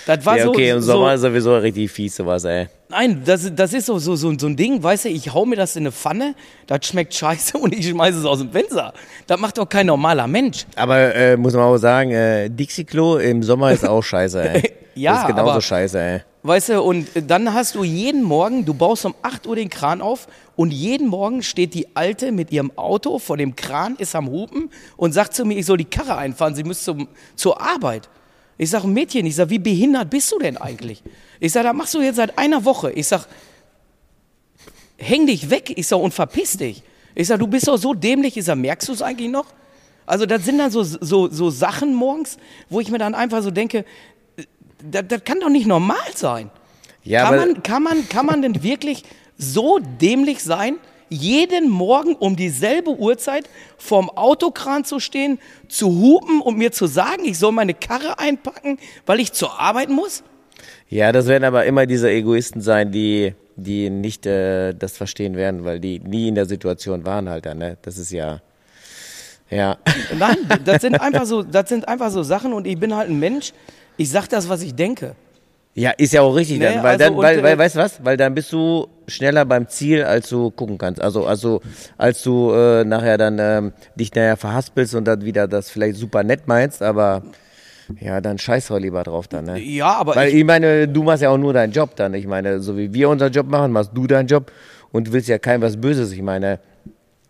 Das 0.06 0.26
war 0.26 0.38
ja, 0.38 0.46
so, 0.46 0.50
okay, 0.50 0.72
im 0.72 0.82
so, 0.82 0.94
Sommer 0.94 1.14
ist 1.14 1.22
sowieso 1.22 1.56
richtig 1.58 1.92
fies 1.92 2.16
sowas, 2.16 2.44
ey. 2.46 2.68
Nein, 2.90 3.22
das, 3.24 3.50
das 3.56 3.74
ist 3.74 3.86
so, 3.86 4.00
so, 4.00 4.16
so, 4.16 4.34
so 4.38 4.48
ein 4.48 4.56
Ding, 4.56 4.82
weißt 4.82 5.06
du, 5.06 5.10
ich 5.10 5.34
hau 5.34 5.46
mir 5.46 5.56
das 5.56 5.76
in 5.76 5.84
eine 5.84 5.92
Pfanne, 5.92 6.36
das 6.68 6.86
schmeckt 6.86 7.14
scheiße 7.14 7.58
und 7.60 7.74
ich 7.74 7.88
schmeiße 7.88 8.20
es 8.20 8.26
aus 8.26 8.40
dem 8.40 8.52
Fenster. 8.52 8.94
Das 9.28 9.40
macht 9.40 9.58
doch 9.58 9.70
kein 9.70 9.86
normaler 9.86 10.28
Mensch. 10.28 10.66
Aber 10.76 11.14
äh, 11.16 11.38
muss 11.38 11.54
man 11.54 11.64
auch 11.64 11.78
sagen, 11.78 12.12
äh, 12.12 12.50
Dixie-Klo 12.50 13.18
im 13.18 13.44
Sommer 13.44 13.72
ist 13.72 13.88
auch 13.88 14.04
scheiße, 14.04 14.42
ey. 14.50 14.74
Ja, 14.96 15.14
das 15.14 15.22
ist 15.22 15.28
genauso 15.28 15.52
aber- 15.52 15.62
scheiße, 15.62 16.00
ey. 16.00 16.22
Weißt 16.46 16.70
du, 16.70 16.82
und 16.82 17.08
dann 17.16 17.54
hast 17.54 17.76
du 17.76 17.86
jeden 17.86 18.22
Morgen, 18.22 18.66
du 18.66 18.74
baust 18.74 19.06
um 19.06 19.16
8 19.22 19.48
Uhr 19.48 19.56
den 19.56 19.70
Kran 19.70 20.02
auf 20.02 20.28
und 20.58 20.72
jeden 20.72 21.08
Morgen 21.08 21.42
steht 21.42 21.74
die 21.74 21.96
Alte 21.96 22.34
mit 22.34 22.52
ihrem 22.52 22.78
Auto 22.78 23.18
vor 23.18 23.38
dem 23.38 23.56
Kran, 23.56 23.96
ist 23.96 24.14
am 24.14 24.30
Hupen 24.30 24.70
und 24.98 25.14
sagt 25.14 25.34
zu 25.34 25.46
mir, 25.46 25.58
ich 25.58 25.66
soll 25.66 25.78
die 25.78 25.86
Karre 25.86 26.18
einfahren, 26.18 26.54
sie 26.54 26.64
zum, 26.72 27.08
zur 27.38 27.62
Arbeit. 27.62 28.10
Ich 28.58 28.72
sag, 28.72 28.84
Mädchen, 28.84 29.26
ich 29.26 29.38
sag, 29.38 29.50
wie 29.52 29.60
behindert 29.60 30.10
bist 30.10 30.34
du 30.34 30.40
denn 30.40 30.58
eigentlich? 30.58 31.02
Ich 31.40 31.54
sag, 31.54 31.64
das 31.64 31.74
machst 31.74 31.94
du 31.94 32.02
jetzt 32.02 32.18
seit 32.18 32.38
einer 32.38 32.66
Woche. 32.66 32.92
Ich 32.92 33.08
sag, 33.08 33.26
häng 34.98 35.26
dich 35.26 35.50
weg, 35.50 35.72
ich 35.78 35.88
sag, 35.88 36.00
und 36.00 36.14
verpiss 36.14 36.58
dich. 36.58 36.84
Ich 37.16 37.28
sag, 37.28 37.40
du 37.40 37.48
bist 37.48 37.70
doch 37.70 37.78
so 37.78 37.94
dämlich, 37.94 38.36
ich 38.36 38.44
sag, 38.44 38.58
merkst 38.58 38.90
du 38.90 38.92
es 38.92 39.02
eigentlich 39.02 39.30
noch? 39.30 39.46
Also 40.06 40.26
das 40.26 40.44
sind 40.44 40.58
dann 40.58 40.70
so, 40.70 40.84
so, 40.84 41.30
so 41.30 41.50
Sachen 41.50 41.94
morgens, 41.94 42.38
wo 42.70 42.82
ich 42.82 42.92
mir 42.92 42.98
dann 42.98 43.16
einfach 43.16 43.42
so 43.42 43.52
denke, 43.52 43.86
das, 44.84 45.04
das 45.08 45.24
kann 45.24 45.40
doch 45.40 45.50
nicht 45.50 45.68
normal 45.68 45.98
sein. 46.16 46.50
Ja, 47.04 47.24
kann, 47.24 47.36
man, 47.36 47.64
kann, 47.64 47.84
man, 47.84 48.10
kann 48.10 48.26
man 48.26 48.42
denn 48.42 48.64
wirklich 48.64 49.04
so 49.38 49.80
dämlich 49.80 50.44
sein, 50.44 50.78
jeden 51.10 51.70
Morgen 51.70 52.16
um 52.16 52.36
dieselbe 52.36 52.92
Uhrzeit 52.92 53.50
vorm 53.78 54.10
Autokran 54.10 54.84
zu 54.84 55.00
stehen, 55.00 55.40
zu 55.68 55.88
hupen 55.88 56.42
und 56.42 56.58
mir 56.58 56.72
zu 56.72 56.88
sagen, 56.88 57.26
ich 57.26 57.38
soll 57.38 57.52
meine 57.52 57.74
Karre 57.74 58.20
einpacken, 58.20 58.80
weil 59.06 59.20
ich 59.20 59.34
zur 59.34 59.60
Arbeit 59.60 59.90
muss? 59.90 60.24
Ja, 60.90 61.12
das 61.12 61.28
werden 61.28 61.44
aber 61.44 61.66
immer 61.66 61.86
diese 61.86 62.10
Egoisten 62.10 62.62
sein, 62.62 62.92
die, 62.92 63.34
die 63.56 63.90
nicht 63.90 64.26
äh, 64.26 64.74
das 64.74 64.98
verstehen 64.98 65.36
werden, 65.36 65.66
weil 65.66 65.80
die 65.80 66.00
nie 66.00 66.30
in 66.30 66.36
der 66.36 66.46
Situation 66.46 67.06
waren 67.06 67.30
halt 67.30 67.46
dann, 67.46 67.58
ne? 67.58 67.78
Das 67.82 67.98
ist 67.98 68.12
ja. 68.12 68.42
Ja. 69.50 69.78
Nein, 70.18 70.38
das 70.66 70.82
sind 70.82 71.00
einfach 71.00 71.26
so, 71.26 71.44
das 71.44 71.70
sind 71.70 71.88
einfach 71.88 72.12
so 72.12 72.24
Sachen 72.24 72.54
und 72.54 72.66
ich 72.66 72.80
bin 72.80 72.96
halt 72.96 73.10
ein 73.10 73.20
Mensch. 73.20 73.54
Ich 73.98 74.10
sag 74.10 74.28
das, 74.28 74.48
was 74.50 74.62
ich 74.62 74.74
denke. 74.74 75.16
Ja, 75.76 75.92
ist 75.92 76.14
ja 76.14 76.22
auch 76.22 76.36
richtig 76.36 76.60
Nee, 76.60 76.66
dann, 76.66 76.84
weil 76.84 76.92
also 76.92 77.06
dann, 77.06 77.18
weil, 77.18 77.44
weil, 77.44 77.54
äh, 77.54 77.58
weißt 77.58 77.76
du 77.76 77.80
was? 77.80 78.04
Weil 78.06 78.16
dann 78.16 78.36
bist 78.36 78.54
du 78.54 78.88
schneller 79.08 79.44
beim 79.44 79.68
Ziel, 79.68 80.04
als 80.04 80.30
du 80.30 80.52
gucken 80.52 80.78
kannst. 80.78 81.02
Also, 81.02 81.26
also, 81.26 81.62
als 81.98 82.22
du 82.22 82.52
äh, 82.52 82.84
nachher 82.84 83.18
dann 83.18 83.40
ähm, 83.40 83.74
dich 83.96 84.14
nachher 84.14 84.38
verhaspelst 84.38 84.94
und 84.94 85.06
dann 85.06 85.26
wieder 85.26 85.48
das 85.48 85.72
vielleicht 85.72 85.96
super 85.96 86.24
nett 86.24 86.48
meinst, 86.48 86.84
aber 86.84 87.24
ja, 88.00 88.22
dann 88.22 88.38
scheiß 88.38 88.68
doch 88.68 88.80
lieber 88.80 89.04
drauf 89.04 89.28
dann, 89.28 89.46
ne? 89.46 89.60
Ja, 89.60 89.96
aber 89.96 90.16
Weil 90.16 90.30
ich, 90.30 90.36
ich 90.36 90.46
meine, 90.46 90.88
du 90.88 91.04
machst 91.04 91.24
ja 91.24 91.30
auch 91.30 91.38
nur 91.38 91.54
deinen 91.54 91.74
Job 91.74 91.96
dann. 91.96 92.14
Ich 92.14 92.28
meine, 92.28 92.60
so 92.60 92.78
wie 92.78 92.94
wir 92.94 93.10
unseren 93.10 93.32
Job 93.32 93.48
machen, 93.48 93.72
machst 93.72 93.92
du 93.96 94.06
deinen 94.06 94.28
Job 94.28 94.52
und 94.92 95.12
willst 95.12 95.28
ja 95.28 95.40
kein 95.40 95.62
was 95.62 95.80
Böses. 95.80 96.12
Ich 96.12 96.22
meine, 96.22 96.60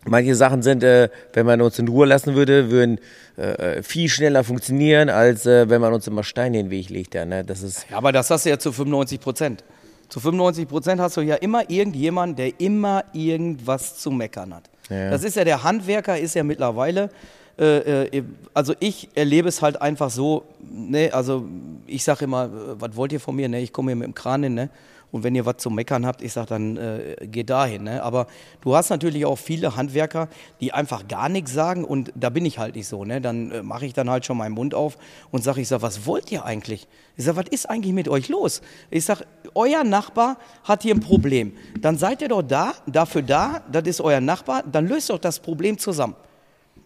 manche 0.06 0.36
Sachen 0.36 0.62
sind, 0.62 0.84
äh, 0.84 1.10
wenn 1.34 1.46
man 1.46 1.62
uns 1.62 1.80
in 1.80 1.88
Ruhe 1.88 2.06
lassen 2.06 2.36
würde, 2.36 2.70
würden 2.70 3.00
äh, 3.38 3.82
viel 3.84 4.10
schneller 4.10 4.44
funktionieren, 4.44 5.10
als 5.10 5.46
äh, 5.46 5.70
wenn 5.70 5.82
man 5.82 5.94
uns 5.94 6.08
immer 6.08 6.24
Steine 6.24 6.60
in 6.60 6.66
den 6.68 6.72
Weg 6.72 6.90
legt. 6.90 7.16
Ja, 7.16 7.26
ne? 7.26 7.44
Das 7.44 7.62
ist 7.62 7.86
ja, 7.90 7.98
aber 7.98 8.12
das 8.12 8.30
hast 8.30 8.46
du 8.46 8.50
ja 8.50 8.60
zu 8.60 8.72
95 8.72 9.20
Prozent. 9.20 9.64
Zu 10.10 10.20
95 10.20 10.68
Prozent 10.68 11.02
hast 11.02 11.18
du 11.18 11.22
ja 11.22 11.36
immer 11.36 11.70
irgendjemand, 11.70 12.38
der 12.38 12.60
immer 12.60 13.04
irgendwas 13.14 13.98
zu 13.98 14.12
meckern 14.12 14.54
hat. 14.54 14.70
Ja. 14.90 15.10
Das 15.10 15.24
ist 15.24 15.36
ja 15.36 15.44
der 15.44 15.64
Handwerker, 15.64 16.18
ist 16.18 16.36
ja 16.36 16.44
mittlerweile. 16.44 17.10
Äh, 17.58 18.18
äh, 18.18 18.24
also 18.54 18.74
ich 18.80 19.10
erlebe 19.16 19.48
es 19.48 19.62
halt 19.62 19.82
einfach 19.82 20.10
so, 20.10 20.44
ne, 20.60 21.12
also 21.12 21.46
ich 21.86 22.04
sage 22.04 22.26
immer, 22.26 22.46
äh, 22.46 22.50
was 22.80 22.96
wollt 22.96 23.12
ihr 23.12 23.20
von 23.20 23.36
mir, 23.36 23.48
ne? 23.48 23.62
Ich 23.62 23.72
komme 23.72 23.92
hier 23.92 23.96
mit 23.96 24.08
dem 24.08 24.16
Kran 24.16 24.44
hin, 24.44 24.56
ne? 24.56 24.70
Und 25.14 25.24
wenn 25.24 25.36
ihr 25.36 25.46
was 25.46 25.58
zu 25.58 25.70
meckern 25.70 26.08
habt, 26.08 26.24
ich 26.24 26.34
sage 26.34 26.48
dann, 26.48 26.76
äh, 26.76 27.16
geht 27.22 27.52
dahin. 27.52 27.84
Ne? 27.84 28.02
Aber 28.02 28.26
du 28.62 28.76
hast 28.76 28.90
natürlich 28.90 29.26
auch 29.28 29.36
viele 29.36 29.76
Handwerker, 29.76 30.28
die 30.60 30.74
einfach 30.74 31.08
gar 31.08 31.30
nichts 31.30 31.54
sagen 31.54 31.86
und 31.86 32.12
da 32.16 32.32
bin 32.32 32.46
ich 32.46 32.58
halt 32.58 32.76
nicht 32.76 32.88
so. 32.88 33.06
Ne? 33.06 33.22
Dann 33.22 33.52
äh, 33.52 33.62
mache 33.62 33.86
ich 33.86 33.94
dann 33.94 34.10
halt 34.10 34.26
schon 34.26 34.38
meinen 34.38 34.54
Mund 34.54 34.74
auf 34.74 34.98
und 35.30 35.44
sage, 35.44 35.62
ich 35.62 35.68
sag, 35.68 35.84
was 35.84 36.08
wollt 36.08 36.32
ihr 36.32 36.46
eigentlich? 36.46 36.88
Ich 37.16 37.26
sage, 37.26 37.38
was 37.38 37.46
ist 37.50 37.70
eigentlich 37.70 37.94
mit 37.94 38.10
euch 38.10 38.28
los? 38.28 38.64
Ich 38.90 39.06
sage, 39.06 39.28
euer 39.54 39.84
Nachbar 39.84 40.38
hat 40.64 40.82
hier 40.82 40.96
ein 40.96 41.00
Problem. 41.00 41.54
Dann 41.80 42.00
seid 42.00 42.24
ihr 42.24 42.30
doch 42.30 42.42
da, 42.42 42.74
dafür 42.88 43.22
da, 43.22 43.62
das 43.72 43.84
ist 43.84 44.02
euer 44.02 44.20
Nachbar, 44.20 44.64
dann 44.64 44.88
löst 44.88 45.12
doch 45.12 45.20
das 45.20 45.40
Problem 45.40 45.78
zusammen. 45.78 46.16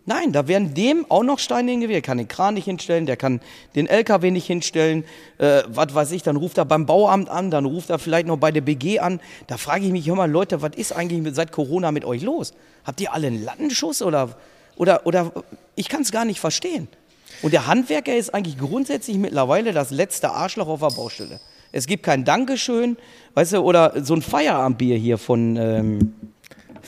Nein, 0.07 0.31
da 0.31 0.47
werden 0.47 0.73
dem 0.73 1.05
auch 1.09 1.23
noch 1.23 1.37
Steine 1.37 1.69
hingewiesen. 1.69 1.95
Der 1.95 2.01
kann 2.01 2.17
den 2.17 2.29
Kran 2.29 2.53
nicht 2.53 2.63
hinstellen, 2.63 3.05
der 3.05 3.17
kann 3.17 3.41
den 3.75 3.87
LKW 3.87 4.31
nicht 4.31 4.47
hinstellen. 4.47 5.03
Äh, 5.37 5.63
was 5.67 5.93
weiß 5.93 6.13
ich, 6.13 6.23
dann 6.23 6.37
ruft 6.37 6.57
er 6.57 6.63
beim 6.63 6.85
Bauamt 6.85 7.27
an, 7.27 7.51
dann 7.51 7.65
ruft 7.65 7.89
er 7.89 7.99
vielleicht 7.99 8.25
noch 8.25 8.37
bei 8.37 8.53
der 8.53 8.61
BG 8.61 8.99
an. 8.99 9.19
Da 9.47 9.57
frage 9.57 9.85
ich 9.85 9.91
mich, 9.91 10.07
mal, 10.07 10.31
Leute, 10.31 10.61
was 10.61 10.71
ist 10.77 10.93
eigentlich 10.93 11.21
mit, 11.21 11.35
seit 11.35 11.51
Corona 11.51 11.91
mit 11.91 12.05
euch 12.05 12.21
los? 12.21 12.53
Habt 12.85 13.01
ihr 13.01 13.13
alle 13.13 13.27
einen 13.27 13.43
Lattenschuss 13.43 14.01
oder, 14.01 14.37
oder, 14.77 15.05
oder 15.05 15.33
ich 15.75 15.89
kann 15.89 16.03
es 16.03 16.13
gar 16.13 16.23
nicht 16.23 16.39
verstehen. 16.39 16.87
Und 17.41 17.51
der 17.51 17.67
Handwerker 17.67 18.15
ist 18.15 18.33
eigentlich 18.33 18.57
grundsätzlich 18.57 19.17
mittlerweile 19.17 19.73
das 19.73 19.91
letzte 19.91 20.31
Arschloch 20.31 20.69
auf 20.69 20.79
der 20.79 20.95
Baustelle. 20.95 21.41
Es 21.73 21.85
gibt 21.85 22.03
kein 22.03 22.23
Dankeschön, 22.23 22.95
weißt 23.33 23.53
du, 23.53 23.57
oder 23.59 23.91
so 24.05 24.13
ein 24.13 24.21
Feierabendbier 24.21 24.95
hier 24.95 25.17
von... 25.17 25.57
Ähm, 25.57 26.13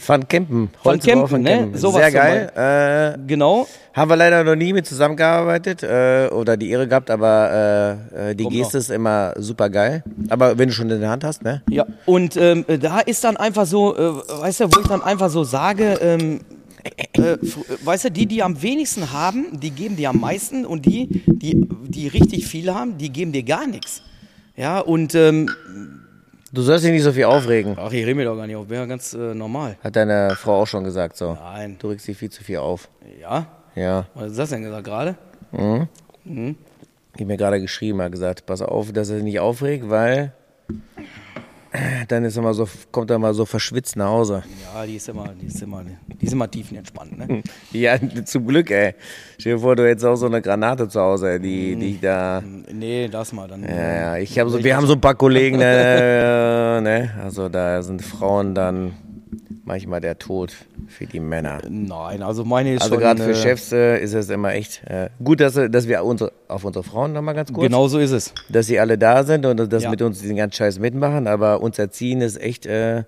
Van 0.06 0.28
Kempen. 0.28 0.70
Van 0.84 1.00
Kempen, 1.00 1.42
ne? 1.42 1.70
Sowas 1.74 2.02
Sehr 2.02 2.12
geil. 2.12 3.16
Äh, 3.16 3.28
genau. 3.28 3.68
haben 3.94 4.10
wir 4.10 4.16
leider 4.16 4.44
noch 4.44 4.56
nie 4.56 4.74
mit 4.74 4.86
zusammengearbeitet 4.86 5.84
äh, 5.84 6.30
oder 6.32 6.58
die 6.58 6.70
Ehre 6.70 6.88
gehabt, 6.88 7.10
aber 7.12 7.98
äh, 8.16 8.32
äh, 8.32 8.36
die 8.36 8.46
Geste 8.46 8.78
noch. 8.78 8.82
ist 8.82 8.90
immer 8.90 9.34
super 9.38 9.70
geil. 9.70 10.04
Aber 10.30 10.58
wenn 10.58 10.70
du 10.70 10.74
schon 10.74 10.90
in 10.90 11.02
der 11.02 11.10
Hand 11.10 11.24
hast, 11.24 11.44
ne? 11.44 11.62
Ja, 11.70 11.86
und 12.06 12.38
ähm, 12.38 12.66
da 12.80 13.00
ist 13.00 13.24
dann 13.24 13.38
einfach 13.38 13.66
so, 13.66 13.96
äh, 13.96 14.42
weißt 14.42 14.62
du, 14.62 14.66
wo 14.66 14.80
ich 14.80 14.88
dann 14.88 15.02
einfach 15.02 15.30
so 15.30 15.44
sage, 15.44 16.00
ähm, 16.02 16.42
äh, 17.14 17.38
weißt 17.84 18.06
du, 18.06 18.12
die, 18.12 18.26
die 18.26 18.42
am 18.42 18.62
wenigsten 18.62 19.12
haben, 19.12 19.60
die 19.60 19.72
geben 19.72 19.96
dir 19.96 20.10
am 20.10 20.20
meisten 20.20 20.66
und 20.66 20.86
die, 20.86 21.24
die, 21.28 21.68
die 21.88 22.08
richtig 22.08 22.48
viel 22.48 22.74
haben, 22.74 22.98
die 22.98 23.10
geben 23.10 23.32
dir 23.32 23.44
gar 23.44 23.68
nichts. 23.68 24.02
Ja, 24.56 24.80
und, 24.80 25.16
ähm, 25.16 25.50
Du 26.52 26.64
sollst 26.64 26.84
dich 26.84 26.92
nicht 26.92 27.04
so 27.04 27.12
viel 27.12 27.26
aufregen. 27.26 27.76
ach, 27.78 27.92
ich 27.92 28.04
rede 28.04 28.16
mir 28.16 28.26
doch 28.26 28.36
gar 28.36 28.48
nicht 28.48 28.56
auf, 28.56 28.70
wäre 28.70 28.88
ganz 28.88 29.14
äh, 29.14 29.36
normal. 29.36 29.78
Hat 29.84 29.96
deine 29.96 30.36
Frau 30.36 30.62
auch 30.62 30.66
schon 30.66 30.84
gesagt 30.84 31.16
so. 31.16 31.34
Nein. 31.34 31.76
Du 31.78 31.90
regst 31.90 32.08
dich 32.08 32.18
viel 32.18 32.32
zu 32.32 32.44
viel 32.44 32.58
auf. 32.58 32.90
Ja? 33.22 33.46
Ja. 33.76 34.08
Was 34.16 34.32
ist 34.32 34.40
das 34.40 34.50
denn 34.50 34.64
gesagt 34.64 34.86
gerade? 34.86 35.16
Die 35.54 37.26
mir 37.26 37.38
gerade 37.38 37.62
geschrieben 37.62 38.02
hat 38.02 38.12
gesagt, 38.12 38.46
pass 38.46 38.62
auf, 38.62 38.92
dass 38.92 39.10
er 39.10 39.18
sich 39.18 39.24
nicht 39.24 39.40
aufregt, 39.40 39.90
weil 39.90 40.34
dann 42.08 42.24
ist 42.24 42.36
er 42.36 42.44
mal 42.44 42.54
so, 42.54 42.68
kommt 42.92 43.12
er 43.12 43.20
mal 43.20 43.34
so 43.34 43.46
verschwitzt 43.46 43.96
nach 43.96 44.08
Hause. 44.08 44.44
Ja, 44.74 44.86
die 44.86 44.96
ist 44.96 45.10
immer, 45.10 45.30
die 45.40 45.48
ist 45.48 45.62
immer, 45.62 45.84
die 45.84 46.26
ist 46.26 46.34
immer 46.34 46.50
tiefenentspannt, 46.50 47.18
ne? 47.18 47.44
Ja, 47.72 47.98
zum 48.26 48.48
Glück, 48.48 48.72
ey. 48.72 48.96
Stell 49.38 49.54
dir 49.54 49.60
vor, 49.60 49.76
du 49.76 49.88
hättest 49.88 50.06
auch 50.06 50.16
so 50.16 50.26
eine 50.26 50.42
Granate 50.42 50.88
zu 50.88 51.00
Hause, 51.00 51.32
ey, 51.32 51.40
die 51.40 51.76
dich 51.76 52.00
da. 52.00 52.42
Nee, 52.72 53.08
lass 53.12 53.32
mal, 53.34 53.48
dann. 53.48 53.64
Ja, 53.64 53.94
ja, 53.94 54.18
ich 54.18 54.38
habe 54.40 54.50
so, 54.50 54.64
wir 54.64 54.76
haben 54.76 54.88
so 54.88 54.94
ein 54.94 55.02
paar 55.02 55.16
Kollegen, 55.16 55.60
äh, 55.62 56.82
ne, 56.82 57.12
also 57.24 57.50
da 57.50 57.82
sind 57.84 58.02
Frauen 58.02 58.56
dann 58.56 58.94
manchmal 59.64 60.02
der 60.02 60.18
Tod 60.18 60.54
für 60.88 61.06
die 61.06 61.20
Männer. 61.20 61.60
Nein, 61.70 62.24
also 62.24 62.44
meine 62.46 62.74
ist 62.74 62.82
Also 62.82 62.98
gerade 62.98 63.22
für 63.24 63.32
äh, 63.32 63.36
Chefs 63.36 63.72
äh, 63.72 64.00
ist 64.02 64.14
es 64.14 64.30
immer 64.30 64.54
echt 64.54 64.82
äh, 64.88 65.10
gut, 65.24 65.40
dass, 65.40 65.54
dass 65.54 65.88
wir 65.88 66.04
unsere, 66.04 66.32
auf 66.48 66.64
unsere 66.66 66.84
Frauen 66.84 67.14
nochmal 67.14 67.36
ganz 67.36 67.54
kurz, 67.54 67.66
Genau 67.68 67.88
so 67.88 68.00
ist 68.00 68.12
es. 68.12 68.34
dass 68.50 68.66
sie 68.68 68.80
alle 68.80 68.98
da 68.98 69.24
sind 69.24 69.46
und 69.46 69.72
dass 69.72 69.84
Ja. 69.84 69.92
mit 69.92 70.02
uns 70.02 70.20
diesen 70.20 70.36
ganzen 70.36 70.56
Scheiß 70.58 70.80
mitmachen, 70.80 71.28
aber 71.28 71.62
uns 71.62 71.78
erziehen 71.78 72.22
ist 72.22 72.42
echt, 72.42 72.66
äh, 72.66 73.04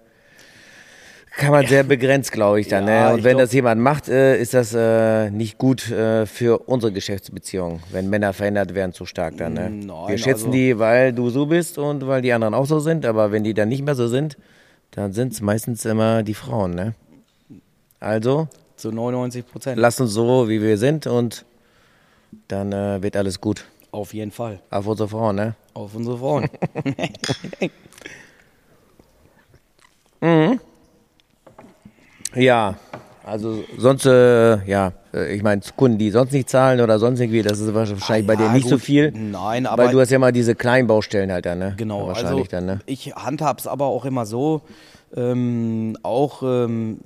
kann 1.38 1.52
man 1.52 1.66
sehr 1.66 1.84
begrenzt, 1.84 2.32
glaube 2.34 2.60
ich 2.60 2.68
dann. 2.68 2.88
Ja, 2.88 3.08
ne? 3.10 3.14
Und 3.16 3.24
wenn 3.24 3.38
glaub- 3.38 3.44
das 3.44 3.54
jemand 3.54 3.82
macht, 3.82 4.10
äh, 4.10 4.38
ist 4.40 4.54
das 4.54 4.74
äh, 4.76 5.32
nicht 5.32 5.58
gut 5.58 5.90
äh, 5.90 6.26
für 6.26 6.60
unsere 6.68 6.92
Geschäftsbeziehungen, 6.92 7.80
wenn 7.92 8.10
Männer 8.10 8.34
verändert 8.34 8.76
werden 8.76 8.92
zu 8.92 9.06
stark 9.06 9.38
dann. 9.38 9.54
Ne? 9.54 9.70
Nein, 9.70 9.88
wir 10.10 10.18
schätzen 10.18 10.48
also- 10.48 10.52
die, 10.52 10.78
weil 10.78 11.14
du 11.14 11.30
so 11.30 11.46
bist 11.46 11.78
und 11.78 12.06
weil 12.06 12.22
die 12.22 12.34
anderen 12.34 12.54
auch 12.54 12.66
so 12.66 12.80
sind, 12.80 13.06
aber 13.06 13.32
wenn 13.32 13.44
die 13.46 13.54
dann 13.54 13.70
nicht 13.70 13.84
mehr 13.86 13.96
so 13.96 14.08
sind, 14.08 14.38
dann 14.92 15.14
sind 15.14 15.34
es 15.34 15.42
meistens 15.42 15.86
immer 15.86 16.24
die 16.24 16.34
Frauen. 16.34 16.72
Ne? 16.72 16.94
Also, 18.00 18.48
Zu 18.76 18.92
99 18.92 19.46
Prozent. 19.46 19.80
lass 19.80 20.00
uns 20.00 20.12
so, 20.12 20.48
wie 20.50 20.62
wir 20.62 20.78
sind 20.78 21.08
und 21.08 21.46
dann 22.48 22.72
äh, 22.72 23.02
wird 23.02 23.16
alles 23.16 23.42
gut. 23.42 23.66
Auf 23.92 24.14
jeden 24.14 24.32
Fall. 24.32 24.62
Auf 24.70 24.88
unsere 24.88 25.10
Frauen, 25.10 25.36
ne? 25.36 25.56
Auf 25.74 25.96
unsere 25.96 26.18
Frauen. 26.18 26.50
Ja, 32.34 32.78
also 33.32 33.64
sonst, 33.78 34.06
äh, 34.06 34.64
ja, 34.70 34.92
äh, 35.14 35.34
ich 35.36 35.42
meine, 35.42 35.62
Kunden, 35.76 35.98
die 35.98 36.12
sonst 36.12 36.32
nicht 36.34 36.50
zahlen 36.50 36.82
oder 36.82 37.00
sonst 37.00 37.20
irgendwie, 37.20 37.42
das 37.42 37.60
ist 37.60 37.74
wahrscheinlich 37.74 38.28
bei 38.28 38.36
Ah, 38.36 38.42
Ja, 38.42 38.48
dir 38.48 38.54
nicht 38.54 38.68
so 38.68 38.76
gut. 38.76 38.84
viel. 38.84 39.12
Nein, 39.12 39.66
aber 39.66 39.86
Weil 39.86 39.92
du 39.92 40.00
hast 40.00 40.12
ja 40.12 40.20
mal 40.20 40.32
diese 40.32 40.54
kleinen 40.56 40.88
Baustellen 40.88 41.32
halt 41.32 41.46
dann, 41.46 41.60
ne? 41.60 41.74
genau. 41.78 42.02
Ja, 42.02 42.08
wahrscheinlich 42.08 42.54
also 42.54 42.66
dann, 42.66 42.66
ne? 42.66 42.80
ich 42.86 43.16
handhab's 43.16 43.66
aber 43.68 43.86
auch 43.86 44.06
immer 44.06 44.26
so. 44.26 44.62
Ähm, 45.14 45.98
auch, 46.04 46.42
ähm, 46.42 47.00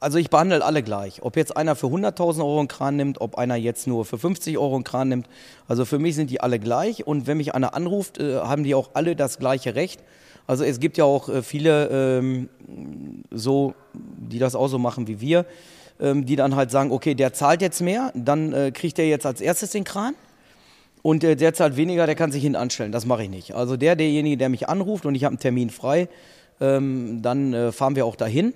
also 0.00 0.16
ich 0.16 0.30
behandle 0.30 0.64
alle 0.64 0.82
gleich. 0.82 1.22
Ob 1.22 1.36
jetzt 1.36 1.56
einer 1.58 1.76
für 1.76 1.88
100.000 1.88 2.38
Euro 2.40 2.58
einen 2.60 2.68
Kran 2.68 2.96
nimmt, 2.96 3.20
ob 3.20 3.36
einer 3.36 3.56
jetzt 3.56 3.86
nur 3.86 4.06
für 4.06 4.16
50 4.16 4.56
Euro 4.56 4.76
einen 4.76 4.84
Kran 4.84 5.08
nimmt. 5.08 5.26
Also 5.68 5.84
für 5.84 5.98
mich 5.98 6.14
sind 6.14 6.30
die 6.30 6.40
alle 6.40 6.58
gleich. 6.58 7.06
Und 7.06 7.26
wenn 7.26 7.36
mich 7.36 7.54
einer 7.54 7.74
anruft, 7.74 8.18
äh, 8.18 8.38
haben 8.38 8.64
die 8.64 8.74
auch 8.74 8.90
alle 8.94 9.14
das 9.14 9.38
gleiche 9.38 9.74
Recht. 9.74 10.02
Also 10.46 10.64
es 10.64 10.80
gibt 10.80 10.96
ja 10.96 11.04
auch 11.04 11.28
äh, 11.28 11.42
viele 11.42 11.88
ähm, 11.90 12.48
so, 13.30 13.74
die 14.30 14.38
das 14.38 14.54
auch 14.54 14.68
so 14.68 14.78
machen 14.78 15.06
wie 15.06 15.20
wir, 15.20 15.44
ähm, 16.00 16.24
die 16.24 16.36
dann 16.36 16.56
halt 16.56 16.70
sagen, 16.70 16.92
okay, 16.92 17.14
der 17.14 17.32
zahlt 17.32 17.60
jetzt 17.60 17.80
mehr, 17.82 18.12
dann 18.14 18.52
äh, 18.52 18.70
kriegt 18.72 18.98
er 18.98 19.06
jetzt 19.06 19.26
als 19.26 19.40
erstes 19.40 19.70
den 19.70 19.84
Kran. 19.84 20.14
Und 21.02 21.24
äh, 21.24 21.36
der 21.36 21.54
zahlt 21.54 21.76
weniger, 21.76 22.06
der 22.06 22.14
kann 22.14 22.32
sich 22.32 22.42
hinten 22.42 22.56
anstellen. 22.56 22.92
Das 22.92 23.06
mache 23.06 23.24
ich 23.24 23.30
nicht. 23.30 23.54
Also 23.54 23.76
der, 23.76 23.96
derjenige, 23.96 24.36
der 24.36 24.48
mich 24.48 24.68
anruft 24.68 25.04
und 25.04 25.14
ich 25.14 25.24
habe 25.24 25.32
einen 25.32 25.40
Termin 25.40 25.70
frei, 25.70 26.08
ähm, 26.60 27.20
dann 27.22 27.52
äh, 27.52 27.72
fahren 27.72 27.96
wir 27.96 28.06
auch 28.06 28.16
dahin. 28.16 28.54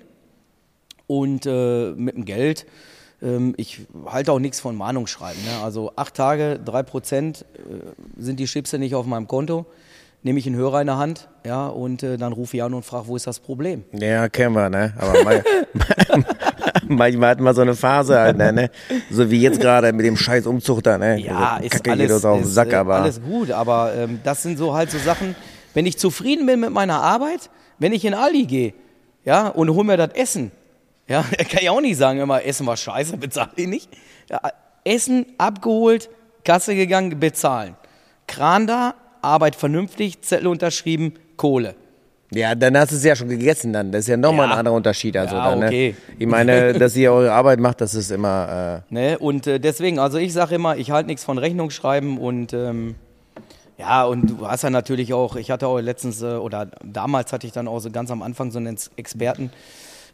Und 1.07 1.45
mit 1.45 2.15
dem 2.15 2.25
Geld, 2.25 2.65
ähm, 3.21 3.53
ich 3.57 3.81
halte 4.07 4.31
auch 4.31 4.39
nichts 4.39 4.59
von 4.59 4.75
Mahnungsschreiben. 4.75 5.39
Ne? 5.43 5.63
Also 5.63 5.91
acht 5.95 6.15
Tage, 6.15 6.59
drei 6.65 6.81
Prozent 6.81 7.45
sind 8.17 8.39
die 8.39 8.45
Chipse 8.45 8.79
nicht 8.79 8.95
auf 8.95 9.05
meinem 9.05 9.27
Konto. 9.27 9.67
Nehme 10.25 10.39
ich 10.39 10.47
einen 10.47 10.55
Hörer 10.55 10.81
in 10.81 10.87
der 10.87 10.97
Hand, 10.97 11.27
ja, 11.45 11.67
und 11.67 12.01
äh, 12.01 12.17
dann 12.17 12.33
rufe 12.33 12.57
ich 12.57 12.63
an 12.63 12.73
und 12.73 12.83
frage, 12.83 13.07
wo 13.07 13.15
ist 13.15 13.27
das 13.27 13.39
Problem? 13.39 13.83
Ja, 13.91 14.27
kennen 14.27 14.55
wir, 14.55 14.71
ne? 14.71 14.91
Aber 14.97 15.23
mal, 15.23 15.43
manchmal 16.87 17.29
hat 17.29 17.39
man 17.41 17.53
so 17.53 17.61
eine 17.61 17.75
Phase 17.75 18.17
halt, 18.17 18.35
ne? 18.35 18.51
ne? 18.51 18.71
So 19.11 19.29
wie 19.29 19.39
jetzt 19.39 19.59
gerade 19.59 19.93
mit 19.93 20.03
dem 20.03 20.17
scheiß 20.17 20.47
Umzug 20.47 20.81
da, 20.81 20.97
ne? 20.97 21.19
Ja, 21.19 21.57
also, 21.57 21.65
ist 21.65 21.83
Kacke 21.83 21.91
alles, 21.91 22.25
auf 22.25 22.39
den 22.39 22.45
Sack, 22.47 22.71
äh, 22.71 22.75
aber. 22.77 22.95
alles 22.95 23.21
gut, 23.21 23.51
aber 23.51 23.93
ähm, 23.95 24.19
das 24.23 24.41
sind 24.41 24.57
so 24.57 24.73
halt 24.73 24.89
so 24.89 24.97
Sachen, 24.97 25.35
wenn 25.75 25.85
ich 25.85 25.99
zufrieden 25.99 26.47
bin 26.47 26.59
mit 26.59 26.71
meiner 26.71 27.03
Arbeit, 27.03 27.51
wenn 27.77 27.93
ich 27.93 28.03
in 28.03 28.15
Aldi 28.15 28.47
gehe, 28.47 28.73
ja, 29.25 29.49
und 29.49 29.69
hol 29.69 29.83
mir 29.83 29.95
das 29.95 30.09
Essen, 30.15 30.51
ja, 31.07 31.21
kann 31.37 31.59
ich 31.61 31.69
auch 31.69 31.81
nicht 31.81 31.97
sagen, 31.97 32.19
immer 32.19 32.43
Essen 32.43 32.65
war 32.65 32.77
scheiße, 32.77 33.17
bezahle 33.17 33.51
ich 33.57 33.67
nicht. 33.67 33.89
Ja, 34.31 34.41
Essen 34.83 35.27
abgeholt, 35.37 36.09
Kasse 36.43 36.73
gegangen, 36.73 37.19
bezahlen. 37.19 37.75
Kran 38.25 38.65
da, 38.65 38.95
Arbeit 39.25 39.55
vernünftig, 39.55 40.21
Zettel 40.21 40.47
unterschrieben, 40.47 41.13
Kohle. 41.37 41.75
Ja, 42.31 42.55
dann 42.55 42.77
hast 42.77 42.91
du 42.91 42.95
es 42.95 43.03
ja 43.03 43.15
schon 43.15 43.29
gegessen 43.29 43.71
dann. 43.71 43.91
Das 43.91 44.01
ist 44.01 44.07
ja 44.07 44.17
nochmal 44.17 44.47
Ja. 44.47 44.53
ein 44.53 44.59
anderer 44.59 44.75
Unterschied. 44.75 45.15
Also 45.15 45.35
Ja, 45.35 45.49
dann, 45.51 45.59
ne? 45.59 45.65
okay. 45.67 45.95
Ich 46.17 46.25
meine, 46.27 46.73
dass 46.79 46.95
ihr 46.95 47.11
eure 47.11 47.31
Arbeit 47.31 47.59
macht, 47.59 47.81
das 47.81 47.93
ist 47.93 48.11
immer. 48.11 48.81
Äh, 48.89 48.93
Ne? 48.93 49.17
Und 49.19 49.45
äh, 49.47 49.59
deswegen, 49.59 49.99
also 49.99 50.17
ich 50.17 50.33
sage 50.33 50.55
immer, 50.55 50.75
ich 50.77 50.91
halte 50.91 51.07
nichts 51.07 51.23
von 51.23 51.37
Rechnungsschreiben 51.37 52.17
und 52.17 52.51
ähm, 52.53 52.95
ja, 53.77 54.05
und 54.05 54.29
du 54.29 54.47
hast 54.47 54.63
ja 54.63 54.69
natürlich 54.69 55.13
auch, 55.13 55.35
ich 55.35 55.51
hatte 55.51 55.67
auch 55.67 55.79
letztens, 55.79 56.21
äh, 56.21 56.25
oder 56.25 56.67
damals 56.83 57.31
hatte 57.31 57.45
ich 57.45 57.53
dann 57.53 57.67
auch 57.67 57.79
so 57.79 57.91
ganz 57.91 58.09
am 58.09 58.21
Anfang 58.23 58.51
so 58.51 58.57
einen 58.57 58.73
Ex- 58.73 58.89
Experten, 58.95 59.51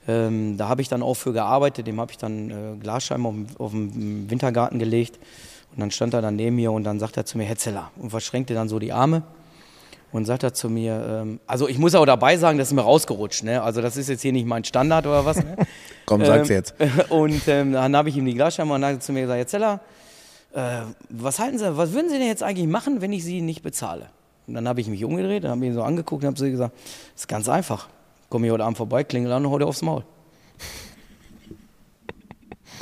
ähm, 0.08 0.58
da 0.58 0.68
habe 0.68 0.82
ich 0.82 0.90
dann 0.90 1.04
auch 1.04 1.14
für 1.14 1.32
gearbeitet, 1.32 1.86
dem 1.88 2.00
habe 2.00 2.12
ich 2.12 2.18
dann 2.18 2.50
äh, 2.50 2.54
Glasscheiben 2.82 3.26
auf, 3.26 3.36
auf 3.60 3.72
den 3.72 4.30
Wintergarten 4.30 4.80
gelegt 4.80 5.18
und 5.74 5.80
dann 5.80 5.92
stand 5.92 6.14
er 6.14 6.22
dann 6.22 6.36
neben 6.36 6.56
mir 6.56 6.72
und 6.72 6.84
dann 6.84 7.00
sagt 7.00 7.18
er 7.18 7.26
zu 7.26 7.38
mir, 7.38 7.46
Hetzeler, 7.46 7.92
und 7.98 8.10
verschränkte 8.10 8.54
dann 8.54 8.68
so 8.68 8.80
die 8.80 8.92
Arme 8.92 9.24
und 10.12 10.26
sagt 10.26 10.44
er 10.44 10.54
zu 10.54 10.70
mir, 10.70 11.22
ähm, 11.24 11.40
also 11.48 11.68
ich 11.68 11.78
muss 11.78 11.96
auch 11.96 12.06
dabei 12.06 12.38
sagen, 12.38 12.58
das 12.58 12.68
ist 12.70 12.74
mir 12.74 12.82
rausgerutscht, 12.82 13.44
ne? 13.44 13.62
also 13.62 13.82
das 13.82 13.96
ist 13.98 14.10
jetzt 14.10 14.22
hier 14.22 14.34
nicht 14.34 14.46
mein 14.46 14.64
Standard 14.64 15.06
oder 15.08 15.26
was, 15.26 15.38
ne? 15.38 15.56
komm, 16.06 16.26
sag's 16.26 16.50
Ähm, 16.50 16.56
jetzt. 16.56 16.76
Und 17.10 17.48
ähm, 17.48 17.74
dann 17.74 17.96
habe 17.96 18.10
ich 18.10 18.18
ihm 18.18 18.26
die 18.26 18.34
Glasscheibe 18.34 18.72
und 18.72 18.82
dann 18.82 18.92
hat 18.92 18.98
er 18.98 19.00
zu 19.00 19.14
mir 19.14 19.22
gesagt, 19.22 19.38
Herr 19.38 19.48
Zeller, 19.48 19.80
äh, 20.54 20.82
was 21.10 21.40
halten 21.40 21.58
Sie, 21.58 21.78
was 21.78 21.94
würden 21.94 22.10
Sie 22.10 22.18
denn 22.18 22.28
jetzt 22.28 22.44
eigentlich 22.44 22.68
machen, 22.68 23.02
wenn 23.02 23.14
ich 23.14 23.24
Sie 23.24 23.42
nicht 23.42 23.64
bezahle? 23.64 24.08
Und 24.48 24.56
dann 24.56 24.68
habe 24.68 24.82
ich 24.82 24.88
mich 24.88 25.06
umgedreht, 25.06 25.46
dann 25.46 25.52
habe 25.52 25.62
ich 25.64 25.72
ihn 25.72 25.76
so 25.76 25.84
angeguckt 25.84 26.24
und 26.24 26.28
habe 26.28 26.38
so 26.38 26.46
gesagt, 26.46 26.76
ist 27.16 27.28
ganz 27.30 27.48
einfach. 27.48 27.88
Komm 28.30 28.44
hier 28.44 28.52
heute 28.54 28.66
Abend 28.66 28.78
vorbei, 28.78 29.04
klingel 29.06 29.32
an 29.32 29.46
und 29.46 29.52
hau 29.52 29.60
dir 29.60 29.68
aufs 29.68 29.82
Maul. 29.82 30.04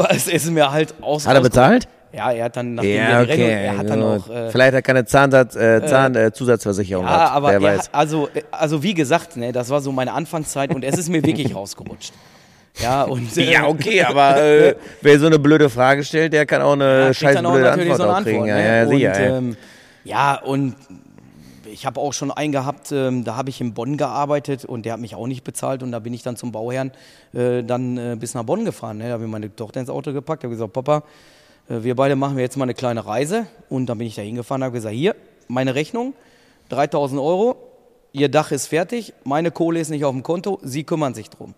Es 0.09 0.27
ist 0.27 0.49
mir 0.49 0.71
halt 0.71 0.95
aus. 1.01 1.27
Hat 1.27 1.35
er 1.35 1.41
bezahlt? 1.41 1.89
Ja, 2.11 2.31
er 2.31 2.45
hat 2.45 2.57
dann, 2.57 2.73
nachdem 2.75 2.95
Ja, 2.95 3.21
okay. 3.21 3.51
er 3.65 3.77
hat 3.77 3.89
dann 3.89 4.01
gut. 4.01 4.23
auch, 4.23 4.29
äh, 4.29 4.49
Vielleicht 4.49 4.67
hat 4.69 4.73
er 4.75 4.81
keine 4.81 5.05
Zahnsatz, 5.05 5.55
äh, 5.55 5.85
Zahn, 5.85 6.15
äh, 6.15 6.31
Zusatzversicherung 6.33 7.05
ja, 7.05 7.13
gehabt. 7.15 7.31
aber 7.35 7.47
Wer 7.49 7.53
er, 7.55 7.61
weiß. 7.61 7.79
hat- 7.87 7.89
also, 7.95 8.29
äh, 8.33 8.41
also 8.51 8.81
wie 8.81 8.93
gesagt, 8.95 9.37
ne, 9.37 9.51
das 9.51 9.69
war 9.69 9.79
so 9.81 9.91
meine 9.91 10.13
Anfangszeit 10.13 10.73
und 10.73 10.83
es 10.83 10.97
ist 10.97 11.09
mir 11.09 11.23
wirklich 11.23 11.53
rausgerutscht. 11.55 12.13
Ja, 12.81 13.03
und 13.03 13.37
äh, 13.37 13.51
Ja, 13.51 13.67
okay, 13.67 14.03
aber 14.03 14.41
äh, 14.41 14.75
wer 15.01 15.19
so 15.19 15.27
eine 15.27 15.37
blöde 15.37 15.69
Frage 15.69 16.03
stellt, 16.03 16.33
der 16.33 16.45
kann 16.47 16.61
auch 16.63 16.73
eine 16.73 17.07
Ja, 17.07 17.13
scheiß 17.13 17.37
blöde 17.39 17.71
Antwort, 17.71 17.97
so 17.97 18.03
eine 18.09 18.23
kriegen. 18.23 18.39
Antwort. 18.41 18.47
ja, 18.49 18.55
ne? 18.55 18.65
ja, 18.65 18.87
sicher. 18.87 19.09
und, 19.11 19.21
ja. 19.29 19.37
ähm, 19.37 19.57
ja, 20.03 20.41
und 20.41 20.75
ich 21.71 21.85
habe 21.85 21.99
auch 21.99 22.13
schon 22.13 22.31
einen 22.31 22.51
gehabt, 22.51 22.91
ähm, 22.91 23.23
da 23.23 23.35
habe 23.35 23.49
ich 23.51 23.61
in 23.61 23.75
Bonn 23.75 23.95
gearbeitet 23.97 24.65
und 24.65 24.85
der 24.87 24.93
hat 24.93 24.99
mich 24.99 25.13
auch 25.13 25.27
nicht 25.27 25.43
bezahlt 25.43 25.83
und 25.83 25.91
da 25.91 25.99
bin 25.99 26.13
ich 26.15 26.23
dann 26.23 26.35
zum 26.35 26.51
Bauherrn 26.51 26.91
äh, 27.33 27.61
dann 27.63 27.97
äh, 27.97 28.15
bis 28.19 28.33
nach 28.33 28.43
Bonn 28.43 28.65
gefahren. 28.65 28.97
Ne? 28.97 29.05
Da 29.05 29.11
habe 29.11 29.25
ich 29.25 29.29
meine 29.29 29.55
Tochter 29.55 29.79
ins 29.79 29.89
Auto 29.91 30.11
gepackt, 30.11 30.43
habe 30.43 30.53
gesagt, 30.53 30.73
Papa, 30.73 31.03
wir 31.69 31.95
beide 31.95 32.15
machen 32.15 32.37
jetzt 32.39 32.57
mal 32.57 32.63
eine 32.63 32.73
kleine 32.73 33.05
Reise 33.05 33.47
und 33.69 33.85
dann 33.87 33.97
bin 33.97 34.07
ich 34.07 34.15
da 34.15 34.21
hingefahren, 34.21 34.63
habe 34.63 34.73
gesagt, 34.73 34.95
hier, 34.95 35.15
meine 35.47 35.75
Rechnung, 35.75 36.13
3000 36.69 37.21
Euro, 37.21 37.55
Ihr 38.11 38.29
Dach 38.29 38.51
ist 38.51 38.67
fertig, 38.67 39.13
meine 39.23 39.51
Kohle 39.51 39.79
ist 39.79 39.89
nicht 39.89 40.03
auf 40.03 40.13
dem 40.13 40.23
Konto, 40.23 40.59
Sie 40.63 40.83
kümmern 40.83 41.13
sich 41.13 41.29
drum. 41.29 41.53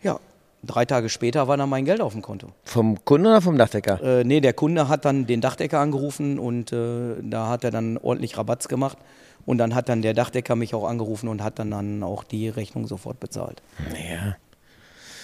Ja, 0.00 0.20
drei 0.62 0.84
Tage 0.84 1.08
später 1.08 1.48
war 1.48 1.56
dann 1.56 1.68
mein 1.68 1.84
Geld 1.84 2.00
auf 2.00 2.12
dem 2.12 2.22
Konto. 2.22 2.48
Vom 2.64 3.04
Kunden 3.04 3.26
oder 3.26 3.40
vom 3.40 3.58
Dachdecker? 3.58 4.00
Äh, 4.02 4.24
nee, 4.24 4.40
der 4.40 4.52
Kunde 4.52 4.88
hat 4.88 5.04
dann 5.04 5.26
den 5.26 5.40
Dachdecker 5.40 5.80
angerufen 5.80 6.38
und 6.38 6.72
äh, 6.72 7.16
da 7.20 7.48
hat 7.48 7.64
er 7.64 7.72
dann 7.72 7.98
ordentlich 7.98 8.38
Rabatz 8.38 8.68
gemacht. 8.68 8.98
Und 9.44 9.58
dann 9.58 9.76
hat 9.76 9.88
dann 9.88 10.02
der 10.02 10.12
Dachdecker 10.12 10.56
mich 10.56 10.74
auch 10.74 10.84
angerufen 10.88 11.28
und 11.28 11.42
hat 11.42 11.60
dann, 11.60 11.70
dann 11.70 12.02
auch 12.02 12.24
die 12.24 12.48
Rechnung 12.48 12.88
sofort 12.88 13.20
bezahlt. 13.20 13.62
Ja. 13.92 14.36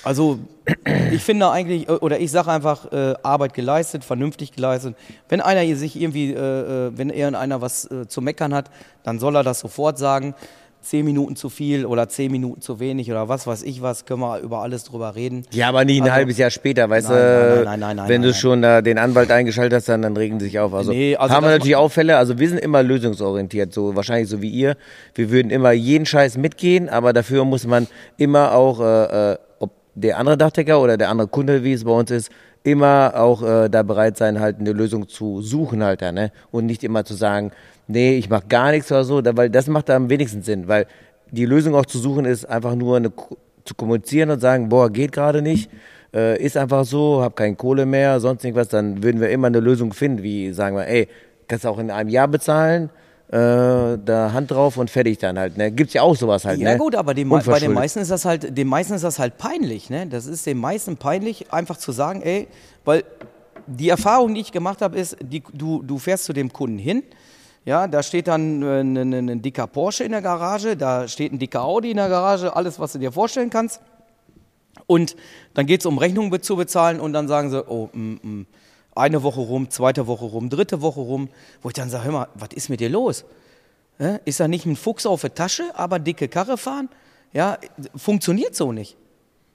Also 0.05 0.39
ich 1.13 1.23
finde 1.23 1.51
eigentlich, 1.51 1.89
äh, 1.89 1.93
oder 1.93 2.19
ich 2.21 2.31
sage 2.31 2.51
einfach, 2.51 2.91
äh, 2.93 3.15
Arbeit 3.23 3.55
geleistet, 3.55 4.05
vernünftig 4.05 4.53
geleistet. 4.53 4.95
Wenn 5.29 5.41
einer 5.41 5.61
hier 5.61 5.77
sich 5.77 6.01
irgendwie, 6.01 6.33
äh, 6.33 6.37
äh, 6.89 6.93
wenn 6.97 7.11
irgendeiner 7.11 7.61
was 7.61 7.91
äh, 7.91 8.07
zu 8.09 8.21
meckern 8.21 8.55
hat, 8.55 8.71
dann 9.05 9.19
soll 9.19 9.37
er 9.37 9.43
das 9.45 9.61
sofort 9.61 9.99
sagen. 9.99 10.35
Zehn 10.85 11.05
Minuten 11.05 11.37
zu 11.37 11.49
viel 11.49 11.87
oder 11.87 12.09
zehn 12.09 12.33
Minuten 12.33 12.61
zu 12.61 12.81
wenig 12.81 13.09
oder 13.09 13.29
was 13.29 13.47
weiß 13.47 13.63
ich 13.63 13.83
was, 13.83 14.05
können 14.05 14.19
wir 14.21 14.41
über 14.41 14.63
alles 14.63 14.83
drüber 14.83 15.15
reden. 15.15 15.45
Ja, 15.53 15.69
aber 15.69 15.85
nicht 15.85 15.99
ein 15.99 16.03
Also- 16.03 16.15
halbes 16.15 16.39
Jahr 16.39 16.51
später, 16.51 16.91
weißt 16.91 17.09
Nein, 17.09 17.19
du? 17.19 17.55
nein, 17.55 17.65
nein, 17.65 17.79
nein, 17.81 17.97
nein, 17.99 18.09
Wenn 18.09 18.23
du 18.23 18.35
schon 18.35 18.63
da 18.63 18.83
den 18.83 18.99
Anwalt 18.99 19.31
eingeschaltet 19.31 19.77
hast, 19.77 19.89
dann, 19.89 20.03
dann 20.03 20.17
regen 20.17 20.41
sie 20.41 20.47
sich 20.47 20.59
auf. 20.59 20.75
Also, 20.75 20.91
Nee, 20.91 21.15
also 21.15 21.33
haben 21.37 21.45
wir 21.45 21.51
natürlich 21.53 21.77
auch 21.77 21.89
Fälle, 21.89 22.17
also 22.17 22.37
wir 22.37 22.49
sind 22.49 22.59
immer 22.59 22.83
lösungsorientiert, 22.83 23.73
so 23.73 23.95
wahrscheinlich 23.95 24.29
so 24.29 24.43
wie 24.43 24.51
ihr. 24.51 24.77
Wir 25.15 25.31
würden 25.31 25.51
immer 25.53 25.71
jeden 25.71 26.05
Scheiß 26.05 26.37
mitgehen, 26.37 26.89
aber 26.89 27.13
dafür 27.13 27.45
muss 27.45 27.65
man 27.65 27.87
immer 28.17 28.53
auch, 28.53 28.81
äh, 28.81 29.35
äh, 29.35 29.39
der 29.95 30.19
andere 30.19 30.37
Dachdecker 30.37 30.81
oder 30.81 30.97
der 30.97 31.11
andere 31.11 31.29
Kunde, 31.29 31.65
wie 31.65 31.73
es 31.73 31.85
bei 31.85 31.91
uns 31.91 32.11
ist, 32.11 32.31
immer 32.65 33.13
auch 33.17 33.43
äh, 33.43 33.69
da 33.69 33.83
bereit 33.83 34.17
sein, 34.17 34.41
halt 34.41 34.61
eine 34.61 34.73
Lösung 34.73 35.09
zu 35.09 35.43
suchen 35.43 35.83
halt 35.83 36.03
da, 36.03 36.13
ne? 36.13 36.31
Und 36.51 36.67
nicht 36.67 36.85
immer 36.85 37.05
zu 37.05 37.15
sagen, 37.15 37.51
nee, 37.89 38.17
ich 38.17 38.29
mach 38.29 38.49
gar 38.49 38.71
nichts 38.71 38.91
oder 38.93 39.05
so, 39.05 39.21
da, 39.21 39.37
weil 39.37 39.51
das 39.51 39.67
macht 39.67 39.91
am 39.91 40.09
wenigsten 40.09 40.43
Sinn, 40.43 40.69
weil 40.69 40.87
die 41.31 41.47
Lösung 41.47 41.75
auch 41.75 41.87
zu 41.87 41.99
suchen 41.99 42.25
ist, 42.25 42.45
einfach 42.45 42.75
nur 42.75 42.97
eine, 42.97 43.13
zu 43.65 43.75
kommunizieren 43.75 44.31
und 44.31 44.41
sagen, 44.41 44.69
boah, 44.69 44.91
geht 44.91 45.13
gerade 45.13 45.43
nicht, 45.43 45.71
äh, 46.15 46.41
ist 46.41 46.57
einfach 46.57 46.85
so, 46.85 47.23
hab 47.23 47.37
keine 47.37 47.57
Kohle 47.57 47.87
mehr, 47.87 48.21
sonst 48.21 48.45
irgendwas, 48.45 48.69
dann 48.69 49.03
würden 49.03 49.21
wir 49.21 49.31
immer 49.31 49.49
eine 49.49 49.61
Lösung 49.61 49.93
finden, 49.93 50.23
wie 50.23 50.53
sagen 50.53 50.77
wir, 50.77 50.87
ey, 50.87 51.09
kannst 51.49 51.65
du 51.65 51.69
auch 51.69 51.79
in 51.79 51.91
einem 51.91 52.09
Jahr 52.09 52.29
bezahlen, 52.29 52.91
äh, 53.33 53.99
da 54.05 54.33
Hand 54.35 54.51
drauf 54.51 54.77
und 54.77 54.91
fertig 54.91 55.17
dann 55.17 55.39
halt, 55.39 55.57
ne? 55.57 55.73
Gibt's 55.73 55.95
ja 55.95 56.03
auch 56.03 56.15
sowas 56.15 56.45
halt, 56.45 56.61
Ja 56.61 56.73
ne? 56.73 56.79
gut, 56.79 56.95
aber 56.95 57.15
den, 57.15 57.31
bei 57.31 57.59
den 57.59 57.73
meisten 57.73 58.01
ist 58.01 58.11
das 58.11 58.27
halt, 58.27 58.57
den 58.57 58.69
meisten 58.69 58.93
ist 58.93 59.05
das 59.05 59.19
halt 59.19 59.39
peinlich, 59.39 59.89
ne? 59.89 60.07
Das 60.07 60.27
ist 60.27 60.45
den 60.45 60.59
meisten 60.59 60.99
peinlich, 60.99 61.51
einfach 61.51 61.79
zu 61.79 61.93
sagen, 61.93 62.21
ey, 62.21 62.47
weil 62.85 63.05
die 63.67 63.89
Erfahrung, 63.89 64.35
die 64.35 64.43
ich 64.43 64.53
gemacht 64.53 64.83
habe, 64.83 64.99
ist, 64.99 65.17
die, 65.23 65.43
du, 65.55 65.83
du 65.83 65.97
fährst 65.99 66.25
zu 66.25 66.35
dem 66.35 66.53
Kunden 66.53 66.77
hin, 66.77 67.03
ja, 67.65 67.89
da 67.89 68.03
steht 68.03 68.29
dann 68.29 68.63
äh, 68.63 68.81
ein, 68.81 68.97
ein, 68.97 69.29
ein 69.31 69.41
dicker 69.41 69.67
Porsche 69.67 70.05
in 70.05 70.13
der 70.13 70.21
Garage, 70.21 70.77
da 70.77 71.09
steht 71.09 71.33
ein 71.33 71.39
dicker 71.39 71.63
Audi 71.63 71.91
in 71.91 71.97
der 71.97 72.11
Garage, 72.11 72.55
alles, 72.55 72.79
was 72.79 72.93
du 72.93 72.99
dir 72.99 73.13
vorstellen 73.13 73.49
kannst. 73.49 73.81
Und 74.87 75.17
dann 75.55 75.65
geht 75.65 75.81
es 75.81 75.87
um 75.87 75.97
Rechnungen 75.97 76.43
zu 76.43 76.57
bezahlen 76.57 77.01
und 77.01 77.15
dann 77.15 77.29
sagen 77.29 77.51
sie, 77.51 77.67
oh, 77.67 77.89
mm, 77.95 78.19
mm, 78.23 78.47
eine 78.95 79.23
Woche 79.23 79.41
rum, 79.41 79.71
zweite 79.71 80.07
Woche 80.07 80.25
rum, 80.25 80.51
dritte 80.51 80.81
Woche 80.83 81.01
rum, 81.01 81.29
wo 81.63 81.69
ich 81.69 81.75
dann 81.75 81.91
sage, 81.91 82.05
hör 82.05 82.13
mal, 82.13 82.29
was 82.35 82.51
ist 82.55 82.69
mit 82.69 82.81
dir 82.81 82.89
los? 82.91 83.25
Ist 84.25 84.41
da 84.41 84.49
nicht 84.49 84.67
ein 84.67 84.77
Fuchs 84.77 85.07
auf 85.07 85.21
der 85.21 85.35
Tasche, 85.35 85.65
aber 85.75 85.99
dicke 85.99 86.29
Karre 86.29 86.57
fahren? 86.59 86.89
Ja, 87.33 87.59
funktioniert 87.97 88.55
so 88.55 88.73
nicht. 88.73 88.97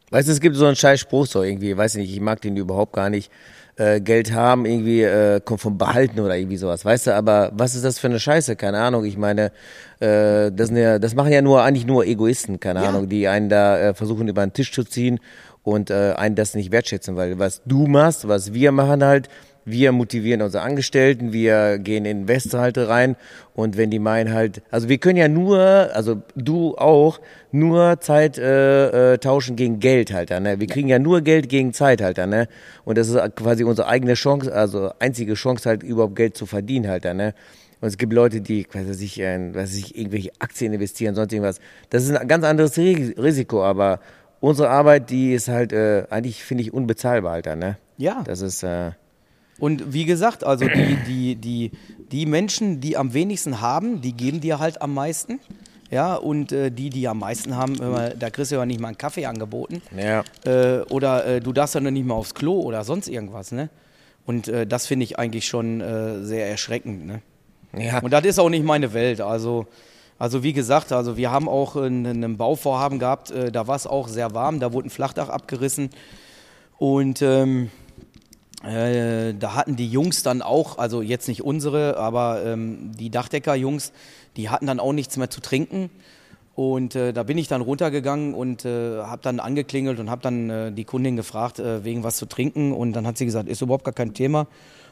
Weißt 0.10 0.28
du, 0.28 0.32
es 0.32 0.40
gibt 0.40 0.56
so 0.56 0.66
einen 0.66 0.76
scheiß 0.76 1.02
Spruch 1.02 1.26
so 1.28 1.44
irgendwie, 1.44 1.76
weiß 1.76 1.96
ich 1.96 2.02
nicht, 2.04 2.14
ich 2.14 2.22
mag 2.22 2.42
den 2.42 2.56
überhaupt 2.56 2.94
gar 2.94 3.10
nicht. 3.10 3.30
Äh, 3.76 4.02
Geld 4.02 4.34
haben, 4.34 4.66
irgendwie 4.66 5.04
äh, 5.04 5.40
kommt 5.40 5.62
vom 5.62 5.78
Behalten 5.78 6.20
oder 6.20 6.36
irgendwie 6.36 6.58
sowas, 6.58 6.84
weißt 6.84 7.08
du, 7.08 7.16
aber 7.16 7.52
was 7.54 7.76
ist 7.76 7.86
das 7.86 8.00
für 8.00 8.08
eine 8.08 8.20
Scheiße? 8.20 8.56
Keine 8.56 8.80
Ahnung, 8.80 9.06
ich 9.06 9.18
meine, 9.18 9.52
äh, 10.00 10.52
das, 10.52 10.70
sind 10.70 10.78
ja, 10.78 10.98
das 10.98 11.14
machen 11.14 11.32
ja 11.32 11.44
nur 11.44 11.62
eigentlich 11.62 11.86
nur 11.86 12.04
Egoisten, 12.04 12.60
keine 12.60 12.82
Ja. 12.82 12.90
Ahnung, 12.90 13.08
die 13.08 13.28
einen 13.28 13.50
da 13.50 13.78
äh, 13.78 13.94
versuchen 13.94 14.28
über 14.30 14.44
den 14.44 14.54
Tisch 14.54 14.72
zu 14.72 14.84
ziehen 14.84 15.20
und 15.68 15.90
äh, 15.90 16.14
einen 16.16 16.36
das 16.36 16.56
nicht 16.56 16.72
wertschätzen, 16.72 17.18
weil 17.18 17.40
was 17.40 17.62
du 17.66 17.88
machst, 17.88 18.26
was 18.26 18.54
wir 18.54 18.72
machen 18.72 19.04
halt, 19.04 19.28
wir 19.66 19.92
motivieren 19.92 20.42
unsere 20.42 20.64
Angestellten, 20.64 21.34
wir 21.34 21.78
gehen 21.78 22.06
in 22.06 22.22
Investhalte 22.22 22.88
rein 22.88 23.18
und 23.54 23.76
wenn 23.76 23.92
die 23.92 24.00
meinen 24.00 24.34
halt, 24.34 24.62
also 24.72 24.88
wir 24.88 24.98
können 24.98 25.18
ja 25.18 25.28
nur, 25.28 25.60
also 25.94 26.22
du 26.38 26.78
auch, 26.78 27.20
nur 27.52 28.00
Zeit 28.00 28.38
äh, 28.38 29.16
äh, 29.16 29.18
tauschen 29.18 29.58
gegen 29.58 29.82
Geld 29.82 30.14
halt 30.14 30.32
dann, 30.32 30.44
ne? 30.44 30.58
Wir 30.62 30.68
kriegen 30.68 30.88
ja 30.88 31.00
nur 31.00 31.20
Geld 31.20 31.50
gegen 31.50 31.74
Zeit 31.74 32.02
halt 32.02 32.18
dann, 32.18 32.30
ne? 32.30 32.48
Und 32.86 32.98
das 32.98 33.10
ist 33.10 33.36
quasi 33.36 33.66
unsere 33.66 33.90
eigene 33.90 34.14
Chance, 34.14 34.54
also 34.54 34.92
einzige 35.00 35.34
Chance 35.34 35.68
halt 35.68 35.84
überhaupt 35.84 36.16
Geld 36.16 36.38
zu 36.38 36.46
verdienen 36.46 36.88
halt 36.88 37.04
dann, 37.04 37.18
ne? 37.18 37.34
Und 37.82 37.90
es 37.90 37.98
gibt 37.98 38.14
Leute, 38.14 38.40
die 38.40 38.64
quasi 38.64 38.94
sich, 38.94 39.20
in, 39.20 39.54
weiß 39.54 39.76
ich, 39.76 39.98
irgendwelche 39.98 40.32
Aktien 40.40 40.72
investieren, 40.72 41.14
sonst 41.14 41.34
irgendwas. 41.34 41.60
Das 41.90 42.06
ist 42.06 42.16
ein 42.16 42.28
ganz 42.30 42.46
anderes 42.46 42.78
Ri- 42.78 43.22
Risiko, 43.22 43.66
aber 43.66 44.00
unsere 44.48 44.70
Arbeit, 44.70 45.10
die 45.10 45.34
ist 45.34 45.48
halt 45.48 45.74
äh, 45.74 46.06
eigentlich, 46.10 46.44
finde 46.44 46.64
ich, 46.64 46.74
unbezahlbar 46.74 47.42
dann, 47.42 47.60
ne? 47.60 47.78
Ja. 47.98 48.24
Das 48.24 48.42
ist, 48.42 48.64
äh, 48.64 48.92
Und 49.60 49.94
wie 49.94 50.06
gesagt, 50.06 50.44
also 50.44 50.66
die, 50.66 50.98
die, 51.08 51.36
die, 51.36 51.72
die 52.12 52.26
Menschen, 52.26 52.80
die 52.80 52.96
am 52.96 53.14
wenigsten 53.14 53.60
haben, 53.60 54.02
die 54.02 54.14
geben 54.14 54.40
dir 54.40 54.60
halt 54.60 54.82
am 54.82 54.94
meisten. 54.94 55.40
Ja, 55.90 56.16
und 56.16 56.52
äh, 56.52 56.70
die, 56.70 56.90
die 56.90 57.08
am 57.08 57.20
meisten 57.20 57.56
haben, 57.56 57.78
mal, 57.78 58.14
da 58.20 58.30
kriegst 58.30 58.52
du 58.52 58.56
ja 58.56 58.66
nicht 58.66 58.80
mal 58.82 58.90
einen 58.90 58.98
Kaffee 58.98 59.26
angeboten. 59.26 59.82
ja. 59.98 60.24
Äh, 60.46 60.82
oder 60.90 61.26
äh, 61.26 61.40
du 61.40 61.54
darfst 61.54 61.76
ja 61.76 61.82
noch 61.82 61.92
nicht 61.92 62.06
mal 62.06 62.16
aufs 62.16 62.34
Klo 62.34 62.60
oder 62.62 62.84
sonst 62.84 63.08
irgendwas, 63.08 63.52
ne? 63.52 63.70
Und 64.26 64.50
äh, 64.50 64.68
das 64.68 64.86
finde 64.86 65.06
ich 65.06 65.18
eigentlich 65.18 65.46
schon 65.48 65.80
äh, 65.80 66.24
sehr 66.24 66.50
erschreckend, 66.50 67.06
ne? 67.06 67.22
Ja. 67.78 68.00
Und 68.00 68.12
das 68.12 68.26
ist 68.26 68.40
auch 68.40 68.50
nicht 68.50 68.66
meine 68.66 68.94
Welt. 68.94 69.22
Also, 69.22 69.68
also 70.20 70.44
wie 70.44 70.54
gesagt, 70.54 70.92
also 70.92 71.18
wir 71.18 71.32
haben 71.32 71.48
auch 71.48 71.76
ein, 71.76 72.06
ein 72.06 72.38
Bauvorhaben 72.38 73.00
gehabt, 73.00 73.32
äh, 73.32 73.52
da 73.52 73.68
war 73.68 73.76
es 73.76 73.86
auch 73.86 74.08
sehr 74.08 74.34
warm, 74.34 74.60
da 74.60 74.74
wurde 74.74 74.88
ein 74.88 74.92
Flachdach 74.92 75.30
abgerissen. 75.30 75.90
Und 76.78 77.22
ähm, 77.22 77.70
äh, 78.64 79.34
da 79.34 79.54
hatten 79.56 79.76
die 79.76 79.90
Jungs 79.90 80.24
dann 80.24 80.42
auch, 80.42 80.78
also 80.78 81.02
jetzt 81.02 81.28
nicht 81.28 81.44
unsere, 81.44 81.98
aber 81.98 82.44
ähm, 82.46 82.92
die 82.98 83.10
Dachdecker-Jungs, 83.10 83.92
die 84.36 84.50
hatten 84.50 84.66
dann 84.66 84.80
auch 84.80 84.94
nichts 84.94 85.18
mehr 85.18 85.30
zu 85.30 85.42
trinken. 85.42 85.90
Und 86.56 86.96
äh, 86.96 87.14
da 87.14 87.22
bin 87.22 87.38
ich 87.38 87.48
dann 87.48 87.62
runtergegangen 87.62 88.34
und 88.34 88.66
äh, 88.66 89.04
habe 89.04 89.22
dann 89.22 89.40
angeklingelt 89.40 90.00
und 90.00 90.10
habe 90.10 90.24
dann 90.24 90.50
äh, 90.50 90.72
die 90.72 90.86
Kundin 90.86 91.16
gefragt, 91.16 91.60
äh, 91.60 91.84
wegen 91.84 92.04
was 92.04 92.18
zu 92.18 92.26
trinken. 92.26 92.74
Und 92.74 92.94
dann 92.94 93.06
hat 93.06 93.20
sie 93.20 93.26
gesagt, 93.26 93.48
ist 93.48 93.62
überhaupt 93.62 93.84
gar 93.84 93.94
kein 93.94 94.16
Thema. 94.16 94.48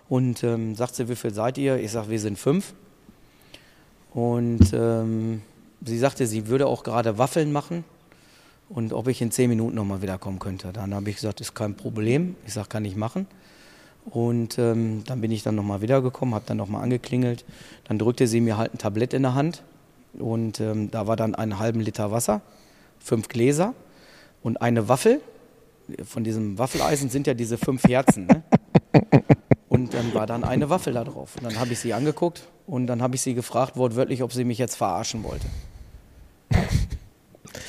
Und 0.08 0.44
ähm, 0.44 0.76
sagt 0.76 0.94
sie, 0.94 1.10
wie 1.10 1.16
viel 1.16 1.34
seid 1.34 1.58
ihr? 1.58 1.78
Ich 1.78 1.92
sage, 1.92 2.12
wir 2.12 2.20
sind 2.20 2.38
fünf. 2.38 2.76
Und 4.16 4.72
ähm, 4.72 5.42
sie 5.84 5.98
sagte, 5.98 6.26
sie 6.26 6.48
würde 6.48 6.68
auch 6.68 6.84
gerade 6.84 7.18
Waffeln 7.18 7.52
machen 7.52 7.84
und 8.70 8.94
ob 8.94 9.10
ich 9.10 9.22
in 9.22 9.30
zehn 9.30 9.50
Minuten 9.50 9.76
nochmal 9.76 10.02
wiederkommen 10.02 10.40
könnte. 10.40 10.72
Dann 10.72 10.96
habe 10.96 11.10
ich 11.10 11.18
gesagt, 11.18 11.42
ist 11.42 11.54
kein 11.54 11.76
Problem. 11.76 12.38
Ich 12.48 12.54
sage, 12.54 12.70
kann 12.70 12.86
ich 12.86 12.96
machen. 12.96 13.28
Und 14.06 14.58
ähm, 14.58 15.04
dann 15.06 15.20
bin 15.20 15.32
ich 15.32 15.44
dann 15.44 15.56
nochmal 15.56 15.82
wiedergekommen, 15.82 16.34
habe 16.34 16.46
dann 16.48 16.56
nochmal 16.56 16.82
angeklingelt. 16.82 17.44
Dann 17.90 18.00
drückte 18.00 18.26
sie 18.26 18.40
mir 18.40 18.58
halt 18.58 18.74
ein 18.74 18.78
Tablett 18.78 19.14
in 19.14 19.24
der 19.24 19.36
Hand 19.36 19.64
und 20.14 20.62
ähm, 20.62 20.90
da 20.92 21.08
war 21.08 21.18
dann 21.18 21.36
einen 21.36 21.60
halben 21.60 21.82
Liter 21.82 22.10
Wasser, 22.14 22.42
fünf 23.00 23.28
Gläser 23.28 23.74
und 24.44 24.62
eine 24.62 24.88
Waffel. 24.88 25.20
Von 26.06 26.24
diesem 26.24 26.58
Waffeleisen 26.58 27.10
sind 27.10 27.28
ja 27.28 27.34
diese 27.34 27.58
fünf 27.58 27.84
Herzen. 27.84 28.28
Ne? 28.28 28.44
Und 29.68 29.94
dann 29.94 30.14
war 30.14 30.28
dann 30.28 30.44
eine 30.44 30.70
Waffel 30.70 30.94
da 30.94 31.04
drauf. 31.04 31.36
Und 31.38 31.44
dann 31.46 31.60
habe 31.60 31.74
ich 31.74 31.80
sie 31.80 31.94
angeguckt 31.94 32.44
und 32.68 32.88
dann 32.88 33.02
habe 33.02 33.16
ich 33.16 33.22
sie 33.22 33.34
gefragt, 33.34 33.76
wortwörtlich, 33.78 34.22
ob 34.24 34.32
sie 34.32 34.44
mich 34.44 34.58
jetzt 34.60 34.76
verarschen 34.76 35.24
wollte. 35.24 35.46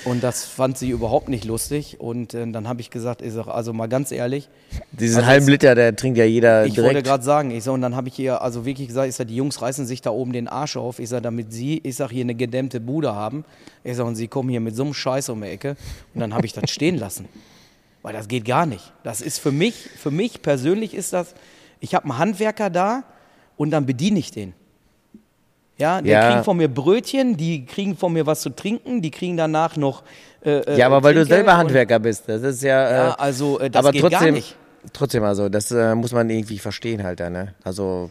Und 0.04 0.22
das 0.22 0.44
fand 0.44 0.78
sie 0.78 0.90
überhaupt 0.90 1.28
nicht 1.28 1.44
lustig. 1.44 1.98
Und 2.00 2.32
äh, 2.34 2.46
dann 2.50 2.68
habe 2.68 2.80
ich 2.80 2.90
gesagt, 2.90 3.22
ich 3.22 3.32
sag, 3.32 3.48
also 3.48 3.72
mal 3.72 3.88
ganz 3.88 4.12
ehrlich, 4.12 4.48
Diesen 4.92 5.16
Also 5.18 5.26
halben 5.28 5.46
jetzt- 5.46 5.50
Liter, 5.62 5.74
der 5.74 5.94
trinkt 5.96 6.18
ja 6.18 6.24
jeder 6.24 6.64
ich 6.64 6.76
wollte 6.76 6.90
direkt. 6.90 7.06
gerade 7.06 7.24
sagen, 7.24 7.50
ich 7.50 7.64
sag, 7.64 7.72
und 7.72 7.82
dann 7.82 7.96
habe 7.96 8.08
ich 8.08 8.18
ihr 8.18 8.40
also 8.40 8.64
wirklich 8.64 8.88
gesagt, 8.88 9.08
ich 9.08 9.14
sag, 9.16 9.26
die 9.28 9.36
Jungs 9.36 9.60
reißen 9.62 9.84
sich 9.86 10.02
da 10.02 10.10
oben 10.10 10.32
den 10.32 10.48
Arsch 10.48 10.76
auf. 10.76 10.98
Ich 10.98 11.08
sag, 11.08 11.22
damit 11.22 11.52
sie, 11.52 11.80
ich 11.82 11.96
sag, 11.96 12.10
hier 12.10 12.22
eine 12.24 12.34
gedämmte 12.34 12.80
Bude 12.80 13.14
haben. 13.14 13.44
Ich 13.84 13.96
sag, 13.96 14.06
und 14.06 14.16
sie 14.16 14.28
kommen 14.28 14.48
hier 14.48 14.60
mit 14.60 14.76
so 14.76 14.84
einem 14.84 14.94
Scheiß 14.94 15.28
um 15.28 15.40
die 15.40 15.48
Ecke. 15.48 15.76
Und 16.14 16.20
dann 16.20 16.34
habe 16.34 16.46
ich 16.46 16.52
das 16.52 16.70
stehen 16.70 16.98
lassen. 16.98 17.28
Weil 18.02 18.12
das 18.12 18.28
geht 18.28 18.44
gar 18.44 18.66
nicht. 18.66 18.92
Das 19.02 19.20
ist 19.20 19.38
für 19.38 19.52
mich, 19.52 19.74
für 19.74 20.10
mich 20.12 20.40
persönlich 20.42 20.94
ist 20.94 21.12
das, 21.12 21.34
ich 21.80 21.94
habe 21.94 22.04
einen 22.04 22.18
Handwerker 22.18 22.70
da 22.70 23.04
und 23.56 23.70
dann 23.70 23.86
bediene 23.86 24.18
ich 24.18 24.30
den. 24.30 24.54
Ja, 25.78 26.00
die 26.00 26.08
Ja. 26.08 26.30
kriegen 26.30 26.44
von 26.44 26.56
mir 26.56 26.68
Brötchen, 26.68 27.36
die 27.36 27.66
kriegen 27.66 27.96
von 27.96 28.12
mir 28.12 28.24
was 28.26 28.40
zu 28.40 28.48
trinken, 28.50 29.02
die 29.02 29.10
kriegen 29.10 29.36
danach 29.36 29.76
noch. 29.76 30.04
Äh, 30.42 30.50
äh, 30.60 30.78
Ja, 30.78 30.86
aber 30.86 31.02
weil 31.02 31.12
du 31.14 31.20
Trinkgeld 31.20 31.38
selber 31.38 31.52
und- 31.52 31.58
Handwerker 31.58 31.98
bist, 31.98 32.24
das 32.28 32.42
ist 32.42 32.62
ja. 32.62 32.90
Ja, 32.90 33.10
äh, 33.10 33.14
also 33.18 33.60
äh, 33.60 33.68
das 33.68 33.80
aber 33.84 33.92
geht 33.92 34.00
trotzdem, 34.00 34.20
gar 34.20 34.30
nicht. 34.30 34.56
trotzdem 34.94 35.22
also, 35.24 35.50
das 35.50 35.70
äh, 35.70 35.94
muss 35.94 36.12
man 36.12 36.30
irgendwie 36.30 36.58
verstehen 36.58 37.02
halt, 37.04 37.20
dann, 37.20 37.32
ne? 37.34 37.54
Also 37.62 38.10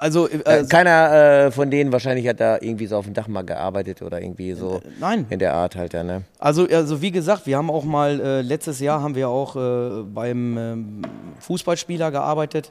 Also, 0.00 0.28
Äh, 0.28 0.36
äh, 0.60 0.64
keiner 0.66 1.50
von 1.50 1.70
denen 1.72 1.90
wahrscheinlich 1.92 2.28
hat 2.28 2.38
da 2.40 2.58
irgendwie 2.60 2.86
so 2.86 2.96
auf 2.98 3.04
dem 3.06 3.14
Dach 3.14 3.26
mal 3.26 3.42
gearbeitet 3.42 4.00
oder 4.02 4.20
irgendwie 4.20 4.52
so 4.52 4.80
nein. 5.00 5.26
in 5.30 5.38
der 5.40 5.54
Art 5.54 5.74
halt, 5.76 5.92
ja, 5.94 6.04
ne? 6.04 6.22
Also, 6.38 6.66
also 6.68 7.00
wie 7.02 7.10
gesagt, 7.10 7.46
wir 7.46 7.56
haben 7.56 7.68
auch 7.70 7.84
mal, 7.84 8.42
letztes 8.42 8.78
Jahr 8.80 9.00
haben 9.02 9.14
wir 9.16 9.28
auch 9.30 9.54
beim 9.54 10.56
ähm, 10.58 11.02
Fußballspieler 11.40 12.10
gearbeitet. 12.12 12.70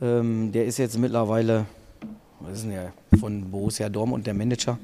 Ähm, 0.00 0.52
der 0.52 0.66
ist 0.66 0.78
jetzt 0.78 0.98
mittlerweile, 0.98 1.66
was 2.40 2.58
ist 2.58 2.62
denn 2.64 2.72
der, 2.72 2.92
von 3.18 3.50
Borussia 3.50 3.88
Dortmund, 3.88 4.26
der 4.26 4.34
Manager, 4.34 4.78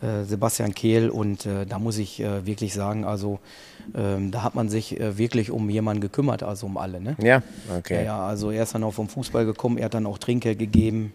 äh, 0.00 0.24
Sebastian 0.24 0.74
Kehl. 0.74 1.10
Und 1.10 1.46
äh, 1.46 1.66
da 1.66 1.78
muss 1.78 1.98
ich 1.98 2.20
äh, 2.20 2.46
wirklich 2.46 2.72
sagen, 2.74 3.04
also 3.04 3.38
ähm, 3.94 4.30
da 4.30 4.42
hat 4.42 4.54
man 4.54 4.68
sich 4.68 4.98
äh, 4.98 5.18
wirklich 5.18 5.50
um 5.50 5.68
jemanden 5.70 6.00
gekümmert, 6.00 6.42
also 6.42 6.66
um 6.66 6.76
alle. 6.76 7.00
Ne? 7.00 7.16
Ja, 7.22 7.42
okay. 7.76 8.04
ja, 8.04 8.26
also 8.26 8.50
er 8.50 8.62
ist 8.62 8.74
dann 8.74 8.84
auch 8.84 8.94
vom 8.94 9.08
Fußball 9.08 9.44
gekommen, 9.44 9.78
er 9.78 9.86
hat 9.86 9.94
dann 9.94 10.06
auch 10.06 10.18
Trinkgeld 10.18 10.58
gegeben. 10.58 11.12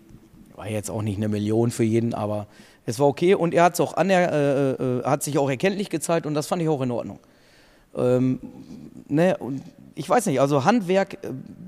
War 0.55 0.69
jetzt 0.69 0.91
auch 0.91 1.01
nicht 1.01 1.17
eine 1.17 1.29
Million 1.29 1.71
für 1.71 1.83
jeden, 1.83 2.13
aber 2.13 2.45
es 2.85 2.99
war 2.99 3.07
okay 3.07 3.33
und 3.33 3.53
er 3.53 3.63
hat 3.63 3.73
es 3.73 3.79
auch 3.79 3.97
aner 3.97 4.31
äh, 4.31 4.71
äh, 4.71 5.03
hat 5.03 5.23
sich 5.23 5.37
auch 5.37 5.49
erkenntlich 5.49 5.89
gezeigt 5.89 6.25
und 6.25 6.33
das 6.35 6.47
fand 6.47 6.61
ich 6.61 6.69
auch 6.69 6.81
in 6.81 6.91
Ordnung. 6.91 7.19
Ähm, 7.95 8.39
ne, 9.07 9.37
und 9.37 9.61
ich 9.95 10.09
weiß 10.09 10.25
nicht, 10.27 10.39
also 10.41 10.65
Handwerk 10.65 11.17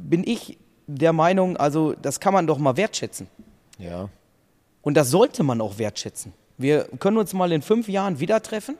bin 0.09 0.23
ich 0.23 0.57
der 0.87 1.13
Meinung, 1.13 1.57
also 1.57 1.93
das 2.01 2.19
kann 2.19 2.33
man 2.33 2.47
doch 2.47 2.57
mal 2.57 2.77
wertschätzen. 2.77 3.27
Ja. 3.79 4.09
Und 4.81 4.95
das 4.95 5.09
sollte 5.09 5.43
man 5.43 5.61
auch 5.61 5.77
wertschätzen. 5.77 6.33
Wir 6.57 6.87
können 6.99 7.17
uns 7.17 7.33
mal 7.33 7.51
in 7.51 7.61
fünf 7.61 7.87
Jahren 7.89 8.19
wieder 8.19 8.41
treffen 8.41 8.77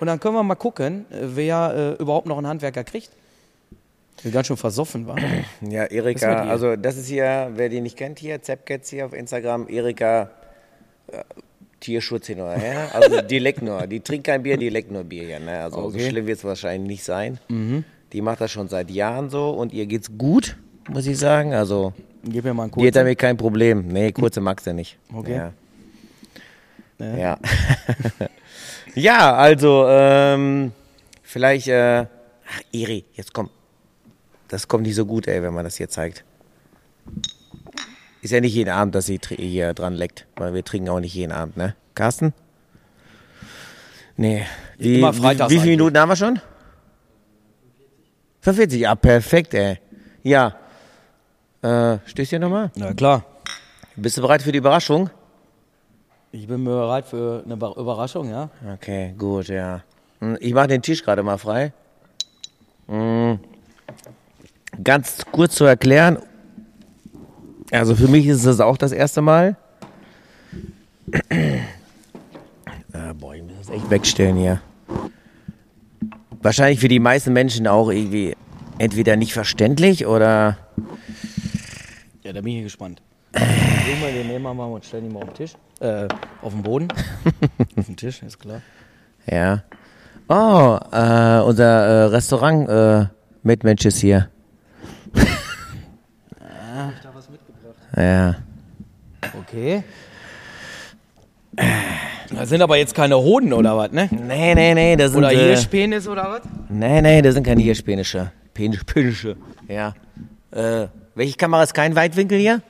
und 0.00 0.06
dann 0.06 0.18
können 0.20 0.34
wir 0.34 0.42
mal 0.42 0.54
gucken, 0.56 1.04
äh, 1.10 1.18
wer 1.36 1.96
äh, 1.98 2.02
überhaupt 2.02 2.26
noch 2.26 2.38
einen 2.38 2.46
Handwerker 2.46 2.82
kriegt. 2.84 3.10
Der 4.24 4.30
ganz 4.30 4.46
schön 4.46 4.56
versoffen 4.56 5.06
war. 5.06 5.16
Ja, 5.60 5.84
Erika, 5.84 6.44
also 6.48 6.76
das 6.76 6.96
ist 6.96 7.06
hier, 7.08 7.50
wer 7.54 7.68
die 7.68 7.80
nicht 7.80 7.96
kennt 7.96 8.18
hier, 8.18 8.40
Zapcats 8.42 8.90
hier 8.90 9.06
auf 9.06 9.12
Instagram, 9.12 9.68
Erika, 9.68 10.30
äh, 11.08 11.22
Tierschutz 11.80 12.26
hin 12.28 12.40
oder 12.40 12.54
her. 12.54 12.88
Also 12.94 13.20
die 13.20 13.38
leckt 13.38 13.60
nur, 13.60 13.86
die 13.86 14.00
trinkt 14.00 14.26
kein 14.26 14.42
Bier, 14.42 14.56
die 14.56 14.70
leckt 14.70 14.90
nur 14.90 15.04
Bier 15.04 15.24
hier. 15.24 15.40
Ne? 15.40 15.60
Also 15.64 15.76
so 15.82 15.86
Okay. 15.88 16.04
Mhm. 16.06 16.08
schlimm 16.10 16.26
wird 16.26 16.38
es 16.38 16.44
wahrscheinlich 16.44 16.88
nicht 16.88 17.04
sein. 17.04 17.38
Die 18.12 18.22
macht 18.22 18.40
das 18.40 18.50
schon 18.50 18.68
seit 18.68 18.90
Jahren 18.90 19.28
so 19.28 19.50
und 19.50 19.72
ihr 19.74 19.84
geht's 19.86 20.16
gut, 20.16 20.56
muss 20.88 21.06
ich 21.06 21.18
sagen. 21.18 21.54
Also 21.54 21.92
Gib 22.24 22.44
mir 22.44 22.54
mal 22.54 22.64
einen 22.64 22.72
die 22.72 22.76
hat 22.76 22.84
kurzen. 22.84 22.92
damit 22.94 23.18
kein 23.18 23.36
Problem. 23.36 23.88
Nee, 23.88 24.12
kurze 24.12 24.40
magst 24.40 24.66
du 24.66 24.74
nicht. 24.74 24.98
Okay. 25.12 25.36
Ja. 25.36 25.52
Ja. 26.98 27.16
Ja, 27.16 27.38
ja 28.94 29.34
also 29.34 29.86
ähm, 29.88 30.72
vielleicht, 31.22 31.68
äh, 31.68 32.06
ach, 32.46 32.60
Eri, 32.72 33.04
jetzt 33.14 33.32
komm. 33.32 33.50
Das 34.48 34.68
kommt 34.68 34.84
nicht 34.84 34.94
so 34.94 35.04
gut, 35.04 35.26
ey, 35.26 35.42
wenn 35.42 35.54
man 35.54 35.64
das 35.64 35.76
hier 35.76 35.88
zeigt. 35.88 36.24
Ist 38.22 38.30
ja 38.30 38.40
nicht 38.40 38.54
jeden 38.54 38.70
Abend, 38.70 38.94
dass 38.94 39.06
sie 39.06 39.20
hier 39.28 39.74
dran 39.74 39.94
leckt, 39.94 40.26
weil 40.36 40.54
wir 40.54 40.64
trinken 40.64 40.88
auch 40.88 41.00
nicht 41.00 41.14
jeden 41.14 41.32
Abend, 41.32 41.56
ne? 41.56 41.74
Carsten? 41.94 42.32
Nee. 44.16 44.46
Wie, 44.78 44.98
Immer 44.98 45.12
freitags 45.12 45.50
wie, 45.50 45.56
wie 45.56 45.60
viele. 45.60 45.72
Minuten 45.72 45.98
haben 45.98 46.08
wir 46.08 46.16
schon? 46.16 46.40
45, 48.40 48.80
ja, 48.80 48.94
perfekt, 48.94 49.54
ey. 49.54 49.78
Ja. 50.22 50.56
Äh, 51.64 51.98
Stößchen 52.04 52.42
nochmal? 52.42 52.70
Na 52.76 52.92
klar. 52.92 53.24
Bist 53.96 54.18
du 54.18 54.20
bereit 54.20 54.42
für 54.42 54.52
die 54.52 54.58
Überraschung? 54.58 55.08
Ich 56.30 56.46
bin 56.46 56.62
bereit 56.64 57.06
für 57.06 57.42
eine 57.42 57.54
Überraschung, 57.54 58.28
ja. 58.28 58.50
Okay, 58.74 59.14
gut, 59.16 59.48
ja. 59.48 59.82
Hm, 60.20 60.36
Ich 60.40 60.52
mache 60.52 60.68
den 60.68 60.82
Tisch 60.82 61.02
gerade 61.02 61.22
mal 61.22 61.38
frei. 61.38 61.72
Hm, 62.88 63.38
Ganz 64.82 65.24
kurz 65.32 65.54
zu 65.54 65.64
erklären. 65.64 66.18
Also 67.72 67.94
für 67.96 68.08
mich 68.08 68.26
ist 68.26 68.44
es 68.44 68.60
auch 68.60 68.76
das 68.76 68.92
erste 68.92 69.22
Mal. 69.22 69.56
Ah, 72.92 73.12
boah, 73.12 73.34
ich 73.34 73.42
muss 73.42 73.54
das 73.58 73.70
echt 73.70 73.90
wegstellen 73.90 74.36
hier. 74.36 74.60
Wahrscheinlich 76.42 76.78
für 76.78 76.86
die 76.86 77.00
meisten 77.00 77.32
Menschen 77.32 77.66
auch 77.66 77.88
irgendwie 77.90 78.36
entweder 78.78 79.16
nicht 79.16 79.32
verständlich 79.32 80.06
oder 80.06 80.56
Ja, 82.24 82.32
da 82.32 82.40
bin 82.40 82.56
ich 82.56 82.62
gespannt. 82.62 83.02
Nehmen 83.34 84.00
wir 84.00 84.10
den 84.10 84.26
nehmen 84.28 84.44
wir 84.44 84.54
mal 84.54 84.64
und 84.64 84.82
stellen 84.82 85.04
ihn 85.04 85.12
mal 85.12 85.22
auf 85.24 85.28
den 85.28 85.34
Tisch. 85.34 85.52
Äh, 85.80 86.08
auf 86.40 86.54
den 86.54 86.62
Boden. 86.62 86.88
auf 87.76 87.84
den 87.84 87.96
Tisch, 87.96 88.22
ist 88.22 88.40
klar. 88.40 88.62
Ja. 89.30 89.62
Oh, 90.28 90.78
äh, 90.90 91.40
unser 91.44 91.64
äh, 91.64 92.04
Restaurant 92.04 92.68
äh, 92.68 93.06
Mitmensch 93.42 93.84
ist 93.84 93.98
hier. 93.98 94.30
Ja. 97.96 98.34
Okay. 99.40 99.84
Das 102.34 102.48
sind 102.48 102.60
aber 102.60 102.76
jetzt 102.76 102.92
keine 102.92 103.16
Hoden 103.16 103.52
oder 103.52 103.76
was, 103.76 103.92
ne? 103.92 104.08
Nee, 104.10 104.52
nee, 104.56 104.74
nee, 104.74 104.96
das 104.96 105.12
sind 105.12 105.20
Oder 105.20 105.32
äh, 105.32 105.36
Hirschpenis 105.36 106.08
oder 106.08 106.24
was? 106.24 106.40
Nee, 106.68 107.00
nee, 107.00 107.22
das 107.22 107.34
sind 107.34 107.46
keine 107.46 107.62
Hirschpenische. 107.62 108.32
Penis, 108.52 108.82
Penische. 108.82 109.36
Ja. 109.68 109.94
Äh, 110.54 110.86
welche 111.16 111.36
Kamera 111.36 111.64
ist 111.64 111.74
kein 111.74 111.96
Weitwinkel 111.96 112.38
hier? 112.38 112.62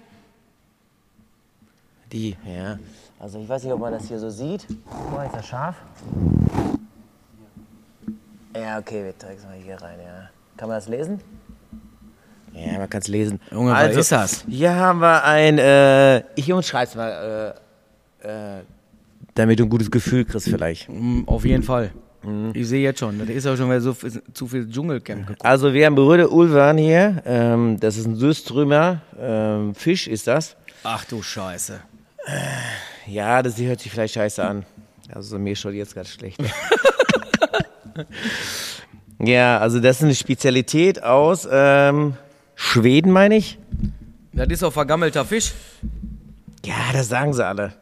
Die, 2.10 2.36
ja. 2.46 2.78
Also 3.18 3.40
ich 3.40 3.48
weiß 3.48 3.64
nicht, 3.64 3.72
ob 3.72 3.80
man 3.80 3.92
das 3.92 4.08
hier 4.08 4.18
so 4.18 4.30
sieht. 4.30 4.66
Guck 4.90 5.12
mal, 5.12 5.26
ist 5.26 5.34
das 5.34 5.46
scharf? 5.46 5.76
Ja, 8.56 8.78
okay, 8.78 9.04
wir 9.04 9.18
zeigen 9.18 9.38
es 9.38 9.44
mal 9.44 9.56
hier 9.56 9.80
rein, 9.80 9.98
ja. 9.98 10.30
Kann 10.56 10.68
man 10.68 10.78
das 10.78 10.88
lesen? 10.88 11.20
Ja, 12.52 12.78
man 12.78 12.88
kann 12.88 13.00
es 13.00 13.08
lesen. 13.08 13.40
Junge, 13.50 13.72
was 13.72 13.96
ist 13.96 14.12
das? 14.12 14.44
Hier 14.48 14.74
haben 14.74 15.00
wir 15.00 15.24
ein, 15.24 15.58
äh, 15.58 16.20
ich 16.36 16.46
Jungs, 16.46 16.66
schreib's 16.66 16.94
mal, 16.94 17.54
äh, 18.22 18.58
äh, 18.58 18.62
damit 19.34 19.58
du 19.58 19.64
ein 19.64 19.68
gutes 19.68 19.90
Gefühl 19.90 20.24
kriegst 20.24 20.48
vielleicht. 20.48 20.88
Mm, 20.88 21.24
Auf 21.26 21.44
jeden 21.44 21.64
Fall. 21.64 21.90
Ich 22.54 22.68
sehe 22.68 22.82
jetzt 22.82 23.00
schon, 23.00 23.18
das 23.18 23.28
ist 23.28 23.44
ja 23.44 23.56
schon 23.56 23.66
wieder 23.68 23.80
so 23.80 23.92
viel, 23.94 24.22
zu 24.32 24.46
viel 24.46 24.68
Dschungelcamp 24.68 25.26
geguckt. 25.26 25.44
Also 25.44 25.72
wir 25.74 25.86
haben 25.86 25.94
Brüder 25.94 26.30
Ulvan 26.32 26.78
hier. 26.78 27.22
Ähm, 27.26 27.78
das 27.80 27.96
ist 27.96 28.06
ein 28.06 28.16
Süßtrümer. 28.16 29.00
Ähm, 29.20 29.74
Fisch 29.74 30.06
ist 30.08 30.26
das. 30.26 30.56
Ach 30.82 31.04
du 31.04 31.22
Scheiße. 31.22 31.80
Ja, 33.06 33.42
das 33.42 33.58
hört 33.58 33.80
sich 33.80 33.92
vielleicht 33.92 34.14
scheiße 34.14 34.42
an. 34.42 34.64
Also 35.12 35.38
mir 35.38 35.54
schon 35.54 35.74
jetzt 35.74 35.94
ganz 35.94 36.08
schlecht. 36.08 36.40
ja, 39.20 39.58
also 39.58 39.80
das 39.80 39.98
ist 39.98 40.02
eine 40.04 40.14
Spezialität 40.14 41.02
aus 41.02 41.46
ähm, 41.50 42.14
Schweden, 42.54 43.12
meine 43.12 43.36
ich. 43.36 43.58
Das 44.32 44.48
ist 44.48 44.62
auch 44.62 44.72
vergammelter 44.72 45.24
Fisch. 45.24 45.52
Ja, 46.64 46.74
das 46.92 47.08
sagen 47.08 47.32
sie 47.32 47.44
alle. 47.44 47.74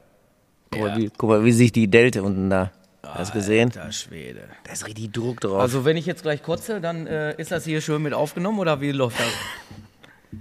Guck, 0.71 0.81
Ja. 0.81 0.89
mal, 0.89 0.97
wie, 0.99 1.11
guck 1.17 1.31
mal, 1.31 1.45
wie 1.45 1.53
sich 1.53 1.73
die 1.73 1.89
Delte 1.89 2.23
unten 2.23 2.51
da. 2.51 2.71
Hast 3.15 3.35
du 3.35 3.39
gesehen? 3.39 3.71
Alter 3.77 3.93
Schwede. 3.93 4.43
Da 4.65 4.73
ist 4.73 4.87
richtig 4.87 5.13
Druck 5.13 5.41
drauf. 5.41 5.61
Also 5.61 5.85
wenn 5.85 5.97
ich 5.97 6.07
jetzt 6.07 6.23
gleich 6.23 6.43
kotze, 6.43 6.81
dann 6.81 7.07
äh, 7.07 7.35
ist 7.37 7.51
das 7.53 7.65
hier 7.65 7.81
schön 7.81 8.03
mit 8.03 8.15
aufgenommen 8.15 8.59
oder 8.59 8.81
wie 8.81 8.93
läuft 8.93 9.19
das? 9.19 9.27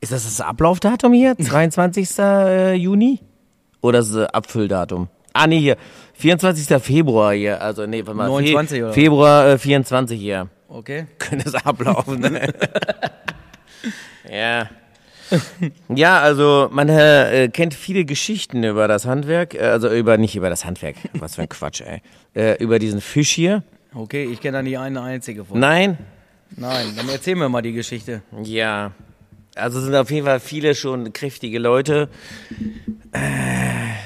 ist 0.00 0.12
das 0.12 0.24
das 0.24 0.40
Ablaufdatum 0.40 1.12
hier? 1.12 1.36
22. 1.36 2.18
äh, 2.18 2.74
Juni? 2.74 3.20
Oder 3.80 3.98
das 3.98 4.14
äh, 4.14 4.26
Abfülldatum? 4.26 5.08
Ah, 5.32 5.46
nee, 5.46 5.60
hier. 5.60 5.76
24. 6.14 6.82
Februar 6.82 7.32
hier. 7.34 7.60
Also, 7.60 7.86
nee, 7.86 8.04
warte 8.06 8.14
mal. 8.14 8.28
29 8.28 8.78
Fe 8.78 8.84
oder? 8.84 8.92
Februar 8.92 9.48
äh, 9.48 9.58
24 9.58 10.20
hier. 10.20 10.48
Okay. 10.68 11.06
Könnte 11.18 11.48
es 11.48 11.54
ablaufen, 11.54 12.20
ne? 12.20 12.52
ja. 14.30 14.68
Ja, 15.94 16.20
also 16.20 16.68
man 16.70 16.88
äh, 16.88 17.48
kennt 17.52 17.74
viele 17.74 18.04
Geschichten 18.04 18.64
über 18.64 18.88
das 18.88 19.06
Handwerk, 19.06 19.54
äh, 19.54 19.60
also 19.60 19.88
über 19.88 20.16
nicht 20.16 20.36
über 20.36 20.50
das 20.50 20.64
Handwerk, 20.64 20.96
was 21.14 21.36
für 21.36 21.42
ein 21.42 21.48
Quatsch, 21.48 21.82
ey. 21.82 22.02
Äh, 22.34 22.62
über 22.62 22.78
diesen 22.78 23.00
Fisch 23.00 23.30
hier. 23.30 23.62
Okay, 23.94 24.24
ich 24.24 24.40
kenne 24.40 24.58
da 24.58 24.62
nie 24.62 24.76
eine 24.76 25.02
einzige 25.02 25.44
von. 25.44 25.58
Nein? 25.58 25.98
Nein, 26.56 26.86
dann 26.96 27.08
erzähl 27.08 27.36
mir 27.36 27.48
mal 27.48 27.62
die 27.62 27.72
Geschichte. 27.72 28.22
Ja. 28.42 28.92
Also 29.54 29.80
sind 29.80 29.94
auf 29.94 30.10
jeden 30.10 30.26
Fall 30.26 30.40
viele 30.40 30.74
schon 30.74 31.12
kräftige 31.12 31.58
Leute 31.58 32.08
äh, 33.12 33.18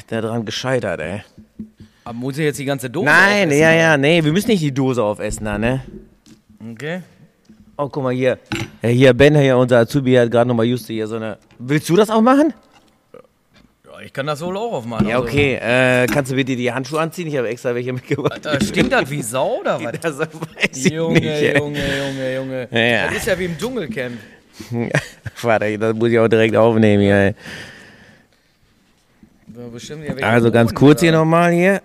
daran 0.09 0.45
gescheitert, 0.45 1.01
ey. 1.01 1.23
Aber 2.05 2.15
muss 2.15 2.37
ich 2.39 2.45
jetzt 2.45 2.59
die 2.59 2.65
ganze 2.65 2.91
Dose 2.91 3.07
Nein, 3.07 3.49
aufessen, 3.49 3.61
ja, 3.61 3.73
ja, 3.73 3.97
nee, 3.97 4.23
wir 4.23 4.33
müssen 4.33 4.51
nicht 4.51 4.63
die 4.63 4.73
Dose 4.73 5.03
aufessen, 5.03 5.45
da, 5.45 5.59
ne? 5.59 5.83
Okay. 6.73 7.03
Oh, 7.77 7.89
guck 7.89 8.03
mal 8.05 8.13
hier. 8.15 8.39
Ja, 8.83 8.89
hier, 8.89 9.15
Ben, 9.15 9.35
hier, 9.37 9.57
unser 9.57 9.79
Azubi, 9.81 10.15
hat 10.15 10.31
gerade 10.31 10.47
nochmal 10.49 10.67
just 10.67 10.87
hier 10.87 11.07
so 11.07 11.17
eine. 11.17 11.39
Willst 11.59 11.89
du 11.89 11.97
das 11.97 12.09
auch 12.09 12.21
machen? 12.21 12.55
Ja, 13.85 14.01
ich 14.05 14.13
kann 14.13 14.27
das 14.27 14.41
wohl 14.43 14.57
auch 14.57 14.73
aufmachen. 14.75 15.09
Ja, 15.09 15.17
also- 15.17 15.29
okay. 15.29 15.55
Äh, 15.61 16.07
kannst 16.07 16.31
du 16.31 16.37
bitte 16.37 16.55
die 16.55 16.73
Handschuhe 16.73 17.01
anziehen? 17.01 17.27
Ich 17.27 17.37
habe 17.37 17.49
extra 17.49 17.75
welche 17.75 17.93
mitgebracht. 17.93 18.41
Da 18.43 18.61
stinkt 18.61 18.93
das 18.93 19.11
wie 19.11 19.23
Sau 19.23 19.61
oder 19.61 19.81
was? 19.83 19.93
Das 20.01 20.19
weiß 20.21 20.29
ich 20.87 20.93
Junge, 20.93 21.19
nicht. 21.21 21.57
Junge, 21.59 21.79
Junge, 21.99 22.35
Junge. 22.37 22.69
Ja. 22.71 23.07
Das 23.07 23.17
ist 23.17 23.27
ja 23.27 23.39
wie 23.39 23.47
im 23.47 23.59
Dschungelcamp. 23.59 24.19
Warte, 25.43 25.79
das 25.79 25.95
muss 25.97 26.11
ich 26.11 26.19
auch 26.19 26.29
direkt 26.29 26.55
aufnehmen 26.55 27.03
hier. 27.03 27.17
ey. 27.17 27.35
Also 30.23 30.51
ganz 30.53 30.73
kurz 30.75 31.01
hier 31.01 31.13
nochmal 31.13 31.53
hier. 31.53 31.83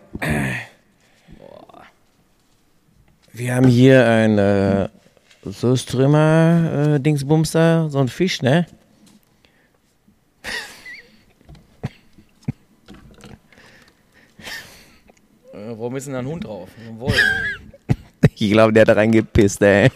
Wir 3.33 3.55
haben 3.55 3.67
hier 3.67 4.07
ein 4.07 4.37
äh, 4.37 4.89
so 5.51 5.75
Strömer, 5.75 6.95
äh, 6.95 6.99
Dingsbumster, 6.99 7.89
so 7.89 7.99
ein 7.99 8.07
Fisch, 8.07 8.41
ne? 8.41 8.65
äh, 15.53 15.69
warum 15.69 15.95
ist 15.95 16.05
denn 16.05 16.13
da 16.13 16.19
ein 16.19 16.27
Hund 16.27 16.43
drauf? 16.45 16.69
Ein 16.87 16.99
Wolf. 16.99 17.19
ich 18.35 18.51
glaube, 18.51 18.73
der 18.73 18.81
hat 18.81 18.89
da 18.89 18.93
reingepisst, 18.93 19.61
ey. 19.61 19.89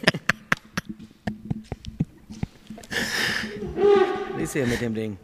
Was 4.34 4.42
ist 4.42 4.54
hier 4.54 4.68
mit 4.68 4.82
dem 4.82 4.94
Ding? 4.94 5.18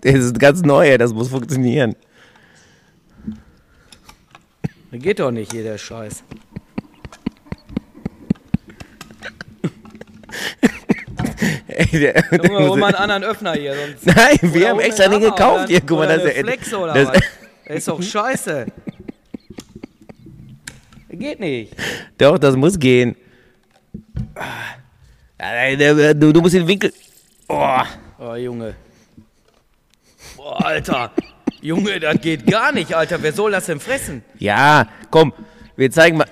Das 0.00 0.14
ist 0.14 0.38
ganz 0.38 0.62
neu, 0.62 0.96
das 0.96 1.12
muss 1.12 1.28
funktionieren. 1.28 1.94
Geht 4.92 5.20
doch 5.20 5.30
nicht 5.30 5.52
hier, 5.52 5.62
der 5.64 5.76
Scheiß. 5.76 6.22
Ey, 11.78 11.86
der, 12.00 12.24
Junge, 12.32 12.68
hol 12.68 12.76
mal 12.78 12.86
einen 12.88 12.96
anderen 12.96 13.22
Öffner 13.24 13.52
hier. 13.52 13.74
Nein, 14.02 14.38
wir 14.42 14.50
Oder 14.62 14.68
haben 14.70 14.80
extra 14.80 15.04
einen 15.04 15.12
den 15.20 15.22
gekauft. 15.30 15.58
oder- 15.60 15.66
Hier, 15.68 15.80
guck 15.80 15.98
mal, 15.98 16.08
das 16.08 16.24
ist 16.24 16.38
Flex 16.38 16.74
oder 16.74 16.92
das, 16.92 17.08
was? 17.08 17.20
Das 17.68 17.76
ist 17.76 17.88
doch 17.88 18.02
scheiße. 18.02 18.66
Geht 21.10 21.38
nicht. 21.40 21.72
Doch, 22.18 22.36
das 22.38 22.56
muss 22.56 22.78
gehen. 22.78 23.16
Ah. 24.34 26.14
Du, 26.14 26.32
du 26.32 26.40
musst 26.40 26.54
den 26.54 26.66
Winkel. 26.66 26.92
Oh. 27.48 27.78
Oh, 28.18 28.34
Junge. 28.34 28.74
Boah, 30.36 30.64
Alter. 30.66 31.12
Junge, 31.60 32.00
das 32.00 32.20
geht 32.20 32.44
gar 32.46 32.72
nicht, 32.72 32.92
Alter. 32.94 33.22
Wer 33.22 33.32
soll 33.32 33.52
das 33.52 33.66
denn 33.66 33.78
fressen? 33.80 34.24
Ja, 34.38 34.88
komm, 35.10 35.32
wir 35.76 35.90
zeigen 35.90 36.16
mal. 36.18 36.26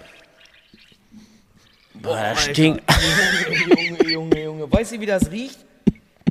Boah, 2.06 2.30
das 2.30 2.44
stinkt. 2.44 2.82
Junge, 3.76 4.10
Junge, 4.10 4.42
Junge. 4.42 4.72
Weißt 4.72 4.92
du, 4.92 5.00
wie 5.00 5.06
das 5.06 5.30
riecht? 5.30 5.58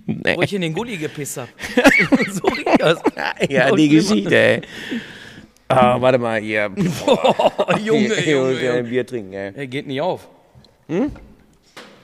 Nee. 0.05 0.36
Wo 0.38 0.41
ich 0.41 0.53
in 0.53 0.61
den 0.61 0.73
Gully 0.73 0.97
gepisst 0.97 1.38
hab. 1.38 1.49
so 2.32 2.47
riecht 2.47 2.80
das. 2.80 2.99
Ja, 3.49 3.71
die. 3.71 3.89
Geschichte, 3.89 4.36
ey. 4.36 4.61
Ah, 5.67 5.99
warte 5.99 6.17
mal, 6.17 6.39
hier. 6.39 6.69
Boah, 7.05 7.78
Junge, 7.80 8.19
Junge, 8.23 8.63
Junge. 8.63 8.84
Bier 8.84 9.05
trinken, 9.05 9.34
ey. 9.34 9.51
Er 9.55 9.67
geht 9.67 9.88
nicht 9.88 10.01
auf. 10.01 10.28
Hm? 10.88 11.11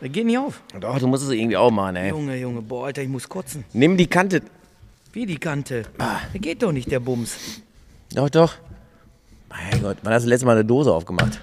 Er 0.01 0.09
geht 0.09 0.25
nicht 0.25 0.37
auf. 0.37 0.61
Doch, 0.79 0.97
du 0.97 1.07
musst 1.07 1.23
es 1.23 1.29
irgendwie 1.29 1.57
auch 1.57 1.69
machen, 1.69 1.95
ey. 1.95 2.09
Junge, 2.09 2.37
Junge. 2.37 2.61
Boah, 2.61 2.87
Alter, 2.87 3.03
ich 3.03 3.09
muss 3.09 3.29
kotzen. 3.29 3.63
Nimm 3.73 3.97
die 3.97 4.07
Kante. 4.07 4.41
Wie 5.13 5.25
die 5.25 5.37
Kante. 5.37 5.83
Der 6.33 6.39
geht 6.39 6.63
doch 6.63 6.71
nicht, 6.71 6.91
der 6.91 6.99
Bums. 6.99 7.61
Doch, 8.13 8.29
doch. 8.29 8.55
Mein 9.49 9.81
Gott, 9.81 9.97
wann 10.01 10.13
hast 10.13 10.23
du 10.23 10.27
das 10.27 10.31
letzte 10.31 10.45
Mal 10.45 10.53
eine 10.53 10.65
Dose 10.65 10.91
aufgemacht? 10.91 11.39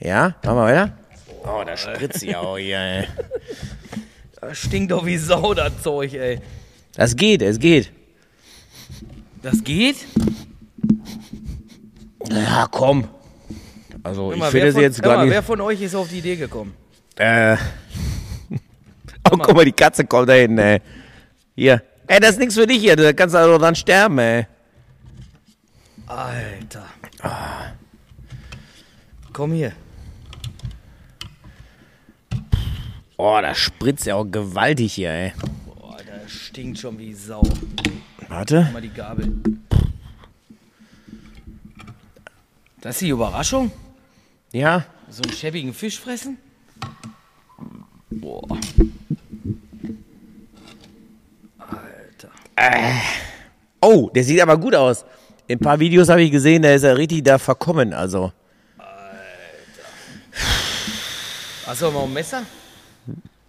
Ja? 0.00 0.34
Machen 0.44 0.56
wir 0.56 0.64
weiter? 0.64 0.92
Oh, 1.48 1.64
da 1.64 1.76
spritzt 1.76 2.20
sie 2.20 2.36
auch 2.36 2.58
hier, 2.58 2.78
ey. 2.78 3.08
Das 4.40 4.58
stinkt 4.58 4.92
doch 4.92 5.04
wie 5.06 5.16
Sau, 5.16 5.54
das 5.54 5.82
Zeug, 5.82 6.12
ey. 6.14 6.40
Das 6.94 7.16
geht, 7.16 7.42
es 7.42 7.58
geht. 7.58 7.90
Das 9.42 9.64
geht? 9.64 9.96
Ja, 12.30 12.68
komm. 12.70 13.08
Also, 14.02 14.26
Hör 14.26 14.32
ich 14.32 14.38
mal, 14.38 14.50
finde 14.50 14.62
wer 14.62 14.68
es 14.68 14.74
von, 14.74 14.82
jetzt 14.82 15.02
gar 15.02 15.16
mal, 15.16 15.24
nicht. 15.24 15.34
Wer 15.34 15.42
von 15.42 15.60
euch 15.60 15.80
ist 15.80 15.94
auf 15.94 16.08
die 16.08 16.18
Idee 16.18 16.36
gekommen? 16.36 16.74
Äh. 17.16 17.56
Oh, 19.30 19.36
guck 19.36 19.54
mal, 19.54 19.64
die 19.66 19.72
Katze 19.72 20.06
kommt 20.06 20.30
da 20.30 20.32
hinten, 20.32 20.56
ey. 20.56 20.80
Hier. 21.54 21.82
Ey, 22.06 22.18
das 22.18 22.30
ist 22.30 22.38
nichts 22.38 22.54
für 22.54 22.66
dich 22.66 22.80
hier. 22.80 22.96
Da 22.96 23.12
kannst 23.12 23.34
du 23.34 23.38
also 23.38 23.58
dran 23.58 23.74
sterben, 23.74 24.18
ey. 24.18 24.46
Alter. 26.06 26.86
Komm 29.34 29.52
hier. 29.52 29.72
Oh, 33.20 33.40
das 33.42 33.58
spritzt 33.58 34.06
ja 34.06 34.14
auch 34.14 34.24
gewaltig 34.24 34.94
hier, 34.94 35.10
ey. 35.10 35.32
Boah, 35.66 35.96
das 36.06 36.30
stinkt 36.30 36.78
schon 36.78 36.96
wie 37.00 37.12
Sau. 37.12 37.42
Warte. 38.28 38.68
Mal 38.72 38.80
die 38.80 38.90
Gabel. 38.90 39.34
Das 42.80 42.94
ist 42.94 43.00
die 43.00 43.08
Überraschung? 43.08 43.72
Ja. 44.52 44.84
So 45.10 45.24
einen 45.24 45.32
schäbigen 45.32 45.74
Fisch 45.74 45.98
fressen? 45.98 46.38
Boah. 48.08 48.46
Alter. 51.58 52.30
Oh, 53.80 54.10
der 54.14 54.22
sieht 54.22 54.40
aber 54.40 54.56
gut 54.58 54.76
aus. 54.76 55.04
In 55.48 55.56
ein 55.56 55.60
paar 55.60 55.80
Videos 55.80 56.08
habe 56.08 56.22
ich 56.22 56.30
gesehen, 56.30 56.62
da 56.62 56.72
ist 56.72 56.84
er 56.84 56.96
richtig 56.96 57.24
da 57.24 57.38
verkommen, 57.38 57.92
also. 57.92 58.32
Hast 61.66 61.82
du 61.82 61.90
mal 61.90 62.04
ein 62.04 62.12
Messer? 62.12 62.44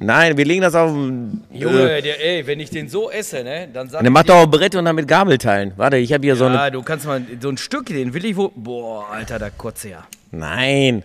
Nein, 0.02 0.38
wir 0.38 0.46
legen 0.46 0.62
das 0.62 0.76
auf. 0.76 0.92
Junge. 0.92 1.38
Junge, 1.52 2.02
der, 2.02 2.26
ey, 2.26 2.48
wenn 2.48 2.60
ich 2.62 2.70
den 2.70 2.88
so 2.88 3.12
esse, 3.12 3.44
ne, 3.44 3.68
dann 3.74 3.90
sag 3.90 4.04
Äh, 4.06 4.10
macht 4.10 4.30
dir- 4.30 4.34
doch 4.34 4.44
auch 4.44 4.48
Brett 4.48 4.74
und 4.76 4.86
dann 4.86 4.96
mit 4.96 5.08
Gabel 5.08 5.38
teilen. 5.38 5.74
Warte, 5.76 5.98
ich 5.98 6.14
habe 6.14 6.24
hier 6.26 6.38
so 6.38 6.46
eine. 6.46 6.56
Ja, 6.56 6.70
du 6.70 6.82
kannst 6.84 7.06
mal 7.06 7.22
so 7.42 7.50
ein 7.50 7.58
Stück, 7.58 7.88
den 7.88 8.14
will 8.14 8.24
ich 8.24 8.38
wo. 8.38 8.50
Boah, 8.56 9.10
Alter, 9.12 9.40
da 9.40 9.50
kotze 9.50 9.90
ja. 9.90 10.08
Nein. 10.32 11.04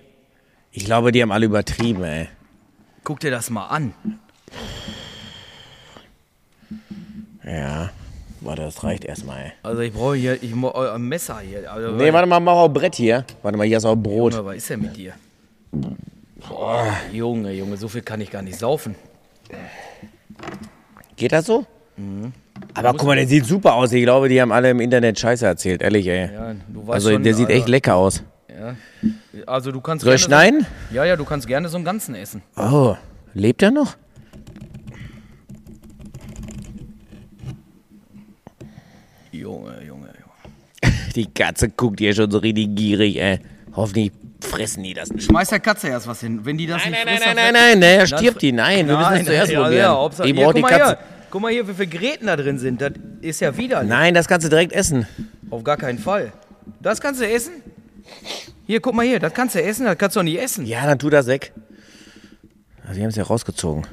Ich 0.70 0.84
glaube, 0.84 1.10
die 1.10 1.22
haben 1.22 1.32
alle 1.32 1.46
übertrieben, 1.46 2.04
ey. 2.04 2.28
Guck 3.02 3.18
dir 3.20 3.30
das 3.32 3.50
mal 3.50 3.66
an. 3.66 3.94
Ja. 7.44 7.90
Warte, 8.40 8.62
das 8.62 8.84
reicht 8.84 9.04
erstmal, 9.04 9.38
ey. 9.46 9.52
Also 9.62 9.80
ich 9.80 9.92
brauche 9.92 10.16
hier, 10.16 10.42
ich 10.42 10.54
mo- 10.54 10.70
äh, 10.74 10.90
ein 10.94 11.02
Messer 11.02 11.38
hier. 11.40 11.70
Also, 11.72 11.92
Nee, 11.92 12.12
warte 12.12 12.28
mal, 12.28 12.40
mach 12.40 12.52
auch 12.52 12.68
Brett 12.68 12.94
hier. 12.94 13.24
Warte 13.42 13.56
mal, 13.56 13.66
hier 13.66 13.78
ist 13.78 13.84
auch 13.86 13.96
Brot. 13.96 14.34
Junge, 14.34 14.44
was 14.46 14.56
ist 14.56 14.70
denn 14.70 14.80
mit 14.82 14.96
dir? 14.96 15.14
Boah, 16.48 16.92
Junge, 17.12 17.52
Junge, 17.52 17.76
so 17.76 17.88
viel 17.88 18.02
kann 18.02 18.20
ich 18.20 18.30
gar 18.30 18.42
nicht 18.42 18.58
saufen. 18.58 18.94
Geht 21.16 21.32
das 21.32 21.46
so? 21.46 21.66
Aber 22.74 22.92
guck 22.92 23.06
mal, 23.06 23.16
der 23.16 23.26
sieht 23.26 23.46
super 23.46 23.74
aus. 23.74 23.92
Ich 23.92 24.02
glaube, 24.02 24.28
die 24.28 24.40
haben 24.40 24.52
alle 24.52 24.70
im 24.70 24.80
Internet 24.80 25.18
Scheiße 25.18 25.46
erzählt, 25.46 25.80
ehrlich, 25.80 26.06
ey. 26.06 26.32
Ja, 26.32 26.54
also, 26.88 27.10
schon, 27.12 27.22
der 27.22 27.34
sieht 27.34 27.48
echt 27.48 27.62
Alter. 27.62 27.70
lecker 27.70 27.94
aus. 27.96 28.22
Ja. 28.48 28.76
Also 29.46 29.72
du 29.72 29.80
kannst 29.80 30.04
Soll 30.04 30.14
ich 30.14 30.22
schneiden? 30.22 30.66
So, 30.90 30.96
ja, 30.96 31.04
ja, 31.04 31.16
du 31.16 31.24
kannst 31.24 31.46
gerne 31.46 31.68
so 31.68 31.76
einen 31.76 31.84
ganzen 31.84 32.14
essen. 32.14 32.42
Oh, 32.56 32.96
lebt 33.34 33.62
er 33.62 33.70
noch? 33.70 33.96
Junge, 39.32 39.82
Junge, 39.84 40.08
Junge. 40.08 40.92
Die 41.14 41.26
Katze 41.26 41.68
guckt 41.68 42.00
hier 42.00 42.14
schon 42.14 42.30
so 42.30 42.38
richtig 42.38 42.74
gierig, 42.74 43.16
ey. 43.20 43.40
Hoffentlich 43.74 44.12
fressen 44.44 44.82
die 44.82 44.94
das 44.94 45.10
nicht. 45.10 45.24
Schmeiß 45.24 45.48
der 45.48 45.60
Katze 45.60 45.88
erst 45.88 46.06
was 46.06 46.20
hin. 46.20 46.44
Wenn 46.44 46.56
die 46.56 46.66
das 46.66 46.82
Nein, 46.82 46.92
nicht 46.92 47.04
nein, 47.04 47.16
frisst, 47.16 47.26
nein, 47.26 47.36
nein, 47.36 47.52
nein, 47.52 47.78
nein, 47.78 47.82
er 47.82 48.06
Dann 48.06 48.18
stirbt 48.18 48.42
die. 48.42 48.52
Nein, 48.52 48.86
wir 48.86 48.96
müssen 48.96 49.10
Nein, 49.10 49.20
es 49.20 49.26
zuerst 49.26 49.52
ja, 49.52 49.60
probieren. 49.60 49.82
Ja, 49.82 49.94
Hauptsache, 49.94 50.28
ich 50.28 50.34
brauche 50.34 50.54
die 50.54 50.60
guck 50.60 50.70
mal 50.70 50.78
Katze. 50.78 50.96
Hier. 50.98 51.28
Guck 51.30 51.42
mal 51.42 51.52
hier, 51.52 51.68
wie 51.68 51.74
viele 51.74 51.86
Gräten 51.88 52.26
da 52.26 52.36
drin 52.36 52.58
sind. 52.58 52.80
Das 52.80 52.92
ist 53.20 53.40
ja 53.40 53.56
widerlich. 53.56 53.88
Nein, 53.88 54.14
das 54.14 54.28
kannst 54.28 54.44
du 54.44 54.50
direkt 54.50 54.72
essen. 54.72 55.06
Auf 55.50 55.64
gar 55.64 55.76
keinen 55.76 55.98
Fall. 55.98 56.32
Das 56.80 57.00
kannst 57.00 57.20
du 57.20 57.28
essen? 57.28 57.54
Hier, 58.66 58.80
guck 58.80 58.94
mal 58.94 59.04
hier, 59.04 59.18
das 59.18 59.34
kannst 59.34 59.54
du 59.54 59.62
essen, 59.62 59.84
das 59.84 59.98
kannst 59.98 60.16
du 60.16 60.20
doch 60.20 60.24
nicht 60.24 60.40
essen. 60.40 60.64
Ja, 60.64 60.86
dann 60.86 60.98
tu 60.98 61.10
das 61.10 61.26
weg. 61.26 61.52
Also, 62.82 62.94
die 62.94 63.02
haben 63.02 63.10
es 63.10 63.16
ja 63.16 63.24
rausgezogen. 63.24 63.86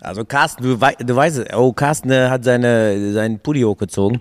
Also 0.00 0.24
Carsten, 0.24 0.62
du, 0.62 0.80
wei 0.80 0.94
du 0.98 1.14
weißt 1.14 1.38
es. 1.38 1.54
Oh, 1.54 1.72
Carsten 1.72 2.10
hat 2.12 2.44
seine, 2.44 3.12
seinen 3.12 3.38
Pulli 3.38 3.60
hochgezogen. 3.62 4.20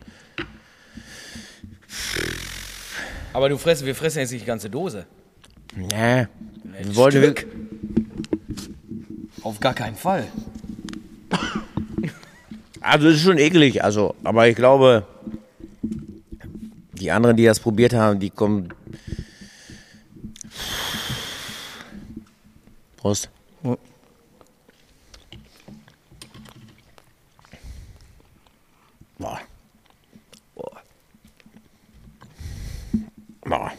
Aber 3.33 3.49
du 3.49 3.57
fress, 3.57 3.85
wir 3.85 3.95
fressen 3.95 4.19
jetzt 4.19 4.31
nicht 4.31 4.41
die 4.41 4.47
ganze 4.47 4.69
Dose. 4.69 5.05
Nee. 5.75 6.27
Wir 6.63 6.95
wollten, 6.95 7.23
Stück. 7.23 7.47
Auf 9.43 9.59
gar 9.59 9.73
keinen 9.73 9.95
Fall. 9.95 10.27
Also 12.81 13.09
es 13.09 13.17
ist 13.17 13.23
schon 13.23 13.37
eklig, 13.37 13.83
also, 13.83 14.15
aber 14.23 14.47
ich 14.47 14.55
glaube, 14.55 15.05
die 16.93 17.11
anderen, 17.11 17.35
die 17.35 17.43
das 17.43 17.59
probiert 17.59 17.93
haben, 17.93 18.21
die 18.21 18.29
kommen. 18.29 18.73
Prost. 22.95 23.29
Boah. 29.19 29.39
Boah. 30.55 30.81
Boah. 33.49 33.71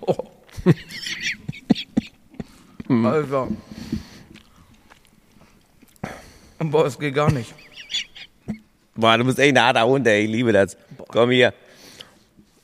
Oh. 0.00 0.16
Alter. 3.06 3.48
Boah, 6.58 6.86
es 6.86 6.98
geht 6.98 7.14
gar 7.14 7.30
nicht. 7.30 7.54
Boah, 8.96 9.16
du 9.16 9.24
bist 9.24 9.38
echt 9.38 9.56
ein 9.56 9.62
harter 9.62 9.86
Hund, 9.86 10.06
ey. 10.06 10.24
Ich 10.24 10.30
liebe 10.30 10.52
das. 10.52 10.76
Komm 11.08 11.30
hier. 11.30 11.54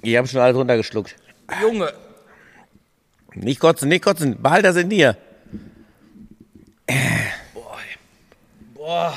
Ich 0.00 0.16
hab 0.16 0.28
schon 0.28 0.40
alles 0.40 0.56
runtergeschluckt. 0.56 1.14
Junge. 1.60 1.92
Nicht 3.34 3.60
kotzen, 3.60 3.88
nicht 3.88 4.02
kotzen. 4.02 4.42
Behalt 4.42 4.64
das 4.64 4.76
in 4.76 4.90
dir. 4.90 5.16
Boah. 8.74 9.12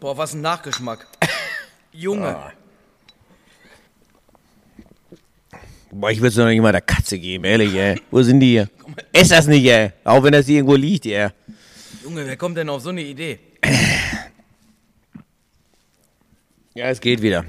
Boah, 0.00 0.16
was 0.16 0.32
ein 0.32 0.40
Nachgeschmack. 0.40 1.06
Junge. 1.92 2.52
Boah, 5.92 6.10
ich 6.10 6.18
würde 6.18 6.28
es 6.28 6.34
doch 6.36 6.46
nicht 6.46 6.60
mal 6.60 6.72
der 6.72 6.80
Katze 6.80 7.18
geben, 7.18 7.44
ehrlich, 7.44 7.74
ey. 7.74 8.00
Wo 8.10 8.22
sind 8.22 8.40
die 8.40 8.50
hier? 8.50 8.68
Ess 9.12 9.28
das 9.28 9.46
nicht, 9.46 9.66
ey. 9.66 9.90
Auch 10.04 10.22
wenn 10.22 10.32
das 10.32 10.46
hier 10.46 10.56
irgendwo 10.56 10.76
liegt, 10.76 11.06
ey. 11.06 11.28
Junge, 12.04 12.26
wer 12.26 12.36
kommt 12.36 12.56
denn 12.56 12.68
auf 12.68 12.82
so 12.82 12.90
eine 12.90 13.02
Idee? 13.02 13.38
Ja, 16.74 16.86
es 16.86 17.00
geht 17.00 17.20
wieder. 17.22 17.44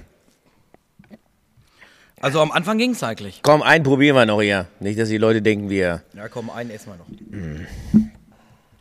Also 2.19 2.39
am 2.41 2.51
Anfang 2.51 2.77
ging 2.77 2.91
es 2.91 3.03
eigentlich. 3.03 3.41
Komm, 3.43 3.61
einen 3.61 3.83
probieren 3.83 4.15
wir 4.15 4.25
noch 4.25 4.41
hier. 4.41 4.67
Nicht, 4.79 4.99
dass 4.99 5.09
die 5.09 5.17
Leute 5.17 5.41
denken, 5.41 5.69
wir. 5.69 6.03
Ja, 6.15 6.27
komm, 6.27 6.49
einen 6.49 6.69
essen 6.71 6.91
wir 6.93 6.97
noch. 6.97 7.07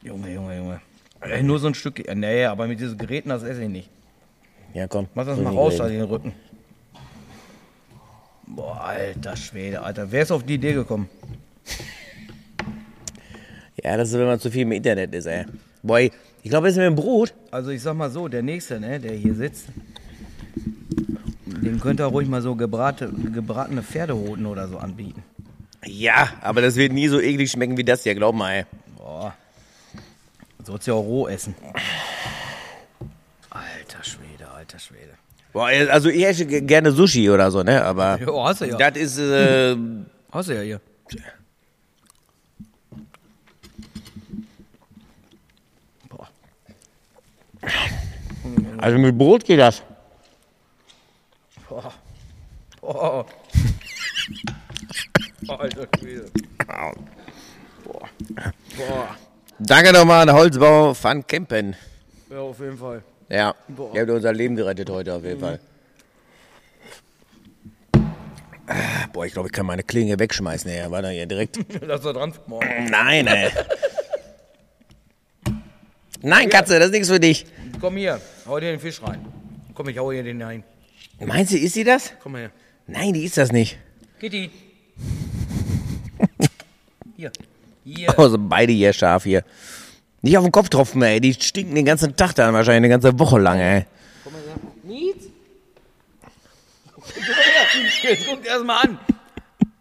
Junge, 0.03 0.33
Junge, 0.33 0.57
Junge. 0.57 0.81
Ey, 1.21 1.43
nur 1.43 1.59
so 1.59 1.67
ein 1.69 1.75
Stück. 1.75 2.07
äh, 2.07 2.15
Nee, 2.15 2.45
aber 2.47 2.67
mit 2.67 2.81
diesen 2.81 2.97
Geräten, 2.97 3.29
das 3.29 3.43
esse 3.43 3.63
ich 3.63 3.69
nicht. 3.69 3.91
Ja, 4.73 4.87
komm. 4.89 5.09
Mach 5.15 5.27
das 5.27 5.39
mal 5.39 5.53
raus, 5.53 5.77
da 5.77 5.89
den 5.89 6.03
Rücken. 6.03 6.33
Boah, 8.57 8.81
alter 8.81 9.37
Schwede, 9.37 9.83
Alter. 9.83 10.11
Wer 10.11 10.23
ist 10.23 10.33
auf 10.33 10.45
die 10.45 10.55
Idee 10.55 10.73
gekommen? 10.73 11.09
Ja, 13.83 13.97
das 13.97 14.09
ist, 14.11 14.19
wenn 14.19 14.27
man 14.27 14.41
zu 14.41 14.51
viel 14.51 14.63
im 14.63 14.73
Internet 14.73 15.15
ist, 15.15 15.27
ey. 15.27 15.47
Boy, 15.83 16.11
ich 16.43 16.51
glaube, 16.51 16.67
das 16.67 16.75
ist 16.75 16.79
mit 16.79 16.87
dem 16.87 16.97
Brot. 16.97 17.33
Also 17.51 17.71
ich 17.71 17.81
sag 17.81 17.95
mal 17.95 18.11
so, 18.11 18.29
der 18.29 18.43
Nächste, 18.43 18.81
ne, 18.81 18.99
der 18.99 19.13
hier 19.13 19.35
sitzt, 19.35 19.67
dem 21.47 21.81
könnte 21.81 22.03
er 22.03 22.09
ruhig 22.09 22.29
mal 22.29 22.43
so 22.43 22.55
gebrate, 22.57 23.11
gebratene 23.11 23.83
Pferdehoden 23.83 24.47
oder 24.47 24.69
so 24.69 24.79
anbieten. 24.79 25.23
Ja, 25.85 26.31
aber 26.43 26.61
das 26.61 26.77
wird 26.77 26.93
nie 26.93 27.09
so 27.09 27.21
eklig 27.21 27.51
schmecken 27.51 27.77
wie 27.77 27.85
das 27.85 28.03
hier, 28.03 28.15
glaub 28.15 28.35
mal, 28.35 28.53
ey. 28.53 28.65
Boah. 28.97 29.35
Sollst 30.65 30.87
ja 30.87 30.95
auch 30.95 31.03
roh 31.03 31.29
essen. 31.29 31.55
Alter 33.49 34.05
Schwede, 34.05 34.51
alter 34.51 34.79
Schwede. 34.79 35.20
Boah, 35.53 35.67
also 35.91 36.09
ich 36.09 36.25
esse 36.25 36.47
ge- 36.47 36.61
gerne 36.61 36.93
Sushi 36.93 37.29
oder 37.31 37.51
so, 37.51 37.63
ne? 37.63 37.83
Aber 37.85 38.19
Ja, 38.21 38.45
hast 38.45 38.61
du 38.61 38.67
ja. 38.67 38.77
das 38.77 38.97
ist, 38.97 39.19
äh, 39.19 39.77
Hast 40.33 40.49
du 40.49 40.55
ja 40.55 40.61
hier. 40.63 40.81
Boah. 46.09 46.29
also 48.79 48.99
mit 48.99 49.17
Brot 49.19 49.45
geht 49.45 49.59
das. 49.59 49.83
Boah. 51.69 51.93
Boah. 52.81 53.27
Alter 55.49 55.87
Schwede. 55.99 56.27
Boah. 56.67 56.93
Boah. 58.77 59.17
Danke 59.59 59.93
nochmal 59.93 60.29
an 60.29 60.35
Holzbau 60.35 60.95
Van 61.01 61.27
Kempen. 61.27 61.77
Ja, 62.31 62.39
auf 62.39 62.59
jeden 62.61 62.79
Fall. 62.79 63.03
Ja, 63.31 63.55
Boah. 63.69 63.95
ihr 63.95 64.01
habt 64.01 64.11
unser 64.11 64.33
Leben 64.33 64.57
gerettet 64.57 64.91
heute 64.91 65.15
auf 65.15 65.25
jeden 65.25 65.39
Fall. 65.41 65.61
Ah, 68.67 69.07
Boah, 69.13 69.25
ich 69.25 69.33
glaube, 69.33 69.49
ich 69.49 69.53
kann 69.53 69.67
meine 69.67 69.83
Klinge 69.85 70.19
wegschmeißen. 70.19 70.71
Ey, 70.71 70.91
war 70.91 71.01
da 71.03 71.09
hier 71.09 71.27
direkt. 71.27 71.59
Lass 71.81 72.03
da 72.03 72.13
dran 72.13 72.35
morgen. 72.47 72.87
Nein, 72.91 73.27
ey. 73.29 73.51
Nein, 76.23 76.49
Katze, 76.51 76.79
das 76.79 76.87
ist 76.87 76.93
nichts 76.93 77.09
für 77.09 77.21
dich. 77.21 77.47
Komm 77.81 77.97
hier, 77.97 78.21
hau 78.47 78.59
dir 78.61 78.73
den 78.73 78.81
Fisch 78.81 79.01
rein. 79.03 79.25
Komm, 79.75 79.89
ich 79.89 79.99
hau 79.99 80.13
hier 80.13 80.23
den 80.23 80.43
rein. 80.43 80.65
Meinst 81.21 81.53
du, 81.53 81.57
ist 81.59 81.75
sie 81.75 81.85
das? 81.85 82.13
Komm 82.23 82.33
mal 82.33 82.43
her. 82.43 82.51
Nein, 82.87 83.13
die 83.15 83.25
ist 83.25 83.37
das 83.39 83.53
nicht. 83.53 83.79
Kitty. 84.19 84.51
Hier. 87.17 87.31
Hier. 87.85 88.15
Oh, 88.17 88.29
sind 88.29 88.49
beide 88.49 88.73
hier 88.73 88.93
scharf 88.93 89.25
hier. 89.25 89.45
Nicht 90.23 90.37
auf 90.37 90.45
den 90.45 90.53
Kopf 90.53 90.69
tropfen, 90.69 91.03
ey. 91.03 91.21
Die 91.21 91.35
stinken 91.35 91.75
den 91.75 91.85
ganzen 91.85 92.15
Tag 92.17 92.35
dann 92.35 92.53
wahrscheinlich 92.53 92.91
eine 92.93 93.01
ganze 93.01 93.19
Woche 93.19 93.39
lang, 93.39 93.59
ey. 93.59 93.87
Komm 94.23 94.33
mal 94.35 94.43
her. 94.43 94.57
Nietz. 94.83 95.25
Guck 96.95 97.11
mal 97.15 97.23
her. 97.25 98.11
Jetzt 98.11 98.27
guck 98.29 98.43
dir 98.43 98.51
das 98.51 98.65
mal 98.65 98.81
an. 98.81 98.99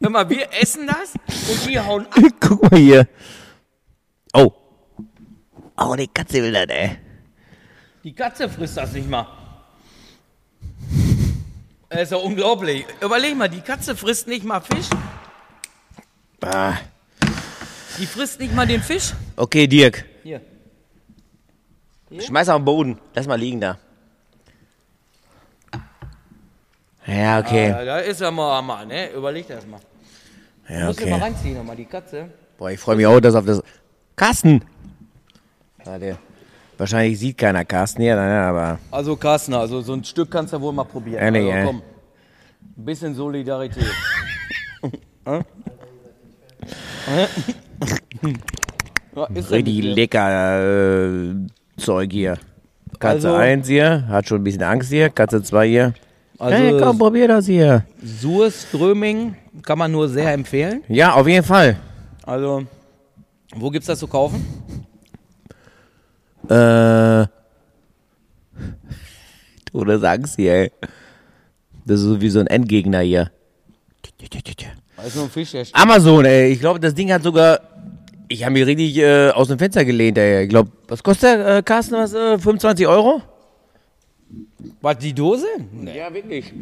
Hör 0.01 0.09
mal, 0.09 0.29
wir 0.29 0.47
essen 0.53 0.87
das 0.87 1.13
und 1.49 1.69
die 1.69 1.77
hauen 1.77 2.05
ab. 2.05 2.19
Guck 2.39 2.71
mal 2.71 2.79
hier. 2.79 3.07
Oh. 4.33 4.53
Oh, 5.77 5.95
die 5.95 6.07
Katze 6.07 6.41
will 6.41 6.53
das, 6.53 6.67
ey. 6.69 6.97
Die 8.03 8.13
Katze 8.13 8.47
frisst 8.47 8.77
das 8.77 8.93
nicht 8.93 9.09
mal. 9.09 9.27
Das 11.89 12.03
ist 12.03 12.11
ja 12.11 12.17
unglaublich. 12.17 12.85
Überleg 13.01 13.35
mal, 13.35 13.49
die 13.49 13.59
Katze 13.59 13.93
frisst 13.95 14.27
nicht 14.27 14.45
mal 14.45 14.61
Fisch. 14.61 14.87
Ah. 16.41 16.75
Die 17.97 18.05
frisst 18.05 18.39
nicht 18.39 18.55
mal 18.55 18.65
den 18.65 18.81
Fisch. 18.81 19.13
Okay, 19.35 19.67
Dirk. 19.67 20.05
Hier. 22.09 22.21
Schmeiß 22.21 22.49
auf 22.49 22.57
den 22.57 22.65
Boden. 22.65 22.99
Lass 23.13 23.27
mal 23.27 23.39
liegen 23.39 23.61
da. 23.61 23.77
Ja, 27.05 27.39
okay. 27.39 27.69
Ja, 27.69 27.85
da 27.85 27.97
ist 27.99 28.21
ja 28.21 28.29
mal, 28.29 28.61
mal 28.61 28.85
ne? 28.85 29.11
Überleg 29.11 29.47
das 29.47 29.65
mal. 29.65 29.79
Ja, 30.67 30.85
Muss 30.85 30.99
ich 30.99 31.05
mal 31.05 31.15
okay. 31.15 31.23
reinziehen 31.23 31.57
nochmal, 31.57 31.75
die 31.75 31.85
Katze. 31.85 32.29
Boah, 32.57 32.71
ich 32.71 32.79
freue 32.79 32.95
mich 32.95 33.07
auch, 33.07 33.19
dass 33.19 33.35
auf 33.35 33.45
das. 33.45 33.63
Carsten! 34.15 34.63
Warte. 35.83 36.17
Wahrscheinlich 36.77 37.19
sieht 37.19 37.37
keiner 37.37 37.65
Carsten 37.65 38.01
hier, 38.01 38.15
ne, 38.15 38.41
aber. 38.41 38.79
Also 38.91 39.15
Carsten, 39.15 39.53
also 39.53 39.81
so 39.81 39.93
ein 39.93 40.03
Stück 40.03 40.29
kannst 40.29 40.53
du 40.53 40.61
wohl 40.61 40.73
mal 40.73 40.83
probieren. 40.83 41.21
Ehrlich, 41.21 41.45
also, 41.45 41.57
ey? 41.57 41.65
komm. 41.65 41.81
Ein 42.77 42.85
bisschen 42.85 43.15
Solidarität. 43.15 43.85
Ja, 49.15 49.23
Richtig 49.25 49.83
ja 49.83 49.93
lecker 49.93 50.59
äh, 50.61 51.35
Zeug 51.79 52.11
hier. 52.11 52.37
Katze 52.99 53.29
Also- 53.29 53.33
1 53.35 53.67
hier, 53.67 54.07
hat 54.07 54.27
schon 54.27 54.41
ein 54.41 54.43
bisschen 54.43 54.63
Angst 54.63 54.89
hier. 54.89 55.09
Katze 55.09 55.41
2 55.41 55.67
hier. 55.67 55.93
Also 56.37 56.55
hey, 56.57 56.77
komm, 56.79 56.97
probier 56.97 57.27
das 57.27 57.45
hier. 57.47 57.85
Surströming 58.03 59.35
kann 59.63 59.77
man 59.77 59.91
nur 59.91 60.07
sehr 60.07 60.31
empfehlen. 60.33 60.83
Ja, 60.87 61.13
auf 61.13 61.27
jeden 61.27 61.45
Fall. 61.45 61.75
Also, 62.23 62.63
wo 63.55 63.69
gibt's 63.69 63.87
das 63.87 63.99
zu 63.99 64.07
kaufen? 64.07 64.45
Äh. 66.49 67.25
Du 69.71 69.85
das 69.85 70.03
Angst 70.03 70.35
hier, 70.37 70.53
ey. 70.53 70.71
Das 71.85 71.99
ist 71.99 72.05
so 72.05 72.19
wie 72.21 72.29
so 72.29 72.39
ein 72.39 72.47
Endgegner 72.47 72.99
hier. 73.01 73.31
Da 74.95 75.03
ist 75.03 75.15
nur 75.15 75.25
ein 75.25 75.29
Fisch. 75.29 75.53
Amazon, 75.73 76.25
ey. 76.25 76.51
Ich 76.51 76.59
glaube, 76.59 76.79
das 76.79 76.93
Ding 76.93 77.11
hat 77.11 77.23
sogar. 77.23 77.59
Ich 78.31 78.43
habe 78.43 78.53
mich 78.53 78.65
richtig 78.65 78.95
äh, 78.97 79.31
aus 79.31 79.47
dem 79.47 79.57
Fenster 79.57 79.83
gelehnt, 79.83 80.17
ey. 80.19 80.43
Ich 80.43 80.49
glaube, 80.49 80.69
was 80.87 81.01
kostet 81.01 81.39
der, 81.39 81.57
äh, 81.57 81.63
Carsten, 81.63 81.95
was, 81.95 82.13
äh, 82.13 82.37
25 82.37 82.87
Euro? 82.87 83.23
Was, 84.81 84.99
die 84.99 85.13
Dose? 85.13 85.47
Nee. 85.71 85.97
Ja, 85.97 86.13
wirklich. 86.13 86.53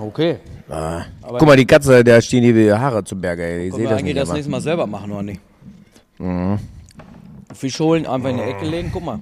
Okay. 0.00 0.36
Ah. 0.68 1.04
Guck 1.20 1.42
mal, 1.42 1.56
die 1.56 1.66
Katze, 1.66 2.04
da 2.04 2.22
stehen 2.22 2.42
die 2.44 2.72
Haare 2.72 3.02
zum 3.02 3.20
Berge, 3.20 3.42
ey. 3.42 3.66
Ich 3.68 3.74
sehe 3.74 3.88
das 3.88 4.00
nicht 4.02 4.16
das 4.16 4.32
nächste 4.32 4.50
Mal 4.50 4.60
selber 4.60 4.86
machen, 4.86 5.10
oder 5.10 5.24
nicht? 5.24 5.40
Mhm. 6.18 6.60
Fisch 7.52 7.80
holen, 7.80 8.06
einfach 8.06 8.30
in 8.30 8.36
die 8.36 8.42
ah. 8.42 8.48
Ecke 8.48 8.66
legen. 8.66 8.90
guck 8.92 9.04
mal. 9.04 9.20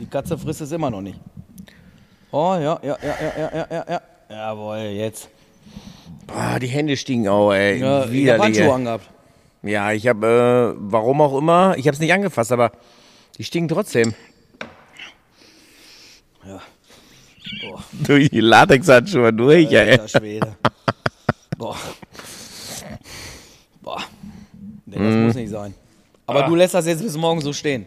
Die 0.00 0.06
Katze 0.06 0.38
frisst 0.38 0.62
es 0.62 0.72
immer 0.72 0.90
noch 0.90 1.02
nicht. 1.02 1.20
Oh, 2.30 2.54
ja, 2.54 2.80
ja, 2.82 2.96
ja, 3.02 3.14
ja, 3.20 3.50
ja, 3.52 3.66
ja, 3.70 3.84
ja. 3.90 4.00
Jawohl, 4.30 4.78
jetzt. 4.78 5.28
Boah, 6.26 6.58
die 6.58 6.68
Hände 6.68 6.96
stinken 6.96 7.28
auch, 7.28 7.52
ey. 7.52 7.78
Ja, 7.78 8.10
Widerlich. 8.10 8.58
Ich 8.58 8.64
hab 8.64 8.72
angehabt. 8.72 9.04
Ja, 9.62 9.92
ich 9.92 10.06
habe, 10.08 10.74
äh, 10.76 10.80
warum 10.80 11.20
auch 11.20 11.38
immer, 11.38 11.74
ich 11.76 11.86
habe 11.86 11.94
es 11.94 12.00
nicht 12.00 12.12
angefasst, 12.12 12.50
aber 12.52 12.72
die 13.38 13.44
stinken 13.44 13.68
trotzdem. 13.68 14.14
Ja. 16.44 16.60
Boah, 17.60 17.84
Durch 17.92 18.30
die 18.30 18.40
Latexhandschuhe 18.40 19.32
durch, 19.32 19.70
ey. 19.72 19.92
alter 19.92 20.08
Schwede. 20.08 20.56
Boah. 21.56 21.76
Boah. 23.82 24.02
Nee, 24.86 24.96
das 24.98 25.14
muss 25.14 25.34
nicht 25.34 25.50
sein. 25.50 25.74
Aber 26.26 26.42
du 26.44 26.54
lässt 26.54 26.74
das 26.74 26.86
jetzt 26.86 27.02
bis 27.02 27.16
morgen 27.16 27.40
so 27.40 27.52
stehen. 27.52 27.86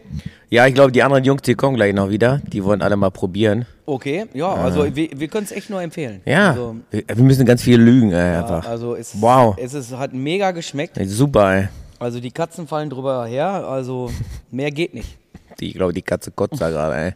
Ja, 0.50 0.66
ich 0.66 0.74
glaube, 0.74 0.92
die 0.92 1.02
anderen 1.02 1.24
Jungs, 1.24 1.42
die 1.42 1.54
kommen 1.54 1.74
gleich 1.76 1.94
noch 1.94 2.10
wieder. 2.10 2.40
Die 2.52 2.62
wollen 2.62 2.82
alle 2.82 2.96
mal 2.96 3.10
probieren. 3.10 3.66
Okay, 3.86 4.26
ja, 4.34 4.52
also 4.52 4.94
wir, 4.94 5.08
wir 5.14 5.28
können 5.28 5.44
es 5.44 5.52
echt 5.52 5.70
nur 5.70 5.80
empfehlen. 5.82 6.20
Ja, 6.24 6.50
Also, 6.50 6.76
wir, 6.90 7.02
wir 7.08 7.24
müssen 7.24 7.46
ganz 7.46 7.62
viel 7.62 7.80
lügen, 7.80 8.12
ey, 8.12 8.32
ja, 8.34 8.40
einfach. 8.42 8.66
also 8.68 8.94
es, 8.94 9.20
Wow. 9.20 9.56
es 9.58 9.74
ist, 9.74 9.96
hat 9.96 10.12
mega 10.12 10.50
geschmeckt. 10.50 10.98
Ey, 10.98 11.06
Super, 11.06 11.54
ey. 11.54 11.68
Also 11.98 12.20
die 12.20 12.30
Katzen 12.30 12.68
fallen 12.68 12.90
drüber 12.90 13.24
her, 13.26 13.48
also 13.48 14.10
mehr 14.50 14.70
geht 14.70 14.92
nicht. 14.92 15.16
Die, 15.60 15.68
ich 15.68 15.74
glaube, 15.74 15.94
die 15.94 16.02
Katze 16.02 16.30
kotzt 16.30 16.60
da 16.60 16.68
gerade, 16.70 16.96
ey. 16.96 17.12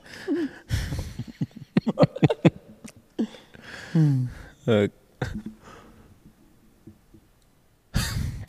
Äh. 4.67 4.89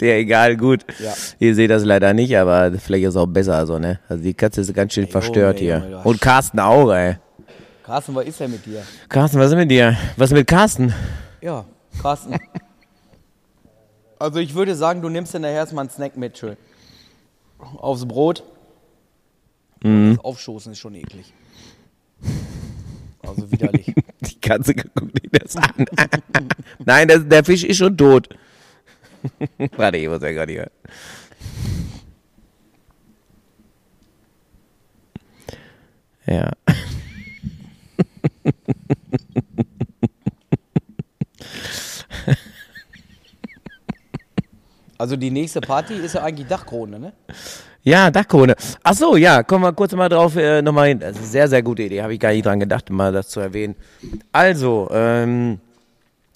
Der, 0.05 0.17
egal, 0.17 0.57
gut. 0.57 0.83
Ja. 0.99 1.13
Ihr 1.39 1.53
seht 1.53 1.69
das 1.69 1.85
leider 1.85 2.13
nicht, 2.13 2.35
aber 2.35 2.71
vielleicht 2.79 3.03
ist 3.03 3.09
es 3.11 3.15
auch 3.15 3.27
besser 3.27 3.65
so, 3.67 3.77
ne? 3.77 3.99
Also 4.09 4.23
die 4.23 4.33
Katze 4.33 4.61
ist 4.61 4.73
ganz 4.73 4.93
schön 4.93 5.07
verstört 5.07 5.61
Junge, 5.61 5.81
hier. 5.81 6.01
Du 6.03 6.09
Und 6.09 6.19
Carsten 6.19 6.59
auch, 6.59 6.91
ey. 6.91 7.17
Carsten, 7.83 8.15
was 8.15 8.25
ist 8.25 8.39
denn 8.39 8.51
mit 8.51 8.65
dir? 8.65 8.83
Carsten, 9.09 9.39
was 9.39 9.51
ist 9.51 9.57
mit 9.57 9.69
dir? 9.69 9.95
Was 10.17 10.31
ist 10.31 10.37
mit 10.37 10.47
Carsten? 10.47 10.93
Ja, 11.41 11.65
Carsten. 12.01 12.35
Also 14.17 14.37
ich 14.37 14.53
würde 14.53 14.75
sagen, 14.75 15.01
du 15.01 15.09
nimmst 15.09 15.33
dir 15.33 15.39
nachher 15.39 15.55
erstmal 15.55 15.81
einen 15.81 15.89
Snack 15.89 16.15
mit, 16.15 16.37
schön. 16.37 16.55
Aufs 17.57 18.05
Brot. 18.05 18.43
Mhm. 19.83 20.15
Das 20.15 20.23
Aufstoßen 20.23 20.73
ist 20.73 20.77
schon 20.77 20.93
eklig. 20.93 21.33
Also 23.23 23.51
widerlich. 23.51 23.95
Die 24.21 24.39
Katze 24.39 24.75
guckt 24.75 25.23
dir 25.23 25.39
das 25.39 25.57
an. 25.57 25.85
Nein, 26.85 27.07
das, 27.07 27.27
der 27.27 27.43
Fisch 27.43 27.63
ist 27.63 27.77
schon 27.77 27.97
tot. 27.97 28.29
Warte, 29.77 29.97
ich 29.97 30.07
muss 30.07 30.21
Ja. 30.21 30.31
gerade 30.31 30.51
hier. 30.51 30.71
Ja. 36.27 36.51
Also 44.97 45.15
die 45.15 45.31
nächste 45.31 45.61
Party 45.61 45.95
ist 45.95 46.13
ja 46.13 46.21
eigentlich 46.23 46.47
Dachkrone, 46.47 46.99
ne? 46.99 47.13
Ja, 47.83 48.11
Dachkrone. 48.11 48.55
Ach 48.83 48.93
so, 48.93 49.15
ja, 49.15 49.41
kommen 49.41 49.63
wir 49.63 49.73
kurz 49.73 49.93
mal 49.93 50.09
drauf 50.09 50.35
äh, 50.35 50.61
nochmal 50.61 50.89
hin. 50.89 50.99
Das 50.99 51.11
ist 51.13 51.17
eine 51.17 51.25
sehr, 51.25 51.47
sehr 51.47 51.63
gute 51.63 51.81
Idee, 51.83 52.03
habe 52.03 52.13
ich 52.13 52.19
gar 52.19 52.31
nicht 52.31 52.45
dran 52.45 52.59
gedacht, 52.59 52.91
mal 52.91 53.11
das 53.11 53.29
zu 53.29 53.39
erwähnen. 53.39 53.75
Also, 54.31 54.87
ähm, 54.91 55.59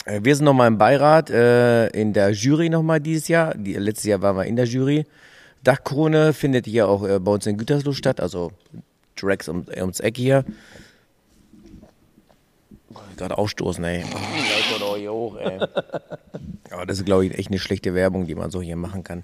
wir 0.05 0.35
sind 0.35 0.45
nochmal 0.45 0.67
im 0.67 0.77
Beirat, 0.77 1.29
äh, 1.29 1.87
in 1.87 2.13
der 2.13 2.31
Jury 2.31 2.69
nochmal 2.69 2.99
dieses 2.99 3.27
Jahr. 3.27 3.55
Die, 3.55 3.73
letztes 3.73 4.05
Jahr 4.05 4.21
waren 4.21 4.37
wir 4.37 4.45
in 4.45 4.55
der 4.55 4.65
Jury. 4.65 5.05
Dachkrone 5.63 6.33
findet 6.33 6.67
hier 6.67 6.87
auch 6.87 7.07
äh, 7.07 7.19
bei 7.19 7.31
uns 7.31 7.47
in 7.47 7.57
Gütersloh 7.57 7.93
statt, 7.93 8.21
also 8.21 8.51
direkt 9.19 9.49
um, 9.49 9.65
ums 9.75 9.99
Eck 9.99 10.17
hier. 10.17 10.45
Gerade 13.17 13.37
aufstoßen, 13.37 13.83
ey. 13.83 14.03
Oh, 14.81 14.95
hier 14.95 15.11
hoch, 15.11 15.37
ey. 15.37 15.59
Aber 16.69 16.85
das 16.85 16.99
ist, 16.99 17.05
glaube 17.05 17.25
ich, 17.25 17.37
echt 17.37 17.49
eine 17.49 17.59
schlechte 17.59 17.95
Werbung, 17.95 18.27
die 18.27 18.35
man 18.35 18.51
so 18.51 18.61
hier 18.61 18.75
machen 18.75 19.03
kann. 19.03 19.23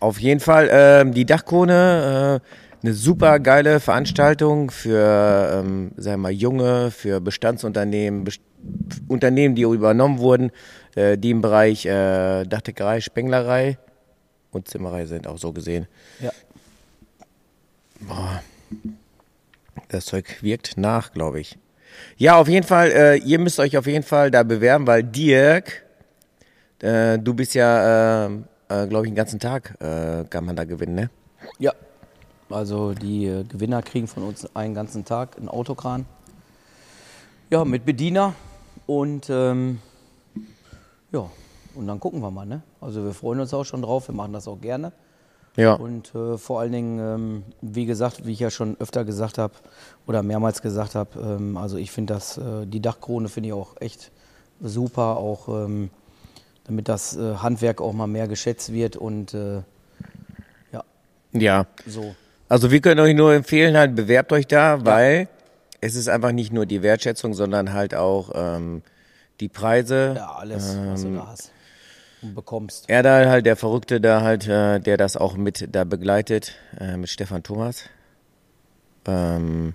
Auf 0.00 0.18
jeden 0.18 0.40
Fall, 0.40 0.68
ähm, 0.70 1.12
die 1.12 1.24
Dachkrone, 1.24 2.40
äh, 2.42 2.65
eine 2.86 2.94
super 2.94 3.40
geile 3.40 3.80
Veranstaltung 3.80 4.70
für, 4.70 5.50
ähm, 5.52 5.90
sagen 5.96 6.22
wir 6.22 6.28
mal, 6.28 6.32
junge, 6.32 6.92
für 6.92 7.20
Bestandsunternehmen, 7.20 8.22
Best 8.22 8.40
Unternehmen, 9.08 9.54
die 9.54 9.62
übernommen 9.62 10.18
wurden, 10.18 10.50
äh, 10.94 11.18
die 11.18 11.30
im 11.30 11.40
Bereich 11.40 11.84
äh, 11.84 12.44
Dachdeckerei, 12.44 13.00
Spenglerei 13.00 13.78
und 14.50 14.68
Zimmerei 14.68 15.06
sind, 15.06 15.26
auch 15.26 15.38
so 15.38 15.52
gesehen. 15.52 15.86
Ja. 16.20 16.30
Boah. 18.00 18.42
Das 19.88 20.06
Zeug 20.06 20.42
wirkt 20.42 20.76
nach, 20.76 21.12
glaube 21.12 21.40
ich. 21.40 21.58
Ja, 22.16 22.36
auf 22.36 22.48
jeden 22.48 22.66
Fall, 22.66 22.90
äh, 22.90 23.16
ihr 23.18 23.38
müsst 23.38 23.60
euch 23.60 23.76
auf 23.76 23.86
jeden 23.86 24.04
Fall 24.04 24.30
da 24.30 24.42
bewerben, 24.42 24.86
weil 24.86 25.02
Dirk, 25.02 25.84
äh, 26.82 27.18
du 27.18 27.34
bist 27.34 27.54
ja, 27.54 28.26
äh, 28.26 28.30
äh, 28.68 28.86
glaube 28.86 29.06
ich, 29.06 29.10
den 29.12 29.16
ganzen 29.16 29.38
Tag 29.38 29.74
äh, 29.80 30.24
kann 30.28 30.44
man 30.44 30.56
da 30.56 30.64
gewinnen, 30.64 30.94
ne? 30.94 31.10
Ja. 31.58 31.72
Also 32.50 32.94
die 32.94 33.26
äh, 33.26 33.44
Gewinner 33.44 33.82
kriegen 33.82 34.06
von 34.06 34.22
uns 34.22 34.54
einen 34.54 34.74
ganzen 34.74 35.04
Tag 35.04 35.36
einen 35.38 35.48
Autokran. 35.48 36.06
Ja, 37.50 37.64
mit 37.64 37.84
Bediener. 37.84 38.34
Und 38.86 39.28
ähm, 39.30 39.80
ja, 41.12 41.28
und 41.74 41.86
dann 41.86 41.98
gucken 42.00 42.20
wir 42.20 42.30
mal, 42.30 42.46
ne? 42.46 42.62
Also 42.80 43.04
wir 43.04 43.12
freuen 43.12 43.40
uns 43.40 43.52
auch 43.52 43.64
schon 43.64 43.82
drauf, 43.82 44.08
wir 44.08 44.14
machen 44.14 44.32
das 44.32 44.46
auch 44.48 44.60
gerne. 44.60 44.92
Ja. 45.56 45.74
Und 45.74 46.14
äh, 46.14 46.36
vor 46.38 46.60
allen 46.60 46.72
Dingen, 46.72 46.98
ähm, 46.98 47.42
wie 47.62 47.86
gesagt, 47.86 48.26
wie 48.26 48.32
ich 48.32 48.40
ja 48.40 48.50
schon 48.50 48.76
öfter 48.78 49.04
gesagt 49.04 49.38
habe 49.38 49.54
oder 50.06 50.22
mehrmals 50.22 50.60
gesagt 50.62 50.94
habe, 50.94 51.18
ähm, 51.18 51.56
also 51.56 51.78
ich 51.78 51.90
finde 51.90 52.14
das, 52.14 52.36
äh, 52.38 52.66
die 52.66 52.80
Dachkrone 52.80 53.28
finde 53.28 53.48
ich 53.48 53.52
auch 53.54 53.80
echt 53.80 54.12
super, 54.60 55.16
auch 55.16 55.48
ähm, 55.48 55.90
damit 56.64 56.88
das 56.88 57.16
äh, 57.16 57.36
Handwerk 57.36 57.80
auch 57.80 57.92
mal 57.94 58.06
mehr 58.06 58.28
geschätzt 58.28 58.72
wird 58.72 58.96
und 58.96 59.32
äh, 59.34 59.62
ja, 60.72 60.84
Ja. 61.32 61.66
so. 61.86 62.14
Also 62.48 62.70
wir 62.70 62.80
können 62.80 63.00
euch 63.00 63.14
nur 63.14 63.34
empfehlen, 63.34 63.76
halt 63.76 63.94
bewerbt 63.96 64.32
euch 64.32 64.46
da, 64.46 64.84
weil 64.84 65.28
es 65.80 65.94
ist 65.96 66.08
einfach 66.08 66.32
nicht 66.32 66.52
nur 66.52 66.66
die 66.66 66.82
Wertschätzung, 66.82 67.34
sondern 67.34 67.72
halt 67.72 67.94
auch 67.94 68.30
ähm, 68.34 68.82
die 69.40 69.48
Preise. 69.48 70.14
Ja, 70.16 70.32
alles, 70.36 70.76
was 70.86 71.02
du 71.02 71.14
da 71.14 71.26
hast 71.26 71.52
und 72.22 72.34
bekommst. 72.34 72.88
Er 72.88 73.02
da 73.02 73.28
halt, 73.28 73.46
der 73.46 73.56
Verrückte 73.56 74.00
da 74.00 74.22
halt, 74.22 74.46
äh, 74.48 74.78
der 74.80 74.96
das 74.96 75.16
auch 75.16 75.36
mit 75.36 75.74
da 75.74 75.84
begleitet, 75.84 76.54
äh, 76.78 76.96
mit 76.96 77.08
Stefan 77.10 77.42
Thomas. 77.42 77.84
Ähm, 79.06 79.74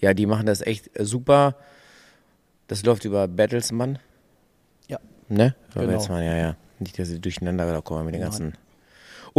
ja, 0.00 0.14
die 0.14 0.26
machen 0.26 0.46
das 0.46 0.60
echt 0.60 0.90
super. 0.98 1.56
Das 2.68 2.84
läuft 2.84 3.04
über 3.04 3.26
Battlesman, 3.28 3.98
Ja, 4.88 4.98
ne? 5.28 5.54
Über 5.70 5.80
Genau. 5.80 5.92
Battlesman, 5.92 6.22
ja, 6.24 6.36
ja. 6.36 6.56
Nicht, 6.78 6.98
dass 6.98 7.08
sie 7.08 7.18
durcheinander 7.20 7.70
da 7.70 7.80
kommen 7.80 8.04
mit 8.04 8.14
den 8.14 8.20
ganzen. 8.20 8.54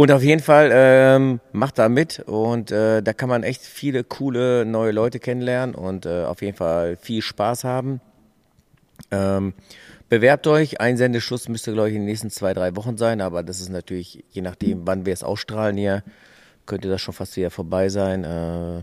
Und 0.00 0.10
auf 0.12 0.22
jeden 0.22 0.40
Fall 0.40 0.70
ähm, 0.72 1.40
macht 1.52 1.78
da 1.78 1.90
mit 1.90 2.20
und 2.20 2.70
äh, 2.70 3.02
da 3.02 3.12
kann 3.12 3.28
man 3.28 3.42
echt 3.42 3.60
viele 3.60 4.02
coole 4.02 4.64
neue 4.64 4.92
Leute 4.92 5.18
kennenlernen 5.18 5.74
und 5.74 6.06
äh, 6.06 6.24
auf 6.24 6.40
jeden 6.40 6.56
Fall 6.56 6.96
viel 6.96 7.20
Spaß 7.20 7.64
haben. 7.64 8.00
Ähm, 9.10 9.52
bewerbt 10.08 10.46
euch. 10.46 10.80
Einsendeschluss 10.80 11.50
müsste, 11.50 11.74
glaube 11.74 11.90
ich, 11.90 11.96
in 11.96 12.00
den 12.00 12.06
nächsten 12.06 12.30
zwei, 12.30 12.54
drei 12.54 12.76
Wochen 12.76 12.96
sein, 12.96 13.20
aber 13.20 13.42
das 13.42 13.60
ist 13.60 13.68
natürlich, 13.68 14.24
je 14.30 14.40
nachdem, 14.40 14.86
wann 14.86 15.04
wir 15.04 15.12
es 15.12 15.22
ausstrahlen 15.22 15.76
hier, 15.76 16.02
könnte 16.64 16.88
das 16.88 17.02
schon 17.02 17.12
fast 17.12 17.36
wieder 17.36 17.50
vorbei 17.50 17.90
sein. 17.90 18.24
Äh, 18.24 18.82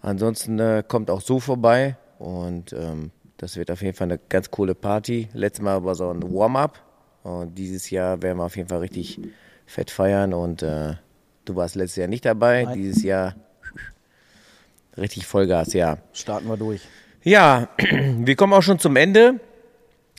ansonsten 0.00 0.58
äh, 0.60 0.82
kommt 0.88 1.10
auch 1.10 1.20
so 1.20 1.40
vorbei 1.40 1.98
und 2.18 2.72
ähm, 2.72 3.10
das 3.36 3.58
wird 3.58 3.70
auf 3.70 3.82
jeden 3.82 3.94
Fall 3.94 4.06
eine 4.06 4.18
ganz 4.30 4.50
coole 4.50 4.74
Party. 4.74 5.28
Letztes 5.34 5.62
Mal 5.62 5.84
war 5.84 5.94
so 5.94 6.08
ein 6.08 6.22
Warm-up 6.22 6.78
und 7.22 7.54
dieses 7.58 7.90
Jahr 7.90 8.22
werden 8.22 8.38
wir 8.38 8.44
auf 8.44 8.56
jeden 8.56 8.70
Fall 8.70 8.78
richtig 8.78 9.20
fett 9.68 9.90
feiern 9.90 10.32
und 10.32 10.62
äh, 10.62 10.94
du 11.44 11.54
warst 11.54 11.76
letztes 11.76 11.96
Jahr 11.96 12.08
nicht 12.08 12.24
dabei, 12.24 12.64
Nein. 12.64 12.74
dieses 12.74 13.02
Jahr 13.02 13.36
richtig 14.96 15.26
Vollgas, 15.26 15.74
ja. 15.74 15.98
starten 16.12 16.48
wir 16.48 16.56
durch. 16.56 16.80
Ja, 17.22 17.68
wir 17.78 18.34
kommen 18.34 18.54
auch 18.54 18.62
schon 18.62 18.78
zum 18.78 18.96
Ende 18.96 19.40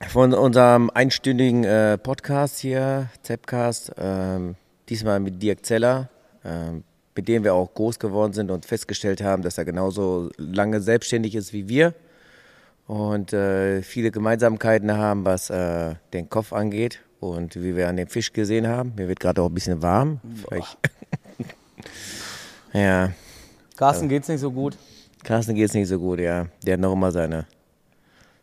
von 0.07 0.33
unserem 0.33 0.89
einstündigen 0.93 1.63
äh, 1.63 1.97
Podcast 1.97 2.59
hier, 2.59 3.09
Zepcast. 3.23 3.91
Ähm, 3.97 4.55
diesmal 4.87 5.19
mit 5.19 5.41
Dirk 5.41 5.65
Zeller, 5.65 6.09
ähm, 6.45 6.83
mit 7.15 7.27
dem 7.27 7.43
wir 7.43 7.53
auch 7.55 7.73
groß 7.73 7.99
geworden 7.99 8.33
sind 8.33 8.51
und 8.51 8.65
festgestellt 8.65 9.21
haben, 9.21 9.41
dass 9.41 9.57
er 9.57 9.65
genauso 9.65 10.29
lange 10.37 10.79
selbstständig 10.79 11.35
ist 11.35 11.53
wie 11.53 11.67
wir 11.67 11.93
und 12.87 13.33
äh, 13.33 13.81
viele 13.81 14.11
Gemeinsamkeiten 14.11 14.91
haben, 14.95 15.25
was 15.25 15.49
äh, 15.49 15.95
den 16.13 16.29
Kopf 16.29 16.53
angeht 16.53 17.01
und 17.19 17.55
wie 17.55 17.75
wir 17.75 17.87
an 17.89 17.97
dem 17.97 18.07
Fisch 18.07 18.31
gesehen 18.33 18.67
haben. 18.67 18.93
Mir 18.95 19.07
wird 19.07 19.19
gerade 19.19 19.41
auch 19.41 19.47
ein 19.49 19.53
bisschen 19.53 19.81
warm. 19.81 20.19
Ja. 22.73 23.11
Carsten 23.77 24.09
geht's 24.09 24.27
nicht 24.27 24.41
so 24.41 24.51
gut. 24.51 24.77
Carsten 25.23 25.55
geht's 25.55 25.73
nicht 25.73 25.87
so 25.87 25.97
gut, 25.97 26.19
ja. 26.19 26.47
Der 26.63 26.73
hat 26.73 26.79
noch 26.81 26.93
immer 26.93 27.11
seine. 27.11 27.45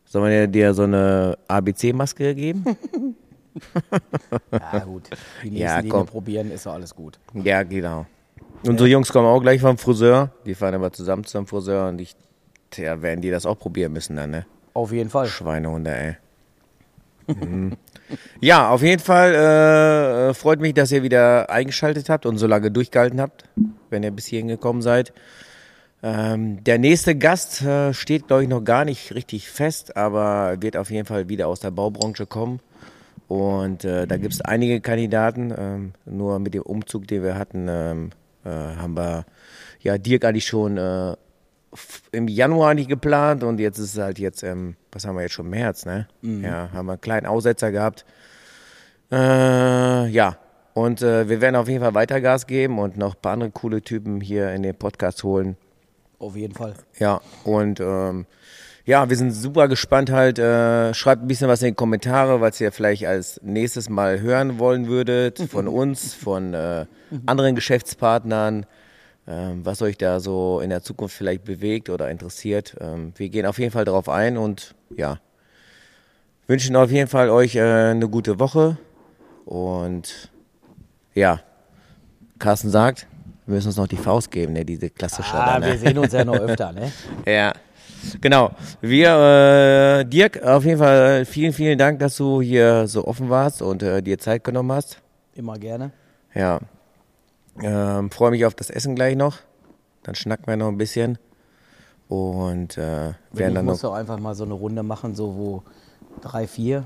Soll 0.04 0.22
man 0.22 0.50
dir, 0.50 0.74
so 0.74 0.82
eine 0.82 1.38
ABC-Maske 1.48 2.34
geben? 2.34 2.64
Ja, 4.52 4.80
gut. 4.80 5.08
Die 5.42 5.50
nächsten, 5.50 5.56
Ja, 5.56 5.80
die 5.82 5.92
wir 5.92 6.04
probieren, 6.04 6.50
ist 6.50 6.66
doch 6.66 6.72
alles 6.74 6.94
gut. 6.94 7.18
ja, 7.34 7.62
genau. 7.62 8.06
Unsere 8.66 8.88
Jungs 8.88 9.12
kommen 9.12 9.26
auch 9.28 9.40
gleich 9.40 9.60
vom 9.60 9.78
Friseur. 9.78 10.30
Die 10.44 10.54
fahren 10.54 10.74
immer 10.74 10.92
zusammen 10.92 11.24
zum 11.24 11.46
Friseur 11.46 11.88
und 11.88 12.00
ich, 12.00 12.16
tja, 12.70 13.00
werden 13.00 13.20
die 13.20 13.30
das 13.30 13.46
auch 13.46 13.58
probieren 13.58 13.92
müssen 13.92 14.16
dann, 14.16 14.30
ne? 14.30 14.46
Auf 14.74 14.92
jeden 14.92 15.08
Fall. 15.08 15.26
Schweinehunde, 15.26 15.94
ey. 15.94 16.16
Mhm. 17.34 17.76
Ja, 18.40 18.70
auf 18.70 18.82
jeden 18.82 19.02
Fall 19.02 19.34
äh, 19.34 20.34
freut 20.34 20.60
mich, 20.60 20.74
dass 20.74 20.92
ihr 20.92 21.02
wieder 21.02 21.50
eingeschaltet 21.50 22.08
habt 22.08 22.26
und 22.26 22.38
so 22.38 22.46
lange 22.46 22.70
durchgehalten 22.70 23.20
habt, 23.20 23.44
wenn 23.90 24.02
ihr 24.02 24.10
bis 24.10 24.26
hierhin 24.26 24.48
gekommen 24.48 24.82
seid. 24.82 25.12
Ähm, 26.02 26.62
der 26.62 26.78
nächste 26.78 27.16
Gast 27.16 27.62
äh, 27.62 27.92
steht, 27.92 28.28
glaube 28.28 28.44
ich, 28.44 28.48
noch 28.48 28.62
gar 28.62 28.84
nicht 28.84 29.14
richtig 29.14 29.50
fest, 29.50 29.96
aber 29.96 30.56
wird 30.60 30.76
auf 30.76 30.90
jeden 30.90 31.06
Fall 31.06 31.28
wieder 31.28 31.48
aus 31.48 31.60
der 31.60 31.70
Baubranche 31.70 32.26
kommen. 32.26 32.60
Und 33.28 33.84
äh, 33.84 34.06
da 34.06 34.16
gibt 34.16 34.34
es 34.34 34.40
einige 34.40 34.80
Kandidaten. 34.80 35.52
Ähm, 35.56 35.92
nur 36.04 36.38
mit 36.38 36.54
dem 36.54 36.62
Umzug, 36.62 37.08
den 37.08 37.22
wir 37.22 37.36
hatten, 37.36 37.66
ähm, 37.68 38.10
äh, 38.44 38.50
haben 38.50 38.96
wir 38.96 39.24
ja 39.80 39.98
Dirk 39.98 40.24
eigentlich 40.24 40.46
schon 40.46 40.76
äh, 40.76 41.16
im 42.12 42.28
Januar 42.28 42.74
nicht 42.74 42.88
geplant 42.88 43.42
und 43.44 43.60
jetzt 43.60 43.78
ist 43.78 43.94
es 43.94 44.00
halt 44.00 44.18
jetzt, 44.18 44.42
ähm, 44.42 44.76
was 44.92 45.06
haben 45.06 45.16
wir 45.16 45.22
jetzt 45.22 45.32
schon, 45.32 45.50
März, 45.50 45.84
ne? 45.84 46.08
Ja, 46.22 46.70
haben 46.72 46.86
wir 46.86 46.92
einen 46.92 47.00
kleinen 47.00 47.26
Aussetzer 47.26 47.70
gehabt. 47.70 48.04
Äh, 49.10 50.06
ja, 50.08 50.38
und 50.74 51.02
äh, 51.02 51.28
wir 51.28 51.40
werden 51.40 51.56
auf 51.56 51.68
jeden 51.68 51.82
Fall 51.82 51.94
weiter 51.94 52.20
Gas 52.20 52.46
geben 52.46 52.78
und 52.78 52.96
noch 52.96 53.14
ein 53.14 53.20
paar 53.20 53.32
andere 53.32 53.50
coole 53.50 53.82
Typen 53.82 54.20
hier 54.20 54.52
in 54.52 54.62
den 54.62 54.74
Podcast 54.74 55.22
holen. 55.24 55.56
Auf 56.18 56.36
jeden 56.36 56.54
Fall. 56.54 56.74
Ja, 56.98 57.20
und 57.44 57.80
ähm, 57.80 58.26
ja, 58.84 59.08
wir 59.08 59.16
sind 59.16 59.32
super 59.32 59.68
gespannt 59.68 60.10
halt. 60.10 60.38
Äh, 60.38 60.94
schreibt 60.94 61.22
ein 61.22 61.28
bisschen 61.28 61.48
was 61.48 61.60
in 61.60 61.68
die 61.68 61.74
Kommentare, 61.74 62.40
was 62.40 62.60
ihr 62.60 62.72
vielleicht 62.72 63.04
als 63.06 63.40
nächstes 63.42 63.88
Mal 63.88 64.20
hören 64.20 64.58
wollen 64.58 64.86
würdet 64.86 65.40
von 65.50 65.66
uns, 65.68 66.14
von 66.14 66.54
äh, 66.54 66.86
anderen 67.26 67.54
Geschäftspartnern, 67.54 68.64
was 69.26 69.82
euch 69.82 69.98
da 69.98 70.20
so 70.20 70.60
in 70.60 70.70
der 70.70 70.82
Zukunft 70.82 71.16
vielleicht 71.16 71.44
bewegt 71.44 71.90
oder 71.90 72.10
interessiert. 72.10 72.76
Ähm, 72.80 73.12
wir 73.16 73.28
gehen 73.28 73.46
auf 73.46 73.58
jeden 73.58 73.72
Fall 73.72 73.84
darauf 73.84 74.08
ein 74.08 74.36
und 74.36 74.74
ja, 74.96 75.18
wünschen 76.46 76.76
auf 76.76 76.90
jeden 76.90 77.08
Fall 77.08 77.30
euch 77.30 77.56
äh, 77.56 77.60
eine 77.60 78.08
gute 78.08 78.38
Woche 78.38 78.78
und 79.44 80.30
ja, 81.14 81.40
Carsten 82.38 82.70
sagt, 82.70 83.06
wir 83.46 83.54
müssen 83.54 83.68
uns 83.68 83.76
noch 83.76 83.86
die 83.86 83.96
Faust 83.96 84.30
geben, 84.30 84.52
ne, 84.52 84.64
diese 84.64 84.90
klassische. 84.90 85.36
Ah, 85.36 85.58
da, 85.58 85.58
ne? 85.60 85.72
wir 85.72 85.78
sehen 85.78 85.98
uns 85.98 86.12
ja 86.12 86.24
noch 86.24 86.34
öfter, 86.40 86.72
ne? 86.72 86.92
Ja, 87.24 87.52
genau. 88.20 88.50
Wir, 88.80 90.00
äh, 90.00 90.04
Dirk, 90.04 90.42
auf 90.42 90.64
jeden 90.64 90.78
Fall 90.78 91.24
vielen, 91.24 91.52
vielen 91.52 91.78
Dank, 91.78 91.98
dass 92.00 92.16
du 92.16 92.42
hier 92.42 92.86
so 92.86 93.06
offen 93.06 93.30
warst 93.30 93.62
und 93.62 93.82
äh, 93.82 94.02
dir 94.02 94.18
Zeit 94.18 94.44
genommen 94.44 94.72
hast. 94.72 95.00
Immer 95.34 95.58
gerne. 95.58 95.92
Ja. 96.34 96.60
Ähm, 97.62 98.10
Freue 98.10 98.30
mich 98.30 98.44
auf 98.44 98.54
das 98.54 98.70
Essen 98.70 98.94
gleich 98.94 99.16
noch. 99.16 99.38
Dann 100.02 100.14
schnacken 100.14 100.46
wir 100.46 100.56
noch 100.56 100.68
ein 100.68 100.78
bisschen. 100.78 101.18
Und 102.08 102.78
äh, 102.78 103.12
werden 103.32 103.54
dann 103.54 103.64
muss 103.64 103.82
noch. 103.82 103.90
doch 103.90 103.96
einfach 103.96 104.18
mal 104.18 104.34
so 104.34 104.44
eine 104.44 104.54
Runde 104.54 104.82
machen, 104.82 105.14
so 105.14 105.34
wo 105.36 105.62
drei, 106.20 106.46
vier 106.46 106.84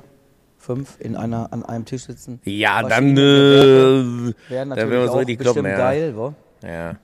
fünf 0.57 0.97
in 1.01 1.17
einer, 1.17 1.53
an 1.53 1.65
einem 1.65 1.85
Tisch 1.85 2.05
sitzen. 2.05 2.41
Ja, 2.45 2.83
dann, 2.83 3.17
äh, 3.17 3.21
Wäre 3.21 4.35
dann 4.51 4.69
natürlich 4.69 4.77
werden 4.77 4.91
wir 4.91 5.11
auch 5.13 5.19
richtig 5.19 5.39
bestimmt 5.39 5.55
kloppen. 5.67 5.71
Ja. 5.71 5.77
geil, 5.79 6.17
wo? 6.17 6.35
ja. 6.63 6.97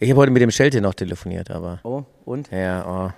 Ich 0.00 0.10
habe 0.10 0.20
heute 0.20 0.32
mit 0.32 0.42
dem 0.42 0.50
Schelte 0.50 0.80
noch 0.80 0.92
telefoniert, 0.94 1.50
aber 1.50 1.78
Oh, 1.84 2.02
und? 2.24 2.50
ja, 2.50 2.84
oh, 2.86 3.10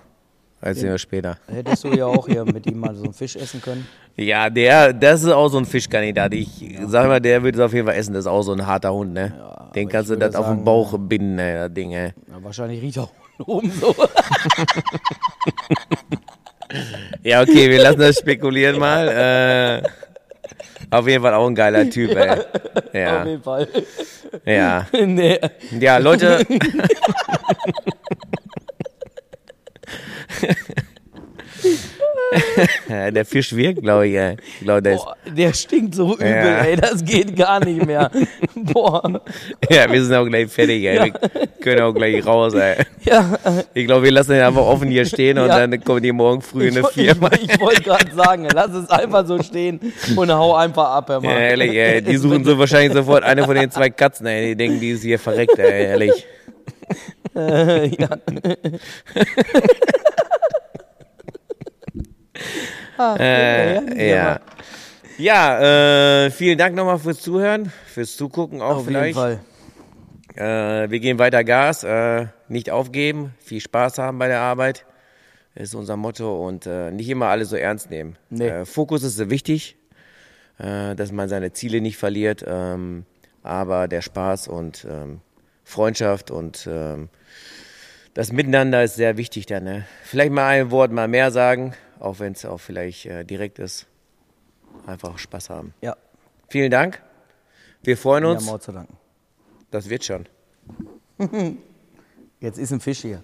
als 0.61 0.81
wir 0.81 0.97
später. 0.97 1.37
Hättest 1.47 1.83
du 1.83 1.89
ja 1.89 2.05
auch 2.05 2.27
hier 2.27 2.45
mit 2.45 2.65
ihm 2.65 2.79
mal 2.79 2.95
so 2.95 3.03
einen 3.05 3.13
Fisch 3.13 3.35
essen 3.35 3.61
können. 3.61 3.87
Ja, 4.19 4.49
der, 4.49 4.93
das 4.93 5.21
ist 5.21 5.29
auch 5.29 5.47
so 5.47 5.59
ein 5.59 5.65
Fischkandidat. 5.65 6.33
Ich 6.33 6.47
sag 6.87 7.05
mal, 7.07 7.19
der 7.21 7.43
wird 7.43 7.53
es 7.53 7.61
auf 7.61 7.71
jeden 7.71 7.85
Fall 7.85 7.95
essen. 7.97 8.15
Das 8.15 8.21
ist 8.21 8.27
auch 8.27 8.41
so 8.41 8.51
ein 8.51 8.65
harter 8.65 8.91
Hund, 8.91 9.13
ne? 9.13 9.31
Den 9.75 9.83
aber 9.83 9.91
kannst 9.91 10.09
du 10.09 10.13
würde 10.15 10.25
das 10.25 10.33
auf 10.35 10.47
den 10.47 10.53
sagen, 10.55 10.63
Bauch 10.65 10.97
binden, 10.97 11.35
ne, 11.35 11.65
das 11.67 11.73
Ding, 11.75 11.91
ey. 11.91 12.13
Ja, 12.27 12.37
wahrscheinlich 12.41 12.81
riecht 12.81 12.97
er 12.97 13.09
oben 13.45 13.69
so. 13.69 13.93
Ja, 17.23 17.41
okay, 17.43 17.69
wir 17.69 17.79
lassen 17.81 17.99
das 17.99 18.17
spekulieren 18.17 18.79
mal. 18.79 19.81
Äh, 20.89 20.95
auf 20.95 21.07
jeden 21.07 21.21
Fall 21.21 21.33
auch 21.35 21.47
ein 21.47 21.53
geiler 21.55 21.87
Typ, 21.89 22.15
ey. 22.15 22.29
Auf 22.29 22.45
Ja, 22.93 23.25
jeden 23.25 23.43
Fall. 23.43 23.67
ja. 24.45 24.87
nee. 24.93 25.37
Ja, 25.79 25.97
Leute. 25.97 26.45
Ja, 26.49 26.57
der 32.89 33.25
Fisch 33.25 33.55
wirkt, 33.55 33.81
glaube 33.81 34.07
ich, 34.07 34.15
ey. 34.15 34.35
Ich 34.59 34.65
glaube, 34.65 34.81
der 34.81 34.95
Boah, 34.95 35.15
der 35.25 35.53
stinkt 35.53 35.95
so 35.95 36.13
übel, 36.15 36.27
Ja. 36.27 36.59
ey. 36.59 36.75
Das 36.75 37.03
geht 37.05 37.35
gar 37.35 37.63
nicht 37.63 37.85
mehr. 37.85 38.11
Boah. 38.55 39.21
ja, 39.69 39.89
wir 39.91 40.03
sind 40.03 40.13
auch 40.13 40.25
gleich 40.25 40.51
fertig, 40.51 40.83
ey. 40.83 41.05
Wir 41.05 41.13
können 41.61 41.81
auch 41.81 41.93
gleich 41.93 42.25
raus, 42.25 42.53
ey. 42.53 42.83
Ja, 43.03 43.37
Ich 43.73 43.85
glaube, 43.85 44.03
wir 44.03 44.11
lassen 44.11 44.31
den 44.31 44.41
einfach 44.41 44.61
offen 44.61 44.89
hier 44.89 45.05
stehen 45.05 45.37
und 45.37 45.47
Ja. 45.47 45.65
dann 45.65 45.81
kommen 45.83 46.03
die 46.03 46.11
morgen 46.11 46.41
früh 46.41 46.67
in 46.67 46.77
eine 46.77 46.87
Firma. 46.87 47.29
ich, 47.41 47.49
ich 47.49 47.59
wollte 47.61 47.81
gerade 47.83 48.13
sagen, 48.13 48.47
lass 48.53 48.71
es 48.73 48.89
einfach 48.89 49.25
so 49.25 49.41
stehen 49.41 49.79
und 50.15 50.31
hau 50.31 50.53
einfach 50.55 50.89
ab, 50.95 51.09
Herr 51.09 51.23
Ja, 51.23 51.29
Mann. 51.29 51.37
ehrlich, 51.37 51.71
ey. 51.77 52.01
Die 52.01 52.17
suchen 52.17 52.43
so 52.43 52.57
wahrscheinlich 52.59 52.91
sofort 52.93 53.23
eine 53.23 53.43
von 53.45 53.55
den 53.55 53.71
zwei 53.71 53.89
Katzen, 53.89 54.25
ey. 54.25 54.47
Die 54.49 54.55
denken, 54.57 54.79
die 54.81 54.89
ist 54.91 55.03
hier 55.03 55.19
verreckt, 55.19 55.57
ey, 55.59 55.85
ehrlich. 55.85 56.25
Äh, 57.35 57.87
ja. 57.89 58.09
Ach, 62.97 63.17
Äh, 63.19 64.09
ja. 64.11 64.39
Ja, 65.17 66.25
äh, 66.25 66.31
vielen 66.31 66.57
Dank 66.59 66.75
nochmal 66.75 66.99
fürs 66.99 67.19
Zuhören, 67.21 67.71
fürs 67.87 68.15
Zugucken 68.17 68.61
auch 68.61 68.77
Auf 68.77 68.89
jeden 68.89 68.89
vielleicht. 68.89 69.15
Fall. 69.15 69.39
Äh, 70.35 70.91
wir 70.91 70.99
geben 70.99 71.17
weiter 71.17 71.43
Gas, 71.43 71.83
äh, 71.83 72.27
nicht 72.47 72.69
aufgeben, 72.69 73.33
viel 73.39 73.59
Spaß 73.59 73.97
haben 73.97 74.19
bei 74.19 74.27
der 74.27 74.41
Arbeit, 74.41 74.85
ist 75.55 75.73
unser 75.73 75.97
Motto 75.97 76.45
und 76.45 76.67
äh, 76.67 76.91
nicht 76.91 77.09
immer 77.09 77.27
alles 77.27 77.49
so 77.49 77.55
ernst 77.55 77.89
nehmen. 77.89 78.15
Nee. 78.29 78.47
Äh, 78.47 78.65
Fokus 78.65 79.01
ist 79.01 79.29
wichtig, 79.31 79.75
äh, 80.59 80.93
dass 80.93 81.11
man 81.11 81.29
seine 81.29 81.51
Ziele 81.51 81.81
nicht 81.81 81.97
verliert, 81.97 82.45
ähm, 82.47 83.05
aber 83.41 83.87
der 83.87 84.01
Spaß 84.03 84.47
und 84.47 84.85
ähm, 84.87 85.21
Freundschaft 85.63 86.29
und 86.29 86.67
ähm, 86.71 87.09
das 88.13 88.31
Miteinander 88.31 88.83
ist 88.83 88.95
sehr 88.95 89.17
wichtig 89.17 89.47
dann. 89.47 89.63
Ne? 89.63 89.85
Vielleicht 90.03 90.31
mal 90.31 90.47
ein 90.47 90.69
Wort 90.69 90.91
mal 90.91 91.07
mehr 91.07 91.31
sagen, 91.31 91.73
auch 91.99 92.19
wenn 92.19 92.33
es 92.33 92.45
auch 92.45 92.59
vielleicht 92.59 93.05
äh, 93.05 93.23
direkt 93.23 93.59
ist. 93.59 93.87
Einfach 94.85 95.17
Spaß 95.17 95.49
haben. 95.49 95.73
Ja, 95.81 95.95
Vielen 96.49 96.71
Dank. 96.71 97.01
Wir 97.83 97.97
freuen 97.97 98.25
uns. 98.25 98.47
auch 98.47 98.59
zu 98.59 98.71
danken. 98.71 98.97
Das 99.69 99.89
wird 99.89 100.05
schon. 100.05 100.27
Jetzt 102.39 102.57
ist 102.57 102.71
ein 102.71 102.79
Fisch 102.79 103.01
hier. 103.01 103.23